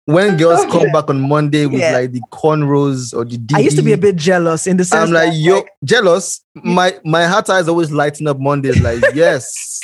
when 0.06 0.38
girls 0.38 0.64
come 0.72 0.92
back 0.92 1.10
on 1.10 1.20
Monday 1.22 1.66
with 1.66 1.80
Yeah. 1.82 1.92
like 1.94 2.12
the 2.12 2.22
cornrows 2.32 3.14
or 3.14 3.26
the 3.26 3.40
i 3.56 3.60
used 3.60 3.76
to 3.78 3.82
be 3.84 3.92
a 3.94 3.98
bit 3.98 4.16
jealous 4.16 4.68
in 4.68 4.78
the 4.78 4.86
sense 4.86 5.08
I'm 5.10 5.14
like, 5.14 5.32
that, 5.32 5.38
yo, 5.38 5.64
jealous. 5.84 6.42
My 6.56 7.00
my 7.04 7.26
heart 7.26 7.50
eyes 7.50 7.68
always 7.68 7.92
lighting 7.92 8.28
up 8.28 8.40
Mondays. 8.40 8.80
Like, 8.82 9.04
yes. 9.16 9.80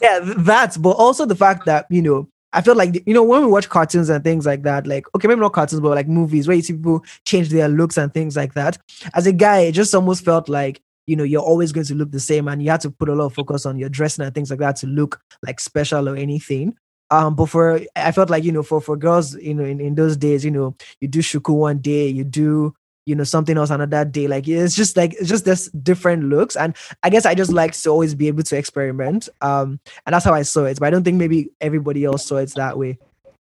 yeah 0.00 0.20
th- 0.20 0.36
that 0.38 0.76
but 0.80 0.90
also 0.90 1.26
the 1.26 1.34
fact 1.34 1.66
that 1.66 1.86
you 1.90 2.00
know 2.00 2.28
i 2.52 2.60
feel 2.62 2.76
like 2.76 3.02
you 3.04 3.12
know 3.12 3.24
when 3.24 3.40
we 3.40 3.48
watch 3.48 3.68
cartoons 3.68 4.08
and 4.08 4.22
things 4.22 4.46
like 4.46 4.62
that 4.62 4.86
like 4.86 5.04
okay 5.12 5.26
maybe 5.26 5.40
not 5.40 5.52
cartoons 5.52 5.80
but 5.80 5.90
like 5.96 6.06
movies 6.06 6.46
where 6.46 6.56
you 6.56 6.62
see 6.62 6.72
people 6.72 7.04
change 7.24 7.48
their 7.48 7.68
looks 7.68 7.96
and 7.96 8.14
things 8.14 8.36
like 8.36 8.54
that 8.54 8.78
as 9.14 9.26
a 9.26 9.32
guy 9.32 9.58
it 9.60 9.72
just 9.72 9.92
almost 9.92 10.24
felt 10.24 10.48
like 10.48 10.80
you 11.08 11.16
know 11.16 11.24
you're 11.24 11.42
always 11.42 11.72
going 11.72 11.84
to 11.86 11.96
look 11.96 12.12
the 12.12 12.20
same 12.20 12.46
and 12.46 12.62
you 12.62 12.70
had 12.70 12.80
to 12.80 12.90
put 12.92 13.08
a 13.08 13.14
lot 13.14 13.26
of 13.26 13.34
focus 13.34 13.66
on 13.66 13.76
your 13.76 13.88
dressing 13.88 14.24
and 14.24 14.32
things 14.36 14.50
like 14.50 14.60
that 14.60 14.76
to 14.76 14.86
look 14.86 15.20
like 15.44 15.58
special 15.58 16.08
or 16.08 16.14
anything 16.14 16.72
um 17.10 17.34
but 17.34 17.46
for 17.46 17.80
i 17.94 18.10
felt 18.12 18.30
like 18.30 18.42
you 18.44 18.52
know 18.52 18.62
for 18.62 18.80
for 18.80 18.96
girls 18.96 19.34
you 19.36 19.54
know 19.54 19.64
in, 19.64 19.80
in 19.80 19.94
those 19.94 20.16
days 20.16 20.44
you 20.44 20.50
know 20.50 20.74
you 21.00 21.08
do 21.08 21.20
shuku 21.20 21.54
one 21.54 21.78
day 21.78 22.08
you 22.08 22.24
do 22.24 22.74
you 23.06 23.14
know 23.14 23.22
something 23.22 23.56
else 23.56 23.70
another 23.70 24.04
day. 24.04 24.26
Like 24.26 24.48
it's 24.48 24.74
just 24.74 24.96
like 24.96 25.14
it's 25.14 25.28
just 25.28 25.44
this 25.44 25.68
different 25.70 26.24
looks. 26.24 26.56
And 26.56 26.76
i 27.04 27.08
guess 27.08 27.24
i 27.24 27.36
just 27.36 27.52
like 27.52 27.72
to 27.72 27.88
always 27.88 28.16
be 28.16 28.26
able 28.26 28.42
to 28.42 28.56
experiment. 28.56 29.28
Um 29.40 29.78
and 30.04 30.12
that's 30.12 30.24
how 30.24 30.34
i 30.34 30.42
saw 30.42 30.64
it. 30.64 30.80
But 30.80 30.86
i 30.86 30.90
don't 30.90 31.04
think 31.04 31.16
maybe 31.16 31.50
everybody 31.60 32.04
else 32.04 32.26
saw 32.26 32.38
it 32.38 32.52
that 32.56 32.76
way. 32.76 32.98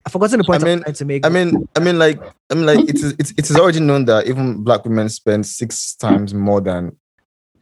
I've 0.04 0.10
forgotten 0.10 0.38
the 0.38 0.44
point 0.44 0.64
I 0.64 0.66
I 0.72 0.74
mean- 0.74 0.94
to 0.94 1.04
make 1.04 1.24
I 1.24 1.28
mean, 1.28 1.68
I 1.76 1.80
mean, 1.80 1.96
like, 1.96 2.20
I 2.50 2.54
mean, 2.54 2.66
like, 2.66 2.88
it 2.88 2.96
is 2.96 3.14
it's 3.20 3.30
it 3.38 3.48
is 3.50 3.56
already 3.56 3.78
known 3.78 4.06
that 4.06 4.26
even 4.26 4.64
black 4.64 4.84
women 4.84 5.08
spend 5.08 5.46
six 5.46 5.94
times 5.94 6.34
more 6.34 6.60
than 6.60 6.96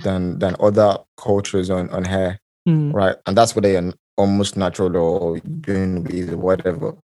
than 0.02 0.38
than 0.38 0.56
other 0.58 0.96
cultures 1.18 1.68
on 1.68 1.90
on 1.90 2.04
hair, 2.04 2.40
Hmm, 2.64 2.92
right? 2.92 3.16
And 3.26 3.36
that's 3.36 3.54
what 3.54 3.64
they 3.64 3.76
are 3.76 3.92
almost 4.16 4.56
natural 4.56 4.96
or 4.96 5.38
doing 5.40 6.04
with 6.04 6.34
whatever. 6.34 6.96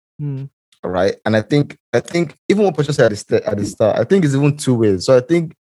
All 0.83 0.91
right. 0.91 1.15
And 1.25 1.35
I 1.35 1.41
think 1.41 1.77
I 1.93 1.99
think 1.99 2.35
even 2.49 2.65
what 2.65 2.75
Patricia 2.75 2.93
said 2.93 3.05
at 3.05 3.09
the, 3.11 3.15
st- 3.15 3.43
at 3.43 3.57
the 3.57 3.65
start, 3.65 3.97
I 3.97 4.03
think 4.03 4.25
it's 4.25 4.35
even 4.35 4.57
two 4.57 4.75
ways. 4.75 5.05
So 5.05 5.17
I 5.17 5.21
think 5.21 5.55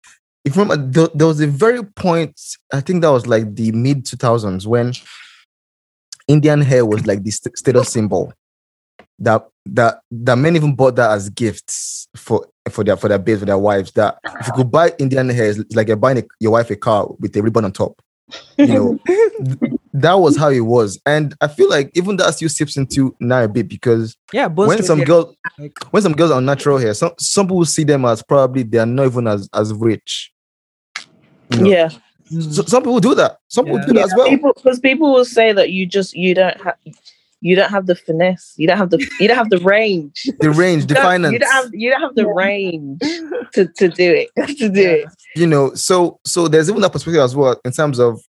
if 0.45 0.57
remember, 0.57 0.76
there, 0.76 1.09
there 1.14 1.26
was 1.26 1.40
a 1.40 1.47
very 1.47 1.82
point, 1.82 2.38
I 2.72 2.80
think 2.80 3.01
that 3.03 3.11
was 3.11 3.26
like 3.26 3.55
the 3.55 3.72
mid 3.72 4.05
2000s 4.05 4.66
when 4.66 4.92
Indian 6.28 6.61
hair 6.61 6.84
was 6.84 7.07
like 7.07 7.22
the 7.22 7.30
st- 7.30 7.57
status 7.57 7.90
symbol 7.90 8.32
that 9.18 9.47
that 9.66 10.01
that 10.11 10.36
men 10.36 10.57
even 10.57 10.74
bought 10.74 10.97
that 10.97 11.11
as 11.12 11.30
gifts 11.30 12.09
for 12.16 12.47
for 12.70 12.84
their 12.84 12.97
for 12.97 13.09
their 13.09 13.18
babes 13.18 13.40
for 13.40 13.47
their 13.47 13.59
wives. 13.59 13.92
That 13.92 14.18
if 14.40 14.49
you 14.49 14.53
could 14.55 14.70
buy 14.70 14.92
Indian 14.99 15.28
hair, 15.28 15.51
it's 15.51 15.74
like 15.74 15.88
you're 15.88 15.97
buying 15.97 16.18
a, 16.18 16.24
your 16.40 16.53
wife 16.53 16.70
a 16.70 16.76
car 16.76 17.09
with 17.18 17.36
a 17.36 17.42
ribbon 17.42 17.64
on 17.64 17.72
top. 17.72 18.01
You 18.59 18.66
know, 18.66 18.99
that 19.95 20.14
was 20.14 20.36
how 20.36 20.51
it 20.51 20.61
was, 20.61 21.01
and 21.07 21.34
I 21.40 21.47
feel 21.49 21.70
like 21.70 21.90
even 21.95 22.16
that 22.16 22.34
still 22.34 22.49
seeps 22.49 22.76
into 22.76 23.14
now 23.20 23.45
a 23.45 23.49
bit 23.49 23.68
because 23.68 24.16
yeah 24.32 24.49
both 24.49 24.66
when 24.68 24.82
some 24.82 24.99
hair, 24.99 25.07
girls 25.07 25.36
like, 25.59 25.78
when 25.92 26.03
some 26.03 26.14
girls 26.14 26.32
are 26.32 26.40
natural 26.40 26.78
hair, 26.78 26.95
some 26.95 27.12
some 27.18 27.47
people 27.47 27.64
see 27.64 27.84
them 27.84 28.05
as 28.05 28.22
probably 28.22 28.64
they 28.64 28.78
are 28.78 28.86
not 28.86 29.07
even 29.07 29.26
as 29.28 29.49
as 29.55 29.72
rich. 29.72 30.32
You 31.51 31.61
know, 31.61 31.66
Yeah, 31.68 31.88
so, 32.40 32.62
some 32.62 32.82
people 32.82 33.01
do 33.01 33.14
that. 33.14 33.38
Some 33.49 33.66
people 33.66 33.78
Yeah. 33.80 33.86
do 33.86 33.92
that 33.95 34.05
as 34.07 34.14
well. 34.16 34.30
because 34.36 34.80
people 34.80 35.12
will 35.12 35.24
say 35.24 35.53
that 35.53 35.70
you 35.70 35.86
just 35.86 36.14
you 36.14 36.34
don't 36.34 36.61
have 36.61 36.76
you 37.40 37.55
don't 37.55 37.70
have 37.70 37.86
the 37.86 37.95
finesse, 37.95 38.55
you 38.57 38.66
don't 38.66 38.78
have 38.78 38.90
the 38.90 38.99
you 39.20 39.28
don't 39.28 39.36
have 39.36 39.51
the 39.51 39.59
range. 39.59 40.26
The 40.40 40.51
range, 40.51 40.86
the 40.86 40.95
You 40.95 41.01
finance. 41.03 41.32
You 41.34 41.38
don't 41.38 41.53
have 41.53 41.70
you 41.72 41.90
don't 41.90 42.01
have 42.01 42.14
the 42.16 42.26
range 42.26 43.01
to, 43.53 43.68
to 43.76 43.88
do 43.88 44.12
it. 44.12 44.30
to 44.59 44.68
do 44.68 44.90
it. 44.90 45.09
you 45.36 45.47
know, 45.47 45.72
so 45.74 46.18
so 46.26 46.49
there's 46.49 46.68
even 46.68 46.80
that 46.82 46.90
perspective 46.90 47.20
as 47.22 47.36
well 47.36 47.61
in 47.64 47.70
terms 47.70 48.01
of 48.01 48.20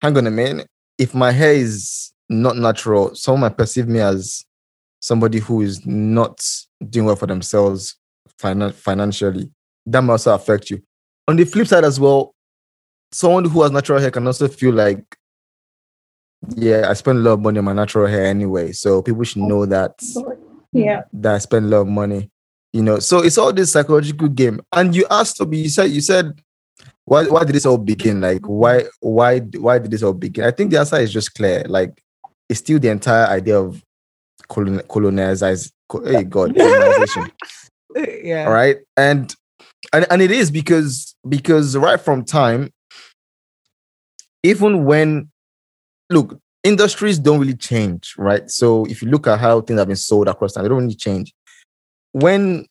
hang 0.00 0.16
on 0.16 0.26
a 0.26 0.30
minute. 0.30 0.68
If 1.02 1.14
my 1.14 1.32
hair 1.32 1.52
is 1.52 2.12
not 2.28 2.56
natural, 2.56 3.14
someone 3.16 3.40
might 3.40 3.56
perceive 3.56 3.88
me 3.88 3.98
as 3.98 4.44
somebody 5.00 5.38
who 5.40 5.60
is 5.62 5.84
not 5.84 6.40
doing 6.88 7.06
well 7.06 7.16
for 7.16 7.26
themselves 7.26 7.96
finan- 8.40 8.72
financially. 8.72 9.50
That 9.86 10.02
might 10.02 10.12
also 10.12 10.32
affect 10.34 10.70
you. 10.70 10.80
On 11.26 11.34
the 11.34 11.44
flip 11.44 11.66
side 11.66 11.84
as 11.84 11.98
well, 11.98 12.34
someone 13.10 13.44
who 13.46 13.62
has 13.62 13.72
natural 13.72 13.98
hair 14.00 14.12
can 14.12 14.26
also 14.26 14.46
feel 14.46 14.74
like, 14.74 15.04
yeah, 16.54 16.88
I 16.88 16.92
spend 16.92 17.18
a 17.18 17.20
lot 17.22 17.32
of 17.32 17.40
money 17.40 17.58
on 17.58 17.64
my 17.64 17.72
natural 17.72 18.06
hair 18.06 18.26
anyway. 18.26 18.70
So 18.70 19.02
people 19.02 19.24
should 19.24 19.42
know 19.42 19.66
that 19.66 20.00
Yeah. 20.72 21.02
that 21.14 21.34
I 21.34 21.38
spend 21.38 21.66
a 21.66 21.68
lot 21.68 21.80
of 21.80 21.88
money. 21.88 22.30
You 22.72 22.82
know, 22.82 23.00
so 23.00 23.18
it's 23.24 23.38
all 23.38 23.52
this 23.52 23.72
psychological 23.72 24.28
game. 24.28 24.60
And 24.72 24.94
you 24.94 25.04
asked 25.10 25.36
to 25.38 25.46
be, 25.46 25.58
you 25.58 25.68
said, 25.68 25.90
you 25.90 26.00
said, 26.00 26.40
why, 27.04 27.24
why 27.26 27.44
did 27.44 27.54
this 27.54 27.66
all 27.66 27.78
begin? 27.78 28.20
Like, 28.20 28.46
why, 28.46 28.84
why, 29.00 29.40
why 29.40 29.78
did 29.78 29.90
this 29.90 30.02
all 30.02 30.12
begin? 30.12 30.44
I 30.44 30.50
think 30.50 30.70
the 30.70 30.78
answer 30.78 30.96
is 30.96 31.12
just 31.12 31.34
clear. 31.34 31.64
Like, 31.68 32.02
it's 32.48 32.60
still 32.60 32.78
the 32.78 32.90
entire 32.90 33.26
idea 33.26 33.58
of 33.58 33.82
colon, 34.48 34.80
colonization. 34.88 35.72
Hey 36.04 36.24
God, 36.24 36.56
colonization. 36.56 37.30
yeah. 38.24 38.46
all 38.46 38.52
right 38.52 38.78
and 38.96 39.34
and 39.92 40.06
and 40.10 40.22
it 40.22 40.30
is 40.30 40.50
because 40.50 41.14
because 41.28 41.76
right 41.76 42.00
from 42.00 42.24
time 42.24 42.70
even 44.42 44.84
when 44.84 45.30
look 46.10 46.38
industries 46.64 47.18
don't 47.18 47.40
really 47.40 47.56
change 47.56 48.14
right 48.16 48.50
so 48.50 48.84
if 48.86 49.02
you 49.02 49.08
look 49.08 49.26
at 49.26 49.38
how 49.38 49.60
things 49.60 49.78
have 49.78 49.88
been 49.88 49.96
sold 49.96 50.28
across 50.28 50.52
time 50.52 50.62
they 50.62 50.68
don't 50.68 50.82
really 50.82 50.94
change 50.94 51.32
when 52.12 52.64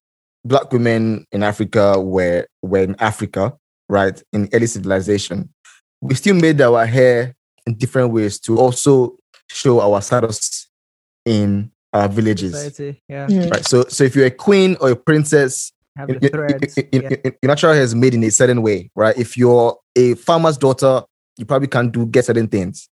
black 0.44 0.72
women 0.72 1.26
in 1.32 1.44
africa 1.44 2.00
were 2.00 2.46
were 2.62 2.80
in 2.80 2.96
africa 3.00 3.54
right 3.92 4.22
in 4.34 4.48
early 4.54 4.68
civilization 4.68 5.50
we 6.02 6.16
still 6.16 6.36
made 6.36 6.60
our 6.62 6.86
hair 6.86 7.36
in 7.68 7.76
different 7.76 8.12
ways 8.12 8.40
to 8.40 8.58
also 8.58 9.16
show 9.52 9.80
our 9.82 10.02
status 10.02 10.68
in 11.26 11.70
our 11.94 12.08
villages 12.08 12.54
Society. 12.54 13.02
Yeah. 13.10 13.28
Mm. 13.28 13.52
right 13.52 13.66
so 13.66 13.84
so 13.90 14.04
if 14.04 14.16
you're 14.16 14.26
a 14.26 14.32
queen 14.32 14.78
or 14.82 14.92
a 14.92 14.96
princess 14.96 15.72
Have 15.98 16.10
your, 16.10 16.20
your- 16.22 16.32
threads. 16.32 16.78
your- 16.78 16.88
your- 16.92 17.04
yeah. 17.04 17.10
your- 17.24 17.36
your 17.42 17.48
natural 17.50 17.74
hair 17.74 17.84
is 17.84 17.94
made 17.94 18.14
in 18.14 18.24
a 18.24 18.32
certain 18.32 18.62
way, 18.62 18.90
right? 18.96 19.16
If 19.18 19.38
you're 19.38 19.78
a 19.98 20.16
farmer's 20.16 20.58
daughter, 20.58 21.04
you 21.38 21.46
probably 21.46 21.68
can't 21.68 21.92
do 21.92 22.06
get 22.06 22.24
certain 22.26 22.48
things, 22.48 22.88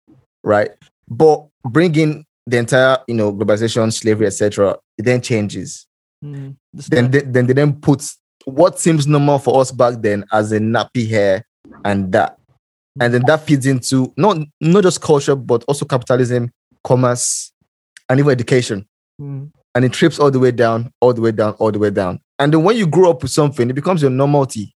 right? 0.42 0.70
But 1.06 1.46
bringing 1.62 2.24
the 2.46 2.56
entire, 2.56 2.98
you 3.06 3.14
know, 3.14 3.32
globalization, 3.34 3.92
slavery, 3.92 4.26
etc., 4.26 4.78
it 4.98 5.04
then 5.04 5.20
changes. 5.20 5.86
Mm, 6.24 6.56
Then 6.72 7.10
they, 7.10 7.20
then 7.20 7.46
they 7.46 7.52
then 7.52 7.74
put 7.74 8.00
what 8.46 8.78
seems 8.80 9.06
normal 9.06 9.38
for 9.38 9.60
us 9.60 9.70
back 9.70 10.00
then 10.00 10.24
as 10.32 10.52
a 10.52 10.58
nappy 10.58 11.06
hair 11.08 11.44
and 11.84 12.10
that, 12.12 12.38
and 13.00 13.12
then 13.12 13.22
that 13.26 13.42
feeds 13.42 13.66
into 13.66 14.12
not 14.16 14.38
not 14.60 14.82
just 14.82 15.00
culture 15.02 15.36
but 15.36 15.62
also 15.68 15.84
capitalism, 15.84 16.50
commerce, 16.82 17.52
and 18.08 18.18
even 18.18 18.30
education 18.32 18.86
Mm, 19.20 19.50
and 19.74 19.84
it 19.84 19.92
trips 19.94 20.18
all 20.18 20.30
the 20.30 20.38
way 20.38 20.50
down, 20.50 20.92
all 21.00 21.14
the 21.14 21.22
way 21.22 21.32
down, 21.32 21.54
all 21.54 21.72
the 21.72 21.78
way 21.78 21.88
down. 21.90 22.20
And 22.38 22.52
then 22.52 22.62
when 22.62 22.76
you 22.76 22.86
grow 22.86 23.08
up 23.10 23.22
with 23.22 23.30
something, 23.30 23.70
it 23.70 23.72
becomes 23.72 24.02
your 24.02 24.10
normality. 24.10 24.74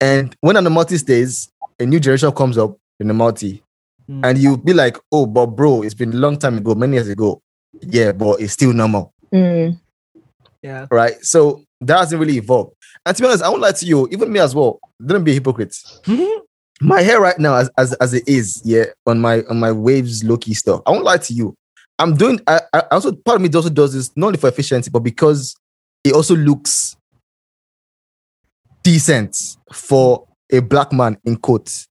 And 0.00 0.36
when 0.40 0.56
a 0.56 0.60
normality 0.60 0.96
stays, 0.98 1.48
a 1.80 1.84
new 1.84 1.98
generation 1.98 2.30
comes 2.32 2.56
up, 2.56 2.76
the 3.00 3.04
normality, 3.06 3.62
mm. 4.08 4.24
and 4.24 4.38
you 4.38 4.56
be 4.56 4.72
like, 4.72 4.96
"Oh, 5.10 5.26
but 5.26 5.46
bro, 5.46 5.82
it's 5.82 5.94
been 5.94 6.12
a 6.12 6.16
long 6.16 6.38
time 6.38 6.58
ago, 6.58 6.74
many 6.76 6.94
years 6.94 7.08
ago. 7.08 7.42
Yeah, 7.80 8.12
but 8.12 8.40
it's 8.40 8.52
still 8.52 8.72
normal, 8.72 9.12
Mm. 9.34 9.80
yeah. 10.62 10.86
right?" 10.92 11.16
So 11.24 11.64
that 11.80 11.98
hasn't 11.98 12.20
really 12.20 12.36
evolved. 12.36 12.74
And 13.06 13.16
to 13.16 13.22
be 13.22 13.26
honest, 13.26 13.44
I 13.44 13.48
won't 13.48 13.62
lie 13.62 13.72
to 13.72 13.86
you, 13.86 14.08
even 14.10 14.32
me 14.32 14.40
as 14.40 14.54
well. 14.54 14.80
Don't 15.04 15.24
be 15.24 15.32
a 15.32 15.34
hypocrite. 15.34 15.76
my 16.80 17.02
hair 17.02 17.20
right 17.20 17.38
now, 17.38 17.54
as, 17.54 17.70
as 17.76 17.92
as 17.94 18.14
it 18.14 18.26
is, 18.26 18.60
yeah, 18.64 18.84
on 19.06 19.20
my 19.20 19.42
on 19.50 19.58
my 19.58 19.72
waves 19.72 20.24
low 20.24 20.36
key 20.36 20.54
stuff. 20.54 20.82
I 20.86 20.90
won't 20.90 21.04
lie 21.04 21.18
to 21.18 21.34
you. 21.34 21.54
I'm 21.98 22.16
doing. 22.16 22.40
I, 22.46 22.60
I 22.72 22.82
also 22.90 23.12
part 23.12 23.36
of 23.36 23.42
me 23.42 23.50
also 23.54 23.70
does 23.70 23.92
this 23.92 24.10
not 24.16 24.28
only 24.28 24.38
for 24.38 24.48
efficiency, 24.48 24.90
but 24.90 25.00
because 25.00 25.54
it 26.04 26.14
also 26.14 26.34
looks 26.34 26.96
decent 28.82 29.36
for 29.72 30.26
a 30.50 30.60
black 30.60 30.92
man 30.92 31.18
in 31.24 31.36
quotes, 31.36 31.86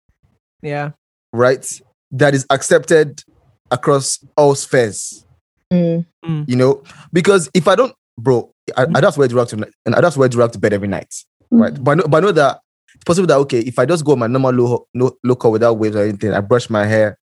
yeah. 0.62 0.92
right? 1.32 1.82
That 2.12 2.34
is 2.34 2.46
accepted 2.50 3.24
across 3.72 4.20
all 4.36 4.56
spheres. 4.56 5.26
Mm. 5.72 6.06
You 6.48 6.56
know, 6.56 6.84
because 7.14 7.50
if 7.54 7.68
I 7.68 7.76
don't, 7.76 7.94
bro, 8.20 8.54
I, 8.78 8.86
I 8.94 9.02
just 9.02 9.18
wear 9.18 9.28
to 9.28 9.72
and 9.86 9.96
I 9.96 10.02
just 10.02 10.18
wear 10.18 10.30
durag 10.30 10.52
to 10.54 10.60
bed 10.60 10.74
every 10.74 10.88
night, 10.88 11.14
right? 11.52 11.74
But 11.84 11.92
I 11.92 11.96
know, 11.96 12.04
but 12.08 12.18
I 12.18 12.20
know 12.28 12.32
that 12.34 12.60
it's 12.96 13.04
possible 13.04 13.28
that 13.28 13.38
okay, 13.38 13.60
if 13.60 13.80
I 13.80 13.86
just 13.86 14.04
go 14.06 14.16
my 14.16 14.28
normal 14.28 14.52
low 14.52 14.88
no 14.94 15.12
local 15.24 15.52
without 15.52 15.74
waves 15.78 15.96
or 15.96 16.04
anything, 16.04 16.34
I 16.34 16.42
brush 16.42 16.70
my 16.70 16.86
hair, 16.86 17.18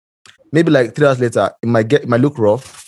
maybe 0.52 0.70
like 0.70 0.94
three 0.94 1.06
hours 1.06 1.20
later, 1.20 1.50
it 1.62 1.66
might 1.66 1.88
get 1.88 2.02
it 2.02 2.08
might 2.08 2.20
look 2.20 2.38
rough, 2.38 2.82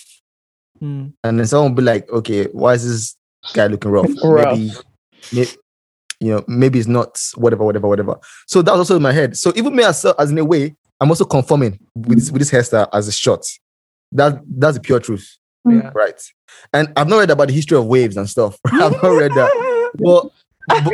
Mm, 0.82 1.12
and 1.24 1.38
then 1.38 1.46
someone 1.46 1.72
will 1.72 1.76
be 1.76 1.82
like, 1.82 2.09
okay, 2.11 2.44
why 2.52 2.74
is 2.74 2.86
this 2.88 3.16
guy 3.52 3.66
looking 3.66 3.90
rough? 3.90 4.11
Rough. 4.22 4.52
Maybe, 4.59 4.72
may- 5.32 5.56
you 6.20 6.30
know, 6.30 6.44
maybe 6.48 6.78
it's 6.78 6.88
not 6.88 7.20
whatever, 7.36 7.64
whatever, 7.64 7.88
whatever. 7.88 8.16
So 8.46 8.62
that 8.62 8.72
was 8.72 8.80
also 8.80 8.96
in 8.96 9.02
my 9.02 9.12
head. 9.12 9.36
So 9.36 9.52
even 9.56 9.74
me 9.74 9.84
as, 9.84 10.04
as 10.04 10.30
in 10.30 10.38
a 10.38 10.44
way, 10.44 10.74
I'm 11.00 11.11
also 11.11 11.24
conforming 11.24 11.78
with 11.94 12.18
this, 12.18 12.30
with 12.30 12.40
this 12.40 12.50
hairstyle 12.50 12.88
as 12.92 13.06
a 13.09 13.12
short. 13.12 13.44
That 14.12 14.40
that's 14.48 14.76
the 14.76 14.80
pure 14.82 15.00
truth, 15.00 15.36
yeah. 15.71 15.91
Mm. 15.91 15.95
right? 15.95 16.23
And 16.73 16.93
I've 16.97 17.09
not 17.09 17.19
read 17.19 17.31
about 17.31 17.49
the 17.49 17.55
history 17.55 17.79
of 17.79 17.87
waves 17.87 18.16
and 18.16 18.29
stuff. 18.29 18.59
I've 18.66 19.03
not 19.03 19.03
read 19.03 19.33
that. 19.33 19.91
Well, 19.99 20.33
but, 20.66 20.85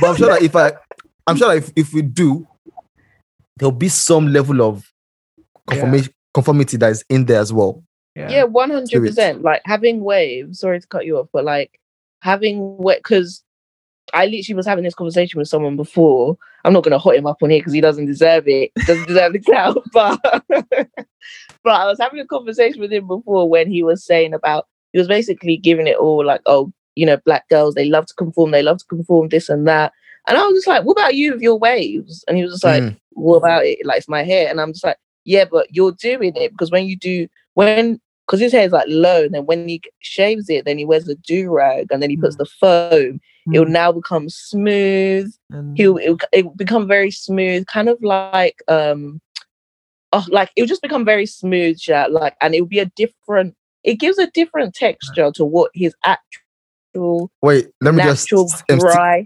but 0.00 0.08
I'm 0.08 0.16
sure 0.16 0.28
that 0.28 0.42
if 0.42 0.54
I, 0.54 0.72
I'm 1.26 1.36
sure 1.36 1.48
that 1.48 1.56
if, 1.56 1.72
if 1.76 1.92
we 1.92 2.02
do, 2.02 2.46
there'll 3.56 3.72
be 3.72 3.88
some 3.88 4.28
level 4.28 4.62
of 4.62 4.92
conformation, 5.66 6.12
conformity 6.34 6.76
that 6.76 6.90
is 6.90 7.04
in 7.08 7.24
there 7.24 7.40
as 7.40 7.52
well. 7.52 7.82
Yeah, 8.14 8.44
one 8.44 8.70
hundred 8.70 9.00
percent. 9.00 9.42
Like 9.42 9.60
having 9.66 10.00
waves. 10.00 10.60
Sorry 10.60 10.80
to 10.80 10.86
cut 10.86 11.04
you 11.04 11.18
off, 11.18 11.28
but 11.32 11.44
like 11.44 11.78
having 12.22 12.78
wet 12.78 13.00
because 13.00 13.42
I 14.14 14.26
literally 14.26 14.56
was 14.56 14.66
having 14.66 14.84
this 14.84 14.94
conversation 14.94 15.38
with 15.38 15.48
someone 15.48 15.76
before. 15.76 16.36
I'm 16.64 16.72
not 16.72 16.84
gonna 16.84 16.98
hot 16.98 17.16
him 17.16 17.26
up 17.26 17.42
on 17.42 17.50
here 17.50 17.60
because 17.60 17.72
he 17.72 17.80
doesn't 17.80 18.06
deserve 18.06 18.44
it. 18.48 18.72
Doesn't 18.86 19.06
deserve 19.08 19.32
the 19.32 19.38
clout. 19.40 19.82
But 19.92 20.20
but 21.64 21.80
I 21.80 21.86
was 21.86 21.98
having 21.98 22.20
a 22.20 22.26
conversation 22.26 22.80
with 22.80 22.92
him 22.92 23.06
before 23.08 23.48
when 23.48 23.70
he 23.70 23.82
was 23.82 24.04
saying 24.04 24.34
about 24.34 24.66
he 24.92 24.98
was 24.98 25.08
basically 25.08 25.56
giving 25.56 25.86
it 25.86 25.96
all 25.96 26.24
like, 26.24 26.40
oh, 26.46 26.72
you 26.94 27.04
know, 27.06 27.16
black 27.24 27.48
girls 27.48 27.74
they 27.74 27.88
love 27.88 28.06
to 28.06 28.14
conform, 28.14 28.50
they 28.52 28.62
love 28.62 28.78
to 28.78 28.84
conform 28.86 29.28
this 29.28 29.48
and 29.48 29.66
that. 29.66 29.92
And 30.28 30.36
I 30.38 30.46
was 30.46 30.54
just 30.58 30.66
like, 30.66 30.84
what 30.84 30.92
about 30.98 31.14
you 31.14 31.32
with 31.32 31.42
your 31.42 31.58
waves? 31.58 32.24
And 32.26 32.36
he 32.36 32.42
was 32.42 32.52
just 32.52 32.64
like, 32.64 32.82
Mm. 32.82 32.96
what 33.12 33.36
about 33.36 33.64
it? 33.64 33.84
Like 33.84 33.98
it's 33.98 34.08
my 34.08 34.22
hair. 34.22 34.48
And 34.48 34.60
I'm 34.60 34.72
just 34.72 34.84
like, 34.84 34.98
yeah, 35.24 35.44
but 35.44 35.66
you're 35.74 35.92
doing 35.92 36.34
it 36.36 36.52
because 36.52 36.70
when 36.70 36.86
you 36.86 36.96
do 36.96 37.28
when 37.54 38.00
because 38.26 38.40
his 38.40 38.52
hair 38.52 38.64
is 38.66 38.72
like 38.72 38.86
low, 38.88 39.24
and 39.24 39.34
then 39.34 39.46
when 39.46 39.68
he 39.68 39.80
shaves 40.00 40.48
it, 40.50 40.64
then 40.64 40.78
he 40.78 40.84
wears 40.84 41.08
a 41.08 41.14
durag, 41.16 41.86
and 41.90 42.02
then 42.02 42.10
he 42.10 42.16
puts 42.16 42.34
Mm. 42.36 42.38
the 42.38 42.46
foam. 42.46 43.20
It'll 43.52 43.66
Mm, 43.66 43.70
now 43.70 43.92
become 43.92 44.28
smooth. 44.28 45.32
and- 45.50 45.76
He'll 45.76 45.98
it'll, 45.98 46.18
it'll 46.32 46.54
become 46.54 46.86
very 46.88 47.10
smooth, 47.10 47.66
kind 47.66 47.88
of 47.88 48.02
like 48.02 48.62
um, 48.68 49.20
oh, 50.12 50.24
like 50.28 50.50
it'll 50.56 50.66
just 50.68 50.82
become 50.82 51.04
very 51.04 51.26
smooth, 51.26 51.78
yeah. 51.86 52.06
Like, 52.06 52.34
and 52.40 52.54
it'll 52.54 52.66
be 52.66 52.80
a 52.80 52.86
different. 52.96 53.54
It 53.84 54.00
gives 54.00 54.18
a 54.18 54.26
different 54.32 54.74
texture 54.74 55.30
to 55.32 55.44
what 55.44 55.70
his 55.74 55.94
actual 56.04 57.30
Wait, 57.42 57.68
let 57.82 57.94
me 57.94 58.02
just 58.02 58.32
natural 58.32 58.50
um, 58.70 58.78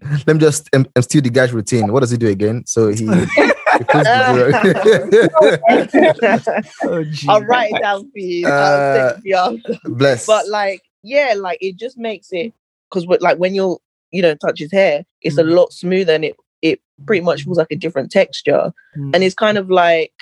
let 0.26 0.34
me 0.34 0.40
just 0.40 0.68
um, 0.74 0.86
um, 0.96 1.02
steal 1.02 1.22
the 1.22 1.30
guy's 1.30 1.52
routine. 1.52 1.92
What 1.92 2.00
does 2.00 2.10
he 2.10 2.16
do 2.18 2.26
again? 2.28 2.64
So 2.66 2.88
he. 2.88 3.06
he 3.06 3.84
puts 3.84 3.92
the- 3.92 5.30
oh. 5.40 7.04
I'll 7.28 7.45
write 7.45 7.72
it 7.72 7.80
down 7.80 8.11
for 8.11 8.18
you. 8.18 8.49
Uh, 8.49 8.95
send 9.22 9.22
it 9.24 9.62
to 9.62 9.62
you. 9.88 9.95
Bless. 9.95 10.26
but 10.26 10.49
like 10.49 10.82
yeah 11.03 11.32
like 11.36 11.57
it 11.62 11.76
just 11.76 11.96
makes 11.96 12.28
it 12.32 12.53
because 12.90 13.07
like 13.22 13.38
when 13.38 13.54
you're 13.54 13.78
you 14.12 14.22
know 14.22 14.34
touch 14.34 14.58
his 14.58 14.72
hair 14.72 15.04
it's 15.22 15.38
a 15.38 15.42
Mm. 15.42 15.54
lot 15.54 15.72
smoother 15.72 16.14
and 16.14 16.24
it 16.24 16.37
it 16.62 16.80
pretty 17.07 17.22
much 17.24 17.45
feels 17.45 17.57
like 17.58 17.70
a 17.70 17.76
different 17.76 18.11
texture 18.11 18.72
Mm. 18.96 19.14
and 19.14 19.24
it's 19.24 19.34
kind 19.34 19.57
of 19.58 19.70
like 19.70 20.12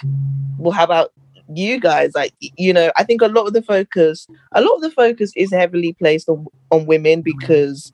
well 0.59 0.73
how 0.73 0.85
about 0.85 1.13
you 1.55 1.81
guys 1.81 2.13
like 2.15 2.33
you 2.41 2.73
know 2.73 2.93
i 2.97 3.03
think 3.05 3.23
a 3.23 3.27
lot 3.29 3.47
of 3.47 3.55
the 3.55 3.63
focus 3.63 4.27
a 4.53 4.61
lot 4.61 4.75
of 4.77 4.83
the 4.83 4.91
focus 4.91 5.33
is 5.37 5.51
heavily 5.51 5.95
placed 5.95 6.29
on 6.29 6.47
on 6.71 6.85
women 6.87 7.23
because 7.23 7.91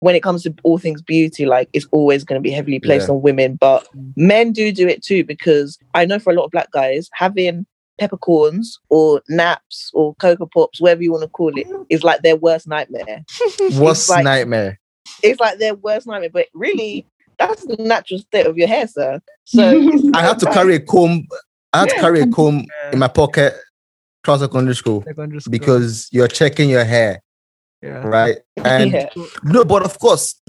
when 0.00 0.14
it 0.14 0.22
comes 0.22 0.42
to 0.42 0.54
all 0.64 0.76
things 0.78 1.00
beauty 1.02 1.46
like 1.46 1.68
it's 1.72 1.86
always 1.92 2.24
going 2.24 2.38
to 2.40 2.42
be 2.46 2.50
heavily 2.50 2.78
placed 2.78 3.08
Yeah. 3.08 3.14
on 3.14 3.22
women 3.22 3.56
but 3.56 3.86
Mm. 3.96 4.12
men 4.16 4.52
do 4.52 4.70
do 4.70 4.86
it 4.86 5.02
too 5.02 5.24
because 5.24 5.78
i 5.94 6.04
know 6.04 6.18
for 6.18 6.30
a 6.32 6.36
lot 6.36 6.44
of 6.44 6.50
black 6.50 6.70
guys 6.72 7.08
having 7.14 7.64
peppercorns 7.98 8.78
or 8.88 9.20
naps 9.28 9.90
or 9.94 10.14
cocoa 10.16 10.48
pops 10.52 10.80
whatever 10.80 11.02
you 11.02 11.12
want 11.12 11.22
to 11.22 11.28
call 11.28 11.52
it 11.56 11.66
is 11.90 12.02
like 12.04 12.22
their 12.22 12.36
worst 12.36 12.66
nightmare 12.68 13.24
What's 13.72 14.08
like- 14.08 14.24
nightmare? 14.24 14.78
It's 15.22 15.40
like 15.40 15.58
their 15.58 15.74
worst 15.74 16.06
nightmare 16.06 16.30
but 16.32 16.46
really 16.54 17.06
that's 17.38 17.64
the 17.64 17.76
natural 17.76 18.20
state 18.20 18.46
of 18.46 18.58
your 18.58 18.68
hair 18.68 18.86
sir 18.86 19.20
so 19.50 19.90
I 20.14 20.22
had 20.22 20.38
to 20.40 20.46
carry 20.46 20.76
a 20.76 20.80
comb. 20.80 21.26
I 21.72 21.80
had 21.80 21.88
to 21.88 21.94
carry 21.96 22.20
a 22.20 22.26
comb 22.28 22.66
in 22.92 23.00
my 23.00 23.08
pocket 23.08 23.54
across 24.22 24.40
secondary 24.40 24.76
school 24.76 25.02
Secondary 25.02 25.40
school. 25.40 25.50
because 25.50 26.08
you're 26.12 26.28
checking 26.28 26.70
your 26.70 26.84
hair, 26.84 27.20
yeah. 27.82 28.06
right? 28.06 28.38
And 28.64 28.92
yeah. 28.92 29.08
no, 29.42 29.64
but 29.64 29.82
of 29.82 29.98
course, 29.98 30.40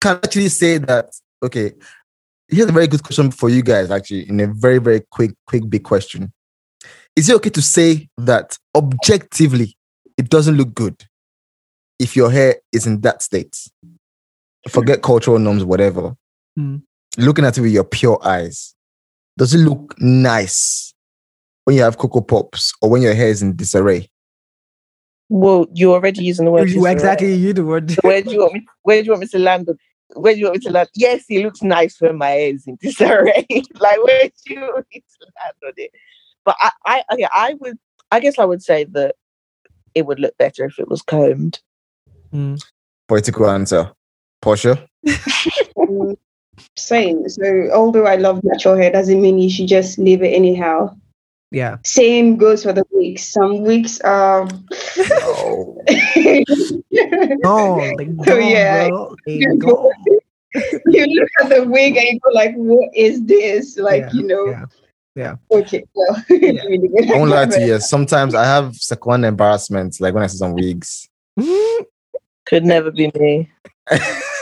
can 0.00 0.16
actually 0.16 0.50
say 0.50 0.78
that. 0.78 1.14
Okay, 1.42 1.72
here's 2.48 2.68
a 2.68 2.72
very 2.72 2.86
good 2.86 3.02
question 3.02 3.30
for 3.30 3.48
you 3.48 3.62
guys. 3.62 3.90
Actually, 3.90 4.28
in 4.28 4.38
a 4.40 4.46
very 4.48 4.78
very 4.78 5.00
quick 5.10 5.32
quick 5.46 5.68
big 5.70 5.84
question, 5.84 6.32
is 7.16 7.30
it 7.30 7.36
okay 7.36 7.50
to 7.50 7.62
say 7.62 8.08
that 8.18 8.58
objectively 8.74 9.76
it 10.18 10.28
doesn't 10.28 10.56
look 10.56 10.74
good 10.74 11.04
if 11.98 12.16
your 12.16 12.30
hair 12.30 12.56
is 12.70 12.86
in 12.86 13.00
that 13.00 13.22
state? 13.22 13.56
Forget 14.68 15.02
cultural 15.02 15.38
norms, 15.38 15.64
whatever. 15.64 16.14
Hmm. 16.56 16.76
Looking 17.18 17.44
at 17.44 17.58
it 17.58 17.60
with 17.60 17.72
your 17.72 17.84
pure 17.84 18.18
eyes, 18.24 18.74
does 19.36 19.54
it 19.54 19.58
look 19.58 19.94
nice 19.98 20.94
when 21.64 21.76
you 21.76 21.82
have 21.82 21.98
cocoa 21.98 22.20
pops 22.20 22.72
or 22.80 22.90
when 22.90 23.02
your 23.02 23.14
hair 23.14 23.28
is 23.28 23.42
in 23.42 23.56
disarray? 23.56 24.08
Well, 25.28 25.66
you're 25.72 25.94
already 25.94 26.24
using 26.24 26.44
the 26.44 26.50
word. 26.50 26.68
You- 26.68 26.76
disarray. 26.76 26.92
exactly, 26.92 27.34
you 27.34 27.52
the 27.52 27.64
word. 27.64 27.90
Where 28.02 28.22
do 28.22 28.32
you 28.32 28.40
want 28.40 28.54
me? 28.54 28.66
Where 28.82 29.00
do 29.00 29.06
you 29.06 29.12
want 29.12 29.22
me 29.22 29.28
to 29.28 29.38
land? 29.38 29.68
on- 29.68 29.78
Where 30.14 30.34
do 30.34 30.40
you 30.40 30.46
want 30.46 30.58
me 30.58 30.64
to 30.66 30.72
land? 30.72 30.88
Yes, 30.94 31.24
it 31.28 31.42
looks 31.42 31.62
nice 31.62 32.00
when 32.00 32.18
my 32.18 32.28
hair 32.28 32.54
is 32.54 32.66
in 32.66 32.76
disarray. 32.80 33.46
like 33.80 34.04
where 34.04 34.28
do 34.28 34.54
you 34.54 34.60
want 34.60 34.86
me 34.92 35.00
to 35.00 35.26
land 35.40 35.54
on 35.66 35.72
it? 35.76 35.90
But 36.44 36.56
I, 36.60 36.70
I, 36.84 37.04
okay, 37.12 37.28
I 37.32 37.54
would. 37.60 37.78
I 38.10 38.20
guess 38.20 38.38
I 38.38 38.44
would 38.44 38.62
say 38.62 38.84
that 38.84 39.14
it 39.94 40.04
would 40.06 40.20
look 40.20 40.36
better 40.36 40.64
if 40.66 40.78
it 40.78 40.88
was 40.88 41.00
combed. 41.02 41.60
Mm. 42.34 42.62
Political 43.08 43.48
answer. 43.48 43.92
Portia. 44.42 44.86
Um, 45.80 46.16
Same. 46.76 47.28
So 47.28 47.70
although 47.72 48.06
I 48.06 48.16
love 48.16 48.42
natural 48.44 48.76
hair, 48.76 48.90
doesn't 48.90 49.20
mean 49.22 49.38
you 49.38 49.48
should 49.48 49.68
just 49.68 49.98
leave 49.98 50.22
it 50.22 50.34
anyhow. 50.34 50.94
Yeah. 51.50 51.76
Same 51.84 52.36
goes 52.36 52.62
for 52.62 52.72
the 52.72 52.84
wigs. 52.90 53.24
Some 53.28 53.62
wigs 53.62 54.00
are. 54.00 54.48
No. 55.44 55.84
No, 57.42 57.92
like, 57.96 58.08
So, 58.24 58.38
yeah, 58.38 58.88
bro. 58.88 59.16
You, 59.26 59.58
go. 59.58 59.68
go, 59.68 59.92
you 60.86 61.06
look 61.06 61.28
at 61.42 61.48
the 61.48 61.64
wig 61.64 61.96
and 61.96 62.06
you 62.06 62.20
go 62.20 62.30
like, 62.30 62.54
"What 62.54 62.90
is 62.94 63.24
this?" 63.24 63.78
Like 63.78 64.02
Yeah, 64.02 64.10
you 64.12 64.22
know. 64.24 64.46
yeah, 64.46 64.64
yeah. 65.14 65.36
Okay. 65.50 65.84
Well, 65.94 66.22
really 66.30 66.88
good. 66.88 67.10
I 67.10 67.18
won't 67.18 67.30
lie 67.30 67.46
to 67.46 67.66
you. 67.66 67.80
Sometimes 67.80 68.34
I 68.34 68.44
have 68.44 68.76
second 68.76 69.24
embarrassment, 69.24 70.00
like 70.00 70.14
when 70.14 70.22
I 70.22 70.26
see 70.26 70.38
some 70.38 70.52
wigs. 70.54 71.08
Could 72.46 72.64
never 72.64 72.90
be 72.90 73.10
me. 73.18 73.50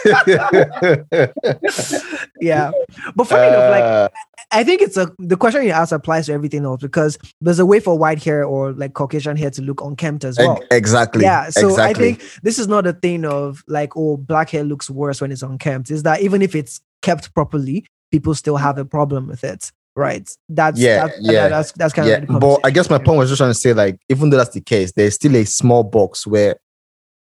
yeah. 2.40 2.70
But 3.14 3.24
funny 3.24 3.48
enough, 3.48 3.70
like 3.70 3.85
Uh, 3.85 4.09
I 4.52 4.64
think 4.64 4.82
it's 4.82 4.97
a 4.97 5.12
the 5.18 5.36
question 5.36 5.64
you 5.64 5.70
ask 5.70 5.93
applies 5.93 6.27
to 6.27 6.32
everything 6.32 6.64
else 6.64 6.81
because 6.81 7.18
there's 7.40 7.59
a 7.59 7.66
way 7.66 7.81
for 7.81 7.97
white 7.97 8.22
hair 8.22 8.44
or 8.44 8.72
like 8.72 8.94
Caucasian 8.94 9.36
hair 9.36 9.51
to 9.51 9.62
look 9.62 9.81
unkempt 9.81 10.24
as 10.24 10.39
well. 10.39 10.60
exactly. 10.70 11.22
Yeah, 11.22 11.51
so 11.51 11.68
exactly. 11.68 11.90
I 11.90 11.94
think 12.16 12.22
this 12.43 12.59
is 12.59 12.66
not 12.66 12.86
a 12.86 12.93
thing 12.93 13.24
of 13.24 13.62
like, 13.68 13.97
oh, 13.97 14.16
black 14.16 14.51
hair 14.51 14.64
looks 14.64 14.90
worse 14.90 15.20
when 15.20 15.31
it's 15.31 15.43
unkempt. 15.43 15.90
Is 15.90 16.02
that 16.02 16.20
even 16.22 16.43
if 16.43 16.55
it's 16.55 16.81
kept 17.02 17.32
properly, 17.35 17.86
people 18.10 18.35
still 18.35 18.56
have 18.56 18.78
a 18.78 18.85
problem 18.85 19.28
with 19.28 19.44
it, 19.44 19.70
right? 19.94 20.28
That's 20.48 20.81
Yeah, 20.81 21.06
that's, 21.06 21.18
yeah, 21.20 21.48
that's 21.48 21.72
that's 21.72 21.94
kind 21.94 22.09
yeah, 22.09 22.16
of 22.16 22.27
the 22.27 22.39
but 22.39 22.60
I 22.64 22.70
guess 22.70 22.90
my 22.90 22.98
point 22.98 23.18
was 23.18 23.31
just 23.31 23.39
trying 23.39 23.51
to 23.51 23.55
say, 23.55 23.72
like, 23.72 23.98
even 24.09 24.31
though 24.31 24.36
that's 24.36 24.55
the 24.55 24.60
case, 24.60 24.93
there's 24.93 25.14
still 25.14 25.36
a 25.36 25.44
small 25.44 25.85
box 25.85 26.27
where 26.27 26.56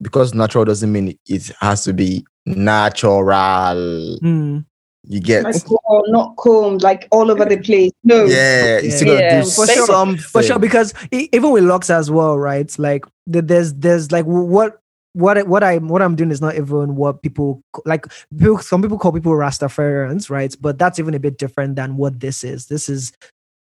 because 0.01 0.33
natural 0.33 0.65
doesn't 0.65 0.91
mean 0.91 1.17
it 1.27 1.51
has 1.61 1.83
to 1.85 1.93
be 1.93 2.25
natural. 2.45 4.17
Hmm. 4.19 4.59
You 5.07 5.19
get 5.19 5.43
Like, 5.43 5.55
oh, 5.87 6.03
not 6.07 6.35
combed, 6.37 6.81
like 6.81 7.07
all 7.11 7.29
over 7.29 7.45
the 7.45 7.57
place. 7.57 7.91
No. 8.03 8.25
yeah, 8.25 8.79
you 8.79 8.89
still 8.89 9.07
gotta 9.13 9.21
Yeah, 9.21 9.43
do 9.43 9.49
for 9.51 9.67
sure, 9.67 9.85
something. 9.85 10.17
for 10.17 10.41
sure 10.41 10.57
because 10.57 10.93
even 11.11 11.51
with 11.51 11.63
locks 11.63 11.91
as 11.91 12.09
well 12.09 12.39
right 12.39 12.73
like 12.79 13.05
there's 13.27 13.73
there's 13.75 14.11
like 14.11 14.25
w- 14.25 14.45
what 14.45 14.79
what 15.13 15.37
I- 15.37 15.43
what 15.43 15.63
i 15.63 15.77
what 15.77 16.01
i'm 16.01 16.15
doing 16.15 16.31
is 16.31 16.41
not 16.41 16.55
even 16.55 16.95
what 16.95 17.21
people 17.21 17.61
like 17.85 18.05
people, 18.37 18.57
some 18.57 18.81
people 18.81 18.97
call 18.97 19.11
people 19.13 19.31
rastafarians 19.33 20.29
right 20.29 20.53
but 20.59 20.77
that's 20.79 20.97
even 20.99 21.13
a 21.13 21.19
bit 21.19 21.37
different 21.37 21.75
than 21.75 21.97
what 21.97 22.19
this 22.19 22.43
is 22.43 22.65
this 22.65 22.89
is 22.89 23.13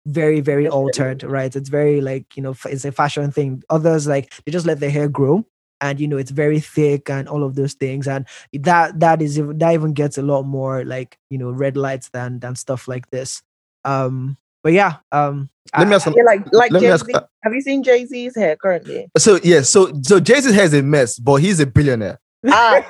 very 0.06 0.40
very 0.41 0.68
altered 0.68 1.24
right 1.24 1.56
it's 1.56 1.70
very 1.70 2.02
like 2.02 2.26
you 2.38 2.41
know 2.44 2.56
it's 2.66 2.86
a 2.86 2.91
fashion 2.91 3.32
thing 3.32 3.64
others 3.70 4.08
like 4.08 4.32
they 4.45 4.52
just 4.52 4.66
let 4.68 4.80
their 4.80 4.90
hair 4.91 5.10
grow 5.10 5.44
and 5.82 5.99
you 5.99 6.08
know 6.08 6.18
it's 6.18 6.32
very 6.32 6.60
thick 6.60 7.10
and 7.10 7.28
all 7.28 7.44
of 7.44 7.56
those 7.56 7.74
things 7.74 8.08
and 8.08 8.26
that 8.53 8.98
that 8.99 9.22
is 9.22 9.36
that 9.36 9.74
even 9.74 9.94
gets 9.94 10.18
a 10.18 10.22
lot 10.22 10.44
more 10.44 10.86
like 10.86 11.18
you 11.30 11.38
know 11.38 11.52
red 11.52 11.76
lights 11.76 12.10
than 12.10 12.40
than 12.40 12.56
stuff 12.56 12.88
like 12.88 13.10
this 13.10 13.41
um 13.84 14.38
but 14.64 14.74
yeah 14.74 14.98
um 15.12 15.49
Let 15.78 15.88
me 15.88 15.95
ask. 15.95 16.08
Yeah, 16.08 16.24
like 16.24 16.45
like 16.52 16.72
Jay 16.72 16.98
Z. 16.98 17.14
Have 17.44 17.53
you 17.53 17.62
seen 17.62 17.84
Jay 17.84 18.06
Z's 18.06 18.36
hair 18.36 18.56
currently? 18.56 19.08
So 19.18 19.40
yeah, 19.44 19.62
so 19.62 19.91
so 20.02 20.20
Jay 20.20 20.41
Z 20.41 20.53
hair 20.53 20.66
is 20.66 20.74
a 20.74 20.82
mess, 20.82 21.18
but 21.20 21.36
he's 21.36 21.60
a 21.60 21.66
billionaire. 21.66 22.20
Ah? 22.48 22.84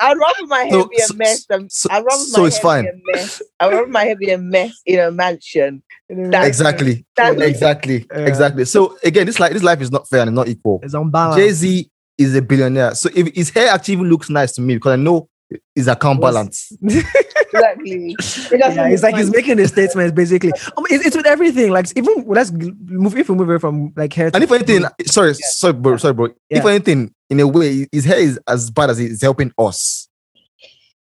I'd 0.00 0.16
rather 0.18 0.46
my 0.46 0.60
hair 0.64 0.70
So- 0.72 0.88
be 0.88 0.96
a 0.96 1.00
so- 1.06 1.14
mess 1.14 1.46
than 1.46 1.68
so- 1.70 1.88
I'd 1.90 2.04
rather 2.04 2.22
so 2.24 2.40
my 2.42 2.46
it's 2.46 2.56
hair 2.56 2.62
fine. 2.62 2.84
be 2.84 2.88
a 2.90 3.16
mess. 3.16 3.42
I'd 3.60 3.72
rather 3.72 3.86
my 3.88 4.04
hair 4.04 4.16
be 4.16 4.30
a 4.30 4.38
mess 4.38 4.72
in 4.86 4.98
a 5.00 5.10
mansion. 5.10 5.82
That's- 6.08 6.46
Exactly, 6.46 7.04
That's 7.16 7.40
exactly, 7.40 8.06
Yeah. 8.12 8.18
exactly. 8.26 8.64
So 8.64 8.96
again, 9.04 9.26
this 9.26 9.38
like 9.40 9.52
this 9.52 9.62
life 9.62 9.80
is 9.82 9.90
not 9.90 10.08
fair 10.08 10.22
and 10.22 10.34
not 10.34 10.48
equal. 10.48 10.80
it's 10.82 10.94
unbalanced 10.94 11.38
Jay 11.38 11.50
Z 11.52 11.90
is 12.16 12.34
a 12.34 12.42
billionaire, 12.42 12.94
so 12.94 13.10
if 13.14 13.32
his 13.34 13.50
hair 13.50 13.68
actually 13.68 13.94
even 13.94 14.08
looks 14.08 14.28
nice 14.30 14.52
to 14.52 14.60
me 14.60 14.74
because 14.74 14.92
I 14.92 14.96
know 14.96 15.28
his 15.74 15.88
account 15.88 16.20
Was- 16.20 16.34
balance. 16.34 16.72
exactly. 16.82 18.14
It 18.18 18.58
yeah, 18.58 18.88
it's 18.88 19.02
like 19.02 19.16
he's 19.16 19.30
making 19.30 19.58
a 19.60 19.68
statement 19.68 20.14
basically. 20.14 20.52
Um, 20.76 20.84
it's, 20.90 21.06
it's 21.06 21.16
with 21.16 21.26
everything. 21.26 21.70
Like 21.70 21.86
even 21.96 22.24
let's 22.26 22.52
move 22.52 23.16
if 23.16 23.28
we 23.28 23.34
move 23.34 23.48
away 23.48 23.58
from 23.58 23.92
like 23.96 24.12
hair. 24.12 24.30
And 24.32 24.44
if 24.44 24.50
anything, 24.52 24.82
food, 24.82 25.10
sorry, 25.10 25.34
sorry, 25.34 25.72
bro, 25.72 25.96
sorry, 25.96 26.14
bro. 26.14 26.28
If 26.50 26.64
anything, 26.64 27.14
in 27.30 27.40
a 27.40 27.46
way, 27.46 27.86
his 27.92 28.04
hair 28.04 28.18
is 28.18 28.38
as 28.46 28.70
bad 28.70 28.90
as 28.90 29.00
it's 29.00 29.22
helping 29.22 29.52
us. 29.58 30.08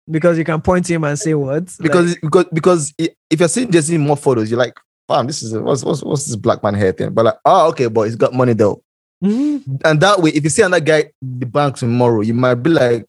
because 0.10 0.38
you 0.38 0.44
can 0.44 0.62
point 0.62 0.86
to 0.86 0.94
him 0.94 1.04
and 1.04 1.18
say 1.18 1.34
what 1.34 1.72
Because 1.80 2.16
because 2.18 2.46
because 2.54 2.94
if 2.98 3.40
you're 3.40 3.50
seeing 3.50 3.72
just 3.72 3.88
Z 3.88 3.96
in 3.96 4.02
more 4.02 4.18
photos, 4.18 4.50
you're 4.50 4.60
like, 4.60 4.78
fam, 5.08 5.28
this 5.28 5.44
is 5.44 5.54
what's, 5.54 5.84
what's 5.84 6.04
what's 6.04 6.26
this 6.26 6.36
black 6.36 6.64
man 6.64 6.74
hair 6.74 6.92
thing? 6.92 7.12
But 7.14 7.26
like, 7.26 7.38
oh, 7.46 7.70
okay, 7.70 7.88
but 7.88 8.04
he's 8.04 8.16
got 8.16 8.34
money 8.34 8.54
though. 8.54 8.82
Like, 9.22 9.32
Mhm. 9.32 9.82
And 9.86 10.02
that 10.02 10.20
way, 10.20 10.32
if 10.32 10.44
you 10.44 10.50
see 10.50 10.64
another 10.64 10.84
guy 10.84 11.12
the 11.22 11.46
bank 11.46 11.76
tomorrow, 11.78 12.22
you 12.22 12.34
might 12.34 12.56
be 12.56 12.72
like, 12.72 13.06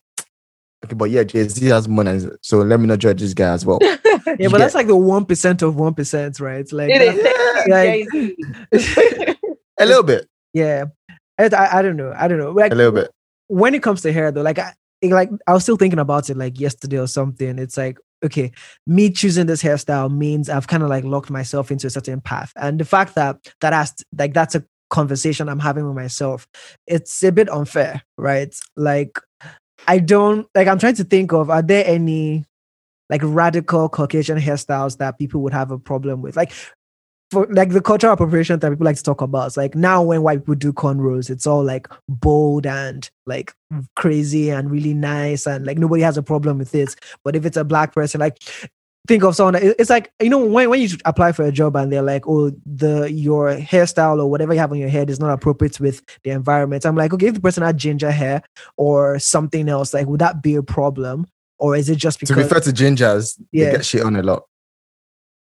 okay, 0.85 0.95
but 0.95 1.11
yeah, 1.11 1.25
Jay 1.25 1.47
Z 1.49 1.65
has 1.67 1.89
money, 1.89 2.21
so 2.43 2.59
let 2.59 2.81
me 2.81 2.87
not 2.87 2.99
judge 2.99 3.21
this 3.21 3.35
guy 3.35 3.53
as 3.53 3.65
well. 3.67 3.79
yeah, 3.83 3.97
You 4.05 4.25
but 4.27 4.39
get- 4.39 4.59
that's 4.59 4.75
like 4.75 4.87
the 4.87 4.97
one 4.97 5.25
percent 5.25 5.63
of 5.63 5.77
one 5.77 5.95
percent, 5.95 6.41
right? 6.41 6.71
Like 6.73 6.91
It 6.91 7.03
is 7.03 7.23
that's- 7.23 7.69
like- 7.69 8.09
Jay-Z. 8.13 9.37
a 9.81 9.87
little 9.87 10.03
bit, 10.03 10.29
yeah. 10.53 10.85
I, 11.39 11.45
I, 11.47 11.79
I 11.79 11.83
don't 11.83 11.97
know. 11.97 12.13
I 12.17 12.29
don't 12.29 12.39
know. 12.39 12.51
Like 12.51 12.73
a 12.73 12.75
little 12.75 12.93
bit. 12.93 13.11
when 13.49 13.75
it 13.75 13.83
comes 13.83 14.03
to 14.03 14.13
hair 14.13 14.31
though, 14.31 14.43
like 14.43 14.59
I 14.59 14.75
like 15.03 15.31
I 15.49 15.53
was 15.53 15.63
still 15.65 15.77
thinking 15.77 15.99
about 15.99 16.31
it 16.31 16.37
like 16.37 16.61
yesterday 16.61 16.99
or 16.99 17.09
something. 17.09 17.59
It's 17.59 17.77
like, 17.77 17.99
okay, 18.25 18.53
me 18.87 19.11
choosing 19.11 19.47
this 19.47 19.63
hairstyle 19.63 20.15
means 20.15 20.49
I've 20.49 20.69
kind 20.69 20.83
of 20.83 20.89
like 20.91 21.05
locked 21.05 21.31
myself 21.31 21.71
into 21.73 21.87
a 21.87 21.91
certain 21.91 22.21
path. 22.21 22.53
And 22.57 22.79
the 22.79 22.85
fact 22.85 23.15
that 23.17 23.39
that 23.61 23.73
has 23.73 23.95
like 24.17 24.35
that's 24.35 24.55
a 24.55 24.65
conversation 24.91 25.49
I'm 25.49 25.59
having 25.59 25.87
with 25.87 25.97
myself, 25.97 26.47
it's 26.87 27.23
a 27.25 27.33
bit 27.33 27.49
unfair, 27.51 28.03
right? 28.19 28.55
Like 28.77 29.19
I 29.87 29.99
don't 29.99 30.49
like 30.55 30.69
I'm 30.69 30.79
trying 30.79 30.95
to 30.97 31.05
think 31.05 31.33
of 31.33 31.51
are 31.51 31.63
there 31.63 31.85
any 31.87 32.45
like 33.11 33.21
radical 33.25 33.89
Caucasian 33.89 34.39
hairstyles 34.39 34.99
that 34.99 35.19
people 35.19 35.43
would 35.43 35.53
have 35.53 35.71
a 35.71 35.79
problem 35.79 36.23
with? 36.23 36.37
Like 36.37 36.53
for 37.31 37.47
like 37.51 37.71
the 37.71 37.81
cultural 37.81 38.13
appropriation 38.13 38.59
that 38.59 38.71
people 38.71 38.85
like 38.85 38.97
to 38.97 39.03
talk 39.03 39.23
about. 39.23 39.47
It's 39.47 39.57
like 39.57 39.75
now 39.75 40.03
when 40.03 40.23
white 40.23 40.41
people 40.41 40.55
do 40.55 40.73
cornrows, 40.73 41.31
it's 41.31 41.47
all 41.47 41.65
like 41.65 41.89
bold 42.09 42.67
and 42.67 43.09
like 43.27 43.55
crazy 43.97 44.51
and 44.51 44.71
really 44.71 44.93
nice 44.93 45.47
and 45.47 45.65
like 45.67 45.79
nobody 45.79 46.03
has 46.03 46.19
a 46.19 46.23
problem 46.23 46.59
with 46.59 46.73
this. 46.73 46.95
But 47.25 47.35
if 47.35 47.47
it's 47.47 47.57
a 47.57 47.65
black 47.65 47.95
person, 47.95 48.21
like 48.21 48.39
think 49.09 49.25
of 49.25 49.35
someone 49.35 49.57
it's 49.57 49.91
like 49.91 50.13
you 50.21 50.29
know 50.31 50.39
when, 50.45 50.71
when 50.71 50.81
you 50.81 50.89
apply 51.05 51.33
for 51.33 51.45
a 51.45 51.51
job 51.51 51.75
and 51.75 51.93
they're 51.93 52.03
like 52.03 52.27
oh 52.29 52.53
the 52.65 53.11
your 53.13 53.57
hairstyle 53.57 54.19
or 54.21 54.27
whatever 54.31 54.53
you 54.55 54.61
have 54.61 54.71
on 54.71 54.79
your 54.79 54.89
head 54.89 55.11
is 55.11 55.19
not 55.19 55.33
appropriate 55.33 55.81
with 55.81 56.03
the 56.23 56.31
environment 56.31 56.85
i'm 56.87 56.95
like 56.95 57.13
okay 57.13 57.27
if 57.27 57.35
the 57.35 57.41
person 57.41 57.65
had 57.65 57.77
ginger 57.77 58.13
hair 58.13 58.43
or 58.77 59.19
something 59.19 59.69
else 59.69 59.93
like 59.93 60.07
would 60.07 60.21
that 60.21 60.41
be 60.41 60.55
a 60.55 60.63
problem 60.63 61.27
or 61.59 61.75
is 61.75 61.89
it 61.89 61.97
just 61.97 62.21
because 62.21 62.37
To 62.37 62.43
refer 62.43 62.61
to 62.61 62.71
gingers, 62.71 63.41
Yeah. 63.51 63.67
they 63.67 63.71
get 63.79 63.85
shit 63.87 64.03
on 64.05 64.15
a 64.17 64.23
lot. 64.23 64.45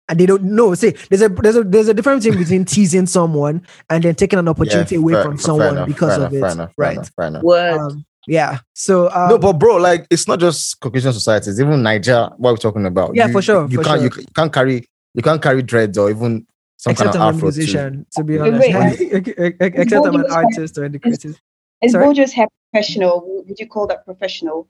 and 0.09 0.19
they 0.21 0.27
don't 0.27 0.45
know. 0.45 0.75
See, 0.75 0.91
there's 1.09 1.23
a 1.23 1.29
there's 1.29 1.57
a 1.57 1.65
there's 1.65 1.89
a 1.89 1.95
difference 1.95 2.25
between 2.25 2.65
teasing 2.75 3.07
someone 3.07 3.67
and 3.91 4.05
then 4.05 4.15
taking 4.15 4.39
an 4.39 4.47
opportunity 4.49 4.95
Yeah, 4.97 5.01
away 5.01 5.13
fair- 5.15 5.23
from 5.25 5.39
someone 5.39 5.69
enough, 5.77 5.89
because 5.89 6.19
of 6.19 6.33
enough, 6.33 6.33
it. 6.35 6.41
fair 6.41 6.51
enough, 6.53 6.69
fair 6.69 6.75
right. 6.77 6.93
enough, 6.97 7.11
fair 7.17 7.27
enough. 7.27 7.43
Word. 7.43 7.79
Um, 7.79 8.07
yeah. 8.27 8.59
So 8.75 9.11
um, 9.11 9.31
no, 9.31 9.39
but 9.39 9.55
bro, 9.55 9.77
like 9.77 10.07
it's 10.11 10.27
not 10.29 10.41
just 10.41 10.81
Caucasian 10.81 11.13
societies. 11.13 11.61
Even 11.61 11.83
Niger, 11.83 12.31
what 12.37 12.53
we're 12.53 12.57
talking 12.57 12.87
about. 12.87 13.15
Yeah, 13.15 13.27
You- 13.27 13.33
for 13.33 13.43
sure, 13.43 13.69
You 13.69 13.79
for 13.79 13.85
can't 13.85 14.01
sure. 14.01 14.11
You, 14.11 14.21
you 14.23 14.33
can't 14.35 14.53
carry 14.53 14.87
you 15.15 15.23
can't 15.23 15.41
carry 15.43 15.63
dreads 15.63 15.97
or 15.99 16.11
even 16.11 16.47
some 16.77 16.91
except 16.93 17.13
kind 17.13 17.23
I'm 17.23 17.29
of 17.29 17.35
a 17.35 17.37
afro 17.39 17.51
too. 17.51 17.57
musician, 17.59 18.07
to 18.13 18.25
be 18.25 18.39
honest. 18.39 18.69
wait. 18.69 19.29
except 19.61 20.07
I'm 20.07 20.15
an 20.17 20.27
artist 20.31 20.77
or 20.79 20.89
the 20.89 20.99
creative. 20.99 21.41
Is 21.83 21.93
Sorry? 21.93 22.05
Bojo's 22.07 22.33
hair 22.33 22.47
professional? 22.73 23.45
Would 23.47 23.59
you 23.59 23.67
call 23.67 23.87
that 23.89 24.05
professional? 24.05 24.69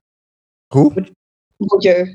Who? 0.72 0.90
Bojo. 1.60 2.06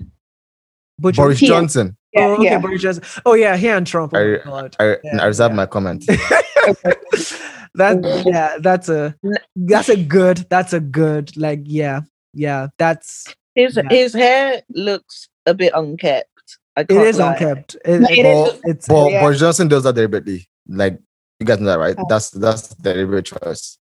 Butcher. 1.00 1.22
Boris 1.22 1.40
Here. 1.40 1.50
Johnson. 1.50 1.98
Yeah, 2.14 2.26
oh, 2.26 2.34
okay, 2.34 2.44
yeah. 2.46 2.58
Boris 2.60 2.82
Johnson. 2.82 3.04
Oh 3.26 3.34
yeah, 3.34 3.56
he 3.58 3.68
and 3.70 3.86
Trump. 3.86 4.14
Oh, 4.16 4.20
I- 4.20 4.50
my 4.50 4.70
I, 4.80 4.98
Yeah, 5.04 5.22
I 5.22 5.26
reserve 5.26 5.52
yeah. 5.52 5.56
my 5.56 5.66
comment. 5.68 6.06
that 7.76 8.24
yeah, 8.26 8.58
that's 8.62 8.90
a 8.90 9.16
that's 9.56 9.90
a 9.90 9.96
good 10.04 10.46
that's 10.50 10.74
a 10.74 10.80
good 10.80 11.36
like 11.38 11.62
yeah 11.66 12.02
yeah 12.34 12.68
that's 12.78 13.26
His 13.56 13.76
Yeah. 13.76 13.84
his 13.90 14.14
hair 14.14 14.62
looks 14.70 15.28
a 15.46 15.54
bit 15.54 15.72
unkept. 15.76 16.28
I 16.76 16.82
it 16.82 16.88
can't 16.90 17.16
lie. 17.18 17.34
unkept. 17.34 17.76
It, 17.86 18.00
No, 18.02 18.08
it- 18.10 18.18
it 18.18 18.26
is- 18.26 18.62
it's 18.64 18.88
But 18.88 19.12
Yeah. 19.12 19.22
Boris 19.22 19.40
Johnson 19.40 19.68
does 19.68 19.84
that 19.84 19.96
deliberately. 19.96 20.48
Like 20.68 21.00
you 21.40 21.46
guys 21.46 21.60
know 21.60 21.68
that, 21.68 21.80
right? 21.80 21.96
Oh. 21.98 22.06
That's 22.10 22.32
that's 22.32 22.68
the 22.70 22.76
deliberate 22.94 23.26
choice. 23.26 23.78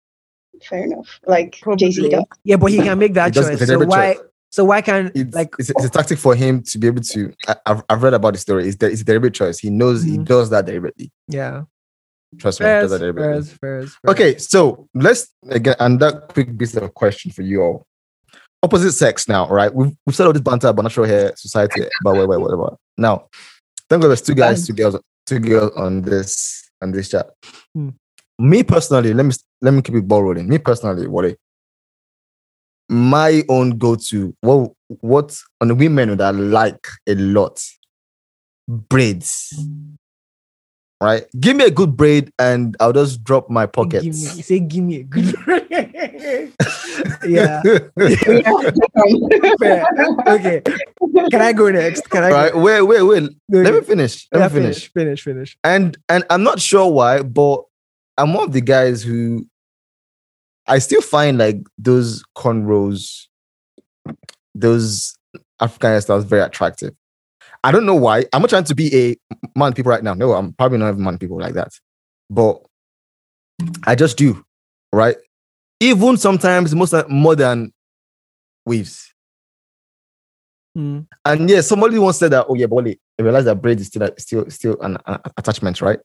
Fair 0.63 0.85
enough. 0.85 1.21
Like 1.27 1.61
Jay 1.77 1.91
Z 1.91 2.09
does. 2.09 2.25
yeah, 2.45 2.57
but 2.57 2.71
he 2.73 2.79
can 2.79 2.99
make 2.99 3.15
that 3.15 3.35
choice. 3.35 3.67
So 3.67 3.79
why 3.85 4.15
choice. 4.15 4.23
So 4.57 4.65
why 4.65 4.81
can't 4.81 5.13
It's, 5.15 5.35
like 5.35 5.51
it's, 5.59 5.69
it's 5.71 5.85
a 5.85 5.91
tactic 5.91 6.19
for 6.19 6.35
him 6.35 6.63
to 6.63 6.79
be 6.79 6.87
able 6.87 7.03
to. 7.03 7.33
I, 7.47 7.57
I've, 7.67 7.83
I've 7.91 8.03
read 8.03 8.15
about 8.15 8.33
the 8.33 8.39
story. 8.41 8.67
It's, 8.69 8.83
it's 8.83 9.03
a 9.03 9.05
deliberate 9.05 9.35
choice. 9.35 9.59
He 9.59 9.69
knows 9.71 10.03
he 10.03 10.17
Mhm. 10.17 10.25
does 10.25 10.49
that 10.51 10.65
deliberately. 10.65 11.13
yeah 11.29 11.65
Trust 12.39 12.61
me. 12.61 12.65
Fairs, 12.65 12.91
that's 12.91 13.01
what 13.01 13.07
everybody 13.09 13.33
fairs, 13.35 13.49
does. 13.49 13.59
fairs, 13.59 13.95
fairs. 14.03 14.11
Okay, 14.13 14.39
so 14.39 14.89
let's 14.95 15.29
again 15.51 15.75
and 15.79 16.01
that 16.01 16.29
quick 16.29 16.57
bit 16.57 16.75
of 16.77 16.93
question 16.95 17.31
for 17.31 17.43
you 17.43 17.61
all. 17.63 17.87
Opposite 18.63 18.93
sex 18.93 19.29
now, 19.29 19.47
right? 19.49 19.73
We've 19.73 19.93
we've 20.07 20.17
said 20.17 20.27
all 20.27 20.33
this 20.33 20.43
banter 20.43 20.69
about 20.69 20.83
natural 20.83 21.07
hair 21.07 21.33
society, 21.37 21.83
but 22.03 22.15
wait, 22.15 22.29
wait, 22.29 22.41
whatever. 22.41 22.77
Now, 22.97 23.29
thank 23.89 24.01
God 24.03 24.09
there's 24.09 24.23
two 24.23 24.35
guys, 24.35 24.67
two 24.67 24.73
girls, 24.73 24.97
two 25.27 25.39
girls 25.39 25.73
on 25.77 26.01
this 26.03 26.69
on 26.83 26.91
this 26.93 27.09
chat. 27.11 27.27
Hmm. 27.75 27.91
Me 28.39 28.63
personally, 28.63 29.13
let 29.15 29.25
me 29.27 29.33
let 29.61 29.73
me 29.75 29.83
keep 29.83 29.95
it 29.95 30.09
ball 30.09 30.23
rolling. 30.23 30.49
Me 30.49 30.59
personally, 30.59 31.07
what 31.07 31.27
my 32.89 33.43
own 33.49 33.79
go-to, 33.79 34.35
what 34.41 34.73
what 35.01 35.37
on 35.61 35.77
women 35.77 36.17
that 36.17 36.21
I 36.27 36.31
like 36.31 36.87
a 37.07 37.15
lot, 37.15 37.63
braids. 38.69 39.53
Right? 40.99 41.27
Give 41.39 41.55
me 41.57 41.65
a 41.65 41.71
good 41.71 41.95
braid 41.95 42.31
and 42.39 42.75
I'll 42.81 42.93
just 42.95 43.23
drop 43.23 43.51
my 43.51 43.67
Give 43.67 43.75
me, 43.85 43.91
pockets. 43.91 44.47
say, 44.47 44.61
give 44.61 44.83
me 44.83 44.97
a 45.01 45.03
good. 45.03 45.35
yeah. 47.27 47.63
Okay. 50.27 50.63
Can 51.31 51.41
I 51.43 51.53
go 51.53 51.71
next? 51.71 52.09
Can 52.11 52.25
I? 52.25 52.31
right 52.31 52.53
Go? 52.53 52.61
wait 52.61 52.83
wait 52.83 53.03
wait 53.03 53.23
let 53.51 53.75
me 53.75 53.81
finish 53.83 54.27
let 54.33 54.41
Yeah, 54.41 54.49
me 54.49 54.55
finish 54.55 54.89
Finish. 54.93 55.23
Finish. 55.23 55.59
and 55.65 55.97
and 56.09 56.25
i'm 56.31 56.43
not 56.43 56.61
sure 56.61 56.91
why 56.91 57.23
but 57.23 57.63
i'm 58.19 58.33
one 58.35 58.45
of 58.49 58.53
the 58.53 58.61
guys 58.61 59.03
who 59.03 59.47
i 60.69 60.79
still 60.79 61.01
find 61.01 61.39
like 61.39 61.59
those 61.79 62.23
cornrows 62.37 63.27
those 64.55 65.17
african 65.61 65.91
hairstyles 65.91 66.25
very 66.25 66.43
attractive. 66.43 66.95
I 67.65 67.73
don't 67.73 67.87
know 67.87 67.97
why. 67.97 68.25
I'm 68.33 68.43
not 68.43 68.51
trying 68.51 68.65
to 68.65 68.75
be 68.75 68.95
a 68.95 69.17
man 69.59 69.73
people 69.73 69.91
right 69.91 70.03
now. 70.03 70.15
No 70.15 70.33
i'm 70.33 70.53
probably 70.53 70.79
not 70.79 70.91
even 70.91 71.05
man 71.05 71.19
people 71.19 71.39
like 71.41 71.55
that. 71.55 71.73
But 72.31 72.63
i 73.87 73.95
just 73.95 74.17
do 74.17 74.43
right? 74.93 75.17
Even 75.81 76.17
sometimes 76.17 76.75
most 76.75 76.95
more 77.09 77.37
than 77.37 77.73
waves 78.65 79.13
Mm. 80.77 81.07
and 81.25 81.49
yeah, 81.49 81.63
somebody 81.63 81.99
once 81.99 82.19
said 82.19 82.33
that, 82.33 82.45
oh 82.51 82.55
yeah, 82.55 82.67
but 82.67 82.87
I 82.87 82.97
realized 83.23 83.47
that 83.47 83.63
braid 83.63 83.81
is 83.81 83.87
still 83.87 84.11
still 84.19 84.51
still 84.51 84.77
an, 84.83 84.99
an 85.07 85.19
attachment, 85.39 85.81
right? 85.81 85.99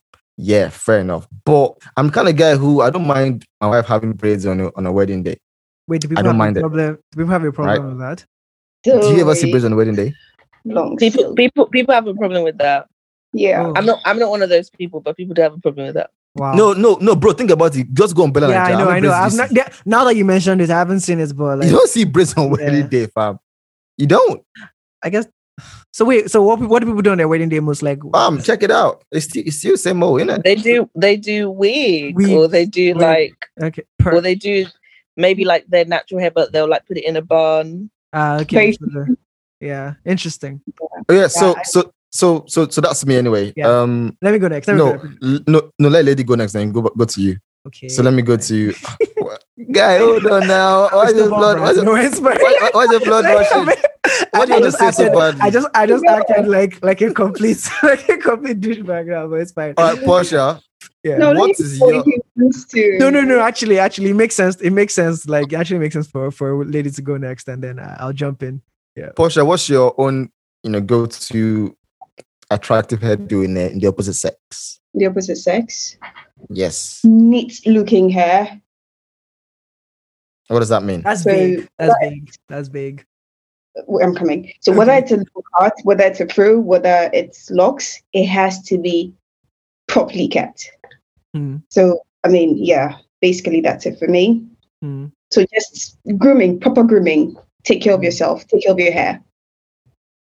Yeah, 0.43 0.69
fair 0.69 0.99
enough. 0.99 1.27
But 1.45 1.77
I'm 1.95 2.09
kind 2.09 2.27
of 2.27 2.35
guy 2.35 2.55
who 2.55 2.81
I 2.81 2.89
don't 2.89 3.05
mind 3.05 3.45
my 3.61 3.67
wife 3.67 3.85
having 3.85 4.13
braids 4.13 4.45
on 4.47 4.59
a, 4.59 4.71
on 4.75 4.87
a 4.87 4.91
wedding 4.91 5.21
day. 5.21 5.37
Wait, 5.87 6.01
do 6.01 6.07
people 6.07 6.23
don't 6.23 6.31
have 6.33 6.35
mind 6.39 6.57
a 6.57 6.59
it. 6.59 6.63
problem? 6.63 6.95
Do 6.95 7.17
people 7.17 7.31
have 7.31 7.43
a 7.43 7.51
problem 7.51 7.87
with 7.89 7.99
that? 7.99 8.25
Do 8.83 8.91
you 9.13 9.21
ever 9.21 9.35
see 9.35 9.51
braids 9.51 9.65
on 9.65 9.73
a 9.73 9.75
wedding 9.75 9.93
day? 9.95 10.13
Long 10.65 10.97
People, 10.97 11.35
people, 11.35 11.67
people 11.67 11.93
have 11.93 12.07
a 12.07 12.15
problem 12.15 12.43
with 12.43 12.57
that. 12.57 12.87
Yeah. 13.33 13.63
Oh. 13.67 13.73
I'm 13.75 13.85
not. 13.85 13.99
I'm 14.03 14.17
not 14.19 14.29
one 14.31 14.41
of 14.41 14.49
those 14.49 14.69
people, 14.71 14.99
but 14.99 15.15
people 15.15 15.33
do 15.35 15.41
have 15.43 15.53
a 15.53 15.59
problem 15.59 15.85
with 15.87 15.95
that. 15.95 16.09
Wow. 16.35 16.53
No, 16.53 16.73
no, 16.73 16.97
no, 17.01 17.15
bro. 17.15 17.33
Think 17.33 17.51
about 17.51 17.75
it. 17.75 17.93
Just 17.93 18.15
go 18.15 18.23
on 18.23 18.31
Bella 18.31 18.49
Yeah, 18.49 18.63
I 18.63 18.71
know. 18.71 18.89
I 18.89 18.99
know. 18.99 19.11
I've 19.11 19.33
not. 19.35 19.51
yeah, 19.51 19.69
Now 19.85 20.03
that 20.05 20.15
you 20.15 20.25
mentioned 20.25 20.61
it, 20.61 20.69
I 20.69 20.77
haven't 20.79 21.01
seen 21.01 21.19
it, 21.19 21.35
but 21.35 21.59
like, 21.59 21.67
you 21.67 21.73
don't 21.75 21.89
see 21.89 22.03
braids 22.05 22.33
on 22.35 22.49
wedding 22.49 22.81
Yeah. 22.81 22.87
day, 22.87 23.05
fam. 23.07 23.37
You 23.97 24.07
don't. 24.07 24.43
I 25.03 25.09
guess. 25.09 25.27
So 26.01 26.05
wait. 26.05 26.31
So 26.31 26.41
what? 26.41 26.59
What 26.59 26.79
do 26.79 26.87
people 26.87 27.03
do 27.03 27.11
on 27.11 27.19
their 27.19 27.27
wedding 27.27 27.47
day? 27.49 27.59
Most 27.59 27.83
like. 27.83 27.99
Fam, 28.11 28.41
check 28.41 28.63
it 28.63 28.71
out. 28.71 29.03
It's 29.11 29.25
still, 29.25 29.43
it's 29.45 29.57
still 29.57 29.77
same 29.77 30.01
old, 30.01 30.19
innit? 30.21 30.41
They 30.43 30.55
do. 30.55 30.89
They 30.95 31.15
do 31.15 31.51
wig, 31.51 32.15
Wig, 32.15 32.31
or 32.31 32.47
they 32.47 32.65
do 32.65 32.95
wig. 32.95 33.01
like, 33.03 33.45
Okay. 33.61 33.83
or 34.03 34.19
they 34.19 34.33
do 34.33 34.65
maybe 35.15 35.45
like 35.45 35.67
their 35.67 35.85
natural 35.85 36.19
hair, 36.19 36.31
but 36.31 36.51
they'll 36.53 36.67
like 36.67 36.87
put 36.87 36.97
it 36.97 37.05
in 37.05 37.17
a 37.17 37.21
bun. 37.21 37.91
uh, 38.13 38.39
okay. 38.41 38.55
Very- 38.55 38.77
the- 38.81 39.15
yeah. 39.59 39.93
Interesting. 40.03 40.59
Oh, 40.81 41.13
yeah. 41.13 41.27
So, 41.27 41.55
I- 41.55 41.61
so, 41.69 41.93
so, 42.09 42.45
so, 42.47 42.67
so 42.67 42.81
that's 42.81 43.05
me 43.05 43.17
anyway. 43.17 43.53
Yeah. 43.55 43.67
Um, 43.69 44.17
Let 44.23 44.31
me 44.33 44.39
go 44.39 44.47
next. 44.47 44.67
Let 44.69 44.77
me 44.77 44.79
no, 44.79 44.97
go 44.97 45.03
next. 45.03 45.23
l- 45.23 45.39
no, 45.45 45.71
no. 45.77 45.89
Let 45.89 46.03
lady 46.05 46.23
go 46.23 46.33
next. 46.33 46.53
Then 46.53 46.71
go 46.71 46.81
go 46.81 47.05
to 47.05 47.21
you. 47.21 47.37
Okay. 47.67 47.89
So 47.89 48.01
let 48.01 48.15
me 48.15 48.23
go 48.23 48.37
to 48.37 48.73
guy. 49.71 49.97
Hold 49.99 50.25
on 50.27 50.47
now. 50.47 50.89
Why 50.91 51.11
the 51.11 51.23
the 51.23 51.29
blood? 51.29 51.59
Why 51.59 51.73
the, 51.73 51.83
No, 51.83 51.95
it's 51.95 52.19
fine. 52.19 52.37
why, 52.39 52.69
why 52.73 52.87
the 52.87 52.99
blood 53.03 53.25
rushing? 53.25 53.83
What 54.31 54.47
do 54.47 54.55
you 54.55 54.61
just 54.61 54.77
say 54.79 54.91
so 54.91 55.03
acted- 55.05 55.13
badly? 55.13 55.41
I 55.41 55.49
just, 55.49 55.67
I 55.75 55.85
just 55.85 56.05
acted 56.05 56.47
like, 56.47 56.83
like 56.83 57.01
a 57.01 57.13
complete, 57.13 57.67
like 57.83 58.07
a 58.09 58.17
complete 58.17 58.59
douchebag 58.59 59.07
now, 59.07 59.27
but 59.27 59.35
it's 59.35 59.51
fine. 59.51 59.73
All 59.77 59.93
right, 59.93 60.03
Portia. 60.03 60.61
yeah. 61.03 61.17
No, 61.17 61.27
What 61.33 61.37
let 61.37 61.59
me 61.59 61.65
is 61.65 61.79
know 61.79 61.89
your- 61.89 61.99
if 61.99 62.05
he 62.05 62.21
wants 62.35 62.65
to. 62.65 62.97
No, 62.99 63.09
no, 63.09 63.21
no. 63.21 63.39
Actually, 63.39 63.79
actually, 63.79 64.09
it 64.11 64.15
makes 64.15 64.35
sense. 64.35 64.55
It 64.61 64.71
makes 64.71 64.93
sense. 64.93 65.27
Like, 65.27 65.53
actually 65.53 65.79
makes 65.79 65.93
sense 65.93 66.07
for 66.07 66.31
for 66.31 66.65
lady 66.65 66.89
to 66.91 67.01
go 67.01 67.17
next, 67.17 67.47
and 67.47 67.63
then 67.63 67.79
uh, 67.79 67.97
I'll 67.99 68.13
jump 68.13 68.43
in. 68.43 68.61
Yeah. 68.95 69.09
Portia, 69.15 69.45
what's 69.45 69.69
your 69.69 69.93
own, 69.97 70.29
you 70.63 70.71
know, 70.71 70.81
go 70.81 71.05
to 71.05 71.77
attractive 72.49 72.99
hairdo 72.99 73.45
in 73.45 73.53
the, 73.53 73.71
in 73.71 73.79
the 73.79 73.87
opposite 73.87 74.15
sex? 74.15 74.79
The 74.93 75.05
opposite 75.05 75.37
sex. 75.37 75.95
Yes. 76.49 76.99
Neat 77.05 77.61
looking 77.65 78.09
hair. 78.09 78.59
What 80.51 80.59
does 80.59 80.69
that 80.69 80.83
mean? 80.83 81.01
That's 81.01 81.23
So, 81.23 81.31
big. 81.31 81.69
That's 81.77 81.93
but- 82.01 82.09
big. 82.09 82.31
That's 82.49 82.69
big. 82.69 83.05
I'm 84.03 84.13
coming. 84.13 84.51
So 84.59 84.73
whether 84.73 84.91
it's 84.91 85.11
a 85.11 85.17
low 85.17 85.43
cut, 85.57 85.73
whether 85.83 86.03
it's 86.03 86.19
a 86.19 86.27
fro, 86.27 86.59
whether 86.59 87.09
it's 87.13 87.49
locks, 87.51 88.01
it 88.11 88.25
has 88.25 88.61
to 88.63 88.77
be 88.77 89.13
properly 89.87 90.27
kept. 90.27 90.69
Hmm. 91.33 91.57
So 91.69 92.01
I 92.25 92.27
mean, 92.27 92.57
yeah, 92.57 92.97
basically 93.21 93.61
that's 93.61 93.85
it 93.85 93.97
for 93.97 94.09
me. 94.09 94.45
Hmm. 94.81 95.05
So 95.31 95.45
just 95.53 95.97
grooming, 96.17 96.59
proper 96.59 96.83
grooming. 96.83 97.37
Take 97.63 97.81
care 97.81 97.93
of 97.93 98.03
yourself. 98.03 98.45
Take 98.47 98.63
care 98.63 98.73
of 98.73 98.79
your 98.79 98.91
hair. 98.91 99.21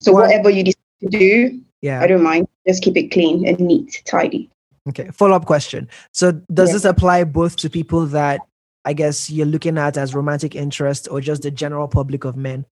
So 0.00 0.12
What- 0.12 0.26
whatever 0.26 0.50
you 0.50 0.64
decide 0.64 0.82
to 1.02 1.08
do, 1.08 1.60
Yeah. 1.80 2.00
I 2.02 2.08
don't 2.08 2.24
mind. 2.24 2.48
Just 2.66 2.82
keep 2.82 2.96
it 2.96 3.12
clean 3.12 3.46
and 3.46 3.60
neat, 3.60 4.02
tidy. 4.04 4.50
Okay. 4.88 5.10
Follow 5.12 5.36
up 5.36 5.46
question. 5.46 5.88
So, 6.12 6.32
does 6.52 6.70
Yeah. 6.70 6.72
this 6.74 6.84
apply 6.84 7.22
both 7.24 7.54
to 7.56 7.70
people 7.70 8.04
that 8.06 8.40
I 8.88 8.94
guess 8.94 9.28
you're 9.28 9.44
looking 9.54 9.76
at 9.76 9.98
as 9.98 10.14
romantic 10.14 10.54
interest, 10.56 11.08
or 11.10 11.20
just 11.20 11.42
the 11.42 11.50
general 11.50 11.88
public 11.88 12.24
of 12.24 12.36
men? 12.36 12.64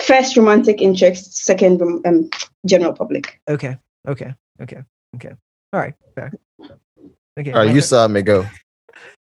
First, 0.00 0.36
romantic 0.36 0.82
interest. 0.82 1.36
Second, 1.36 1.80
um, 2.04 2.28
general 2.66 2.92
public. 2.92 3.40
Okay. 3.48 3.78
Okay. 4.08 4.34
Okay. 4.60 4.82
Okay. 5.14 5.32
All 5.72 5.78
right. 5.80 5.94
Fair. 6.16 6.32
Okay. 7.38 7.52
All 7.52 7.60
right, 7.60 7.68
my 7.68 7.72
you 7.72 7.80
saw 7.80 8.08
me 8.08 8.22
go. 8.22 8.46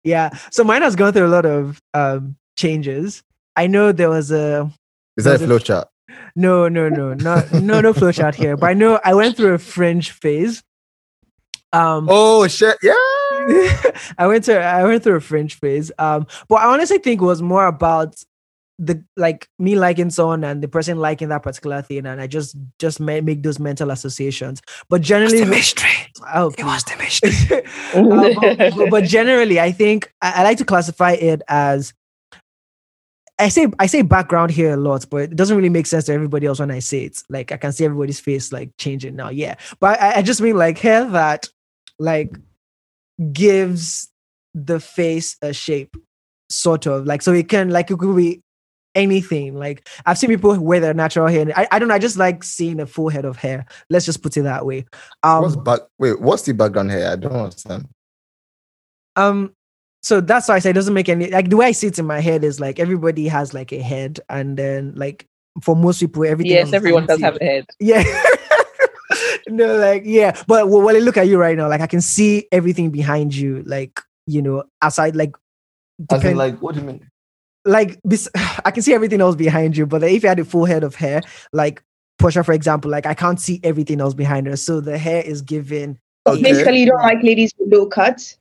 Yeah. 0.05 0.29
So 0.51 0.65
mine 0.65 0.83
has 0.83 0.97
gone 0.97 1.13
through 1.15 1.27
a 1.27 1.35
lot 1.39 1.47
of 1.47 1.81
um 1.95 2.37
changes. 2.59 3.23
I 3.57 3.67
know 3.69 3.91
there 3.93 4.11
was 4.11 4.31
a 4.31 4.71
Is 5.17 5.25
that 5.25 5.31
a 5.31 5.33
Was 5.33 5.43
it- 5.43 5.47
flow 5.47 5.59
chart? 5.59 5.89
no, 6.37 6.69
no, 6.69 6.89
no, 6.91 7.15
not 7.15 7.53
no, 7.53 7.81
no 7.81 7.93
flowchart 7.95 8.35
here. 8.35 8.57
But 8.57 8.69
I 8.71 8.75
know 8.75 9.01
I 9.03 9.15
went 9.15 9.37
through 9.37 9.55
a 9.55 9.59
fringe 9.59 10.11
phase. 10.13 10.63
Um, 11.73 12.07
Oh 12.11 12.47
shit! 12.49 12.77
Yeah. 12.83 12.95
I 14.19 14.27
went 14.27 14.45
to 14.45 14.61
I 14.61 14.85
went 14.85 15.03
through 15.03 15.17
a 15.17 15.21
fringe 15.21 15.55
phase. 15.59 15.91
Um, 15.99 16.27
but 16.49 16.57
I 16.57 16.67
honestly 16.73 16.99
think 16.99 17.21
it 17.21 17.25
was 17.25 17.43
more 17.43 17.67
about 17.67 18.15
the 18.81 19.03
like 19.17 19.49
me 19.59 19.75
liking 19.77 20.09
someone 20.09 20.45
and 20.45 20.63
the 20.63 20.69
person 20.69 20.99
liking 20.99 21.31
that 21.31 21.43
particular 21.43 21.83
thing, 21.83 22.07
and 22.07 22.21
I 22.21 22.27
just 22.29 22.57
just 22.79 23.01
ma- 23.01 23.21
make 23.21 23.43
those 23.43 23.59
mental 23.59 23.91
associations. 23.91 24.63
But 24.89 25.03
generally, 25.03 25.45
mystery. 25.45 25.91
oh, 26.33 26.53
It 26.57 26.65
was 26.65 26.85
the 26.85 26.97
mystery. 26.99 27.63
Uh, 27.95 28.35
but, 28.41 28.77
but- 28.77 28.91
but 28.91 29.05
generally, 29.05 29.59
I 29.59 29.73
think 29.73 30.13
I, 30.23 30.35
I 30.37 30.43
like 30.45 30.59
to 30.59 30.65
classify 30.65 31.13
it 31.13 31.43
as 31.49 31.93
I 33.41 33.49
say 33.51 33.69
I 33.79 33.87
say 33.87 34.03
background 34.03 34.51
here 34.51 34.73
a 34.75 34.77
lot, 34.77 35.07
but 35.11 35.19
it 35.23 35.37
doesn't 35.37 35.57
really 35.57 35.69
make 35.69 35.87
sense 35.87 36.05
to 36.07 36.13
everybody 36.13 36.47
else 36.47 36.59
when 36.59 36.71
I 36.73 36.81
say 36.81 37.05
it. 37.05 37.23
Like 37.29 37.53
I 37.53 37.57
can 37.57 37.73
see 37.73 37.85
everybody's 37.85 38.19
face 38.21 38.53
like 38.53 38.71
changing 38.79 39.15
now. 39.17 39.29
Yeah, 39.31 39.55
but 39.81 40.01
I, 40.01 40.17
I 40.17 40.23
just 40.23 40.41
mean 40.41 40.57
like 40.57 40.79
hair 40.79 41.05
that 41.11 41.49
like 42.01 42.37
gives 43.33 44.09
the 44.55 44.81
face 44.81 45.37
a 45.43 45.53
shape, 45.53 45.97
sort 46.51 46.87
of 46.87 47.07
like 47.07 47.23
so 47.23 47.33
it 47.33 47.49
can 47.49 47.71
like 47.71 47.91
it 47.91 47.99
could 47.99 48.17
be 48.17 48.43
anything. 48.95 49.55
Like 49.55 49.89
I've 50.07 50.19
seen 50.19 50.31
people 50.31 50.59
wear 50.59 50.81
their 50.81 50.95
natural 50.95 51.29
hair. 51.29 51.43
And 51.43 51.53
I, 51.55 51.69
I 51.71 51.79
don't 51.79 51.89
know. 51.89 51.95
I 51.95 51.99
just 51.99 52.17
like 52.17 52.43
seeing 52.43 52.81
a 52.81 52.87
full 52.87 53.09
head 53.09 53.25
of 53.25 53.37
hair. 53.37 53.67
Let's 53.91 54.05
just 54.05 54.23
put 54.23 54.37
it 54.37 54.43
that 54.43 54.67
way. 54.67 54.85
Um, 55.23 55.43
what's 55.43 55.57
back? 55.57 55.81
Wait, 55.99 56.21
what's 56.21 56.43
the 56.43 56.53
background 56.53 56.91
here? 56.91 57.07
I 57.07 57.17
don't 57.17 57.33
understand. 57.33 57.89
Um, 59.17 59.55
so 60.03 60.21
that's 60.21 60.49
why 60.49 60.57
I 60.57 60.59
say 60.61 60.71
it 60.71 60.75
doesn't 60.75 60.95
make 60.95 61.09
any 61.09 61.31
like 61.31 61.51
the 61.51 61.57
way 61.57 61.67
I 61.67 61.73
see 61.73 61.89
it 61.89 61.99
in 61.99 62.07
my 62.07 62.21
head 62.21 62.45
is 62.45 62.61
like 62.61 62.79
everybody 62.79 63.27
has 63.29 63.53
like 63.53 63.73
a 63.73 63.83
head, 63.83 64.21
and 64.29 64.57
then 64.57 64.95
like 64.95 65.27
for 65.63 65.75
most 65.75 66.01
people, 66.01 66.25
everything. 66.25 66.53
yes, 66.53 66.73
everyone 66.73 67.07
does 67.07 67.21
have 67.21 67.37
a 67.41 67.45
head. 67.45 67.67
Yeah. 67.81 68.05
no, 69.49 69.77
like 69.77 70.03
yeah, 70.05 70.41
but 70.47 70.69
when 70.69 70.97
I 70.97 71.01
look 71.01 71.17
at 71.17 71.29
you 71.29 71.39
right 71.39 71.57
now, 71.57 71.69
like 71.69 71.81
I 71.81 71.87
can 71.87 72.01
see 72.01 72.47
everything 72.53 72.91
behind 72.91 73.35
you, 73.35 73.63
like 73.67 74.01
you 74.27 74.43
know, 74.43 74.65
aside 74.83 75.17
like. 75.17 75.35
As 76.13 76.23
in, 76.25 76.37
like, 76.37 76.61
what 76.61 76.77
do 76.77 76.81
you 76.81 76.87
mean? 76.87 77.11
like 77.69 78.01
bes- 78.03 78.29
I 78.65 78.71
can 78.71 78.83
see 78.83 78.95
everything 78.95 79.21
else 79.21 79.37
behind 79.37 79.77
you, 79.77 79.87
but 79.87 80.03
if 80.03 80.23
you 80.23 80.29
had 80.29 80.41
a 80.41 80.45
full 80.45 80.65
head 80.65 80.83
of 80.83 80.95
hair, 80.95 81.23
like 81.53 81.83
Portia, 82.19 82.43
for 82.43 82.53
example, 82.53 82.91
like 82.91 83.07
I 83.07 83.15
can't 83.15 83.41
see 83.41 83.61
everything 83.63 84.01
else 84.01 84.15
behind 84.15 84.47
her, 84.47 84.57
so 84.57 84.81
the 84.81 84.99
hair 84.99 85.23
is 85.23 85.43
given. 85.43 85.99
Okay. 86.27 86.43
Basically, 86.43 86.81
you 86.81 86.87
don't 86.87 87.03
like 87.03 87.23
ladies 87.23 87.53
with 87.59 87.73
low 87.73 87.87
cuts. 87.87 88.39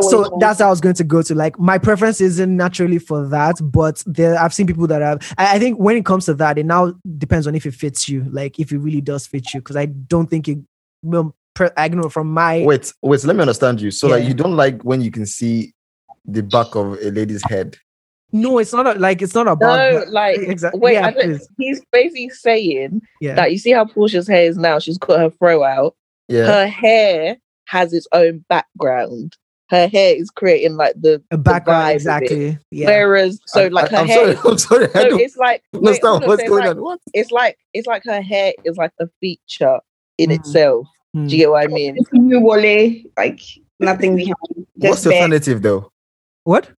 So 0.00 0.24
saying? 0.24 0.38
that's 0.38 0.60
how 0.60 0.68
I 0.68 0.70
was 0.70 0.80
going 0.80 0.94
to 0.96 1.04
go 1.04 1.22
to. 1.22 1.34
Like 1.34 1.58
my 1.58 1.78
preference 1.78 2.20
isn't 2.20 2.56
naturally 2.56 2.98
for 2.98 3.26
that, 3.28 3.56
but 3.62 4.02
there 4.06 4.38
I've 4.38 4.54
seen 4.54 4.66
people 4.66 4.86
that 4.86 5.02
have. 5.02 5.34
I, 5.38 5.56
I 5.56 5.58
think 5.58 5.78
when 5.78 5.96
it 5.96 6.04
comes 6.04 6.26
to 6.26 6.34
that, 6.34 6.58
it 6.58 6.66
now 6.66 6.94
depends 7.18 7.46
on 7.46 7.54
if 7.54 7.66
it 7.66 7.74
fits 7.74 8.08
you, 8.08 8.24
like 8.30 8.58
if 8.58 8.72
it 8.72 8.78
really 8.78 9.00
does 9.00 9.26
fit 9.26 9.52
you, 9.52 9.60
because 9.60 9.76
I 9.76 9.86
don't 9.86 10.28
think 10.28 10.48
it. 10.48 10.58
Well, 11.02 11.34
per, 11.54 11.72
I 11.76 11.88
know 11.88 12.08
from 12.08 12.32
my 12.32 12.62
Wait, 12.64 12.92
wait. 13.02 13.24
Let 13.24 13.36
me 13.36 13.42
understand 13.42 13.80
you. 13.80 13.90
So, 13.90 14.08
like, 14.08 14.24
you 14.24 14.34
don't 14.34 14.56
like 14.56 14.82
when 14.82 15.00
you 15.00 15.10
can 15.10 15.26
see 15.26 15.72
the 16.24 16.42
back 16.42 16.74
of 16.76 16.92
a 17.02 17.10
lady's 17.10 17.42
head. 17.48 17.76
no, 18.32 18.58
it's 18.58 18.72
not 18.72 18.86
a, 18.86 18.98
like 18.98 19.20
it's 19.20 19.34
not 19.34 19.46
about 19.46 19.76
No, 19.76 20.04
like 20.08 20.38
exactly. 20.38 20.80
wait, 20.80 20.94
yeah, 20.94 21.06
I 21.06 21.10
don't, 21.10 21.42
he's 21.58 21.82
basically 21.92 22.30
saying 22.30 23.02
yeah. 23.20 23.34
that 23.34 23.52
you 23.52 23.58
see 23.58 23.72
how 23.72 23.84
Portia's 23.84 24.26
hair 24.26 24.44
is 24.44 24.56
now. 24.56 24.78
She's 24.78 24.98
got 24.98 25.20
her 25.20 25.30
throw 25.30 25.62
out. 25.62 25.94
Yeah. 26.28 26.46
Her 26.46 26.66
hair 26.66 27.36
has 27.66 27.92
its 27.92 28.06
own 28.12 28.44
background. 28.48 29.36
Her 29.72 29.88
hair 29.88 30.14
is 30.14 30.30
creating 30.30 30.76
like 30.76 30.94
the, 31.00 31.14
a 31.30 31.36
the 31.36 31.38
background 31.38 31.88
vibe 31.88 31.94
exactly. 31.94 32.58
Yeah. 32.70 32.86
Whereas, 32.88 33.40
so 33.46 33.64
I- 33.64 33.68
like 33.68 33.90
her 33.90 33.96
I, 33.96 34.00
am 34.02 34.06
hair. 34.06 34.16
sorry. 34.18 34.30
is- 34.32 34.40
I'm 34.44 34.58
sorry. 34.58 34.84
I 34.94 35.08
So 35.10 35.16
it's 35.18 35.36
like 35.38 35.62
wait, 35.72 35.78
understand 35.78 36.02
hold 36.08 36.22
on, 36.22 36.28
what's 36.28 36.42
going 36.48 36.62
it's 36.62 36.68
like, 36.68 36.76
on. 36.76 36.82
What? 36.82 37.00
It's 37.14 37.30
like 37.32 37.58
it's 37.72 37.86
like 37.86 38.02
her 38.04 38.20
hair 38.20 38.52
is 38.64 38.76
like 38.76 38.92
a 39.00 39.08
feature 39.20 39.80
in 40.18 40.28
Mm. 40.30 40.34
itself. 40.36 40.86
Mm. 41.16 41.28
Do 41.28 41.34
you 41.36 41.42
get 41.42 41.50
what 41.50 41.64
I 41.64 41.66
mean? 41.68 41.96
You 42.12 42.40
Wale, 42.40 43.02
like 43.16 43.40
nothing 43.80 44.14
behind. 44.16 44.66
What's 44.74 45.02
the 45.04 45.10
bare. 45.10 45.22
alternative 45.22 45.62
though? 45.62 45.90
What? 46.44 46.70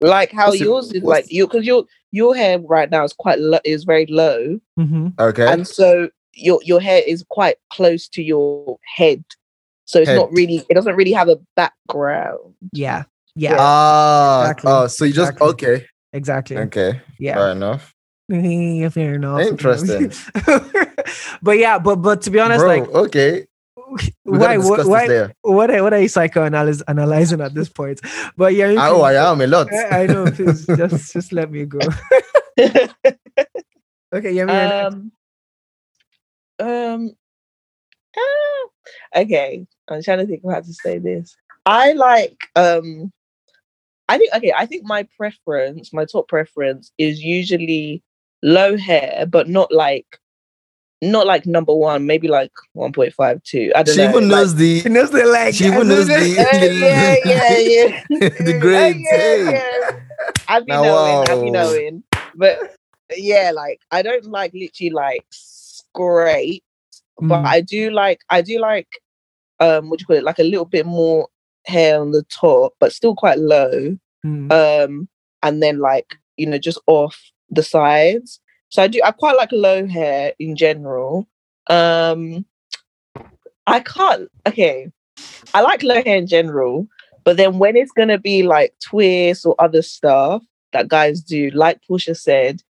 Like 0.00 0.32
how 0.32 0.46
What's 0.48 0.58
the- 0.58 0.64
yours 0.64 0.92
is 0.92 1.02
what's- 1.02 1.26
like 1.26 1.32
you 1.32 1.46
because 1.46 1.64
your 1.66 1.84
your 2.10 2.34
hair 2.34 2.58
right 2.58 2.90
now 2.90 3.04
is 3.04 3.12
quite 3.12 3.38
low, 3.38 3.60
is 3.64 3.84
very 3.84 4.06
low, 4.06 4.58
Mm-hmm. 4.78 5.08
Okay. 5.20 5.46
and 5.52 5.68
so 5.68 6.08
your 6.34 6.58
your 6.64 6.80
hair 6.80 7.02
is 7.06 7.24
quite 7.28 7.58
close 7.72 8.08
to 8.08 8.22
your 8.24 8.78
head. 8.96 9.22
So 9.90 9.98
it's 9.98 10.08
Head. 10.08 10.14
not 10.22 10.30
really. 10.30 10.62
It 10.70 10.74
doesn't 10.74 10.94
really 10.94 11.10
have 11.10 11.28
a 11.28 11.40
background. 11.56 12.54
Yeah. 12.72 13.04
Yeah. 13.34 13.56
ah, 13.58 14.42
Exactly. 14.42 14.70
oh, 14.70 14.86
so 14.86 15.04
you 15.04 15.12
just 15.12 15.32
Exactly. 15.32 15.48
okay, 15.50 15.86
exactly. 16.12 16.56
okay, 16.58 17.00
Yeah. 17.18 17.34
fair 17.34 17.50
enough. 17.50 17.92
Fair 18.30 19.14
enough. 19.14 19.40
Interesting. 19.40 20.12
but 21.42 21.58
yeah, 21.58 21.80
but 21.80 21.96
but 21.96 22.22
to 22.22 22.30
be 22.30 22.38
honest, 22.38 22.60
Bro, 22.60 22.68
like 22.68 22.88
okay, 23.10 23.46
we 24.24 24.38
why 24.38 24.54
gotta 24.56 24.68
what 24.70 24.86
why 24.86 25.28
what 25.42 25.70
are, 25.74 25.82
what 25.82 25.92
are 25.92 25.98
you 25.98 26.06
psychoanalyzing 26.06 26.82
analyzing 26.86 27.40
at 27.40 27.54
this 27.54 27.68
point? 27.68 28.00
But 28.36 28.54
yeah, 28.54 28.70
you 28.70 28.78
Ah, 28.78 28.90
oh, 28.94 29.02
can- 29.02 29.16
I 29.18 29.30
am 29.30 29.40
a 29.40 29.46
lot. 29.48 29.66
I, 29.74 30.02
I 30.02 30.06
know. 30.06 30.30
Please 30.30 30.64
just 30.78 31.12
just 31.12 31.32
let 31.32 31.50
me 31.50 31.66
go. 31.66 31.80
Okay, 34.14 34.30
yeah, 34.38 34.44
me 34.46 34.52
um, 34.54 35.10
um, 36.62 37.10
ah, 38.16 38.62
okay. 39.14 39.66
I'm 39.88 40.02
trying 40.02 40.18
to 40.18 40.26
think 40.26 40.42
of 40.44 40.52
how 40.52 40.60
to 40.60 40.72
say 40.72 40.98
this. 40.98 41.36
I 41.66 41.92
like 41.92 42.36
um 42.56 43.12
I 44.08 44.18
think 44.18 44.34
okay, 44.34 44.52
I 44.56 44.66
think 44.66 44.84
my 44.84 45.06
preference, 45.16 45.92
my 45.92 46.04
top 46.04 46.28
preference 46.28 46.92
is 46.98 47.22
usually 47.22 48.02
low 48.42 48.76
hair, 48.76 49.26
but 49.28 49.48
not 49.48 49.72
like 49.72 50.18
not 51.02 51.26
like 51.26 51.46
number 51.46 51.74
one, 51.74 52.06
maybe 52.06 52.28
like 52.28 52.52
1.5, 52.76 53.42
2. 53.42 53.72
I 53.74 53.82
don't 53.82 53.94
She 53.94 54.02
know. 54.02 54.10
even 54.10 54.28
like- 54.28 54.38
knows 54.38 54.54
the. 54.54 54.80
He 54.80 54.88
knows 54.90 55.10
the 55.10 55.24
like. 55.24 55.54
She 55.54 55.64
even 55.66 55.88
knows 55.88 56.06
the. 56.08 56.12
Yeah, 56.28 57.16
yeah, 57.24 57.56
yeah, 57.58 57.58
yeah. 58.10 58.28
the 58.44 58.58
grades. 58.60 58.98
Yeah, 59.10 59.50
yeah. 59.50 59.90
I 60.48 60.60
be 60.60 60.66
Now, 60.72 60.82
knowing, 60.82 61.28
I 61.28 61.34
be 61.36 61.50
wow. 61.50 61.62
knowing. 61.62 62.02
But 62.34 62.76
yeah, 63.16 63.50
like 63.54 63.80
I 63.90 64.02
don't 64.02 64.26
like 64.26 64.52
literally 64.52 64.90
like 64.90 65.24
scrape, 65.30 66.64
but 67.22 67.42
Mm. 67.42 67.46
I 67.46 67.60
do 67.60 67.90
like 67.90 68.20
I 68.30 68.42
do 68.42 68.58
like 68.58 68.88
um 69.60 69.90
what 69.90 69.98
do 69.98 70.02
you 70.02 70.06
call 70.06 70.16
it? 70.16 70.24
Like 70.24 70.38
a 70.38 70.44
little 70.44 70.64
bit 70.64 70.86
more 70.86 71.28
hair 71.66 72.00
on 72.00 72.12
the 72.12 72.22
top, 72.24 72.74
but 72.80 72.92
still 72.92 73.14
quite 73.14 73.38
low. 73.38 73.96
Mm. 74.24 74.52
Um 74.52 75.08
and 75.42 75.62
then 75.62 75.78
like, 75.78 76.14
you 76.36 76.46
know, 76.46 76.58
just 76.58 76.78
off 76.86 77.18
the 77.50 77.62
sides. 77.62 78.40
So 78.68 78.82
I 78.82 78.88
do 78.88 79.00
I 79.04 79.10
quite 79.12 79.36
like 79.36 79.52
low 79.52 79.86
hair 79.86 80.32
in 80.38 80.56
general. 80.56 81.26
Um 81.68 82.44
I 83.66 83.80
can't 83.80 84.28
okay. 84.46 84.90
I 85.54 85.60
like 85.60 85.82
low 85.82 86.02
hair 86.02 86.16
in 86.16 86.26
general, 86.26 86.86
but 87.24 87.36
then 87.36 87.58
when 87.58 87.76
it's 87.76 87.92
gonna 87.92 88.18
be 88.18 88.42
like 88.42 88.74
twists 88.82 89.44
or 89.44 89.54
other 89.58 89.82
stuff 89.82 90.42
that 90.72 90.88
guys 90.88 91.20
do, 91.20 91.50
like 91.50 91.80
Portia 91.86 92.14
said, 92.14 92.62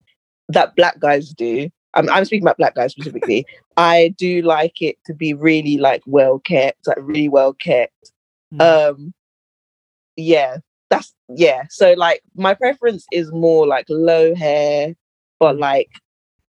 that 0.48 0.74
black 0.74 0.98
guys 0.98 1.30
do. 1.30 1.70
I'm, 1.94 2.08
I'm 2.10 2.24
speaking 2.24 2.44
about 2.44 2.58
black 2.58 2.74
guys 2.74 2.92
specifically. 2.92 3.46
I 3.76 4.14
do 4.16 4.42
like 4.42 4.80
it 4.80 4.98
to 5.06 5.14
be 5.14 5.34
really 5.34 5.78
like 5.78 6.02
well 6.06 6.38
kept, 6.38 6.86
like 6.86 6.98
really 7.00 7.28
well 7.28 7.52
kept. 7.52 8.12
Mm. 8.54 8.90
Um, 8.90 9.14
yeah, 10.16 10.58
that's 10.90 11.14
yeah. 11.28 11.64
So 11.70 11.94
like 11.94 12.22
my 12.34 12.54
preference 12.54 13.06
is 13.12 13.32
more 13.32 13.66
like 13.66 13.86
low 13.88 14.34
hair, 14.34 14.94
but 15.38 15.56
like 15.58 15.90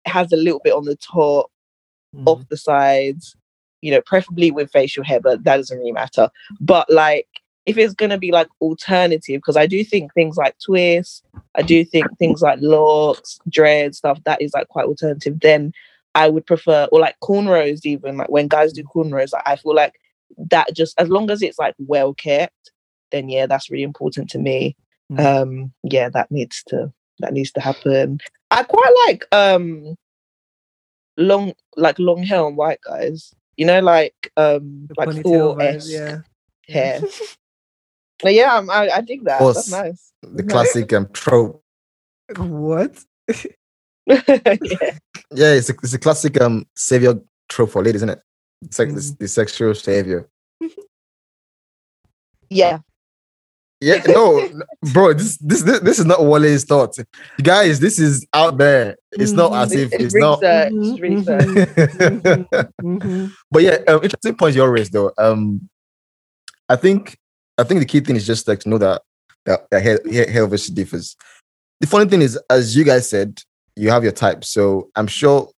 has 0.06 0.32
a 0.32 0.38
little 0.38 0.62
bit 0.64 0.74
on 0.74 0.86
the 0.86 0.96
top, 0.98 1.52
Mm. 2.16 2.28
off 2.28 2.50
the 2.50 2.58
sides, 2.58 3.38
you 3.82 3.90
know, 3.90 4.02
preferably 4.02 4.52
with 4.52 4.70
facial 4.70 5.02
hair, 5.04 5.22
but 5.22 5.46
that 5.46 5.56
doesn't 5.56 5.78
really 5.78 5.94
matter. 5.94 6.30
But 6.60 6.90
like, 6.90 7.28
if 7.66 7.78
it's 7.78 7.94
gonna 7.94 8.18
be 8.18 8.32
like 8.32 8.48
alternative, 8.60 9.38
because 9.40 9.58
I 9.58 9.68
do 9.68 9.84
think 9.84 10.14
things 10.14 10.38
like 10.38 10.58
twists, 10.60 11.22
I 11.56 11.62
do 11.62 11.86
think 11.86 12.08
things 12.18 12.42
like 12.42 12.60
locks, 12.62 13.40
dread 13.50 13.96
stuff 13.96 14.24
that 14.26 14.42
is 14.42 14.54
like 14.54 14.68
quite 14.68 14.86
alternative. 14.86 15.40
Then 15.40 15.74
I 16.16 16.30
would 16.30 16.46
prefer, 16.46 16.88
or 16.92 17.00
like 17.00 17.16
cornrows, 17.22 17.86
even 17.86 18.18
like 18.18 18.30
when 18.30 18.48
guys 18.48 18.74
do 18.74 18.84
cornrows, 18.84 19.34
like, 19.34 19.44
I 19.46 19.56
feel 19.56 19.76
like 19.76 19.94
that 20.50 20.74
just 20.76 21.00
as 21.00 21.10
long 21.10 21.30
as 21.30 21.42
it's 21.42 21.60
like 21.60 21.76
well 21.78 22.14
kept, 22.14 22.72
then 23.12 23.30
yeah, 23.30 23.46
that's 23.46 23.70
really 23.70 23.84
important 23.84 24.30
to 24.32 24.40
me. 24.40 24.76
Mm. 25.12 25.42
Um, 25.42 25.74
yeah, 25.84 26.10
that 26.10 26.32
needs 26.32 26.64
to 26.68 26.92
that 27.20 27.34
needs 27.34 27.52
to 27.54 27.62
happen. 27.62 28.20
I 28.50 28.64
quite 28.64 28.94
like 29.08 29.26
um 29.32 29.96
long 31.18 31.54
like 31.78 32.00
long 32.00 32.24
hair 32.24 32.44
on 32.44 32.56
white 32.56 32.80
guys. 32.86 33.34
You 33.58 33.66
know, 33.66 33.80
like 33.82 34.32
um 34.38 34.88
The 34.88 34.96
like 34.98 35.24
Thor 35.24 35.56
vibes, 35.56 35.90
yeah. 35.90 36.20
hair. 36.68 37.02
But 38.24 38.34
yeah, 38.34 38.58
I'm, 38.58 38.70
I 38.70 38.90
I 38.90 39.02
think 39.02 39.24
that. 39.26 39.40
Course. 39.40 39.56
That's 39.68 39.72
nice. 39.72 40.12
The 40.22 40.44
classic 40.44 40.94
um, 40.94 41.08
trope. 41.14 41.64
What? 42.38 42.98
yeah. 43.28 43.34
Yeah, 45.34 45.54
it's 45.54 45.70
a, 45.70 45.74
it's 45.84 45.94
a 45.94 46.00
classic 46.00 46.42
um 46.42 46.66
savior 46.76 47.14
trope 47.48 47.70
for 47.72 47.82
ladies, 47.84 48.00
isn't 48.00 48.10
it? 48.10 48.22
It's 48.64 48.78
like 48.78 48.90
Mm. 48.90 48.96
the, 48.96 49.16
the 49.20 49.28
sexual 49.28 49.74
savior. 49.74 50.28
yeah. 52.50 52.80
Yeah, 53.84 54.00
no, 54.08 54.48
bro, 54.94 55.14
this 55.14 55.38
this 55.38 55.64
this, 55.64 55.80
this 55.80 55.98
is 56.00 56.06
not 56.06 56.24
Wale's 56.24 56.66
thought. 56.66 56.96
Guys, 57.42 57.80
this 57.80 57.98
is 57.98 58.28
out 58.32 58.58
there. 58.60 58.96
It's 59.14 59.32
not 59.32 59.54
as 59.56 59.72
if 59.74 59.92
It's, 59.94 60.04
it's 60.04 60.16
not. 60.16 60.40
research. 60.40 60.72
Mhm, 60.72 60.92
It's 60.92 61.02
research. 61.02 62.48
Mhm. 62.84 63.32
but 63.50 63.64
yeah, 63.64 63.78
um, 63.88 64.04
interesting 64.04 64.36
point 64.36 64.56
you 64.56 64.64
raised 64.68 64.94
though. 64.94 65.12
Um, 65.18 65.68
I 66.70 66.76
think 66.76 67.18
I 67.62 67.64
think 67.64 67.80
the 67.80 67.86
key 67.86 68.00
thing 68.02 68.16
is 68.16 68.26
just 68.26 68.48
like 68.48 68.60
to 68.62 68.70
know 68.70 68.78
that 68.80 69.02
that, 69.46 69.68
that 69.72 69.82
hair, 69.82 70.00
hair, 70.12 70.30
hair 70.30 70.44
obviously 70.44 70.76
differs. 70.76 71.16
The 71.80 71.88
funny 71.88 72.10
thing 72.10 72.22
is, 72.22 72.38
as 72.50 72.76
you 72.76 72.84
guys 72.84 73.10
said, 73.10 73.42
you 73.76 73.90
have 73.90 74.04
your 74.04 74.12
type. 74.12 74.44
So 74.44 74.90
I'm 74.96 75.08
sure 75.08 75.50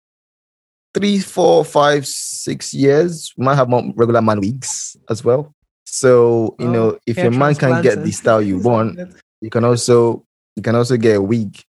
three, 0.94 1.20
four, 1.20 1.66
five, 1.66 2.06
six 2.08 2.74
years 2.74 3.34
we 3.38 3.46
might 3.46 3.56
have 3.56 3.70
more 3.70 3.84
regular 3.96 4.22
man 4.22 4.40
wigs 4.40 4.96
as 5.10 5.24
well. 5.24 5.54
So 5.86 6.56
you 6.60 6.68
Oh, 6.68 6.72
know, 6.72 7.00
if 7.06 7.18
your 7.18 7.32
man 7.32 7.56
can't 7.56 7.84
get 7.84 8.04
the 8.04 8.12
style 8.12 8.42
you 8.42 8.58
want, 8.70 9.00
you 9.42 9.50
can 9.50 9.64
also 9.64 10.26
you 10.56 10.62
can 10.64 10.76
also 10.76 10.98
get 10.98 11.18
a 11.18 11.22
wig. 11.22 11.60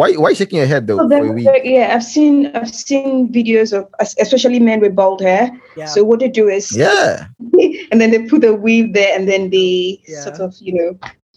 Why 0.00 0.12
why 0.16 0.30
you 0.30 0.34
shaking 0.34 0.56
your 0.56 0.66
head 0.66 0.86
though 0.86 0.94
Oh, 0.96 1.04
for 1.04 1.04
a 1.04 1.08
they're- 1.20 1.32
wig? 1.32 1.44
they're- 1.44 1.60
yeah, 1.76 1.92
I've 1.94 2.02
seen 2.04 2.46
I've 2.56 2.72
seen 2.74 3.28
videos 3.30 3.76
of 3.76 3.84
especially 4.00 4.58
men 4.58 4.80
with 4.80 4.96
bald 4.96 5.20
hair. 5.20 5.52
Yeah. 5.76 5.84
So 5.84 6.04
what 6.04 6.20
they 6.20 6.28
do 6.32 6.48
is 6.48 6.72
Yeah. 6.74 7.26
and 7.92 8.00
then 8.00 8.10
they 8.10 8.24
put 8.24 8.42
a 8.42 8.54
weave 8.54 8.94
there 8.94 9.12
and 9.14 9.28
then 9.28 9.50
they 9.50 10.00
Yeah. 10.08 10.24
sort 10.24 10.40
of 10.40 10.56
you 10.58 10.72
know 10.72 10.88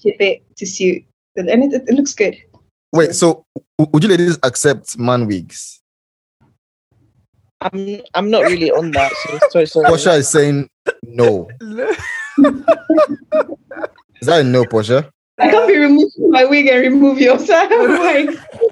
shape 0.02 0.22
it 0.22 0.44
to 0.56 0.66
suit 0.66 1.04
and 1.36 1.50
and 1.50 1.74
it, 1.74 1.84
it 1.90 1.96
looks 1.96 2.14
good. 2.16 2.38
Wait, 2.96 3.12
so 3.14 3.44
would 3.92 4.02
you 4.02 4.08
ladies 4.08 4.40
accept 4.44 4.98
man 4.98 5.28
wigs? 5.28 5.82
I'm 7.60 8.00
I'm 8.16 8.30
not 8.32 8.44
really 8.48 8.72
on 8.72 8.92
that. 8.92 9.12
So, 9.12 9.40
so 9.52 9.66
sorry. 9.66 9.88
Portia 9.92 10.14
is 10.24 10.30
saying 10.32 10.70
no. 11.04 11.50
Is 14.24 14.28
that 14.32 14.40
a 14.40 14.44
no, 14.44 14.64
Portia? 14.64 15.12
I 15.40 15.50
can't 15.50 15.68
be 15.68 15.78
removing 15.78 16.30
my 16.30 16.46
wig 16.46 16.68
and 16.68 16.82
remove 16.82 17.20
yours. 17.20 17.50
I'm 17.52 18.00
like, 18.00 18.30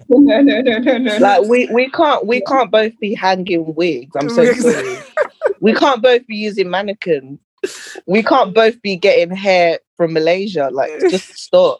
no, 0.09 0.41
no, 0.41 0.61
no, 0.61 0.77
no, 0.77 0.97
no. 0.97 1.17
like 1.17 1.43
we 1.47 1.67
we 1.73 1.89
can't 1.89 2.25
we 2.27 2.41
can't 2.41 2.69
both 2.69 2.97
be 2.99 3.15
hanging 3.15 3.73
wigs. 3.73 4.15
I'm 4.15 4.29
so 4.29 4.51
sorry. 4.53 4.97
we 5.59 5.73
can't 5.73 6.01
both 6.01 6.25
be 6.27 6.35
using 6.35 6.69
mannequins. 6.69 7.39
We 8.07 8.23
can't 8.23 8.53
both 8.53 8.81
be 8.81 8.95
getting 8.95 9.35
hair 9.35 9.79
from 9.95 10.13
Malaysia. 10.13 10.69
Like 10.71 10.99
just 10.99 11.37
stop. 11.37 11.79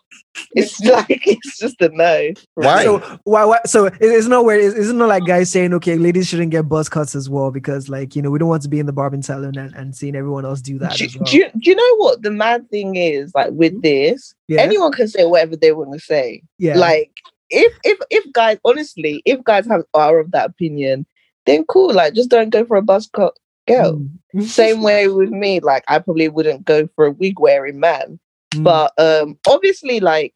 It's 0.54 0.80
like 0.86 1.28
it's 1.28 1.58
just 1.58 1.82
a 1.82 1.90
no. 1.90 2.32
Why? 2.54 2.84
So 2.84 3.20
why, 3.24 3.46
why 3.46 3.60
so 3.66 3.86
it- 3.86 3.96
it's 4.00 4.28
not 4.28 4.46
where 4.46 4.60
it's, 4.60 4.76
it's 4.76 4.92
not 4.92 5.10
like 5.10 5.26
guys 5.26 5.50
saying 5.50 5.74
okay 5.76 5.96
ladies 5.96 6.28
shouldn't 6.28 6.52
get 6.52 6.70
buzz 6.70 6.88
cuts 6.88 7.16
as 7.16 7.30
well 7.30 7.52
because 7.52 7.90
like 7.90 8.16
you 8.16 8.22
know 8.22 8.30
we 8.30 8.40
don't 8.40 8.50
want 8.50 8.64
to 8.64 8.70
be 8.70 8.80
in 8.80 8.86
the 8.86 8.94
barbing 8.94 9.24
salon 9.24 9.58
and, 9.58 9.74
and 9.76 9.96
seeing 9.96 10.16
everyone 10.16 10.46
else 10.46 10.62
do 10.62 10.78
that 10.80 10.98
do, 10.98 11.06
as 11.06 11.18
well. 11.18 11.26
do, 11.26 11.38
you, 11.38 11.50
do 11.58 11.70
you 11.72 11.76
know 11.76 11.96
what 11.98 12.22
the 12.22 12.32
mad 12.32 12.70
thing 12.70 12.96
is? 12.96 13.34
Like 13.34 13.52
with 13.52 13.74
mm-hmm. 13.74 13.82
this, 13.82 14.34
yeah, 14.48 14.62
anyone 14.62 14.92
can 14.92 15.08
say 15.08 15.26
whatever 15.26 15.56
they 15.56 15.72
want 15.72 15.94
to 15.94 16.00
say. 16.00 16.44
yeah. 16.58 16.78
Like 16.78 17.12
if 17.50 17.74
if 17.84 18.00
if 18.10 18.32
guys 18.32 18.58
honestly, 18.64 19.22
if 19.26 19.44
guys 19.44 19.68
have 19.68 19.84
are 19.94 20.20
of 20.20 20.32
that 20.32 20.50
opinion, 20.50 21.06
then 21.46 21.66
cool. 21.66 21.94
Like 21.94 22.14
just 22.14 22.30
don't 22.30 22.50
go 22.50 22.66
for 22.66 22.78
a 22.78 22.82
buzz 22.82 23.08
cut. 23.08 23.38
Girl. 23.72 24.02
Mm. 24.36 24.44
Same 24.44 24.82
way 24.82 25.08
with 25.08 25.30
me, 25.30 25.60
like 25.60 25.84
I 25.88 26.00
probably 26.00 26.30
wouldn't 26.30 26.66
go 26.66 26.88
for 26.96 27.06
a 27.06 27.12
wig 27.12 27.40
wearing 27.40 27.80
man. 27.80 28.20
Mm. 28.54 28.64
But 28.64 28.94
um 28.98 29.38
obviously 29.48 30.00
like 30.00 30.34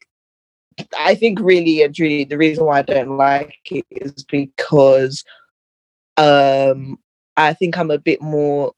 I 0.99 1.15
think 1.15 1.39
really 1.39 1.81
and 1.83 1.95
truly 1.95 2.23
the 2.25 2.37
reason 2.37 2.65
why 2.65 2.79
I 2.79 2.81
don't 2.83 3.17
like 3.17 3.55
it 3.71 3.85
is 3.91 4.23
because 4.25 5.23
um 6.17 6.97
I 7.37 7.53
think 7.53 7.77
I'm 7.77 7.91
a 7.91 7.97
bit 7.97 8.21
more 8.21 8.73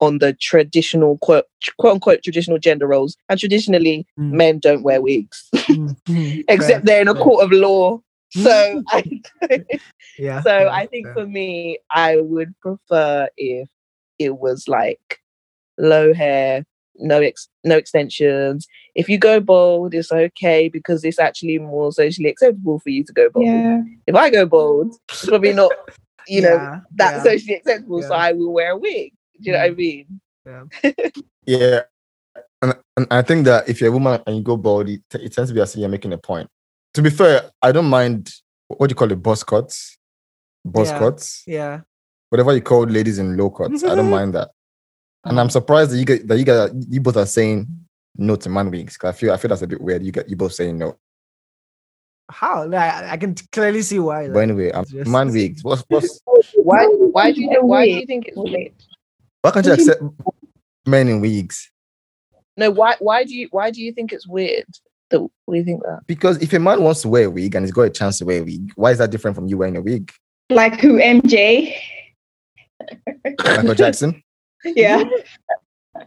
on 0.00 0.18
the 0.18 0.32
traditional 0.34 1.18
quote 1.18 1.44
quote 1.78 1.94
unquote 1.94 2.22
traditional 2.24 2.58
gender 2.58 2.86
roles. 2.88 3.16
And 3.28 3.38
traditionally 3.38 4.06
Mm. 4.18 4.32
men 4.32 4.58
don't 4.58 4.82
wear 4.82 5.00
wigs. 5.00 5.48
Mm, 5.72 5.96
mm, 6.08 6.44
Except 6.48 6.84
they're 6.84 7.00
in 7.00 7.08
a 7.08 7.14
court 7.14 7.44
of 7.44 7.50
law. 7.52 8.00
So 8.32 8.82
I 8.88 9.20
yeah. 10.18 10.42
so 10.42 10.58
yeah, 10.64 10.68
I 10.70 10.86
think 10.86 11.06
fair. 11.06 11.14
for 11.14 11.26
me, 11.26 11.78
I 11.90 12.16
would 12.20 12.52
prefer 12.60 13.28
if 13.36 13.68
it 14.24 14.38
was 14.38 14.68
like 14.68 15.20
low 15.78 16.12
hair, 16.14 16.64
no 16.96 17.20
ex- 17.20 17.48
no 17.64 17.76
extensions. 17.76 18.66
If 18.94 19.08
you 19.08 19.18
go 19.18 19.40
bald, 19.40 19.94
it's 19.94 20.12
okay 20.12 20.68
because 20.68 21.04
it's 21.04 21.18
actually 21.18 21.58
more 21.58 21.92
socially 21.92 22.28
acceptable 22.28 22.78
for 22.78 22.90
you 22.90 23.04
to 23.04 23.12
go 23.12 23.30
bald. 23.30 23.46
Yeah. 23.46 23.82
If 24.06 24.14
I 24.14 24.30
go 24.30 24.46
bald, 24.46 24.94
it's 25.10 25.26
probably 25.26 25.52
not, 25.52 25.72
you 26.28 26.42
know, 26.42 26.54
Yeah, 26.56 26.80
that 26.96 27.16
yeah. 27.16 27.22
socially 27.22 27.54
acceptable. 27.54 28.02
So 28.02 28.12
I 28.14 28.32
will 28.32 28.52
wear 28.52 28.72
a 28.72 28.76
wig. 28.78 29.12
Do 29.40 29.50
you 29.50 29.52
know 29.52 29.58
what 29.58 29.70
I 29.70 29.74
mean? 29.74 30.20
Yeah. 31.46 31.80
And, 32.62 32.74
and 32.96 33.06
I 33.10 33.22
think 33.22 33.44
that 33.46 33.68
if 33.68 33.80
you're 33.80 33.90
a 33.90 33.92
woman 33.92 34.20
and 34.26 34.36
you 34.36 34.42
go 34.42 34.56
bald, 34.56 34.88
it, 34.88 35.02
it 35.14 35.32
tends 35.32 35.50
to 35.50 35.54
be 35.54 35.60
as 35.60 35.74
if 35.74 35.80
you're 35.80 35.88
making 35.88 36.12
a 36.12 36.18
point. 36.18 36.48
To 36.94 37.02
be 37.02 37.10
fair, 37.10 37.50
I 37.60 37.72
don't 37.72 37.86
mind 37.90 38.30
what 38.68 38.86
do 38.86 38.92
you 38.92 38.96
call 38.96 39.10
it, 39.10 39.20
boss 39.20 39.42
cuts, 39.42 39.98
boss 40.64 40.88
Yeah. 40.90 40.98
cuts, 40.98 41.42
Yeah. 41.46 41.80
Whatever 42.32 42.54
you 42.54 42.62
call 42.62 42.84
ladies 42.84 43.18
in 43.18 43.36
low 43.36 43.50
cuts. 43.50 43.84
I 43.84 43.94
don't 43.94 44.08
mind 44.08 44.34
that. 44.34 44.48
And 45.24 45.38
I'm 45.38 45.50
surprised 45.50 45.90
that 45.90 45.98
you 45.98 46.06
get 46.06 46.26
that 46.28 46.38
you 46.38 46.44
guys 46.44 46.70
you 46.88 46.98
both 47.02 47.18
are 47.18 47.26
saying 47.26 47.66
no 48.16 48.36
to 48.36 48.48
man 48.48 48.70
wigs. 48.70 48.96
'cause 48.96 49.10
I 49.10 49.12
feel 49.12 49.32
I 49.32 49.36
feel 49.36 49.50
that's 49.50 49.60
a 49.60 49.66
bit 49.66 49.82
weird. 49.82 50.02
You 50.02 50.12
get 50.12 50.30
you 50.30 50.36
both 50.36 50.54
saying 50.54 50.78
no. 50.78 50.96
How? 52.30 52.64
Like, 52.66 52.80
I 52.94 53.10
I 53.12 53.16
can 53.18 53.34
t- 53.34 53.44
clearly 53.52 53.82
see 53.82 53.98
why. 53.98 54.28
But 54.28 54.38
anyway, 54.40 54.72
I'm 54.72 54.86
just- 54.86 55.10
man 55.10 55.30
wigs. 55.38 55.62
What's 55.62 55.84
what's 55.88 56.20
Why? 56.56 56.86
Why 56.86 57.32
do 57.32 57.42
you? 57.42 57.50
A 57.60 57.64
Why 57.66 57.84
do 57.84 57.90
you 57.92 58.06
think 58.06 58.28
it's 58.28 58.36
weird? 58.38 58.72
why 59.42 59.50
can't 59.50 59.66
you 59.66 59.72
accept 59.74 60.02
men 60.86 61.08
in 61.08 61.20
wigs? 61.20 61.70
No. 62.56 62.70
Why? 62.70 62.96
Why 62.98 63.24
do 63.24 63.34
you? 63.34 63.48
Why 63.50 63.70
do 63.70 63.82
you 63.82 63.92
think 63.92 64.12
it's 64.14 64.26
weird? 64.26 64.64
That 65.10 65.20
we 65.46 65.62
think 65.62 65.82
that. 65.82 66.00
Because 66.06 66.40
if 66.42 66.52
a 66.54 66.58
man 66.58 66.82
wants 66.82 67.02
to 67.02 67.08
wear 67.10 67.26
a 67.26 67.30
wig 67.30 67.54
and 67.54 67.64
he's 67.66 67.72
got 67.72 67.82
a 67.82 67.90
chance 67.90 68.16
to 68.18 68.24
wear 68.24 68.40
a 68.40 68.44
wig, 68.44 68.72
why 68.76 68.92
is 68.92 68.98
that 68.98 69.10
different 69.10 69.34
from 69.36 69.46
you 69.48 69.58
wearing 69.58 69.76
a 69.76 69.82
wig? 69.82 70.10
Like 70.48 70.80
who? 70.80 70.98
MJ. 70.98 71.76
Michael 73.44 73.74
Jackson? 73.74 74.22
Yeah. 74.64 75.04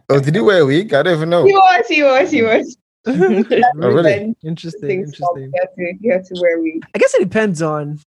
Oh, 0.08 0.20
did 0.20 0.34
he 0.34 0.40
wear 0.40 0.62
a 0.62 0.66
wig? 0.66 0.92
I 0.94 1.02
don't 1.02 1.16
even 1.16 1.30
know. 1.30 1.44
He 1.44 1.52
was. 1.52 1.88
He 1.88 2.02
was. 2.02 2.30
He 2.30 2.42
was. 2.42 2.76
Oh, 3.08 3.88
really? 3.88 4.34
Interesting. 4.42 5.04
Interesting. 5.04 5.52
You 5.54 5.60
have 5.60 5.74
to. 5.76 5.94
You 6.00 6.12
have 6.12 6.26
to 6.26 6.34
wear 6.40 6.60
wig. 6.60 6.84
I 6.92 6.98
guess 6.98 7.14
it 7.14 7.20
depends 7.20 7.62
on, 7.62 8.00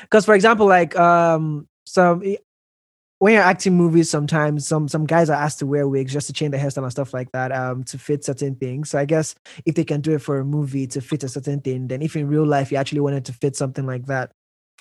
because 0.00 0.24
for 0.24 0.34
example, 0.34 0.66
like 0.66 0.98
um, 0.98 1.68
some 1.84 2.22
when 3.22 3.34
you're 3.34 3.42
acting 3.42 3.76
movies, 3.76 4.10
sometimes 4.10 4.66
some 4.66 4.88
some 4.88 5.06
guys 5.06 5.30
are 5.30 5.40
asked 5.40 5.60
to 5.60 5.66
wear 5.66 5.86
wigs 5.86 6.12
just 6.12 6.26
to 6.26 6.32
change 6.32 6.50
their 6.50 6.60
hairstyle 6.60 6.82
and 6.82 6.90
stuff 6.90 7.14
like 7.14 7.30
that, 7.30 7.52
um, 7.52 7.84
to 7.84 7.96
fit 7.96 8.24
certain 8.24 8.56
things. 8.56 8.90
So 8.90 8.98
I 8.98 9.04
guess 9.04 9.36
if 9.64 9.74
they 9.76 9.84
can 9.84 10.00
do 10.00 10.14
it 10.14 10.22
for 10.22 10.40
a 10.40 10.44
movie 10.44 10.86
to 10.88 11.00
fit 11.00 11.22
a 11.22 11.28
certain 11.28 11.60
thing, 11.60 11.86
then 11.86 12.02
if 12.02 12.16
in 12.16 12.26
real 12.26 12.44
life 12.44 12.72
you 12.72 12.78
actually 12.78 13.00
wanted 13.00 13.24
to 13.26 13.32
fit 13.32 13.54
something 13.54 13.86
like 13.86 14.06
that, 14.06 14.32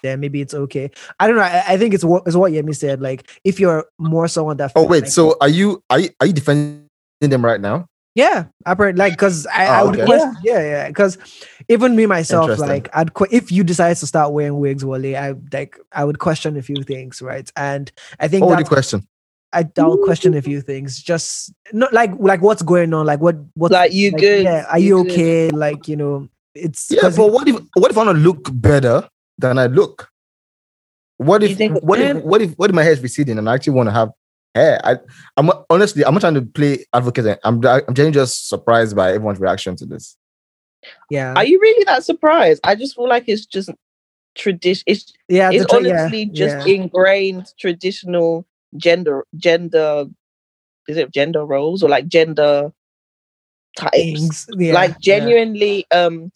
then 0.03 0.19
maybe 0.19 0.41
it's 0.41 0.53
okay. 0.53 0.91
I 1.19 1.27
don't 1.27 1.35
know. 1.35 1.43
I, 1.43 1.63
I 1.69 1.77
think 1.77 1.93
it's 1.93 2.03
what 2.03 2.27
is 2.27 2.35
what 2.37 2.51
Yemi 2.51 2.75
said. 2.75 3.01
Like 3.01 3.29
if 3.43 3.59
you're 3.59 3.85
more 3.97 4.27
someone 4.27 4.57
that. 4.57 4.71
Oh 4.75 4.85
wait, 4.85 5.03
like- 5.03 5.11
so 5.11 5.35
are 5.41 5.49
you 5.49 5.83
are 5.89 5.99
you 5.99 6.09
are 6.19 6.27
you 6.27 6.33
defending 6.33 6.87
them 7.21 7.43
right 7.45 7.59
now? 7.61 7.85
Yeah, 8.13 8.47
I 8.65 8.75
per- 8.75 8.91
like 8.91 9.13
because 9.13 9.47
I, 9.47 9.67
I 9.67 9.81
Oh, 9.81 9.85
would 9.85 9.95
okay. 9.95 10.05
question, 10.05 10.35
yeah, 10.43 10.59
yeah, 10.59 10.87
because 10.89 11.17
even 11.69 11.95
me 11.95 12.05
myself, 12.05 12.57
like 12.59 12.89
I'd 12.93 13.13
que- 13.13 13.27
if 13.31 13.53
you 13.53 13.63
decide 13.63 13.95
to 13.97 14.05
start 14.05 14.33
wearing 14.33 14.59
wigs, 14.59 14.83
Wale, 14.83 15.15
I 15.15 15.33
like 15.53 15.79
I 15.93 16.03
would 16.03 16.19
question 16.19 16.57
a 16.57 16.61
few 16.61 16.83
things, 16.83 17.21
right? 17.21 17.49
And 17.55 17.89
I 18.19 18.27
think 18.27 18.43
What 18.43 18.49
would 18.49 18.59
you 18.59 18.65
question? 18.65 19.07
I, 19.53 19.65
I'll 19.79 19.97
question 19.97 20.33
a 20.33 20.41
few 20.41 20.59
things, 20.61 21.01
just 21.01 21.53
not 21.71 21.93
like 21.93 22.11
like 22.19 22.41
what's 22.41 22.61
going 22.63 22.93
on, 22.93 23.05
like 23.05 23.21
what 23.21 23.37
what 23.53 23.71
Like, 23.71 23.93
you 23.93 24.11
good? 24.11 24.43
Yeah, 24.43 24.65
are 24.69 24.79
You 24.79 24.97
you, 24.97 25.03
good? 25.03 25.11
okay? 25.13 25.49
Like 25.51 25.87
you 25.87 25.95
know, 25.95 26.27
it's 26.53 26.91
yeah. 26.91 27.09
but 27.15 27.31
what 27.31 27.47
if 27.47 27.55
what 27.75 27.91
if 27.91 27.97
I 27.97 28.03
want 28.03 28.17
to 28.17 28.21
look 28.23 28.49
better 28.51 29.07
than 29.37 29.57
I 29.57 29.67
look? 29.67 30.09
What 31.17 31.41
You 31.43 31.49
if 31.49 31.83
what 31.83 31.99
if 31.99 32.23
what 32.23 32.41
if 32.41 32.51
what 32.53 32.69
if 32.71 32.75
my 32.75 32.83
hair 32.83 32.93
is 32.93 33.01
receding 33.01 33.37
and 33.37 33.47
I 33.47 33.53
actually 33.53 33.73
want 33.73 33.89
to 33.89 33.93
have 33.93 34.09
hair? 34.55 34.81
I 34.83 34.97
I'm 35.37 35.51
honestly 35.69 36.03
I'm 36.03 36.13
not 36.13 36.21
trying 36.21 36.33
to 36.33 36.41
play 36.41 36.85
advocate. 36.93 37.39
I'm 37.43 37.63
I'm 37.65 37.93
genuinely 37.93 38.11
just 38.11 38.49
surprised 38.49 38.95
by 38.95 39.09
everyone's 39.09 39.39
reaction 39.39 39.75
to 39.75 39.85
this. 39.85 40.17
yeah, 41.11 41.33
Are 41.35 41.45
you 41.45 41.59
really 41.61 41.83
that 41.85 42.03
surprised? 42.03 42.61
I 42.63 42.73
just 42.73 42.95
feel 42.95 43.07
like 43.07 43.25
it's 43.27 43.45
just 43.45 43.69
tradition. 44.35 44.83
It's 44.87 45.13
yeah, 45.27 45.49
the 45.49 45.57
it's 45.57 45.65
tra- 45.67 45.83
yeah, 45.83 46.01
honestly 46.01 46.25
just 46.25 46.67
yeah. 46.67 46.73
ingrained 46.73 47.53
traditional 47.59 48.47
gender 48.77 49.25
gender. 49.37 50.05
Is 50.87 50.97
it 50.97 51.13
gender 51.13 51.45
roles 51.45 51.83
or 51.83 51.89
like 51.89 52.07
gender 52.07 52.71
types? 53.77 54.47
yeah, 54.57 54.73
like 54.73 54.91
yeah. 55.01 55.19
genuinely, 55.19 55.85
um, 55.91 56.31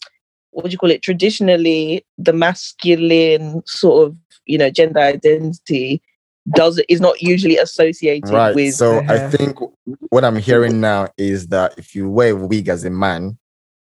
what 0.56 0.64
do 0.66 0.70
you 0.72 0.78
call 0.78 0.90
it? 0.90 1.02
Traditionally, 1.02 2.04
the 2.16 2.32
masculine 2.32 3.62
sort 3.66 4.06
of 4.08 4.16
you 4.46 4.56
know 4.58 4.70
gender 4.70 5.00
identity 5.00 6.00
does 6.54 6.80
is 6.88 7.00
not 7.00 7.20
usually 7.20 7.56
associated 7.58 8.30
Right. 8.30 8.54
with 8.54 8.74
so 8.74 8.98
I 9.00 9.16
Uh-huh. 9.16 9.30
think 9.30 9.58
what 10.10 10.24
I'm 10.24 10.36
hearing 10.36 10.80
now 10.80 11.08
is 11.18 11.48
that 11.48 11.74
if 11.76 11.94
you 11.94 12.08
wear 12.08 12.30
a 12.32 12.36
wig 12.36 12.68
as 12.68 12.84
a 12.84 12.90
man, 12.90 13.36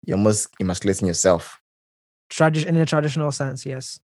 you're 0.05 0.17
almost 0.19 0.49
emasculating 0.61 1.09
yourself. 1.09 1.59
Tradi- 2.31 2.67
in 2.67 2.77
a 2.77 2.87
traditional 2.87 3.33
sense, 3.33 3.65
yes. 3.67 3.99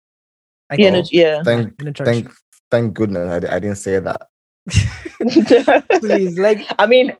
I 0.70 0.74
you 0.76 0.90
guess. 0.90 1.12
yeah. 1.12 1.42
Thank 1.42 1.76
thank 1.96 2.30
thank 2.70 2.94
goodness 2.94 3.28
I, 3.44 3.56
I 3.56 3.58
didn't 3.58 3.76
say 3.76 3.98
that. 3.98 4.28
Please, 6.00 6.38
like 6.38 6.66
I 6.78 6.86
mean, 6.86 7.16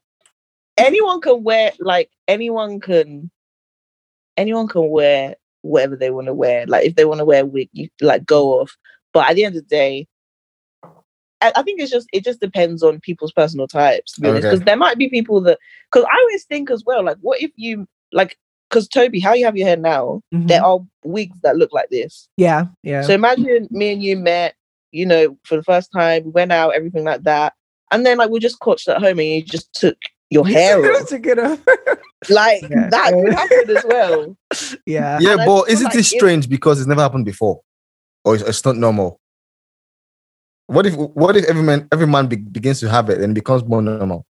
anyone 0.76 1.20
can 1.20 1.42
wear 1.42 1.72
like 1.80 2.10
anyone 2.28 2.78
can 2.80 3.30
anyone 4.36 4.68
can 4.68 4.88
wear 4.90 5.36
whatever 5.62 5.96
they 5.96 6.10
want 6.10 6.26
to 6.26 6.34
wear. 6.34 6.66
Like 6.66 6.84
if 6.86 6.94
they 6.96 7.04
want 7.04 7.18
to 7.18 7.24
wear 7.24 7.42
a 7.42 7.46
wig, 7.46 7.68
you 7.72 7.88
like 8.00 8.24
go 8.24 8.60
off. 8.60 8.76
But 9.12 9.28
at 9.28 9.36
the 9.36 9.44
end 9.44 9.56
of 9.56 9.62
the 9.62 9.68
day, 9.68 10.06
I, 11.40 11.52
I 11.56 11.62
think 11.62 11.80
it's 11.80 11.90
just 11.90 12.08
it 12.12 12.24
just 12.24 12.40
depends 12.40 12.82
on 12.82 13.00
people's 13.00 13.32
personal 13.32 13.68
types. 13.68 14.12
To 14.12 14.20
be 14.20 14.28
honest, 14.28 14.44
Okay. 14.46 14.54
because 14.54 14.64
there 14.64 14.76
might 14.76 14.98
be 14.98 15.08
people 15.08 15.40
that 15.42 15.58
because 15.90 16.06
I 16.10 16.16
always 16.20 16.44
think 16.44 16.70
as 16.70 16.84
well, 16.86 17.04
like 17.04 17.18
what 17.20 17.40
if 17.42 17.50
you 17.56 17.86
like 18.12 18.38
because 18.70 18.88
Toby, 18.88 19.20
how 19.20 19.34
you 19.34 19.44
have 19.44 19.56
your 19.56 19.66
hair 19.66 19.76
now, 19.76 20.22
mhm. 20.34 20.48
there 20.48 20.64
are 20.64 20.80
wigs 21.04 21.36
that 21.42 21.56
look 21.56 21.72
like 21.72 21.90
this. 21.90 22.28
yeah, 22.38 22.66
yeah. 22.82 23.02
So 23.02 23.12
imagine 23.12 23.68
me 23.70 23.92
and 23.92 24.02
you 24.02 24.16
met, 24.16 24.54
you 24.92 25.04
know, 25.04 25.36
for 25.44 25.56
the 25.56 25.62
first 25.62 25.90
time, 25.92 26.24
we 26.24 26.30
went 26.30 26.52
out, 26.52 26.74
everything 26.74 27.04
like 27.04 27.22
that. 27.24 27.52
And 27.90 28.06
then 28.06 28.16
like 28.16 28.30
we 28.30 28.40
just 28.40 28.60
coached 28.60 28.88
at 28.88 29.02
home 29.02 29.18
and 29.18 29.28
you 29.28 29.42
just 29.42 29.72
took 29.74 29.98
your 30.30 30.46
hair 30.46 30.78
off. 30.96 31.06
Took 31.08 31.26
it 31.26 31.38
off. 31.38 31.60
Like 32.30 32.62
Yeah. 32.62 32.88
that 32.90 33.12
could 33.12 33.32
happen 33.42 33.76
as 33.76 33.84
well. 33.84 34.36
yeah. 34.86 35.18
Yeah, 35.20 35.32
And 35.32 35.42
but 35.46 35.68
isn't 35.70 35.84
like 35.86 35.94
it 35.94 36.00
if- 36.00 36.06
strange 36.06 36.48
because 36.48 36.78
it's 36.80 36.88
never 36.88 37.00
happened 37.02 37.24
before, 37.24 37.60
or 38.24 38.34
it's, 38.34 38.44
it's 38.44 38.64
not 38.64 38.76
normal? 38.76 39.18
What 40.66 40.86
if 40.86 40.94
what 40.94 41.36
if 41.36 41.44
every 41.46 41.62
man 41.62 41.88
every 41.92 42.06
man 42.06 42.26
be, 42.28 42.36
begins 42.36 42.80
to 42.80 42.88
have 42.88 43.10
it 43.10 43.20
and 43.20 43.32
it 43.32 43.34
becomes 43.34 43.64
more 43.64 43.82
normal? 43.82 44.24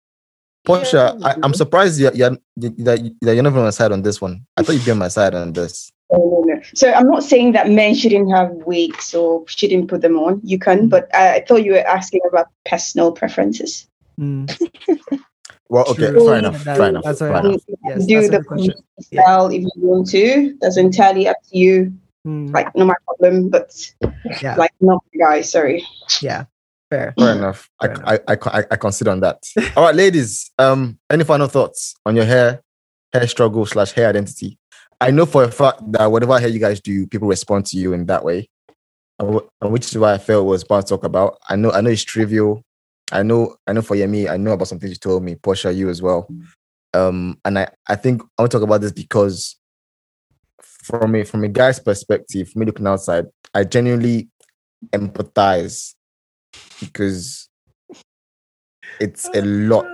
Portia, 0.65 1.17
I, 1.23 1.35
I'm 1.41 1.53
surprised 1.53 1.99
you're, 1.99 2.13
you're, 2.13 2.37
that, 2.57 3.01
you- 3.01 3.15
that 3.21 3.33
you're 3.33 3.43
not 3.43 3.53
on 3.53 3.63
my 3.63 3.69
side 3.71 3.91
on 3.91 4.01
this 4.03 4.21
one. 4.21 4.45
I 4.57 4.61
thought 4.63 4.73
you'd 4.73 4.85
be 4.85 4.91
on 4.91 4.97
my 4.99 5.07
side 5.07 5.33
on 5.33 5.53
this. 5.53 5.91
Oh, 6.11 6.43
no, 6.47 6.53
no. 6.55 6.61
So 6.75 6.91
I'm 6.91 7.07
not 7.09 7.23
saying 7.23 7.53
that 7.53 7.69
men 7.69 7.95
shouldn't 7.95 8.31
have 8.31 8.49
wigs 8.65 9.13
or 9.15 9.43
shouldn't 9.47 9.87
put 9.89 10.01
them 10.01 10.17
on. 10.19 10.41
You 10.43 10.59
can, 10.59 10.89
but 10.89 11.07
I, 11.15 11.35
I 11.35 11.45
thought 11.45 11.63
you 11.63 11.71
were 11.73 11.87
asking 11.87 12.21
about 12.27 12.47
personal 12.65 13.11
preferences. 13.13 13.87
Mm, 14.19 14.49
Well, 15.69 15.85
okay, 15.89 16.07
True. 16.09 16.25
fair 16.25 16.35
enough, 16.39 16.63
That- 16.63 16.77
fair 16.77 16.89
enough. 16.89 17.03
that's 17.03 17.19
fair 17.19 17.29
right. 17.31 17.45
enough. 17.45 17.61
yes, 17.85 18.05
do 18.05 18.15
that's 18.15 18.27
a 18.27 18.31
the 18.31 18.37
good 18.39 18.47
question. 18.47 18.73
Yeah. 19.11 19.45
if 19.47 19.61
you 19.61 19.69
want 19.75 20.09
to. 20.09 20.55
That's 20.61 20.77
entirely 20.77 21.27
up 21.27 21.37
to 21.51 21.57
you. 21.57 21.93
Mm, 22.27 22.51
Like, 22.53 22.75
not 22.75 22.87
my 22.87 22.95
problem, 23.05 23.49
but 23.49 23.71
yeah, 24.41 24.55
like, 24.55 24.71
not 24.81 25.03
my 25.13 25.25
guy. 25.25 25.41
Sorry. 25.41 25.85
yeah. 26.21 26.45
Fair. 26.89 27.13
Fair 27.19 27.35
enough. 27.35 27.69
I, 27.79 27.85
enough. 27.85 28.01
I, 28.07 28.19
I, 28.27 28.37
I, 28.59 28.63
I 28.71 28.75
consider 28.77 29.11
on 29.11 29.19
that. 29.19 29.43
All 29.77 29.83
right, 29.83 29.93
ladies. 29.95 30.49
Um, 30.57 30.97
any 31.09 31.23
final 31.23 31.47
thoughts 31.47 31.93
on 32.03 32.15
your 32.15 32.25
hair, 32.25 32.61
hair 33.13 33.27
struggle 33.27 33.63
slash 33.67 33.91
hair 33.91 34.09
identity? 34.09 34.57
I 34.99 35.11
know 35.11 35.27
for 35.27 35.43
a 35.43 35.51
fact 35.51 35.79
that 35.91 36.07
whatever 36.11 36.39
hair 36.39 36.49
you 36.49 36.59
guys 36.59 36.81
do, 36.81 37.05
people 37.05 37.27
respond 37.27 37.67
to 37.67 37.77
you 37.77 37.93
in 37.93 38.07
that 38.07 38.25
way, 38.25 38.49
and 39.19 39.35
wh- 39.35 39.47
and 39.61 39.71
which 39.71 39.85
is 39.85 39.97
why 39.99 40.13
I 40.13 40.17
felt 40.17 40.47
was 40.47 40.63
about 40.63 40.87
to 40.87 40.89
talk 40.95 41.03
about. 41.03 41.37
I 41.47 41.55
know, 41.55 41.71
I 41.71 41.81
know 41.81 41.91
it's 41.91 42.03
trivial. 42.03 42.63
I 43.11 43.23
know, 43.23 43.55
I 43.67 43.73
know 43.73 43.81
for 43.81 43.95
Yemi, 43.95 44.29
I 44.29 44.37
know 44.37 44.51
about 44.53 44.67
some 44.67 44.79
things 44.79 44.91
you 44.91 44.97
told 44.97 45.23
me. 45.23 45.35
Portia, 45.35 45.71
you 45.71 45.89
as 45.89 46.01
well. 46.01 46.27
Um, 46.93 47.39
and 47.45 47.59
I, 47.59 47.69
I 47.87 47.95
think 47.95 48.21
I 48.37 48.41
want 48.41 48.51
to 48.51 48.57
talk 48.57 48.63
about 48.63 48.81
this 48.81 48.91
because 48.91 49.57
from 50.61 51.15
a 51.15 51.23
from 51.23 51.43
a 51.43 51.47
guy's 51.47 51.79
perspective, 51.79 52.55
me 52.55 52.65
looking 52.65 52.87
outside, 52.87 53.25
I 53.53 53.63
genuinely 53.63 54.29
empathize 54.93 55.93
because 56.79 57.49
It's 58.99 59.29
a 59.33 59.41
lot. 59.41 59.85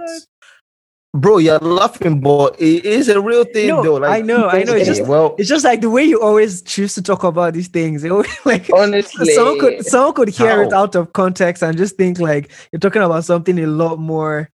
Bro, 1.15 1.37
you're 1.37 1.59
laughing, 1.59 2.19
but 2.19 2.59
it 2.59 2.83
is 2.83 3.07
a 3.07 3.21
real 3.21 3.45
thing 3.45 3.69
No, 3.69 3.81
though. 3.81 3.93
Like 3.95 4.19
I 4.19 4.21
know, 4.21 4.49
I 4.49 4.63
know. 4.63 4.73
It's 4.73 4.85
just- 4.87 5.05
well, 5.05 5.33
It's 5.37 5.47
just 5.47 5.63
like 5.63 5.79
the 5.79 5.89
way 5.89 6.03
you 6.03 6.21
always 6.21 6.61
choose 6.61 6.93
to 6.95 7.01
talk 7.01 7.23
about 7.23 7.53
these 7.53 7.69
things. 7.69 8.03
It 8.03 8.11
always, 8.11 8.27
like 8.45 8.69
Honestly, 8.73 9.33
someone 9.33 9.59
could 9.59 9.85
someone 9.85 10.13
could 10.13 10.29
hear 10.29 10.61
it 10.63 10.73
out 10.73 10.93
of 10.95 11.13
context 11.13 11.63
and 11.63 11.77
just 11.77 11.95
think 11.95 12.19
like 12.19 12.51
you're 12.71 12.81
talking 12.81 13.01
about 13.01 13.23
something 13.23 13.57
a 13.59 13.65
lot 13.67 13.97
more 13.97 14.49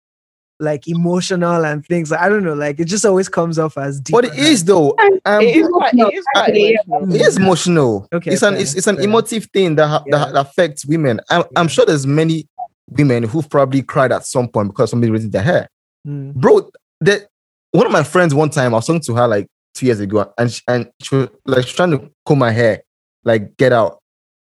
like 0.59 0.87
emotional 0.87 1.65
and 1.65 1.87
things. 1.87 2.13
I 2.13 2.29
don't 2.29 2.45
know. 2.45 2.53
Like 2.53 2.79
it 2.79 2.85
just 2.85 3.07
always 3.07 3.31
comes 3.31 3.59
off 3.59 3.79
as 3.79 3.99
deep. 3.99 4.13
but 4.13 4.27
it 4.27 4.35
is 4.39 4.63
though. 4.65 4.91
Um, 5.25 5.41
it, 5.41 5.57
is 5.57 5.67
quite, 5.69 5.95
it, 5.95 6.13
is 6.15 6.25
quite 6.35 6.55
it 6.55 7.21
is 7.23 7.39
emotional. 7.39 8.07
Okay, 8.13 8.33
it's 8.33 8.43
an 8.43 8.57
it's, 8.57 8.75
it's 8.75 8.87
an 8.87 8.97
fair. 8.97 9.05
emotive 9.07 9.47
thing 9.55 9.77
that, 9.77 9.89
ha- 9.89 10.05
Yeah. 10.07 10.19
that 10.27 10.37
affects 10.39 10.85
women. 10.85 11.21
I'm, 11.31 11.45
I'm 11.57 11.69
sure 11.69 11.87
there's 11.87 12.07
many 12.07 12.47
women 12.91 13.23
who've 13.23 13.49
probably 13.49 13.81
cried 13.81 14.13
at 14.13 14.27
some 14.27 14.49
point 14.49 14.69
because 14.69 14.91
somebody 14.91 15.11
raised 15.11 15.33
their 15.33 15.41
hair. 15.43 15.69
Mm. 16.07 16.35
Bro, 16.35 16.71
that 17.03 17.29
one 17.73 17.87
of 17.87 17.93
my 17.93 18.03
friends 18.03 18.35
one 18.35 18.51
time 18.51 18.73
I 18.75 18.77
was 18.79 18.87
talking 18.87 19.03
to 19.03 19.15
her 19.15 19.29
like 19.29 19.47
two 19.75 19.87
years 19.87 20.01
ago, 20.01 20.33
and 20.39 20.51
she, 20.51 20.63
and 20.69 20.91
she 21.03 21.15
was 21.17 21.29
like 21.47 21.67
she's 21.67 21.75
trying 21.77 21.91
to 21.93 22.11
comb 22.27 22.39
my 22.39 22.51
hair, 22.51 22.83
like 23.25 23.57
get 23.57 23.73
out. 23.73 23.99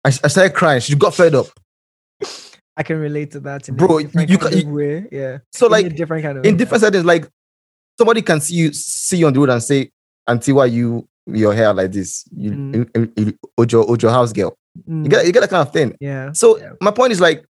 I, 0.04 0.08
I 0.08 0.28
started 0.28 0.54
crying. 0.54 0.80
She 0.80 0.94
got 0.96 1.14
fed 1.14 1.34
up. 1.34 1.46
I 2.76 2.82
can 2.82 2.98
relate 2.98 3.30
to 3.32 3.40
that 3.40 3.68
in 3.68 3.76
Bro, 3.76 3.98
you 3.98 4.08
kind 4.08 4.40
ca- 4.40 4.48
of 4.48 4.64
way. 4.66 5.06
Yeah. 5.12 5.38
So 5.52 5.66
In 5.66 5.72
like 5.72 5.94
different 5.96 6.24
kind 6.24 6.38
of 6.38 6.44
in 6.44 6.54
way. 6.54 6.58
different 6.58 6.82
settings, 6.82 7.04
like 7.04 7.28
somebody 7.98 8.20
can 8.22 8.40
see 8.40 8.54
you 8.56 8.72
see 8.72 9.18
you 9.18 9.26
on 9.28 9.32
the 9.32 9.38
road 9.40 9.50
and 9.50 9.62
say, 9.62 9.90
"Auntie, 10.26 10.52
why 10.52 10.66
you 10.66 11.06
your 11.26 11.54
hair 11.54 11.72
like 11.72 11.92
this? 11.92 12.24
You, 12.36 12.50
Mm. 12.50 12.74
you, 12.74 12.86
you- 12.96 13.12
you- 13.26 13.38
Ojo 13.56 13.86
Ojo 13.86 14.10
house 14.10 14.32
girl." 14.32 14.56
Mm, 14.88 15.04
You 15.04 15.08
get 15.08 15.24
you 15.26 15.32
get 15.32 15.40
that 15.40 15.50
kind 15.50 15.66
of 15.66 15.72
thing. 15.72 15.96
yeah. 16.00 16.32
So 16.32 16.58
Yeah. 16.58 16.72
my 16.80 16.90
point 16.90 17.12
is 17.12 17.20
like 17.20 17.44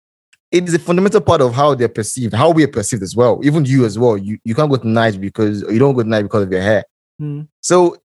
it 0.54 0.68
is 0.68 0.76
a 0.76 0.80
fundamental 0.80 1.20
part 1.20 1.42
of 1.42 1.54
how 1.54 1.74
they're 1.74 1.90
perceived, 1.90 2.34
how 2.34 2.52
we 2.52 2.64
are 2.64 2.68
perceived 2.68 3.02
as 3.02 3.16
well. 3.16 3.42
Even 3.44 3.66
you 3.66 3.86
as 3.86 3.98
well. 3.98 4.16
You 4.18 4.38
you 4.46 4.54
can't 4.54 4.70
go 4.70 4.78
to 4.78 4.88
night 4.88 5.20
because 5.20 5.64
you 5.64 5.80
don't 5.80 5.96
go 5.96 6.04
to 6.04 6.08
night 6.08 6.22
because 6.22 6.44
of 6.44 6.52
your 6.52 6.62
hair. 6.62 6.84
Mm. 7.20 7.48
So 7.60 7.98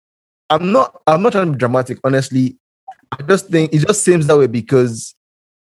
I'm 0.49 0.73
not 0.73 1.01
I'm 1.07 1.23
not 1.23 1.33
trying 1.33 1.47
to 1.47 1.53
be 1.53 1.59
dramatic. 1.59 1.99
Honestly, 2.03 2.57
I 3.13 3.23
just 3.23 3.49
think 3.49 3.73
it 3.75 3.87
just 3.87 4.03
seems 4.03 4.27
that 4.27 4.39
way 4.39 4.47
because 4.47 5.15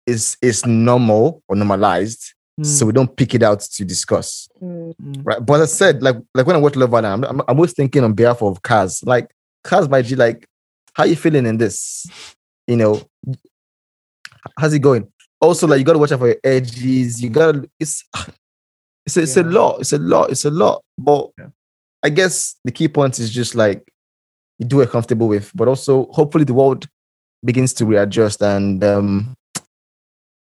it's 0.06 0.36
it's 0.43 0.66
normal 0.66 1.43
or 1.48 1.56
normalized. 1.56 2.35
Mm, 2.61 2.66
So 2.66 2.86
we 2.86 2.93
don't 2.93 3.16
pick 3.16 3.35
it 3.35 3.43
out 3.43 3.61
to 3.61 3.85
discuss. 3.85 4.47
Mm. 4.62 4.94
Right. 5.24 5.44
But 5.44 5.55
as 5.62 5.73
I 5.73 5.77
said, 5.77 6.02
like 6.02 6.16
like 6.35 6.47
when 6.47 6.55
I 6.55 6.59
watch 6.59 6.77
Love 6.77 6.93
Island, 6.93 7.24
I'm, 7.24 7.24
I'm, 7.24 7.40
I'm 7.48 7.56
always 7.56 7.73
thinking 7.73 8.05
on 8.05 8.12
behalf 8.12 8.43
of 8.43 8.61
Kaz. 8.62 9.05
Like 9.06 9.31
Kaz 9.65 9.89
by 9.89 10.02
G, 10.02 10.16
like, 10.16 10.47
how 10.93 11.05
you 11.05 11.16
feeling 11.16 11.47
in 11.47 11.56
this? 11.56 12.06
You 12.66 12.77
know, 12.77 13.02
how's 14.59 14.74
it 14.74 14.81
going? 14.81 15.09
Also, 15.45 15.66
like 15.66 15.79
you 15.79 15.85
gotta 15.85 15.99
watch 15.99 16.12
out 16.12 16.19
for 16.19 16.29
your 16.29 16.41
edges. 16.43 17.23
You 17.23 17.31
gotta 17.31 17.69
it's 17.79 18.05
it's 19.07 19.16
a, 19.16 19.23
it's 19.23 19.37
a 19.37 19.43
lot. 19.43 19.81
It's 19.81 19.93
a 19.93 19.99
lot. 19.99 20.31
It's 20.31 20.45
a 20.45 20.51
lot. 20.51 20.83
But 20.99 21.31
Yeah. 21.39 21.49
I 22.03 22.11
guess 22.11 22.57
the 22.65 22.73
key 22.73 22.89
point 22.89 23.19
is 23.19 23.31
just 23.31 23.55
like 23.55 23.91
you 24.59 24.66
do 24.66 24.81
it 24.83 24.91
comfortable 24.91 25.27
with, 25.29 25.51
but 25.55 25.69
also 25.69 26.07
hopefully 26.12 26.45
the 26.45 26.55
world 26.55 26.87
begins 27.45 27.73
to 27.75 27.87
readjust 27.87 28.43
and 28.43 28.83
um 28.83 29.35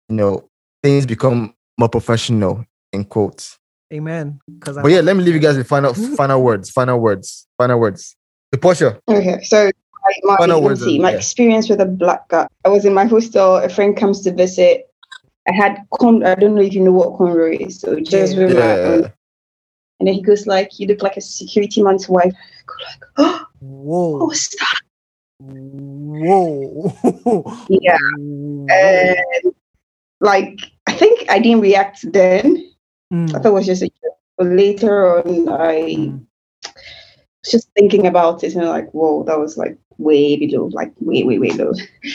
you 0.10 0.16
know 0.16 0.50
things 0.84 1.06
become 1.06 1.54
more 1.78 1.90
professional 1.90 2.66
in 2.94 3.06
quotes. 3.06 3.58
Amen. 3.94 4.40
Because 4.48 4.78
But 4.78 4.92
yeah, 4.92 5.02
let 5.02 5.16
me 5.16 5.24
leave 5.24 5.34
you 5.34 5.40
guys 5.40 5.58
with 5.58 5.68
final 5.68 5.94
final 6.16 6.42
words, 6.42 6.70
final 6.70 7.00
words, 7.00 7.48
final 7.58 7.80
words. 7.80 8.16
The 8.52 8.58
Portia. 8.58 9.00
Okay, 9.08 9.42
so 9.44 9.70
my, 10.04 10.32
my, 10.32 10.38
Final 10.38 10.62
words 10.62 10.86
my 10.86 11.12
yeah. 11.12 11.18
experience 11.18 11.70
with 11.70 11.82
a 11.82 11.86
black 11.86 12.28
guy. 12.30 12.48
I 12.66 12.70
was 12.70 12.86
in 12.86 12.94
my 12.94 13.06
hostel. 13.06 13.58
A 13.58 13.70
friend 13.70 13.96
comes 13.96 14.22
to 14.22 14.32
visit. 14.32 14.89
I 15.50 15.52
had 15.52 15.80
con. 16.00 16.24
I 16.24 16.36
don't 16.36 16.54
know 16.56 16.62
if 16.62 16.74
you 16.74 16.82
know 16.82 16.92
what 16.92 17.14
cornrow 17.18 17.50
is. 17.60 17.80
So 17.82 18.00
just 18.00 18.36
Yeah. 18.36 18.46
with 18.46 18.58
my 18.58 18.80
own. 18.82 19.02
Yeah. 19.02 19.10
And 20.00 20.08
then 20.08 20.14
he 20.16 20.22
goes 20.22 20.46
like, 20.48 20.80
"You 20.80 20.88
look 20.88 21.02
like 21.02 21.18
a 21.18 21.22
security 21.22 21.82
man's 21.82 22.08
wife." 22.08 22.34
I 22.34 22.62
go 22.70 22.74
like, 22.86 23.04
"Oh, 23.18 23.46
Whoa. 23.60 24.26
what's 24.26 24.50
that?" 24.60 24.80
Whoa. 25.42 26.94
Yeah. 27.70 27.98
Whoa. 28.18 28.68
And 28.70 29.54
like, 30.22 30.60
I 30.88 30.94
think 30.94 31.26
I 31.30 31.40
didn't 31.40 31.62
react 31.62 32.12
then. 32.14 32.72
Mm, 33.12 33.30
I 33.36 33.40
thought 33.40 33.50
it 33.50 33.54
was 33.54 33.66
just 33.66 33.82
a 33.82 33.88
joke. 33.88 34.18
But 34.38 34.48
later 34.48 35.18
on, 35.18 35.50
I 35.50 35.76
Mm. 35.98 36.26
was 37.44 37.52
just 37.52 37.70
thinking 37.76 38.06
about 38.08 38.44
it 38.44 38.54
and 38.56 38.68
like, 38.70 38.92
whoa, 38.94 39.24
that 39.24 39.40
was 39.40 39.58
like 39.58 39.78
way 40.00 40.38
below, 40.38 40.68
like 40.68 40.92
way, 41.00 41.24
way, 41.24 41.38
way 41.38 41.52
low. 41.52 41.72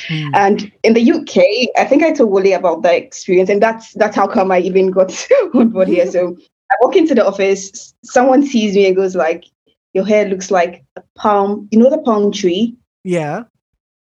mm. 0.09 0.31
And 0.35 0.73
in 0.83 0.95
the 0.95 1.13
UK, 1.13 1.71
I 1.79 1.85
think 1.85 2.03
I 2.03 2.13
told 2.13 2.31
Wale 2.31 2.57
about 2.57 2.83
that 2.83 2.97
experience, 2.97 3.51
and 3.51 3.63
that's 3.63 3.93
that's 3.95 4.17
how 4.17 4.27
come 4.27 4.51
I 4.51 4.59
even 4.61 4.91
got 4.91 5.27
on 5.55 5.69
board 5.69 5.89
here. 5.89 6.11
So 6.11 6.37
I 6.71 6.75
walk 6.81 6.97
into 6.97 7.15
the 7.15 7.27
office, 7.27 7.95
someone 8.03 8.45
sees 8.45 8.75
me 8.75 8.87
and 8.87 8.97
goes 8.97 9.15
like, 9.15 9.45
"Your 9.93 10.05
hair 10.05 10.27
looks 10.29 10.51
like 10.51 10.85
a 10.97 11.03
palm. 11.15 11.69
You 11.71 11.79
know 11.79 11.91
the 11.91 11.99
palm 11.99 12.33
tree." 12.33 12.77
Yeah. 13.05 13.45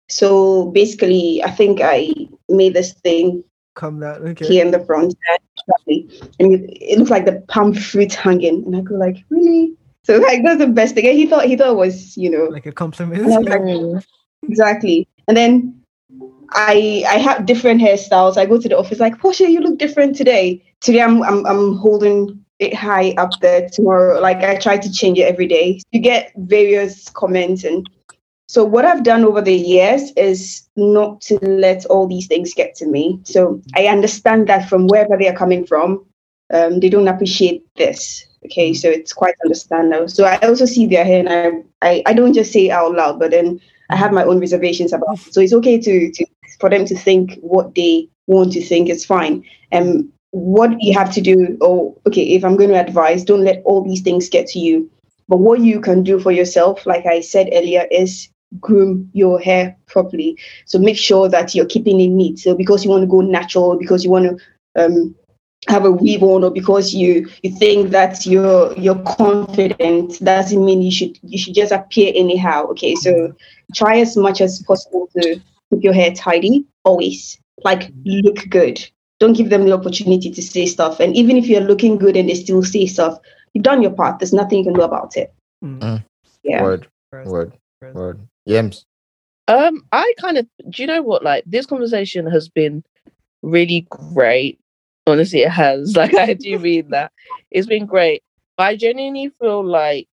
So 0.09 0.67
basically, 0.73 1.43
I 1.45 1.51
think 1.51 1.81
I 1.81 2.13
made 2.49 2.75
this 2.75 2.93
thing 2.93 3.45
Come 3.77 4.01
that. 4.01 4.21
Okay. 4.21 4.47
here 4.47 4.65
in 4.65 4.73
the 4.73 4.85
front, 4.85 5.15
and 5.87 5.99
it, 6.53 6.71
it 6.81 6.99
looks 6.99 7.11
like 7.11 7.25
the 7.25 7.43
palm 7.49 7.73
fruit 7.73 8.13
hanging, 8.13 8.65
and 8.67 8.77
I 8.77 8.81
go 8.81 8.97
like, 8.97 9.19
"Really?" 9.31 9.77
So 10.05 10.19
like 10.19 10.43
that's 10.45 10.59
the 10.59 10.67
best 10.67 10.95
thing. 10.95 11.07
And 11.07 11.17
he 11.17 11.27
thought 11.27 11.45
he 11.45 11.57
thought 11.57 11.71
it 11.71 11.77
was 11.77 12.17
you 12.17 12.31
know 12.31 12.45
Like 12.45 12.67
a 12.67 12.73
compliment. 12.73 13.25
And 13.25 13.35
I 13.35 13.39
was 13.39 13.49
like. 13.49 14.05
Exactly. 14.49 15.07
And 15.29 15.37
then 15.37 15.81
I 16.51 17.05
I 17.09 17.19
have 17.19 17.47
different 17.47 17.81
hairstyles. 17.81 18.37
I 18.37 18.47
go 18.47 18.59
to 18.61 18.69
the 18.69 18.79
office 18.79 19.01
like, 19.01 19.19
Portia, 19.19 19.51
you 19.51 19.61
look 19.61 19.79
different 19.79 20.17
today. 20.17 20.63
Today 20.81 21.03
I'm 21.03 21.23
I'm 21.23 21.47
I'm 21.47 21.77
holding 21.77 22.45
it 22.59 22.75
high 22.75 23.15
up 23.19 23.31
there. 23.41 23.69
Tomorrow, 23.69 24.21
like 24.21 24.39
I 24.39 24.57
try 24.57 24.77
to 24.79 24.93
change 24.93 25.19
it 25.19 25.23
every 25.23 25.47
day. 25.47 25.81
You 25.93 26.01
get 26.01 26.33
various 26.37 27.09
comments 27.11 27.65
and 27.65 27.89
so 28.51 28.65
what 28.65 28.85
I've 28.85 29.05
done 29.05 29.25
over 29.25 29.41
the 29.41 29.55
years 29.55 30.11
is 30.17 30.69
not 30.75 31.21
to 31.21 31.39
let 31.41 31.87
all 31.87 32.09
these 32.09 32.27
things 32.27 32.53
get 32.53 32.75
to 32.79 32.87
me. 32.87 33.21
So 33.23 33.63
I 33.77 33.87
understand 33.87 34.49
that 34.49 34.69
from 34.69 34.89
wherever 34.89 35.17
they 35.17 35.29
are 35.29 35.37
coming 35.37 35.65
from, 35.65 36.05
um, 36.53 36.81
they 36.81 36.89
don't 36.89 37.07
appreciate 37.07 37.63
this. 37.77 38.27
Okay, 38.47 38.73
so 38.73 38.89
it's 38.89 39.13
quite 39.13 39.35
understandable. 39.45 40.09
So 40.09 40.25
I 40.25 40.37
also 40.39 40.65
see 40.65 40.87
their 40.87 41.05
hair 41.05 41.21
and 41.27 41.65
I, 41.83 41.89
I, 41.89 42.03
I 42.07 42.13
don't 42.15 42.33
just 42.33 42.53
say 42.53 42.71
out 42.71 42.95
loud, 42.95 43.19
but 43.19 43.31
then 43.31 43.61
I 43.91 43.97
have 43.97 44.13
my 44.13 44.25
own 44.25 44.41
reservations 44.41 44.93
about 44.93 45.27
it. 45.27 45.35
So 45.35 45.41
it's 45.41 45.53
okay 45.53 45.79
to, 45.79 46.11
to 46.11 46.27
for 46.59 46.71
them 46.71 46.85
to 46.87 46.97
think 46.97 47.39
what 47.41 47.75
they 47.75 48.09
want 48.27 48.53
to 48.53 48.63
think 48.63 48.89
is 48.89 49.05
fine. 49.05 49.45
And 49.73 50.11
what 50.31 50.81
you 50.81 50.97
have 50.97 51.13
to 51.15 51.21
do, 51.21 51.59
oh, 51.61 52.01
okay, 52.07 52.23
if 52.23 52.45
I'm 52.45 52.57
going 52.57 52.71
to 52.71 52.81
advise, 52.81 53.25
don't 53.25 53.45
let 53.45 53.63
all 53.65 53.83
these 53.83 54.03
things 54.03 54.29
get 54.29 54.47
to 54.49 54.59
you. 54.59 54.91
But 55.29 55.39
what 55.39 55.61
you 55.61 55.81
can 55.81 56.03
do 56.03 56.19
for 56.19 56.33
yourself, 56.33 56.87
like 56.87 57.07
I 57.07 57.21
said 57.21 57.51
earlier, 57.53 57.87
is 57.91 58.29
groom 58.59 59.09
your 59.13 59.39
hair 59.39 59.77
properly. 59.87 60.37
So 60.67 60.79
make 60.79 60.97
sure 60.97 61.29
that 61.29 61.55
you're 61.55 61.67
keeping 61.67 62.01
it 62.01 62.09
neat. 62.09 62.39
So 62.39 62.55
because 62.55 62.85
you 62.85 62.91
want 62.91 63.03
to 63.03 63.07
go 63.07 63.21
natural, 63.21 63.79
because 63.79 64.05
you 64.05 64.11
want 64.11 64.39
to 64.75 64.85
um, 64.85 65.15
have 65.69 65.85
a 65.85 65.91
weave 65.91 66.23
on, 66.23 66.45
or 66.45 66.51
because 66.51 66.95
you 66.95 67.29
you 67.43 67.51
think 67.57 67.91
that 67.91 68.27
you're 68.27 68.73
you're 68.79 69.03
confident, 69.03 70.19
doesn't 70.25 70.65
mean 70.65 70.83
you 70.83 70.91
should 70.91 71.19
you 71.23 71.39
should 71.39 71.55
just 71.55 71.73
appear 71.73 72.13
anyhow. 72.15 72.67
Okay, 72.69 72.95
so 72.95 73.35
try 73.75 73.99
as 73.99 74.17
much 74.17 74.41
as 74.41 74.63
possible 74.63 75.09
to 75.19 75.41
keep 75.71 75.85
your 75.85 75.93
hair 75.93 76.13
tidy. 76.13 76.65
Always 76.85 77.39
like 77.65 77.91
look 78.05 78.49
good. 78.49 78.85
Don't 79.19 79.37
give 79.37 79.51
them 79.51 79.67
the 79.67 79.73
opportunity 79.73 80.31
to 80.31 80.43
say 80.43 80.65
stuff. 80.65 80.99
And 80.99 81.15
even 81.15 81.37
if 81.37 81.47
you're 81.47 81.61
looking 81.61 81.99
good 81.99 82.17
and 82.17 82.29
they 82.29 82.35
still 82.35 82.63
say 82.63 82.87
stuff, 82.87 83.19
you've 83.53 83.65
done 83.65 83.83
your 83.83 83.91
part. 83.91 84.19
There's 84.19 84.33
nothing 84.33 84.59
you 84.59 84.65
can 84.65 84.73
do 84.73 84.81
about 84.81 85.15
it. 85.17 85.33
Mm. 85.63 86.03
Yeah. 86.43 86.63
Word, 86.63 86.89
word, 87.13 87.53
word. 87.93 88.21
Yams. 88.47 88.87
Um, 89.49 89.85
I 89.93 90.15
kind 90.21 90.39
of 90.39 90.47
do 90.71 90.83
you 90.83 90.87
know 90.87 91.03
what? 91.03 91.23
Like 91.23 91.45
this 91.45 91.67
conversation 91.67 92.27
has 92.27 92.49
been 92.49 92.85
really 93.43 93.87
great. 93.91 94.60
Honestly, 95.11 95.41
it 95.43 95.51
has. 95.51 95.95
Like 95.97 96.15
I 96.15 96.35
do 96.35 96.59
mean 96.59 96.91
that. 96.91 97.13
It's 97.51 97.67
been 97.67 97.87
great. 97.87 98.23
But 98.57 98.65
I 98.65 98.77
genuinely 98.77 99.31
feel 99.41 99.65
like 99.65 100.09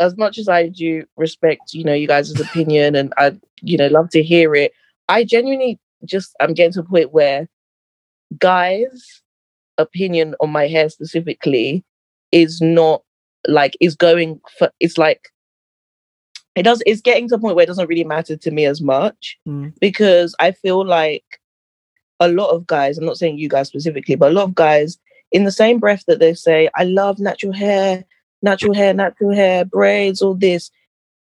as 0.00 0.16
much 0.16 0.38
as 0.38 0.48
I 0.48 0.68
do 0.68 1.04
respect, 1.16 1.72
you 1.72 1.84
know, 1.84 1.94
you 1.94 2.06
guys' 2.08 2.38
opinion 2.40 2.96
and 2.96 3.12
I, 3.16 3.38
you 3.62 3.76
know, 3.78 3.86
love 3.88 4.10
to 4.10 4.22
hear 4.22 4.54
it, 4.54 4.72
I 5.08 5.24
genuinely 5.24 5.78
just 6.04 6.34
I'm 6.40 6.52
getting 6.54 6.72
to 6.72 6.80
a 6.80 6.84
point 6.84 7.12
where 7.12 7.48
guys' 8.38 9.22
opinion 9.78 10.34
on 10.40 10.50
my 10.50 10.66
hair 10.66 10.88
specifically 10.88 11.84
is 12.32 12.60
not 12.60 13.02
like 13.46 13.76
is 13.80 13.94
going 13.96 14.40
for 14.58 14.70
it's 14.80 14.96
like 14.98 15.28
it 16.56 16.62
does 16.62 16.82
it's 16.86 17.00
getting 17.00 17.28
to 17.28 17.34
a 17.34 17.38
point 17.38 17.54
where 17.56 17.64
it 17.64 17.66
doesn't 17.66 17.88
really 17.88 18.04
matter 18.04 18.36
to 18.36 18.50
me 18.50 18.64
as 18.64 18.80
much 18.80 19.36
Mm. 19.46 19.72
because 19.80 20.34
I 20.40 20.52
feel 20.52 20.84
like 20.84 21.24
a 22.20 22.28
lot 22.28 22.50
of 22.50 22.66
guys, 22.66 22.98
I'm 22.98 23.04
not 23.04 23.18
saying 23.18 23.38
you 23.38 23.48
guys 23.48 23.68
specifically, 23.68 24.14
but 24.14 24.30
a 24.30 24.34
lot 24.34 24.44
of 24.44 24.54
guys 24.54 24.98
in 25.32 25.44
the 25.44 25.52
same 25.52 25.78
breath 25.78 26.04
that 26.06 26.20
they 26.20 26.34
say, 26.34 26.68
I 26.74 26.84
love 26.84 27.18
natural 27.18 27.52
hair, 27.52 28.04
natural 28.42 28.74
hair, 28.74 28.94
natural 28.94 29.34
hair, 29.34 29.64
braids, 29.64 30.22
all 30.22 30.34
this, 30.34 30.70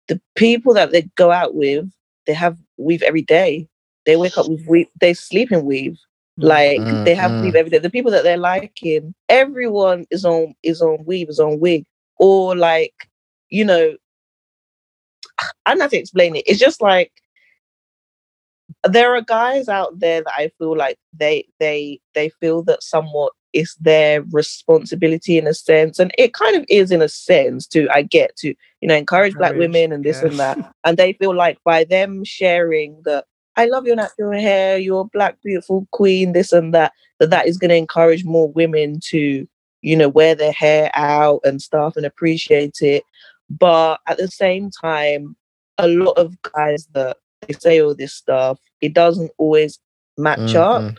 the 0.07 0.19
people 0.35 0.73
that 0.73 0.91
they 0.91 1.03
go 1.15 1.31
out 1.31 1.55
with, 1.55 1.89
they 2.25 2.33
have 2.33 2.57
weave 2.77 3.03
every 3.03 3.21
day. 3.21 3.67
They 4.05 4.15
wake 4.15 4.37
up 4.37 4.47
with 4.47 4.65
weave, 4.67 4.87
they 4.99 5.13
sleep 5.13 5.51
in 5.51 5.65
weave. 5.65 5.99
Like 6.37 6.79
Mm, 6.79 7.05
they 7.05 7.13
have 7.13 7.29
to 7.31 7.37
leave 7.37 7.53
mm. 7.53 7.57
evidence. 7.57 7.83
The 7.83 7.89
people 7.89 8.11
that 8.11 8.23
they're 8.23 8.37
liking, 8.37 9.13
everyone 9.29 10.07
is 10.09 10.25
on 10.25 10.55
is 10.63 10.81
on 10.81 11.03
weave, 11.05 11.29
is 11.29 11.39
on 11.39 11.59
wig, 11.59 11.85
or 12.17 12.55
like, 12.55 12.93
you 13.49 13.63
know, 13.63 13.95
I 15.65 15.71
don't 15.71 15.81
have 15.81 15.91
to 15.91 15.97
explain 15.97 16.35
it. 16.35 16.43
It's 16.47 16.59
just 16.59 16.81
like 16.81 17.11
there 18.87 19.15
are 19.15 19.21
guys 19.21 19.67
out 19.67 19.99
there 19.99 20.23
that 20.23 20.33
I 20.35 20.51
feel 20.57 20.75
like 20.75 20.97
they 21.13 21.47
they 21.59 21.99
they 22.13 22.29
feel 22.39 22.63
that 22.63 22.83
somewhat 22.83 23.33
it's 23.53 23.75
their 23.75 24.21
responsibility 24.31 25.37
in 25.37 25.47
a 25.47 25.53
sense, 25.53 25.99
and 25.99 26.11
it 26.17 26.33
kind 26.33 26.55
of 26.55 26.65
is 26.69 26.91
in 26.91 27.01
a 27.01 27.09
sense 27.09 27.67
to 27.67 27.87
I 27.91 28.03
get 28.03 28.35
to 28.37 28.53
you 28.81 28.87
know 28.87 28.95
encourage 28.95 29.35
black 29.35 29.55
women 29.55 29.91
and 29.91 30.03
this 30.03 30.21
yeah. 30.21 30.27
and 30.27 30.39
that, 30.39 30.73
and 30.83 30.97
they 30.97 31.13
feel 31.13 31.35
like 31.35 31.57
by 31.63 31.83
them 31.83 32.23
sharing 32.23 33.01
that 33.05 33.25
I 33.57 33.65
love 33.65 33.85
your 33.85 33.97
natural 33.97 34.39
hair, 34.39 34.77
you're 34.77 35.01
a 35.01 35.05
black 35.05 35.37
beautiful 35.43 35.87
queen, 35.91 36.33
this 36.33 36.53
and 36.53 36.73
that, 36.73 36.93
that 37.19 37.29
that 37.31 37.47
is 37.47 37.57
going 37.57 37.69
to 37.69 37.75
encourage 37.75 38.23
more 38.23 38.49
women 38.51 38.99
to 39.09 39.47
you 39.81 39.95
know 39.95 40.09
wear 40.09 40.35
their 40.35 40.53
hair 40.53 40.91
out 40.93 41.41
and 41.43 41.61
stuff 41.61 41.97
and 41.97 42.05
appreciate 42.05 42.81
it, 42.81 43.03
but 43.49 43.99
at 44.07 44.17
the 44.17 44.29
same 44.29 44.69
time, 44.69 45.35
a 45.77 45.87
lot 45.87 46.17
of 46.17 46.41
guys 46.43 46.87
that 46.93 47.17
they 47.47 47.53
say 47.53 47.81
all 47.81 47.95
this 47.95 48.13
stuff, 48.13 48.59
it 48.81 48.93
doesn't 48.93 49.31
always 49.37 49.79
match 50.17 50.39
Mm, 50.53 50.55
up. 50.55 50.81
mm. 50.81 50.97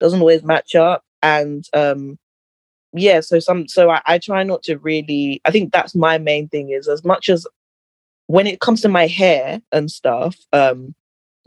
Doesn't 0.00 0.20
always 0.20 0.42
match 0.42 0.74
up. 0.74 1.04
And 1.22 1.64
um 1.72 2.18
yeah, 2.94 3.20
so 3.20 3.38
some 3.38 3.68
so 3.68 3.90
I, 3.90 4.02
I 4.06 4.18
try 4.18 4.42
not 4.42 4.62
to 4.64 4.76
really 4.78 5.40
I 5.44 5.50
think 5.50 5.72
that's 5.72 5.94
my 5.94 6.18
main 6.18 6.48
thing 6.48 6.70
is 6.70 6.88
as 6.88 7.04
much 7.04 7.28
as 7.28 7.46
when 8.26 8.46
it 8.46 8.60
comes 8.60 8.80
to 8.82 8.88
my 8.88 9.06
hair 9.06 9.60
and 9.72 9.90
stuff, 9.90 10.36
um, 10.52 10.94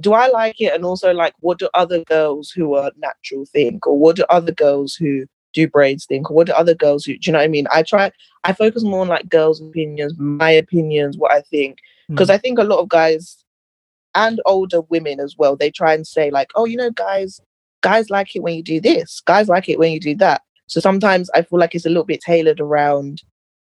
do 0.02 0.14
I 0.14 0.28
like 0.28 0.60
it? 0.60 0.74
And 0.74 0.86
also 0.86 1.14
like 1.14 1.34
what 1.40 1.60
do 1.60 1.70
other 1.74 2.04
girls 2.04 2.52
who 2.52 2.76
are 2.76 2.92
natural 2.98 3.46
think? 3.46 3.86
Or 3.88 3.98
what 3.98 4.16
do 4.16 4.24
other 4.30 4.52
girls 4.52 4.96
who 4.96 5.26
do 5.54 5.68
braids 5.68 6.06
think? 6.06 6.30
Or 6.30 6.36
what 6.36 6.48
do 6.48 6.54
other 6.54 6.74
girls 6.76 7.06
who 7.06 7.14
do 7.14 7.20
you 7.24 7.34
know 7.34 7.40
what 7.40 7.46
I 7.46 7.50
mean? 7.50 7.68
I 7.72 7.84
try 7.84 8.12
I 8.44 8.54
focus 8.54 8.84
more 8.84 9.02
on 9.02 9.08
like 9.08 9.30
girls' 9.30 9.62
opinions, 9.62 10.14
my 10.18 10.52
opinions, 10.52 11.18
what 11.18 11.32
I 11.32 11.42
think. 11.42 11.80
Because 12.10 12.30
I 12.30 12.38
think 12.38 12.60
a 12.60 12.64
lot 12.64 12.80
of 12.80 12.90
guys 12.90 13.45
and 14.16 14.42
older 14.46 14.82
women 14.82 15.20
as 15.20 15.36
well, 15.38 15.56
they 15.56 15.70
try 15.70 15.94
and 15.94 16.08
say, 16.08 16.32
like, 16.32 16.52
oh, 16.56 16.66
you 16.66 16.78
know, 16.78 16.92
guys, 16.92 17.40
guys 17.82 18.10
like 18.10 18.36
it 18.36 18.42
when 18.42 18.56
you 18.56 18.64
do 18.64 18.80
this, 18.80 19.22
guys 19.26 19.48
like 19.48 19.70
it 19.70 19.78
when 19.78 19.92
you 19.92 20.00
do 20.00 20.16
that. 20.16 20.42
So 20.68 20.80
sometimes 20.80 21.30
I 21.36 21.44
feel 21.44 21.60
like 21.60 21.76
it's 21.76 21.86
a 21.86 21.90
little 21.90 22.06
bit 22.06 22.22
tailored 22.22 22.60
around 22.60 23.22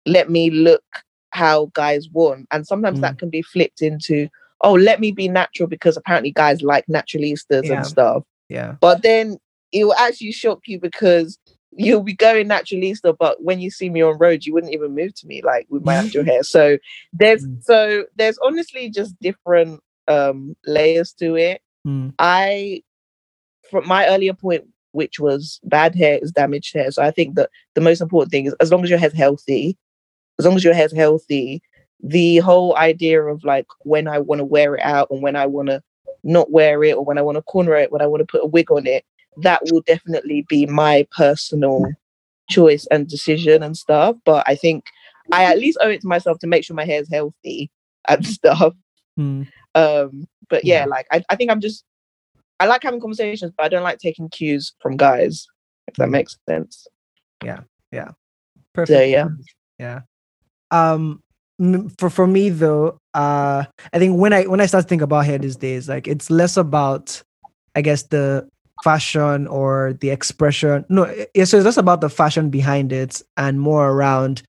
let 0.06 0.30
me 0.30 0.50
look 0.50 0.84
how 1.32 1.70
guys 1.74 2.10
want. 2.12 2.48
And 2.52 2.66
sometimes 2.66 3.00
that 3.02 3.16
mm. 3.16 3.20
can 3.20 3.30
be 3.30 3.42
flipped 3.42 3.82
into, 3.82 4.28
oh, 4.62 4.74
let 4.74 5.00
me 5.00 5.12
be 5.12 5.28
natural 5.28 5.68
because 5.68 5.98
apparently 5.98 6.32
guys 6.32 6.62
like 6.62 6.86
naturalistas 6.88 7.66
Yeah. 7.66 7.74
and 7.74 7.86
stuff. 7.86 8.24
Yeah. 8.50 8.76
But 8.82 9.04
then 9.04 9.38
it 9.72 9.84
will 9.84 9.94
actually 9.94 10.32
shock 10.32 10.62
you 10.66 10.80
because 10.80 11.38
you'll 11.72 12.04
be 12.04 12.16
going 12.16 12.48
naturalista, 12.48 13.16
but 13.18 13.44
when 13.44 13.60
you 13.60 13.70
see 13.70 13.90
me 13.90 14.02
on 14.02 14.18
road, 14.18 14.46
you 14.46 14.54
wouldn't 14.54 14.74
even 14.74 14.96
move 14.96 15.14
to 15.16 15.28
me 15.28 15.42
like 15.44 15.68
with 15.70 15.86
my 15.86 15.96
actual 15.96 16.26
hair. 16.26 16.44
So 16.44 16.78
there's 17.14 17.46
mm. 17.46 17.64
so 17.64 18.06
there's 18.16 18.40
honestly 18.40 18.90
just 18.90 19.20
different 19.22 19.82
um 20.10 20.56
layers 20.66 21.14
to 21.14 21.36
it. 21.36 21.62
Mm. 21.88 22.14
I 22.20 22.84
from 23.70 23.88
my 23.88 24.08
earlier 24.08 24.34
point, 24.34 24.66
which 24.92 25.20
was 25.20 25.60
bad 25.64 25.96
hair 25.96 26.20
is 26.22 26.32
damaged 26.32 26.74
hair. 26.74 26.92
So 26.92 27.04
I 27.04 27.12
think 27.12 27.36
that 27.36 27.50
the 27.76 27.82
most 27.82 28.02
important 28.02 28.32
thing 28.32 28.46
is 28.46 28.56
as 28.60 28.72
long 28.72 28.84
as 28.84 28.90
your 28.90 29.00
hair's 29.00 29.14
healthy, 29.14 29.78
as 30.40 30.46
long 30.46 30.56
as 30.56 30.64
your 30.64 30.74
hair's 30.74 30.94
healthy, 30.94 31.62
the 32.02 32.38
whole 32.38 32.76
idea 32.78 33.22
of 33.22 33.44
like 33.44 33.68
when 33.82 34.08
I 34.08 34.20
want 34.20 34.40
to 34.40 34.46
wear 34.46 34.76
it 34.76 34.82
out 34.84 35.10
and 35.12 35.22
when 35.22 35.36
I 35.36 35.46
want 35.46 35.70
to 35.70 35.82
not 36.24 36.52
wear 36.52 36.84
it 36.84 36.96
or 36.96 37.04
when 37.04 37.18
I 37.18 37.22
want 37.22 37.38
to 37.38 37.42
corner 37.44 37.76
it, 37.76 37.92
when 37.92 38.02
I 38.02 38.08
want 38.08 38.22
to 38.22 38.26
put 38.26 38.44
a 38.44 38.48
wig 38.48 38.72
on 38.72 38.88
it, 38.88 39.06
that 39.38 39.62
will 39.70 39.82
definitely 39.82 40.46
be 40.50 40.66
my 40.66 41.08
personal 41.16 41.86
choice 42.50 42.88
and 42.88 43.08
decision 43.08 43.64
and 43.64 43.78
stuff. 43.78 44.16
But 44.26 44.44
I 44.48 44.56
think 44.56 44.86
I 45.32 45.44
at 45.44 45.60
least 45.60 45.78
owe 45.82 45.90
it 45.90 46.02
to 46.02 46.08
myself 46.08 46.40
to 46.40 46.48
make 46.48 46.64
sure 46.64 46.76
my 46.76 46.86
hair 46.86 47.02
is 47.02 47.10
healthy 47.10 47.70
and 48.08 48.26
stuff. 48.26 48.74
Mm. 49.18 49.48
Um, 49.76 50.28
but 50.50 50.66
yeah, 50.66 50.86
like 50.86 51.08
I, 51.12 51.24
I 51.30 51.36
think 51.36 51.52
I'm 51.52 51.62
just 51.62 51.84
I 52.60 52.66
like 52.66 52.84
having 52.84 53.00
conversations, 53.00 53.54
but 53.56 53.66
I 53.66 53.70
don't 53.70 53.84
like 53.84 54.00
taking 54.00 54.30
cues 54.30 54.74
from 54.82 54.98
guys, 54.98 55.48
if 55.88 55.96
that 55.96 56.10
makes 56.10 56.38
sense. 56.48 56.88
Yeah, 57.44 57.62
yeah, 57.92 58.10
perfect. 58.74 58.98
So 58.98 59.02
yeah. 59.02 59.28
yeah. 59.78 60.02
Um, 60.72 61.22
for 61.98 62.10
for 62.10 62.28
me 62.28 62.50
though, 62.50 63.00
uh, 63.14 63.64
I 63.94 64.00
think 64.00 64.20
when 64.20 64.34
I 64.34 64.44
when 64.44 64.62
I 64.62 64.66
start 64.66 64.86
to 64.86 64.88
think 64.88 65.02
about 65.02 65.26
hair 65.26 65.38
these 65.38 65.56
days, 65.56 65.88
like 65.88 66.08
it's 66.08 66.30
less 66.30 66.58
about, 66.58 67.22
I 67.76 67.82
guess 67.82 68.04
the 68.04 68.48
fashion 68.84 69.48
or 69.48 69.98
the 70.00 70.10
expression. 70.10 70.86
No, 70.90 71.04
it's 71.34 71.52
so 71.52 71.58
it's 71.58 71.66
less 71.66 71.78
about 71.78 72.02
the 72.02 72.10
fashion 72.10 72.50
behind 72.50 72.92
it 72.92 73.22
and 73.38 73.60
more 73.60 73.90
around. 73.90 74.44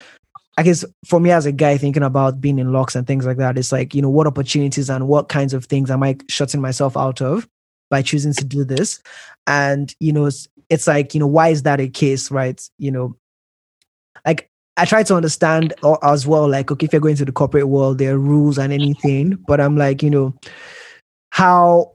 I 0.56 0.62
guess 0.62 0.84
for 1.04 1.20
me 1.20 1.30
as 1.30 1.46
a 1.46 1.52
guy 1.52 1.78
thinking 1.78 2.02
about 2.02 2.40
being 2.40 2.58
in 2.58 2.72
locks 2.72 2.94
and 2.94 3.06
things 3.06 3.24
like 3.24 3.38
that, 3.38 3.56
it's 3.56 3.72
like 3.72 3.94
you 3.94 4.02
know 4.02 4.10
what 4.10 4.26
opportunities 4.26 4.90
and 4.90 5.08
what 5.08 5.28
kinds 5.28 5.54
of 5.54 5.64
things 5.66 5.90
am 5.90 6.02
I 6.02 6.16
shutting 6.28 6.60
myself 6.60 6.96
out 6.96 7.22
of 7.22 7.48
by 7.88 8.02
choosing 8.02 8.32
to 8.34 8.44
do 8.44 8.64
this, 8.64 9.02
and 9.46 9.94
you 10.00 10.12
know 10.12 10.26
it's, 10.26 10.48
it's 10.68 10.86
like 10.86 11.14
you 11.14 11.20
know 11.20 11.26
why 11.26 11.48
is 11.48 11.62
that 11.62 11.80
a 11.80 11.88
case, 11.88 12.30
right? 12.30 12.60
You 12.78 12.90
know, 12.90 13.16
like 14.26 14.50
I 14.76 14.86
try 14.86 15.02
to 15.02 15.14
understand 15.14 15.74
as 16.02 16.26
well, 16.26 16.48
like, 16.48 16.70
okay, 16.70 16.86
if 16.86 16.92
you're 16.94 17.00
going 17.00 17.16
to 17.16 17.24
the 17.26 17.32
corporate 17.32 17.68
world, 17.68 17.98
there 17.98 18.14
are 18.14 18.18
rules 18.18 18.56
and 18.56 18.72
anything, 18.72 19.36
but 19.46 19.60
I'm 19.60 19.76
like, 19.76 20.02
you 20.02 20.08
know, 20.08 20.34
how, 21.32 21.92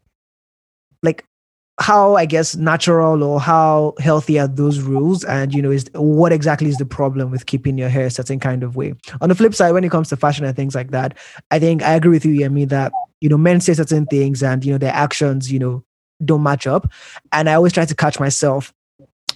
how 1.80 2.16
I 2.16 2.26
guess 2.26 2.56
natural 2.56 3.22
or 3.24 3.40
how 3.40 3.94
healthy 4.00 4.40
are 4.40 4.48
those 4.48 4.80
rules, 4.80 5.24
and 5.26 5.54
you 5.54 5.62
know, 5.62 5.72
is 5.72 5.90
what 5.94 6.32
exactly 6.32 6.70
is 6.70 6.78
the 6.78 6.86
problem 6.86 7.32
with 7.32 7.46
keeping 7.46 7.78
your 7.78 7.90
hair 7.90 8.06
a 8.06 8.12
certain 8.12 8.40
kind 8.40 8.64
of 8.64 8.76
way? 8.76 8.94
On 9.22 9.30
the 9.30 9.36
flip 9.36 9.54
side, 9.54 9.72
when 9.72 9.84
it 9.84 9.92
comes 9.92 10.10
to 10.10 10.18
fashion 10.18 10.46
and 10.46 10.56
things 10.56 10.76
like 10.76 10.92
that, 10.92 11.18
I 11.52 11.60
think 11.60 11.84
I 11.84 11.94
agree 11.94 12.12
with 12.12 12.26
you, 12.26 12.34
Yemi, 12.34 12.68
that 12.70 12.94
you 13.22 13.30
know, 13.30 13.38
men 13.38 13.60
say 13.60 13.74
certain 13.74 14.06
things 14.06 14.42
and 14.42 14.64
you 14.64 14.72
know 14.72 14.78
their 14.78 14.94
actions, 14.94 15.52
you 15.52 15.60
know, 15.60 15.84
don't 16.24 16.44
match 16.44 16.66
up, 16.66 16.92
and 17.34 17.50
I 17.50 17.54
always 17.56 17.74
try 17.74 17.86
to 17.86 17.96
catch 17.96 18.20
myself 18.20 18.74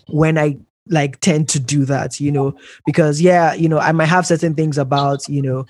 when 0.07 0.37
I 0.37 0.57
like 0.87 1.19
tend 1.19 1.47
to 1.49 1.59
do 1.59 1.85
that, 1.85 2.19
you 2.19 2.31
know, 2.31 2.55
because 2.85 3.21
yeah, 3.21 3.53
you 3.53 3.69
know, 3.69 3.79
I 3.79 3.91
might 3.91 4.07
have 4.07 4.25
certain 4.25 4.55
things 4.55 4.77
about, 4.77 5.27
you 5.29 5.41
know, 5.41 5.65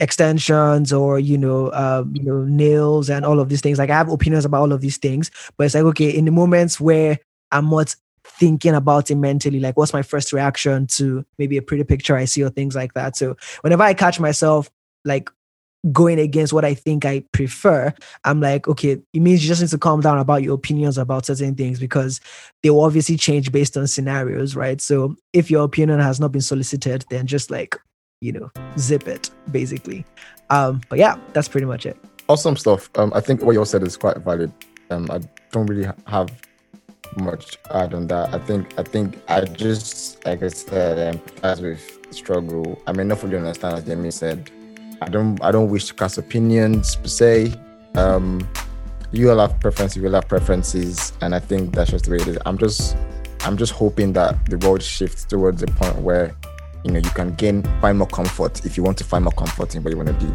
extensions 0.00 0.92
or 0.92 1.18
you 1.18 1.36
know 1.36 1.72
um 1.72 2.14
you 2.14 2.22
know 2.22 2.44
nails 2.44 3.10
and 3.10 3.24
all 3.24 3.40
of 3.40 3.48
these 3.48 3.60
things. 3.60 3.78
Like 3.78 3.90
i 3.90 3.96
have 3.96 4.10
opinions 4.10 4.44
about 4.44 4.60
all 4.60 4.72
of 4.72 4.80
these 4.80 4.98
things 4.98 5.30
but 5.56 5.64
it's 5.64 5.74
like 5.74 5.84
okay 5.84 6.10
in 6.10 6.24
the 6.24 6.30
moments 6.30 6.80
where 6.80 7.18
i'm 7.52 7.68
not 7.68 7.94
thinking 8.24 8.74
about 8.74 9.10
it 9.10 9.16
mentally 9.16 9.60
like 9.60 9.76
what's 9.76 9.92
my 9.92 10.02
first 10.02 10.32
reaction 10.32 10.86
to 10.86 11.24
maybe 11.38 11.56
a 11.56 11.62
pretty 11.62 11.84
picture 11.84 12.16
i 12.16 12.24
see 12.24 12.42
or 12.42 12.50
things 12.50 12.74
like 12.74 12.94
that? 12.94 13.16
So 13.16 13.36
whenever 13.62 13.82
i 13.82 13.94
catch 13.94 14.18
myself 14.20 14.70
like 15.04 15.30
going 15.92 16.18
against 16.18 16.52
what 16.52 16.64
i 16.64 16.74
think 16.74 17.04
i 17.04 17.22
prefer 17.32 17.94
i'm 18.24 18.40
like 18.40 18.66
okay 18.66 18.98
it 19.12 19.20
means 19.20 19.42
you 19.42 19.48
just 19.48 19.60
need 19.60 19.70
to 19.70 19.78
calm 19.78 20.00
down 20.00 20.18
about 20.18 20.42
your 20.42 20.54
opinions 20.54 20.98
about 20.98 21.26
certain 21.26 21.54
things 21.54 21.78
because 21.78 22.20
they 22.62 22.70
will 22.70 22.82
obviously 22.84 23.16
change 23.16 23.52
based 23.52 23.76
on 23.76 23.86
scenarios 23.86 24.56
right? 24.56 24.80
So 24.80 25.14
if 25.32 25.48
your 25.48 25.62
opinion 25.64 26.00
has 26.00 26.18
not 26.18 26.32
been 26.32 26.40
solicited 26.40 27.04
then 27.10 27.26
just 27.28 27.50
like 27.52 27.76
you 28.20 28.32
know 28.32 28.50
zip 28.78 29.06
it 29.06 29.30
basically 29.50 30.04
um 30.50 30.80
but 30.88 30.98
yeah 30.98 31.16
that's 31.32 31.48
pretty 31.48 31.66
much 31.66 31.86
it 31.86 31.96
awesome 32.28 32.56
stuff. 32.56 32.90
Um, 32.96 33.12
I 33.14 33.20
think 33.20 33.42
what 33.42 33.52
you 33.52 33.58
all 33.58 33.64
said 33.64 33.82
is 33.82 33.96
quite 33.96 34.18
valid. 34.18 34.52
Um, 34.90 35.08
I 35.10 35.20
don't 35.50 35.66
really 35.66 35.88
have 36.06 36.30
much 37.16 37.52
to 37.52 37.76
add 37.76 37.94
on 37.94 38.06
that. 38.08 38.34
I 38.34 38.38
think 38.38 38.78
I 38.78 38.82
think 38.82 39.18
I 39.28 39.42
just 39.42 40.24
like 40.24 40.42
I 40.42 40.48
said, 40.48 41.14
empathize 41.14 41.60
with 41.60 42.02
the 42.02 42.14
struggle. 42.14 42.80
I 42.86 42.92
mean, 42.92 43.08
not 43.08 43.18
fully 43.18 43.36
understand 43.36 43.78
as 43.78 43.84
Yemi 43.84 44.12
said. 44.12 44.50
I 45.02 45.08
don't 45.08 45.42
I 45.42 45.50
don't 45.50 45.70
wish 45.70 45.86
to 45.86 45.94
cast 45.94 46.18
opinions 46.18 46.96
per 46.96 47.08
se. 47.08 47.54
Um, 47.94 48.46
you 49.12 49.30
all 49.30 49.38
have 49.38 49.58
preferences, 49.60 50.02
we 50.02 50.08
all 50.08 50.14
have 50.14 50.28
preferences, 50.28 51.12
and 51.20 51.34
I 51.34 51.38
think 51.38 51.74
that's 51.74 51.90
just 51.90 52.06
the 52.06 52.12
way 52.12 52.16
it 52.16 52.26
is. 52.28 52.38
I'm 52.44 52.58
just 52.58 52.96
I'm 53.40 53.56
just 53.56 53.72
hoping 53.72 54.12
that 54.14 54.44
the 54.46 54.58
world 54.58 54.82
shifts 54.82 55.24
towards 55.24 55.62
a 55.62 55.66
point 55.66 55.96
where 55.98 56.34
you 56.86 56.92
know 56.92 57.00
you 57.00 57.10
can 57.10 57.34
gain 57.34 57.62
find 57.80 57.98
more 57.98 58.06
comfort 58.06 58.64
if 58.64 58.76
you 58.76 58.82
want 58.82 58.96
to 58.96 59.04
find 59.04 59.24
more 59.24 59.32
comfort 59.32 59.74
in 59.74 59.82
what 59.82 59.90
you 59.90 59.96
want 59.96 60.08
to 60.08 60.26
do 60.26 60.34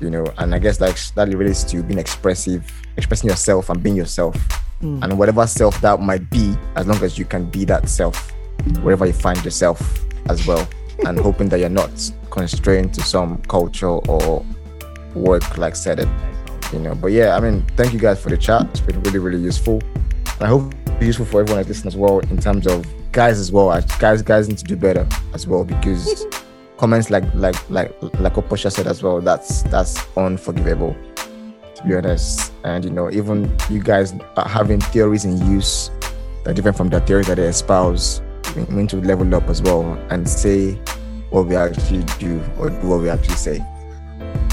you 0.00 0.10
know? 0.10 0.24
And 0.38 0.54
i 0.54 0.58
guess 0.58 0.80
like 0.80 0.98
that 1.14 1.28
relates 1.28 1.62
to 1.64 1.82
being 1.82 1.98
expressive 1.98 2.70
expressing 2.96 3.28
yourself 3.28 3.70
and 3.70 3.82
being 3.82 3.96
yourself. 3.96 4.34
Mm. 4.82 5.02
and 5.04 5.18
whatever 5.18 5.46
self 5.46 5.80
that 5.82 6.00
might 6.00 6.28
be 6.30 6.54
as 6.74 6.86
long 6.86 7.02
as 7.02 7.16
you 7.16 7.24
can 7.24 7.48
be 7.48 7.64
that 7.66 7.88
self 7.88 8.32
wherever 8.82 9.06
you 9.06 9.12
find 9.12 9.42
yourself 9.44 10.04
as 10.28 10.46
well. 10.46 10.66
And 11.06 11.18
hoping 11.18 11.48
that 11.48 11.58
you're 11.58 11.68
not 11.68 11.90
constrained 12.30 12.94
to 12.94 13.02
some 13.02 13.38
culture 13.42 13.88
or 13.88 14.46
work 15.14 15.58
like 15.58 15.74
said 15.74 15.98
it 15.98 16.08
you 16.72 16.78
know? 16.78 16.94
But 16.94 17.08
yeah 17.08 17.36
i 17.36 17.40
mean 17.40 17.64
thank 17.76 17.92
you 17.92 17.98
guys 17.98 18.20
for 18.22 18.30
the 18.30 18.36
chat. 18.36 18.66
It's 18.70 18.80
been 18.80 19.00
really 19.02 19.18
really 19.18 19.40
useful. 19.40 19.82
I 20.40 20.46
hope 20.46 20.72
useful 21.00 21.26
for 21.26 21.40
everyone 21.40 21.62
that 21.62 21.68
listens 21.68 21.94
as 21.94 21.96
well 21.96 22.20
in 22.20 22.38
terms 22.38 22.66
of 22.66 22.86
guys 23.12 23.38
as 23.38 23.52
well 23.52 23.80
guys 23.98 24.22
guys 24.22 24.48
need 24.48 24.58
to 24.58 24.64
do 24.64 24.76
better 24.76 25.06
as 25.32 25.46
well 25.46 25.64
because 25.64 26.26
comments 26.76 27.10
like 27.10 27.24
like 27.34 27.56
like 27.70 27.94
like 28.18 28.36
what 28.36 28.48
Portia 28.48 28.70
said 28.70 28.86
as 28.86 29.02
well 29.02 29.20
that's 29.20 29.62
that's 29.64 29.98
unforgivable 30.16 30.96
to 31.74 31.82
be 31.86 31.94
honest 31.94 32.52
and 32.64 32.84
you 32.84 32.90
know, 32.90 33.10
even 33.10 33.54
you 33.70 33.80
guys 33.80 34.14
are 34.36 34.48
having 34.48 34.80
theories 34.80 35.24
in 35.24 35.36
use 35.50 35.90
that 36.42 36.50
are 36.50 36.54
different 36.54 36.76
from 36.76 36.88
the 36.88 37.00
theories 37.00 37.26
that 37.26 37.36
they 37.36 37.46
espouse. 37.46 38.22
We 38.56 38.62
need 38.64 38.88
to 38.90 38.96
level 38.96 39.32
up 39.34 39.48
as 39.48 39.60
well 39.62 39.82
and 40.10 40.28
say 40.28 40.72
what 41.30 41.46
we 41.46 41.56
actually 41.56 42.04
do 42.18 42.42
or 42.58 42.70
do 42.70 42.88
what 42.88 43.00
we 43.00 43.10
actually 43.10 43.36
say. 43.36 43.64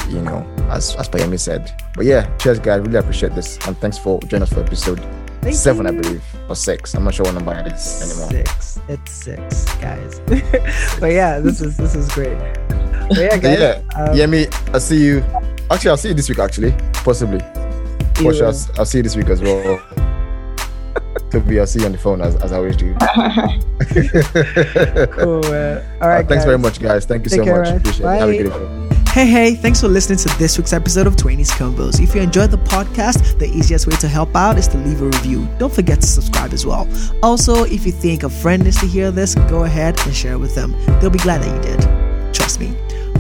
You 0.10 0.22
know, 0.22 0.46
as 0.70 0.96
as 0.98 1.08
Payemi 1.08 1.40
said. 1.40 1.72
But 1.96 2.06
yeah, 2.06 2.36
cheers, 2.38 2.60
guys. 2.60 2.82
Really 2.82 2.98
appreciate 2.98 3.34
this, 3.34 3.58
and 3.66 3.78
thanks 3.78 3.98
for 3.98 4.20
joining 4.24 4.44
us 4.44 4.52
for 4.52 4.60
episode 4.60 5.00
Thank 5.42 5.56
seven, 5.56 5.88
I 5.88 5.92
believe, 5.92 6.24
or 6.48 6.56
six. 6.56 6.94
I'm 6.94 7.04
not 7.04 7.16
sure 7.16 7.26
what 7.26 7.34
number 7.34 7.54
it 7.54 7.74
is 7.74 8.02
anymore. 8.04 8.30
Six. 8.30 8.80
It's 8.88 9.12
six, 9.12 9.76
guys. 9.76 10.20
but 11.00 11.12
yeah, 11.12 11.40
this 11.40 11.62
is 11.62 11.78
this 11.78 11.96
is 11.96 12.08
great. 12.12 12.38
But 12.70 13.18
yeah, 13.18 13.38
guys. 13.40 13.60
yeah, 13.60 13.82
um, 13.96 14.16
Yemi, 14.16 14.74
I'll 14.74 14.80
see 14.80 15.04
you. 15.04 15.20
Actually, 15.72 15.90
I'll 15.92 15.98
see 15.98 16.10
you 16.10 16.14
this 16.14 16.30
week. 16.30 16.40
Actually, 16.40 16.74
possibly. 16.94 17.40
you 18.20 18.24
For 18.24 18.34
sure. 18.34 18.48
I'll, 18.48 18.80
I'll 18.80 18.86
see 18.86 19.00
you 19.00 19.04
this 19.04 19.16
week 19.16 19.30
as 19.30 19.42
well. 19.42 19.82
Toby, 21.32 21.60
I'll 21.60 21.68
see 21.68 21.80
you 21.80 21.86
on 21.86 21.94
the 21.94 21.98
phone 21.98 22.22
as, 22.22 22.36
as 22.36 22.52
I 22.52 22.58
always 22.58 22.76
do. 22.76 22.94
Cool. 25.14 25.46
uh, 25.46 25.82
all 26.02 26.10
right. 26.10 26.28
thanks 26.28 26.44
very 26.46 26.58
much, 26.60 26.80
guys. 26.80 27.06
Thank 27.06 27.24
you 27.24 27.30
Take 27.30 27.40
so 27.40 27.44
care, 27.46 27.58
much. 27.62 27.70
guys. 27.70 27.78
Appreciate 27.78 28.06
it. 28.06 28.20
Have 28.20 28.30
a 28.30 28.32
Bye. 28.32 28.38
good 28.38 28.46
evening. 28.48 28.81
Hey, 29.12 29.26
hey, 29.26 29.56
thanks 29.56 29.82
for 29.82 29.90
listening 29.90 30.20
to 30.20 30.30
this 30.40 30.58
week's 30.58 30.72
episode 30.72 31.06
of 31.06 31.18
20s 31.18 31.52
Combos. 31.52 32.02
If 32.02 32.16
you 32.16 32.22
enjoyed 32.22 32.50
the 32.50 32.58
podcast, 32.58 33.38
the 33.40 33.46
easiest 33.46 33.86
way 33.86 33.98
to 33.98 34.08
help 34.08 34.34
out 34.38 34.58
is 34.58 34.70
to 34.70 34.78
leave 34.78 35.02
a 35.02 35.06
review. 35.06 35.50
Don't 35.58 35.74
forget 35.74 36.00
to 36.00 36.08
subscribe 36.08 36.54
as 36.54 36.66
well. 36.66 36.88
Also, 37.22 37.66
if 37.66 37.86
you 37.86 37.92
think 37.92 38.24
a 38.24 38.30
friend 38.30 38.64
needs 38.64 38.80
to 38.80 38.86
hear 38.86 39.12
this, 39.12 39.36
go 39.36 39.66
ahead 39.66 40.00
and 40.06 40.16
share 40.16 40.36
it 40.36 40.38
with 40.38 40.56
them. 40.56 40.72
They'll 41.02 41.10
be 41.10 41.20
glad 41.20 41.42
that 41.42 41.54
you 41.54 41.76
did. 41.76 42.34
Trust 42.34 42.62
me. 42.62 42.74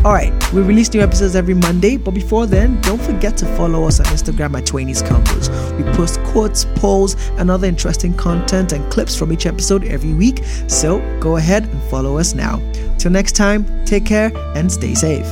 All 0.05 0.13
right, 0.13 0.31
we 0.53 0.61
release 0.61 0.93
new 0.93 1.01
episodes 1.01 1.35
every 1.35 1.55
Monday, 1.55 1.97
but 1.97 2.11
before 2.11 2.45
then, 2.45 2.79
don't 2.79 3.01
forget 3.01 3.35
to 3.37 3.45
follow 3.57 3.83
us 3.83 3.99
on 3.99 4.05
Instagram 4.05 4.57
at 4.57 4.63
20s 4.63 5.03
Combos. 5.03 5.77
We 5.77 5.83
post 5.91 6.23
quotes, 6.23 6.63
polls, 6.75 7.17
and 7.31 7.51
other 7.51 7.67
interesting 7.67 8.13
content 8.13 8.71
and 8.71 8.89
clips 8.89 9.17
from 9.17 9.33
each 9.33 9.45
episode 9.45 9.83
every 9.83 10.13
week, 10.13 10.41
so 10.67 11.01
go 11.19 11.35
ahead 11.35 11.65
and 11.65 11.83
follow 11.83 12.17
us 12.17 12.33
now. 12.33 12.61
Till 12.97 13.11
next 13.11 13.33
time, 13.35 13.65
take 13.83 14.05
care 14.05 14.31
and 14.55 14.71
stay 14.71 14.95
safe. 14.95 15.27